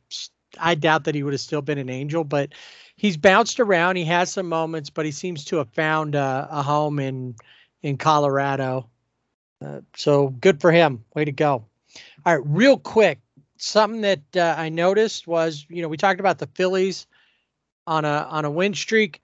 I 0.59 0.73
doubt 0.73 1.03
that 1.03 1.13
he 1.13 1.21
would 1.21 1.33
have 1.33 1.41
still 1.41 1.61
been 1.61 1.77
an 1.77 1.89
Angel, 1.89 2.23
but 2.23 2.53
he's 2.95 3.17
bounced 3.17 3.59
around. 3.59 3.97
He 3.97 4.05
has 4.05 4.31
some 4.31 4.49
moments, 4.49 4.89
but 4.89 5.05
he 5.05 5.11
seems 5.11 5.45
to 5.45 5.57
have 5.57 5.69
found 5.69 6.15
a, 6.15 6.47
a 6.49 6.63
home 6.63 6.97
in 6.97 7.35
in 7.83 7.97
Colorado. 7.97 8.89
Uh, 9.63 9.81
so 9.95 10.29
good 10.29 10.61
for 10.61 10.71
him. 10.71 11.03
Way 11.15 11.25
to 11.25 11.31
go. 11.31 11.65
All 12.25 12.37
right, 12.37 12.45
real 12.45 12.77
quick, 12.77 13.19
something 13.57 14.01
that 14.01 14.35
uh, 14.35 14.55
I 14.57 14.69
noticed 14.69 15.27
was, 15.27 15.65
you 15.69 15.81
know, 15.81 15.87
we 15.87 15.97
talked 15.97 16.19
about 16.19 16.37
the 16.37 16.47
Phillies 16.47 17.07
on 17.87 18.05
a 18.05 18.27
on 18.29 18.45
a 18.45 18.51
win 18.51 18.73
streak, 18.73 19.21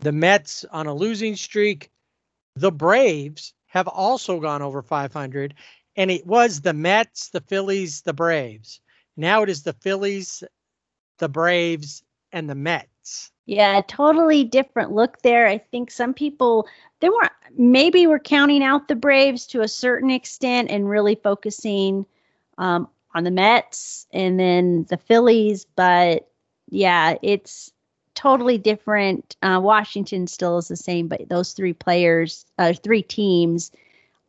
the 0.00 0.12
Mets 0.12 0.64
on 0.70 0.86
a 0.86 0.94
losing 0.94 1.36
streak, 1.36 1.90
the 2.56 2.72
Braves 2.72 3.54
have 3.66 3.86
also 3.86 4.40
gone 4.40 4.62
over 4.62 4.82
500, 4.82 5.54
and 5.96 6.10
it 6.10 6.26
was 6.26 6.60
the 6.62 6.72
Mets, 6.72 7.28
the 7.28 7.42
Phillies, 7.42 8.02
the 8.02 8.14
Braves. 8.14 8.80
Now 9.16 9.42
it 9.42 9.50
is 9.50 9.62
the 9.62 9.74
Phillies, 9.74 10.42
the 11.18 11.28
Braves, 11.28 12.02
and 12.32 12.48
the 12.48 12.54
Mets. 12.54 13.30
Yeah, 13.46 13.80
totally 13.86 14.42
different 14.44 14.92
look 14.92 15.22
there. 15.22 15.46
I 15.46 15.58
think 15.58 15.90
some 15.90 16.12
people 16.12 16.66
they 17.00 17.08
were 17.08 17.30
maybe 17.56 18.06
were 18.06 18.18
counting 18.18 18.62
out 18.62 18.88
the 18.88 18.96
Braves 18.96 19.46
to 19.48 19.60
a 19.62 19.68
certain 19.68 20.10
extent 20.10 20.70
and 20.70 20.88
really 20.88 21.14
focusing 21.14 22.04
um, 22.58 22.88
on 23.14 23.24
the 23.24 23.30
Mets 23.30 24.06
and 24.12 24.38
then 24.40 24.84
the 24.88 24.96
Phillies, 24.96 25.64
but 25.76 26.28
yeah, 26.70 27.16
it's 27.22 27.72
totally 28.14 28.58
different. 28.58 29.36
Uh, 29.42 29.60
Washington 29.62 30.26
still 30.26 30.58
is 30.58 30.68
the 30.68 30.76
same, 30.76 31.06
but 31.06 31.28
those 31.28 31.52
three 31.52 31.72
players, 31.72 32.46
uh, 32.58 32.72
three 32.72 33.02
teams, 33.02 33.70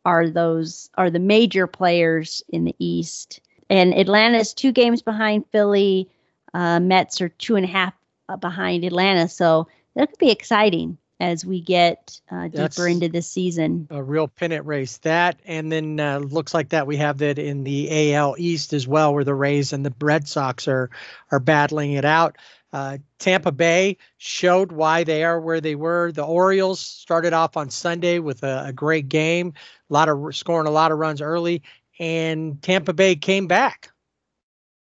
are 0.04 0.28
those 0.30 0.90
are 0.96 1.10
the 1.10 1.18
major 1.18 1.66
players 1.66 2.42
in 2.50 2.64
the 2.64 2.76
East. 2.78 3.40
And 3.68 3.92
Atlanta 3.94 4.38
is 4.38 4.54
two 4.54 4.72
games 4.72 5.02
behind 5.02 5.44
Philly. 5.50 6.08
Uh, 6.54 6.80
Mets 6.80 7.20
are 7.20 7.28
two 7.30 7.56
and 7.56 7.64
a 7.64 7.68
half 7.68 7.92
behind 8.36 8.84
Atlanta, 8.84 9.28
so 9.28 9.68
that 9.94 10.10
could 10.10 10.18
be 10.18 10.30
exciting 10.30 10.98
as 11.20 11.44
we 11.44 11.60
get 11.60 12.20
uh, 12.30 12.44
deeper 12.44 12.58
That's 12.58 12.78
into 12.78 13.08
this 13.08 13.28
season. 13.28 13.88
A 13.90 14.02
real 14.02 14.28
pennant 14.28 14.66
race. 14.66 14.98
That, 14.98 15.40
and 15.44 15.72
then 15.72 15.98
uh, 15.98 16.18
looks 16.18 16.54
like 16.54 16.68
that 16.68 16.86
we 16.86 16.96
have 16.96 17.18
that 17.18 17.38
in 17.38 17.64
the 17.64 18.14
AL 18.14 18.36
East 18.38 18.72
as 18.72 18.86
well, 18.86 19.12
where 19.12 19.24
the 19.24 19.34
Rays 19.34 19.72
and 19.72 19.84
the 19.84 19.92
Red 20.00 20.28
Sox 20.28 20.68
are 20.68 20.90
are 21.30 21.40
battling 21.40 21.92
it 21.92 22.04
out. 22.04 22.36
Uh, 22.72 22.98
Tampa 23.18 23.50
Bay 23.50 23.96
showed 24.18 24.72
why 24.72 25.02
they 25.02 25.24
are 25.24 25.40
where 25.40 25.60
they 25.60 25.74
were. 25.74 26.12
The 26.12 26.24
Orioles 26.24 26.80
started 26.80 27.32
off 27.32 27.56
on 27.56 27.70
Sunday 27.70 28.18
with 28.18 28.42
a, 28.42 28.66
a 28.66 28.72
great 28.72 29.08
game, 29.08 29.54
a 29.88 29.92
lot 29.92 30.08
of 30.08 30.36
scoring 30.36 30.66
a 30.66 30.72
lot 30.72 30.92
of 30.92 30.98
runs 30.98 31.22
early, 31.22 31.62
and 31.98 32.60
Tampa 32.62 32.92
Bay 32.92 33.16
came 33.16 33.46
back 33.46 33.90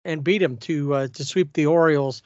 and 0.05 0.23
beat 0.23 0.39
them 0.39 0.57
to 0.57 0.93
uh, 0.93 1.07
to 1.09 1.26
sweep 1.26 1.53
the 1.53 1.65
Orioles 1.65 2.22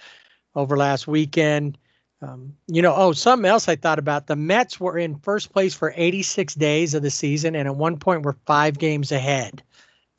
over 0.56 0.77
last 0.77 1.07
weekend. 1.07 1.77
Um, 2.22 2.56
you 2.68 2.82
know, 2.82 2.94
oh, 2.95 3.11
something 3.11 3.49
else 3.49 3.68
I 3.68 3.76
thought 3.76 3.99
about. 3.99 4.27
The 4.27 4.36
Mets 4.36 4.80
were 4.80 4.98
in 4.98 5.19
first 5.19 5.52
place 5.52 5.73
for 5.73 5.94
86 5.95 6.56
days 6.56 6.94
of 6.94 7.03
the 7.03 7.11
season, 7.11 7.56
and 7.56 7.68
at 7.68 7.76
one 7.76 7.98
point 7.98 8.23
were 8.23 8.38
five 8.45 8.80
games 8.80 9.11
ahead 9.11 9.61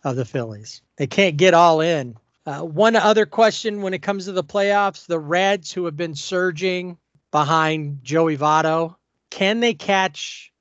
of 0.05 0.17
the 0.17 0.25
Phillies. 0.25 0.83
They 0.97 1.07
can't 1.07 1.37
get 1.37 1.55
all 1.55 1.81
in. 1.81 2.17
Uh, 2.45 2.61
one 2.61 2.95
other 2.95 3.27
question 3.27 3.83
when 3.83 3.95
it 3.95 4.03
comes 4.03 4.27
to 4.27 4.33
the 4.33 4.45
playoffs: 4.45 5.07
the 5.07 5.19
Reds, 5.19 5.73
who 5.73 5.85
have 5.87 5.97
been 5.97 6.15
surging 6.15 6.97
behind 7.33 8.05
Joey 8.05 8.37
Votto, 8.37 8.95
can 9.31 9.61
they 9.61 9.75
catch 9.75 10.53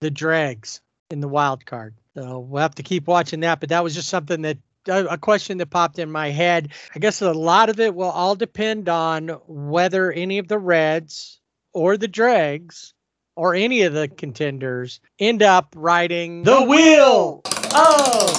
the 0.00 0.10
Dregs 0.10 0.82
in 1.10 1.20
the 1.20 1.28
wild 1.28 1.64
card? 1.64 1.94
So 2.14 2.40
we'll 2.40 2.60
have 2.60 2.74
to 2.74 2.82
keep 2.82 3.06
watching 3.06 3.40
that. 3.40 3.60
But 3.60 3.70
that 3.70 3.82
was 3.82 3.94
just 3.94 4.08
something 4.08 4.42
that 4.42 4.58
a 4.88 5.18
question 5.18 5.58
that 5.58 5.70
popped 5.70 5.98
in 5.98 6.10
my 6.10 6.30
head. 6.30 6.70
I 6.94 6.98
guess 6.98 7.22
a 7.22 7.32
lot 7.32 7.68
of 7.68 7.80
it 7.80 7.94
will 7.94 8.10
all 8.10 8.34
depend 8.34 8.88
on 8.88 9.28
whether 9.46 10.10
any 10.10 10.38
of 10.38 10.48
the 10.48 10.58
Reds 10.58 11.40
or 11.72 11.96
the 11.96 12.08
Dregs 12.08 12.94
or 13.36 13.54
any 13.54 13.82
of 13.82 13.92
the 13.92 14.08
contenders 14.08 15.00
end 15.18 15.42
up 15.42 15.74
riding 15.76 16.42
the 16.42 16.62
wheel 16.62 17.42
of 17.44 18.30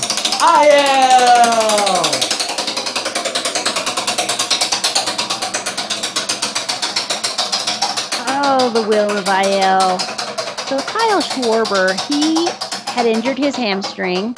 IL. 0.41 0.83
Oh, 8.45 8.69
the 8.73 8.83
wheel 8.83 9.09
of 9.09 9.27
IL. 9.27 9.99
So 10.67 10.77
Kyle 10.79 11.21
Schwarber, 11.21 11.93
he 12.07 12.47
had 12.91 13.05
injured 13.05 13.37
his 13.37 13.55
hamstring 13.55 14.35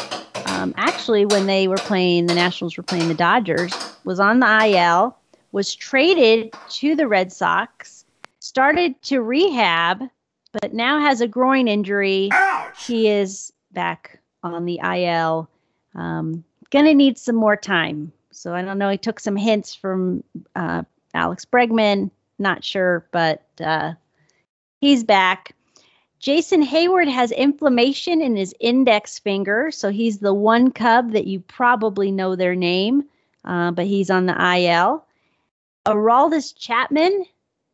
actually 0.95 1.26
when 1.26 1.45
they 1.45 1.67
were 1.67 1.76
playing, 1.76 2.26
the 2.26 2.34
Nationals 2.34 2.77
were 2.77 2.84
playing 2.84 3.09
the 3.09 3.13
Dodgers, 3.13 3.73
was 4.05 4.17
on 4.17 4.39
the 4.39 4.65
IL, 4.65 5.17
was 5.51 5.76
traded 5.76 6.55
to 6.69 6.95
the 6.95 7.05
Red 7.05 7.34
Sox, 7.34 8.05
started 8.39 9.01
to 9.01 9.22
rehab, 9.22 10.01
but 10.53 10.73
now 10.73 11.01
has 11.01 11.19
a 11.19 11.27
groin 11.27 11.67
injury. 11.67 12.30
Ouch! 12.31 12.85
He 12.85 13.09
is 13.09 13.51
back 13.73 14.19
on 14.41 14.63
the 14.63 14.80
IL. 14.80 15.49
Um, 15.95 16.45
gonna 16.69 16.93
need 16.93 17.17
some 17.17 17.35
more 17.35 17.57
time. 17.57 18.13
So 18.31 18.55
I 18.55 18.61
don't 18.61 18.77
know. 18.77 18.89
He 18.89 18.97
took 18.97 19.19
some 19.19 19.35
hints 19.35 19.76
from 19.76 20.23
uh, 20.55 20.84
Alex 21.13 21.43
Bregman. 21.43 22.09
Not 22.39 22.63
sure, 22.63 23.05
but 23.11 23.43
uh, 23.59 23.95
he's 24.80 25.03
back. 25.03 25.55
Jason 26.20 26.66
Heyward 26.66 27.12
has 27.12 27.32
inflammation 27.32 28.22
in 28.22 28.36
his 28.36 28.54
index 28.60 29.20
finger, 29.20 29.70
so 29.72 29.90
he's 29.90 30.20
the 30.20 30.34
one 30.34 30.72
Cub 30.72 31.12
that 31.12 31.28
you 31.28 31.40
probably 31.42 32.12
know 32.12 32.36
their 32.36 32.56
name, 32.56 33.04
uh, 33.44 33.72
but 33.72 33.86
he's 33.86 34.10
on 34.10 34.26
the 34.26 34.34
IL. 34.34 35.06
Aroldis 35.86 36.56
Chapman 36.58 37.26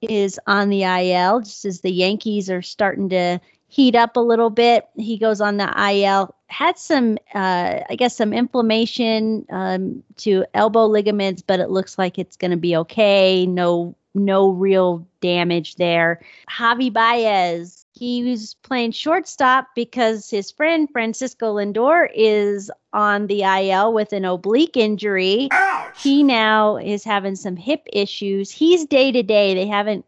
is 0.01 0.39
on 0.47 0.69
the 0.69 0.83
IL, 0.83 1.41
just 1.41 1.65
as 1.65 1.81
the 1.81 1.91
Yankees 1.91 2.49
are 2.49 2.61
starting 2.61 3.09
to 3.09 3.39
heat 3.67 3.95
up 3.95 4.17
a 4.17 4.19
little 4.19 4.49
bit. 4.49 4.89
He 4.97 5.17
goes 5.17 5.39
on 5.39 5.57
the 5.57 5.71
IL. 5.93 6.35
Had 6.47 6.77
some, 6.77 7.17
uh, 7.33 7.79
I 7.89 7.95
guess, 7.95 8.17
some 8.17 8.33
inflammation 8.33 9.45
um, 9.49 10.03
to 10.17 10.45
elbow 10.53 10.85
ligaments, 10.87 11.41
but 11.41 11.61
it 11.61 11.69
looks 11.69 11.97
like 11.97 12.19
it's 12.19 12.35
going 12.35 12.51
to 12.51 12.57
be 12.57 12.75
okay. 12.75 13.45
No, 13.45 13.95
no 14.13 14.49
real 14.49 15.07
damage 15.21 15.75
there. 15.75 16.21
Javi 16.49 16.91
Baez 16.91 17.80
he 18.01 18.23
was 18.23 18.55
playing 18.63 18.91
shortstop 18.91 19.67
because 19.75 20.27
his 20.27 20.49
friend 20.49 20.89
Francisco 20.91 21.57
Lindor 21.57 22.07
is 22.15 22.71
on 22.93 23.27
the 23.27 23.43
IL 23.43 23.93
with 23.93 24.11
an 24.11 24.25
oblique 24.25 24.75
injury. 24.75 25.49
Ouch! 25.51 26.01
He 26.01 26.23
now 26.23 26.77
is 26.77 27.03
having 27.03 27.35
some 27.35 27.55
hip 27.55 27.83
issues. 27.93 28.49
He's 28.49 28.87
day 28.87 29.11
to 29.11 29.21
day. 29.21 29.53
They 29.53 29.67
haven't 29.67 30.03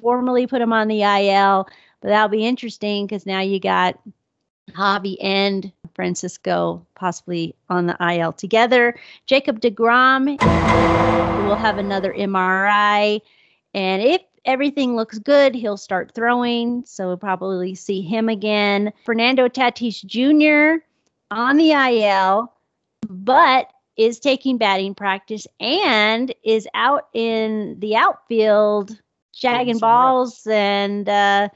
formally 0.00 0.46
put 0.46 0.62
him 0.62 0.72
on 0.72 0.88
the 0.88 1.02
IL, 1.02 1.68
but 2.00 2.08
that'll 2.08 2.30
be 2.30 2.46
interesting 2.46 3.06
because 3.06 3.26
now 3.26 3.40
you 3.40 3.60
got 3.60 4.00
Javi 4.70 5.18
and 5.22 5.70
Francisco 5.94 6.86
possibly 6.94 7.54
on 7.68 7.86
the 7.86 7.98
IL 8.00 8.32
together. 8.32 8.98
Jacob 9.26 9.60
DeGrom 9.60 10.40
will 11.46 11.54
have 11.54 11.76
another 11.76 12.14
MRI. 12.14 13.20
And 13.74 14.00
if 14.00 14.22
everything 14.46 14.96
looks 14.96 15.18
good, 15.18 15.54
he'll 15.54 15.76
start 15.76 16.12
throwing. 16.14 16.84
So 16.86 17.08
we'll 17.08 17.16
probably 17.16 17.74
see 17.74 18.00
him 18.00 18.28
again. 18.28 18.92
Fernando 19.04 19.48
Tatis 19.48 20.04
Jr. 20.04 20.82
on 21.30 21.56
the 21.56 21.72
IL, 21.72 22.52
but 23.08 23.68
is 23.96 24.18
taking 24.18 24.58
batting 24.58 24.94
practice 24.94 25.46
and 25.58 26.34
is 26.44 26.68
out 26.74 27.08
in 27.14 27.76
the 27.80 27.96
outfield 27.96 28.98
shagging 29.34 29.80
balls 29.80 30.46
and 30.46 31.08
uh, 31.08 31.48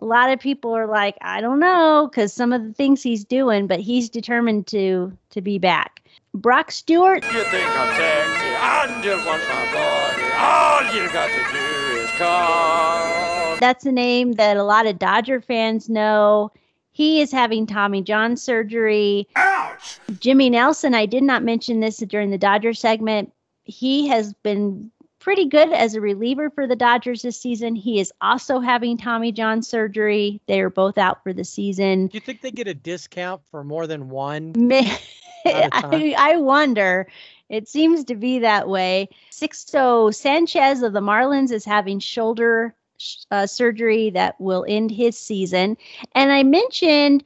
a 0.00 0.04
lot 0.04 0.30
of 0.30 0.40
people 0.40 0.72
are 0.72 0.86
like 0.86 1.16
i 1.20 1.40
don't 1.40 1.58
know 1.58 2.08
because 2.10 2.32
some 2.32 2.52
of 2.52 2.64
the 2.64 2.72
things 2.72 3.02
he's 3.02 3.24
doing 3.24 3.66
but 3.66 3.80
he's 3.80 4.08
determined 4.08 4.66
to 4.66 5.16
to 5.30 5.40
be 5.40 5.58
back 5.58 6.02
brock 6.34 6.70
stewart 6.70 7.24
you 7.24 7.44
think 7.44 7.68
i'm 7.68 7.96
sexy 7.96 8.48
i 8.56 9.00
just 9.02 9.26
want 9.26 9.42
my 9.48 9.72
body 9.72 10.22
all 10.38 10.94
you 10.94 11.12
got 11.12 11.28
to 11.28 11.52
do 11.52 11.73
that's 12.18 13.86
a 13.86 13.92
name 13.92 14.32
that 14.32 14.56
a 14.56 14.62
lot 14.62 14.86
of 14.86 14.98
Dodger 14.98 15.40
fans 15.40 15.88
know. 15.88 16.50
He 16.92 17.20
is 17.20 17.32
having 17.32 17.66
Tommy 17.66 18.02
John 18.02 18.36
surgery. 18.36 19.26
Ouch! 19.36 19.98
Jimmy 20.20 20.48
Nelson, 20.50 20.94
I 20.94 21.06
did 21.06 21.24
not 21.24 21.42
mention 21.42 21.80
this 21.80 21.98
during 21.98 22.30
the 22.30 22.38
Dodger 22.38 22.72
segment. 22.72 23.32
He 23.64 24.06
has 24.08 24.32
been 24.32 24.92
pretty 25.18 25.46
good 25.46 25.72
as 25.72 25.94
a 25.94 26.00
reliever 26.00 26.50
for 26.50 26.66
the 26.66 26.76
Dodgers 26.76 27.22
this 27.22 27.40
season. 27.40 27.74
He 27.74 27.98
is 27.98 28.12
also 28.20 28.60
having 28.60 28.98
Tommy 28.98 29.32
John 29.32 29.62
surgery. 29.62 30.40
They 30.46 30.60
are 30.60 30.70
both 30.70 30.98
out 30.98 31.22
for 31.22 31.32
the 31.32 31.44
season. 31.44 32.08
Do 32.08 32.16
you 32.16 32.20
think 32.20 32.42
they 32.42 32.50
get 32.50 32.68
a 32.68 32.74
discount 32.74 33.40
for 33.50 33.64
more 33.64 33.86
than 33.86 34.10
one? 34.10 34.52
I, 35.46 36.14
I 36.16 36.36
wonder. 36.36 37.08
It 37.54 37.68
seems 37.68 38.04
to 38.04 38.16
be 38.16 38.40
that 38.40 38.68
way. 38.68 39.08
Sixto 39.30 40.12
Sanchez 40.12 40.82
of 40.82 40.92
the 40.92 41.00
Marlins 41.00 41.52
is 41.52 41.64
having 41.64 42.00
shoulder 42.00 42.74
uh, 43.30 43.46
surgery 43.46 44.10
that 44.10 44.40
will 44.40 44.64
end 44.68 44.90
his 44.90 45.16
season. 45.16 45.76
And 46.16 46.32
I 46.32 46.42
mentioned 46.42 47.22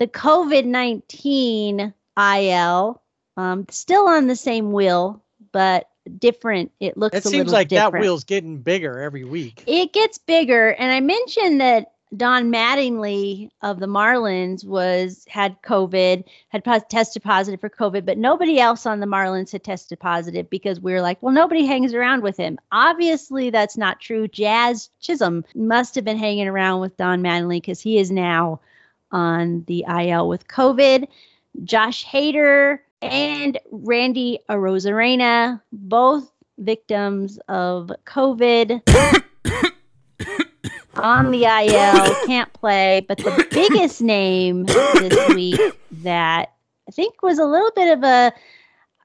the 0.00 0.08
COVID 0.08 0.64
19 0.64 1.94
IL, 2.18 3.02
um, 3.36 3.66
still 3.70 4.08
on 4.08 4.26
the 4.26 4.36
same 4.36 4.72
wheel, 4.72 5.22
but 5.52 5.88
different. 6.18 6.72
It 6.80 6.96
looks. 6.96 7.16
It 7.16 7.24
seems 7.24 7.52
like 7.52 7.68
different. 7.68 7.92
that 7.92 8.00
wheel's 8.00 8.24
getting 8.24 8.58
bigger 8.58 8.98
every 8.98 9.24
week. 9.24 9.62
It 9.66 9.92
gets 9.92 10.18
bigger, 10.18 10.70
and 10.70 10.90
I 10.90 10.98
mentioned 10.98 11.60
that 11.60 11.92
Don 12.16 12.50
Mattingly 12.50 13.50
of 13.62 13.80
the 13.80 13.86
Marlins 13.86 14.64
was 14.64 15.24
had 15.28 15.60
COVID, 15.62 16.24
had 16.48 16.64
tested 16.88 17.22
positive 17.22 17.60
for 17.60 17.68
COVID, 17.68 18.06
but 18.06 18.18
nobody 18.18 18.58
else 18.58 18.86
on 18.86 19.00
the 19.00 19.06
Marlins 19.06 19.52
had 19.52 19.62
tested 19.64 20.00
positive 20.00 20.48
because 20.48 20.80
we 20.80 20.92
were 20.92 21.02
like, 21.02 21.22
well, 21.22 21.34
nobody 21.34 21.66
hangs 21.66 21.92
around 21.92 22.22
with 22.22 22.36
him. 22.36 22.58
Obviously, 22.72 23.50
that's 23.50 23.76
not 23.76 24.00
true. 24.00 24.26
Jazz 24.26 24.90
Chisholm 25.00 25.44
must 25.54 25.94
have 25.94 26.04
been 26.04 26.18
hanging 26.18 26.48
around 26.48 26.80
with 26.80 26.96
Don 26.96 27.22
Mattingly 27.22 27.58
because 27.58 27.80
he 27.80 27.98
is 27.98 28.10
now 28.10 28.60
on 29.12 29.64
the 29.66 29.84
IL 29.88 30.28
with 30.28 30.48
COVID. 30.48 31.08
Josh 31.64 32.04
Hader 32.04 32.78
and 33.02 33.58
Randy 33.70 34.40
Arozarena, 34.48 35.60
both 35.72 36.30
victims 36.58 37.38
of 37.48 37.90
COVID. 38.06 39.24
on 40.98 41.30
the 41.30 41.44
IL, 41.44 42.26
can't 42.26 42.52
play. 42.52 43.04
But 43.06 43.18
the 43.18 43.46
biggest 43.50 44.00
name 44.02 44.64
this 44.64 45.34
week 45.34 45.60
that 46.02 46.52
I 46.88 46.90
think 46.90 47.22
was 47.22 47.38
a 47.38 47.44
little 47.44 47.70
bit 47.74 47.96
of 47.96 48.04
a 48.04 48.32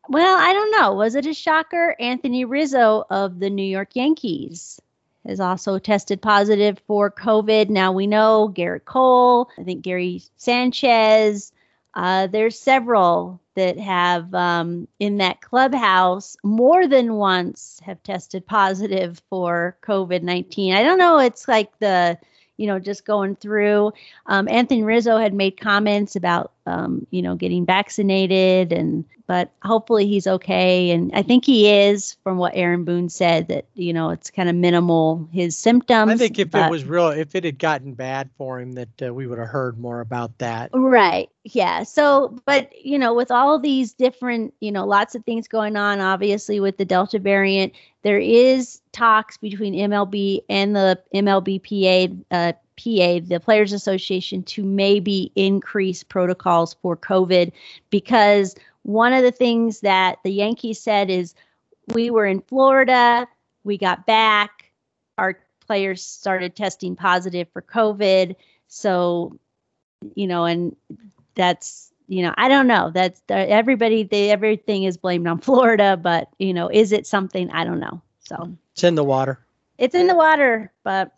Well, 0.10 0.38
I 0.38 0.53
don't 0.53 0.72
know. 0.72 0.94
Was 0.94 1.15
it 1.15 1.26
a 1.26 1.34
shocker? 1.34 1.95
Anthony 1.99 2.45
Rizzo 2.45 3.06
of 3.10 3.40
the 3.40 3.49
New 3.49 3.64
York 3.64 3.95
Yankees 3.95 4.80
has 5.26 5.40
also 5.40 5.80
tested 5.80 6.22
positive 6.22 6.82
for 6.86 7.10
COVID. 7.10 7.70
Now 7.70 7.91
we 7.94 8.07
know 8.07 8.52
Gerrit 8.53 8.86
Cole, 8.86 9.49
I 9.57 9.64
think 9.64 9.82
Gary 9.82 10.22
Sanchez. 10.36 11.53
Uh, 11.94 12.28
there's 12.28 12.60
several 12.60 13.40
that 13.56 13.78
have 13.78 14.34
um, 14.34 14.88
in 14.99 15.18
that 15.18 15.41
clubhouse 15.41 16.36
more 16.44 16.88
than 16.88 17.15
once 17.15 17.80
have 17.84 18.02
tested 18.02 18.45
positive 18.48 19.22
for 19.30 19.78
COVID 19.84 20.24
19. 20.24 20.74
I 20.74 20.82
don't 20.82 20.98
know. 20.98 21.20
It's 21.20 21.48
like 21.48 21.78
the 21.80 22.18
you 22.57 22.68
know, 22.68 22.80
just 22.80 23.06
going 23.06 23.36
through. 23.36 23.91
Um, 24.28 24.48
Anthony 24.48 24.84
Rizzo 24.84 25.18
had 25.18 25.34
made 25.34 25.60
comments 25.60 26.15
about, 26.15 26.52
um, 26.65 27.06
you 27.11 27.22
know, 27.22 27.35
getting 27.35 27.65
vaccinated, 27.65 28.72
and 28.72 29.03
but 29.27 29.52
hopefully 29.64 30.07
he's 30.07 30.27
okay. 30.27 30.91
And 30.91 31.11
I 31.14 31.22
think 31.22 31.45
he 31.45 31.69
is, 31.69 32.18
from 32.23 32.38
what 32.38 32.53
Aaron 32.56 32.84
Boone 32.84 33.10
said, 33.10 33.48
that 33.49 33.65
you 33.73 33.94
know 33.94 34.10
it's 34.10 34.30
kind 34.31 34.49
of 34.49 34.56
minimal 34.56 35.27
his 35.31 35.57
symptoms. 35.57 36.11
I 36.11 36.18
think 36.18 36.40
if 36.40 36.52
but, 36.52 36.68
it 36.68 36.72
was 36.72 36.85
real, 36.85 37.10
if 37.10 37.35
it 37.35 37.44
had 37.44 37.60
gotten 37.60 37.94
bad 37.94 38.30
for 38.38 38.60
him, 38.60 38.73
that 38.73 39.02
uh, 39.02 39.14
we 39.14 39.27
would 39.27 39.40
have 39.40 39.49
heard 39.49 39.77
more 39.80 39.99
about 39.99 40.38
that. 40.40 40.69
Right. 40.73 41.30
Yeah. 41.44 41.84
So, 41.84 42.38
but 42.45 42.72
you 42.84 42.98
know, 42.98 43.14
with 43.14 43.31
all 43.31 43.60
these 43.60 43.94
different, 43.94 44.53
you 44.61 44.72
know, 44.72 44.85
lots 44.85 45.15
of 45.15 45.26
things 45.26 45.48
going 45.48 45.76
on, 45.76 45.99
obviously 45.99 46.60
with 46.60 46.77
the 46.77 46.85
Delta 46.85 47.19
variant, 47.19 47.73
there 48.03 48.19
is 48.19 48.81
talks 48.94 49.38
between 49.38 49.73
MLB 49.73 50.41
and 50.49 50.76
the 50.76 51.02
MLBPA, 51.14 52.23
uh, 52.31 52.53
PA, 52.75 53.19
the 53.25 53.41
Players 53.43 53.73
Association, 53.73 54.43
to 54.43 54.63
maybe 54.63 55.31
increase 55.35 56.03
protocols 56.03 56.75
for 56.81 56.95
COVID 56.97 57.51
because 57.89 58.55
one 58.83 59.13
of 59.13 59.23
the 59.23 59.31
things 59.31 59.81
that 59.81 60.19
the 60.23 60.31
Yankees 60.31 60.79
said 60.79 61.09
is 61.09 61.33
we 61.93 62.09
were 62.09 62.25
in 62.25 62.41
Florida, 62.41 63.27
we 63.63 63.77
got 63.77 64.05
back, 64.05 64.71
our 65.17 65.39
players 65.65 66.03
started 66.03 66.55
testing 66.55 66.95
positive 66.95 67.47
for 67.53 67.61
COVID. 67.61 68.35
So, 68.67 69.37
you 70.15 70.27
know, 70.27 70.45
and 70.45 70.75
that's 71.35 71.91
you 72.07 72.21
know, 72.21 72.33
I 72.37 72.49
don't 72.49 72.67
know. 72.67 72.91
That's 72.93 73.21
everybody. 73.29 74.03
They 74.03 74.29
everything 74.29 74.83
is 74.83 74.97
blamed 74.97 75.27
on 75.27 75.39
Florida, 75.41 75.97
but 75.97 76.29
you 76.37 76.53
know, 76.53 76.69
is 76.69 76.91
it 76.91 77.07
something? 77.07 77.49
I 77.51 77.63
don't 77.63 77.79
know. 77.79 78.01
So 78.19 78.55
it's 78.73 78.83
in 78.83 78.95
the 78.95 79.03
water. 79.03 79.39
It's 79.77 79.95
in 79.95 80.07
the 80.07 80.15
water, 80.15 80.71
but 80.83 81.11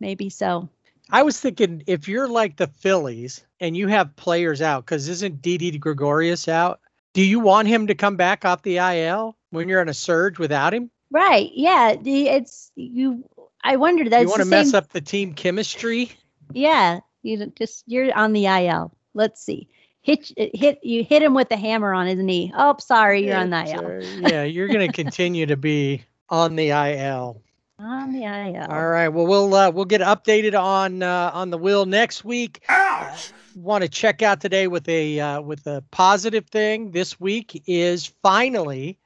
maybe 0.00 0.28
so. 0.28 0.68
I 1.12 1.22
was 1.22 1.38
thinking 1.38 1.82
if 1.86 2.08
you're 2.08 2.28
like 2.28 2.56
the 2.56 2.66
Phillies 2.66 3.44
and 3.60 3.76
you 3.76 3.88
have 3.88 4.16
players 4.16 4.62
out, 4.62 4.84
because 4.84 5.08
isn't 5.08 5.42
Didi 5.42 5.78
Gregorius 5.78 6.48
out? 6.48 6.80
Do 7.12 7.22
you 7.22 7.40
want 7.40 7.68
him 7.68 7.86
to 7.88 7.94
come 7.94 8.16
back 8.16 8.44
off 8.44 8.62
the 8.62 8.78
IL 8.78 9.36
when 9.50 9.68
you're 9.68 9.80
on 9.80 9.88
a 9.88 9.94
surge 9.94 10.38
without 10.38 10.72
him? 10.72 10.90
Right. 11.10 11.50
Yeah. 11.54 11.96
It's 12.04 12.70
you. 12.76 13.24
I 13.62 13.76
wonder 13.76 14.08
that 14.08 14.22
you 14.22 14.28
want 14.28 14.42
to 14.42 14.48
mess 14.48 14.74
up 14.74 14.90
the 14.90 15.00
team 15.00 15.34
chemistry. 15.34 16.12
Yeah. 16.52 17.00
You 17.22 17.52
just 17.56 17.84
you're 17.86 18.16
on 18.16 18.32
the 18.32 18.46
IL. 18.46 18.92
Let's 19.14 19.42
see 19.42 19.68
hit 20.02 20.32
hit 20.36 20.80
you 20.82 21.04
hit 21.04 21.22
him 21.22 21.34
with 21.34 21.48
the 21.48 21.56
hammer 21.56 21.92
on 21.92 22.06
his 22.06 22.18
knee. 22.18 22.52
Oh, 22.56 22.76
sorry, 22.78 23.24
you're 23.24 23.36
on 23.36 23.50
the 23.50 23.64
IL. 23.64 24.02
Yeah, 24.30 24.44
you're 24.44 24.68
going 24.68 24.86
to 24.86 24.92
continue 24.92 25.46
to 25.46 25.56
be 25.56 26.04
on 26.28 26.56
the 26.56 26.70
IL. 26.70 27.42
On 27.82 28.12
the 28.12 28.24
IL. 28.24 28.70
All 28.70 28.88
right. 28.88 29.08
Well, 29.08 29.26
we'll 29.26 29.54
uh, 29.54 29.70
we'll 29.70 29.86
get 29.86 30.02
updated 30.02 30.58
on 30.60 31.02
uh, 31.02 31.30
on 31.32 31.48
the 31.48 31.56
will 31.56 31.86
next 31.86 32.24
week. 32.26 32.62
Ouch! 32.68 33.32
Want 33.56 33.82
to 33.82 33.88
check 33.88 34.20
out 34.20 34.42
today 34.42 34.66
with 34.66 34.86
a 34.86 35.18
uh, 35.18 35.40
with 35.40 35.66
a 35.66 35.82
positive 35.90 36.46
thing. 36.48 36.90
This 36.90 37.18
week 37.18 37.62
is 37.66 38.12
finally, 38.22 38.98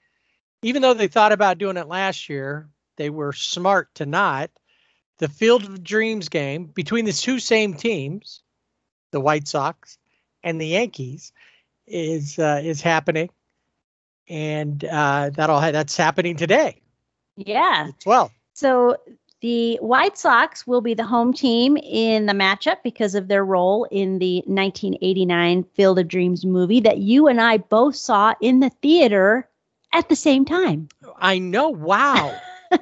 even 0.62 0.82
though 0.82 0.94
they 0.94 1.06
thought 1.06 1.30
about 1.30 1.58
doing 1.58 1.76
it 1.76 1.86
last 1.86 2.28
year, 2.28 2.68
they 2.96 3.10
were 3.10 3.32
smart 3.32 3.94
to 3.94 4.06
not. 4.06 4.50
The 5.18 5.28
Field 5.28 5.62
of 5.62 5.84
Dreams 5.84 6.28
game 6.28 6.64
between 6.64 7.04
the 7.04 7.12
two 7.12 7.38
same 7.38 7.74
teams, 7.74 8.42
the 9.12 9.20
White 9.20 9.46
Sox 9.46 9.98
and 10.42 10.60
the 10.60 10.66
Yankees 10.66 11.32
is 11.86 12.40
uh, 12.40 12.60
is 12.64 12.80
happening, 12.80 13.30
and 14.28 14.84
uh, 14.84 15.30
that'll 15.30 15.60
ha- 15.60 15.70
that's 15.70 15.96
happening 15.96 16.36
today. 16.36 16.80
Yeah. 17.36 17.90
Well. 18.04 18.32
So 18.54 18.96
the 19.40 19.76
White 19.82 20.16
Sox 20.16 20.66
will 20.66 20.80
be 20.80 20.94
the 20.94 21.04
home 21.04 21.34
team 21.34 21.76
in 21.76 22.26
the 22.26 22.32
matchup 22.32 22.78
because 22.82 23.14
of 23.14 23.28
their 23.28 23.44
role 23.44 23.84
in 23.90 24.18
the 24.18 24.36
1989 24.46 25.64
Field 25.74 25.98
of 25.98 26.08
Dreams 26.08 26.46
movie 26.46 26.80
that 26.80 26.98
you 26.98 27.26
and 27.26 27.40
I 27.40 27.58
both 27.58 27.96
saw 27.96 28.34
in 28.40 28.60
the 28.60 28.70
theater 28.80 29.46
at 29.92 30.08
the 30.08 30.16
same 30.16 30.44
time. 30.44 30.88
I 31.18 31.38
know. 31.38 31.68
Wow. 31.68 32.40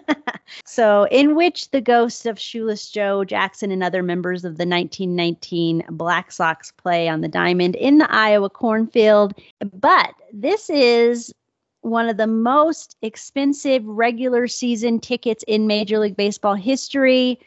so, 0.65 1.09
in 1.11 1.35
which 1.35 1.71
the 1.71 1.81
ghosts 1.81 2.27
of 2.27 2.39
Shoeless 2.39 2.89
Joe 2.91 3.25
Jackson 3.25 3.71
and 3.71 3.83
other 3.83 4.03
members 4.03 4.45
of 4.45 4.59
the 4.59 4.67
1919 4.67 5.85
Black 5.91 6.31
Sox 6.31 6.71
play 6.71 7.09
on 7.09 7.23
the 7.23 7.29
diamond 7.29 7.77
in 7.77 7.99
the 7.99 8.11
Iowa 8.13 8.51
cornfield. 8.51 9.35
But 9.73 10.15
this 10.33 10.71
is 10.71 11.35
one 11.83 12.09
of 12.09 12.17
the 12.17 12.27
most 12.27 12.97
expensive 13.03 13.85
regular 13.85 14.49
season 14.49 14.99
tickets 15.01 15.45
in 15.47 15.67
Major 15.67 15.99
League 15.99 16.17
Baseball 16.17 16.55
history. 16.55 17.39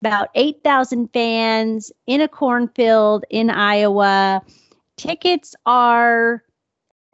About 0.00 0.28
8,000 0.36 1.08
fans 1.12 1.90
in 2.06 2.20
a 2.20 2.28
cornfield 2.28 3.24
in 3.30 3.50
Iowa. 3.50 4.42
Tickets 4.96 5.56
are 5.66 6.44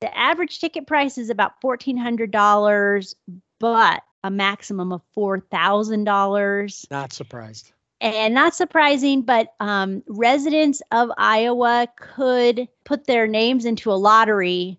the 0.02 0.18
average 0.18 0.58
ticket 0.58 0.86
price 0.86 1.16
is 1.16 1.30
about 1.30 1.62
$1,400, 1.62 3.14
but 3.58 4.02
a 4.22 4.30
maximum 4.30 4.92
of 4.92 5.00
$4,000. 5.16 6.90
Not 6.90 7.12
surprised. 7.14 7.72
And 8.02 8.34
not 8.34 8.54
surprising, 8.54 9.22
but 9.22 9.54
um, 9.60 10.02
residents 10.06 10.82
of 10.90 11.10
Iowa 11.16 11.88
could 11.96 12.68
put 12.84 13.06
their 13.06 13.26
names 13.26 13.64
into 13.64 13.90
a 13.90 13.94
lottery 13.94 14.78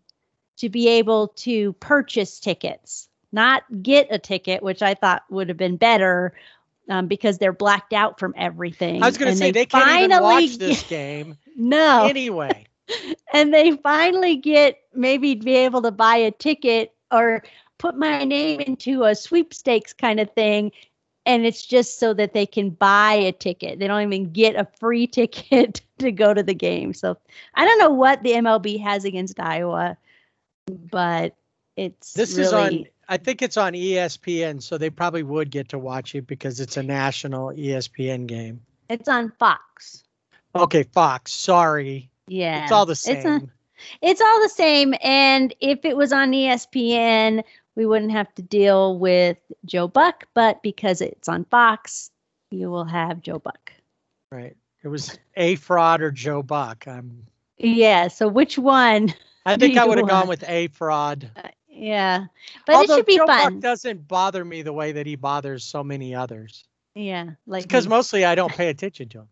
to 0.58 0.70
be 0.70 0.88
able 0.88 1.30
to 1.30 1.74
purchase 1.74 2.40
tickets, 2.40 3.08
not 3.32 3.64
get 3.82 4.08
a 4.12 4.20
ticket, 4.20 4.64
which 4.64 4.82
I 4.82 4.94
thought 4.94 5.24
would 5.30 5.50
have 5.50 5.58
been 5.58 5.78
better 5.78 6.34
um, 6.90 7.08
because 7.08 7.38
they're 7.38 7.54
blacked 7.54 7.94
out 7.94 8.20
from 8.20 8.34
everything. 8.38 9.02
I 9.02 9.08
was 9.08 9.18
going 9.18 9.32
to 9.32 9.38
say 9.38 9.52
they, 9.52 9.62
they 9.62 9.66
can't 9.66 10.02
even 10.02 10.22
watch 10.22 10.58
this 10.58 10.84
game. 10.84 11.38
no. 11.56 12.06
Anyway. 12.06 12.66
and 13.34 13.54
they 13.54 13.72
finally 13.78 14.36
get 14.36 14.80
maybe 14.94 15.36
be 15.36 15.56
able 15.56 15.82
to 15.82 15.92
buy 15.92 16.18
a 16.18 16.32
ticket 16.32 16.94
or 17.12 17.44
put 17.78 17.98
my 17.98 18.24
name 18.24 18.62
into 18.62 19.04
a 19.04 19.16
sweepstakes 19.16 19.94
kind 19.94 20.20
of 20.20 20.32
thing 20.32 20.72
and 21.26 21.46
it's 21.46 21.66
just 21.66 22.00
so 22.00 22.14
that 22.14 22.34
they 22.34 22.46
can 22.46 22.70
buy 22.70 23.14
a 23.14 23.32
ticket. 23.32 23.80
They 23.80 23.88
don't 23.88 24.04
even 24.04 24.32
get 24.32 24.56
a 24.56 24.68
free 24.80 25.08
ticket 25.08 25.82
to 26.00 26.12
go 26.12 26.34
to 26.34 26.44
the 26.44 26.54
game. 26.54 26.94
So 26.94 27.18
I 27.56 27.66
don't 27.66 27.80
know 27.80 27.90
what 27.90 28.24
the 28.24 28.34
MLB 28.34 28.82
has 28.82 29.06
against 29.06 29.40
Iowa, 29.40 29.98
but 30.68 31.36
it's 31.76 32.14
this 32.14 32.38
really... 32.38 32.46
is 32.46 32.54
on. 32.54 32.86
I 33.08 33.18
think 33.18 33.42
it's 33.42 33.58
on 33.58 33.74
ESPN, 33.74 34.62
so 34.62 34.78
they 34.78 34.90
probably 34.90 35.24
would 35.24 35.52
get 35.52 35.70
to 35.70 35.80
watch 35.80 36.16
it 36.16 36.26
because 36.26 36.60
it's 36.60 36.78
a 36.78 36.84
national 36.84 37.50
ESPN 37.50 38.26
game. 38.26 38.62
It's 38.90 39.08
on 39.08 39.32
Fox. 39.38 40.04
Okay, 40.56 40.84
Fox. 40.84 41.32
Sorry. 41.32 42.10
Yeah, 42.28 42.64
it's 42.64 42.72
all 42.72 42.88
the 42.88 42.96
same. 42.96 43.18
It's, 43.18 43.26
a, 43.26 43.48
it's 44.02 44.22
all 44.22 44.42
the 44.42 44.50
same. 44.50 44.96
And 45.04 45.54
if 45.60 45.86
it 45.86 45.96
was 45.96 46.12
on 46.12 46.32
ESPN, 46.32 47.44
we 47.76 47.86
wouldn't 47.86 48.12
have 48.12 48.34
to 48.36 48.42
deal 48.42 48.98
with 48.98 49.38
Joe 49.66 49.88
Buck, 49.88 50.28
but 50.34 50.64
because 50.64 51.02
it's 51.02 51.30
on 51.30 51.46
Fox, 51.46 52.10
you 52.50 52.72
will 52.72 52.86
have 52.86 53.22
Joe 53.22 53.38
Buck. 53.38 53.72
Right. 54.32 54.56
It 54.84 54.88
was 54.88 55.18
A 55.36 55.56
Fraud 55.56 56.02
or 56.02 56.12
Joe 56.12 56.42
Buck. 56.42 56.88
I'm 56.88 57.26
Yeah, 57.58 58.08
so 58.08 58.28
which 58.28 58.58
one? 58.58 59.14
I 59.46 59.56
think 59.58 59.78
I 59.78 59.86
would 59.86 59.98
have 59.98 60.08
gone 60.08 60.28
with 60.28 60.44
A 60.48 60.68
Fraud. 60.70 61.30
Uh, 61.36 61.50
yeah. 61.70 62.26
But 62.66 62.76
Although 62.76 62.94
it 62.94 62.98
should 62.98 63.06
be 63.06 63.18
Joe 63.18 63.28
fun. 63.28 63.54
Buck 63.56 63.62
doesn't 63.62 64.08
bother 64.08 64.44
me 64.44 64.62
the 64.62 64.74
way 64.74 64.94
that 64.94 65.06
he 65.06 65.16
bothers 65.16 65.64
so 65.64 65.84
many 65.84 66.16
others. 66.16 66.66
Yeah, 66.96 67.32
like 67.46 67.64
because 67.64 67.88
mostly 67.88 68.24
I 68.24 68.36
don't 68.36 68.52
pay 68.52 68.70
attention 68.70 69.10
to 69.10 69.20
him. 69.20 69.28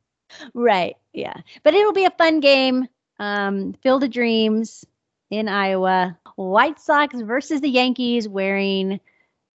Right. 0.53 0.97
Yeah. 1.13 1.35
But 1.63 1.73
it'll 1.73 1.93
be 1.93 2.05
a 2.05 2.11
fun 2.11 2.39
game. 2.39 2.87
Um, 3.19 3.73
Field 3.81 4.03
of 4.03 4.11
Dreams 4.11 4.85
in 5.29 5.47
Iowa. 5.47 6.17
White 6.35 6.79
Sox 6.79 7.19
versus 7.21 7.61
the 7.61 7.69
Yankees 7.69 8.27
wearing 8.27 8.99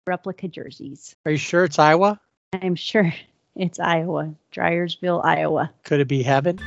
replica 0.07 0.49
jerseys. 0.49 1.17
Are 1.25 1.33
you 1.33 1.39
sure 1.39 1.65
it's 1.65 1.79
Iowa? 1.79 2.21
I'm 2.53 2.77
sure 2.77 3.13
it's 3.57 3.81
Iowa, 3.81 4.35
Dyersville, 4.53 5.25
Iowa. 5.25 5.73
Could 5.85 6.01
it 6.01 6.09
be 6.09 6.23
heaven? 6.23 6.61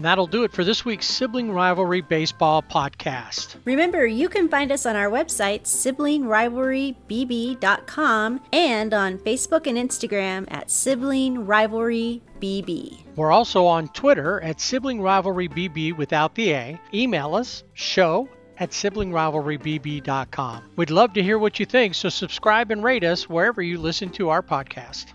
And 0.00 0.06
that'll 0.06 0.26
do 0.26 0.44
it 0.44 0.52
for 0.52 0.64
this 0.64 0.82
week's 0.82 1.04
Sibling 1.04 1.52
Rivalry 1.52 2.00
Baseball 2.00 2.62
podcast. 2.62 3.56
Remember, 3.66 4.06
you 4.06 4.30
can 4.30 4.48
find 4.48 4.72
us 4.72 4.86
on 4.86 4.96
our 4.96 5.10
website, 5.10 5.64
siblingrivalrybb.com, 5.64 8.40
and 8.50 8.94
on 8.94 9.18
Facebook 9.18 9.66
and 9.66 9.76
Instagram 9.76 10.50
at 10.50 10.70
Sibling 10.70 11.44
Rivalry 11.44 12.22
BB. 12.40 13.04
We're 13.14 13.30
also 13.30 13.66
on 13.66 13.88
Twitter 13.88 14.40
at 14.40 14.58
Sibling 14.58 15.02
Rivalry 15.02 15.50
BB 15.50 15.98
without 15.98 16.34
the 16.34 16.52
A. 16.52 16.80
Email 16.94 17.34
us, 17.34 17.62
show 17.74 18.26
at 18.56 18.70
siblingrivalrybb.com. 18.70 20.70
We'd 20.76 20.88
love 20.88 21.12
to 21.12 21.22
hear 21.22 21.38
what 21.38 21.60
you 21.60 21.66
think, 21.66 21.94
so 21.94 22.08
subscribe 22.08 22.70
and 22.70 22.82
rate 22.82 23.04
us 23.04 23.28
wherever 23.28 23.60
you 23.60 23.76
listen 23.76 24.08
to 24.12 24.30
our 24.30 24.42
podcast. 24.42 25.08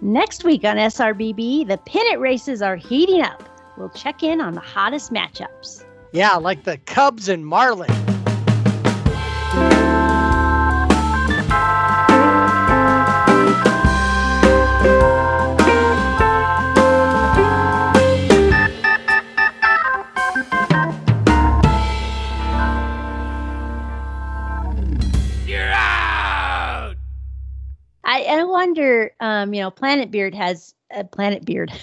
Next 0.00 0.44
week 0.44 0.64
on 0.64 0.78
SRBB, 0.78 1.68
the 1.68 1.76
pennant 1.76 2.20
races 2.20 2.62
are 2.62 2.76
heating 2.76 3.20
up. 3.20 3.49
We'll 3.80 3.88
check 3.88 4.22
in 4.22 4.42
on 4.42 4.52
the 4.52 4.60
hottest 4.60 5.10
matchups. 5.10 5.86
Yeah, 6.12 6.36
like 6.36 6.64
the 6.64 6.76
Cubs 6.76 7.30
and 7.30 7.46
Marlins. 7.46 7.88
I, 28.04 28.24
I 28.24 28.44
wonder, 28.44 29.12
um, 29.20 29.54
you 29.54 29.62
know, 29.62 29.70
Planet 29.70 30.10
Beard 30.10 30.34
has 30.34 30.74
uh, 30.94 31.04
Planet 31.04 31.46
Beard. 31.46 31.72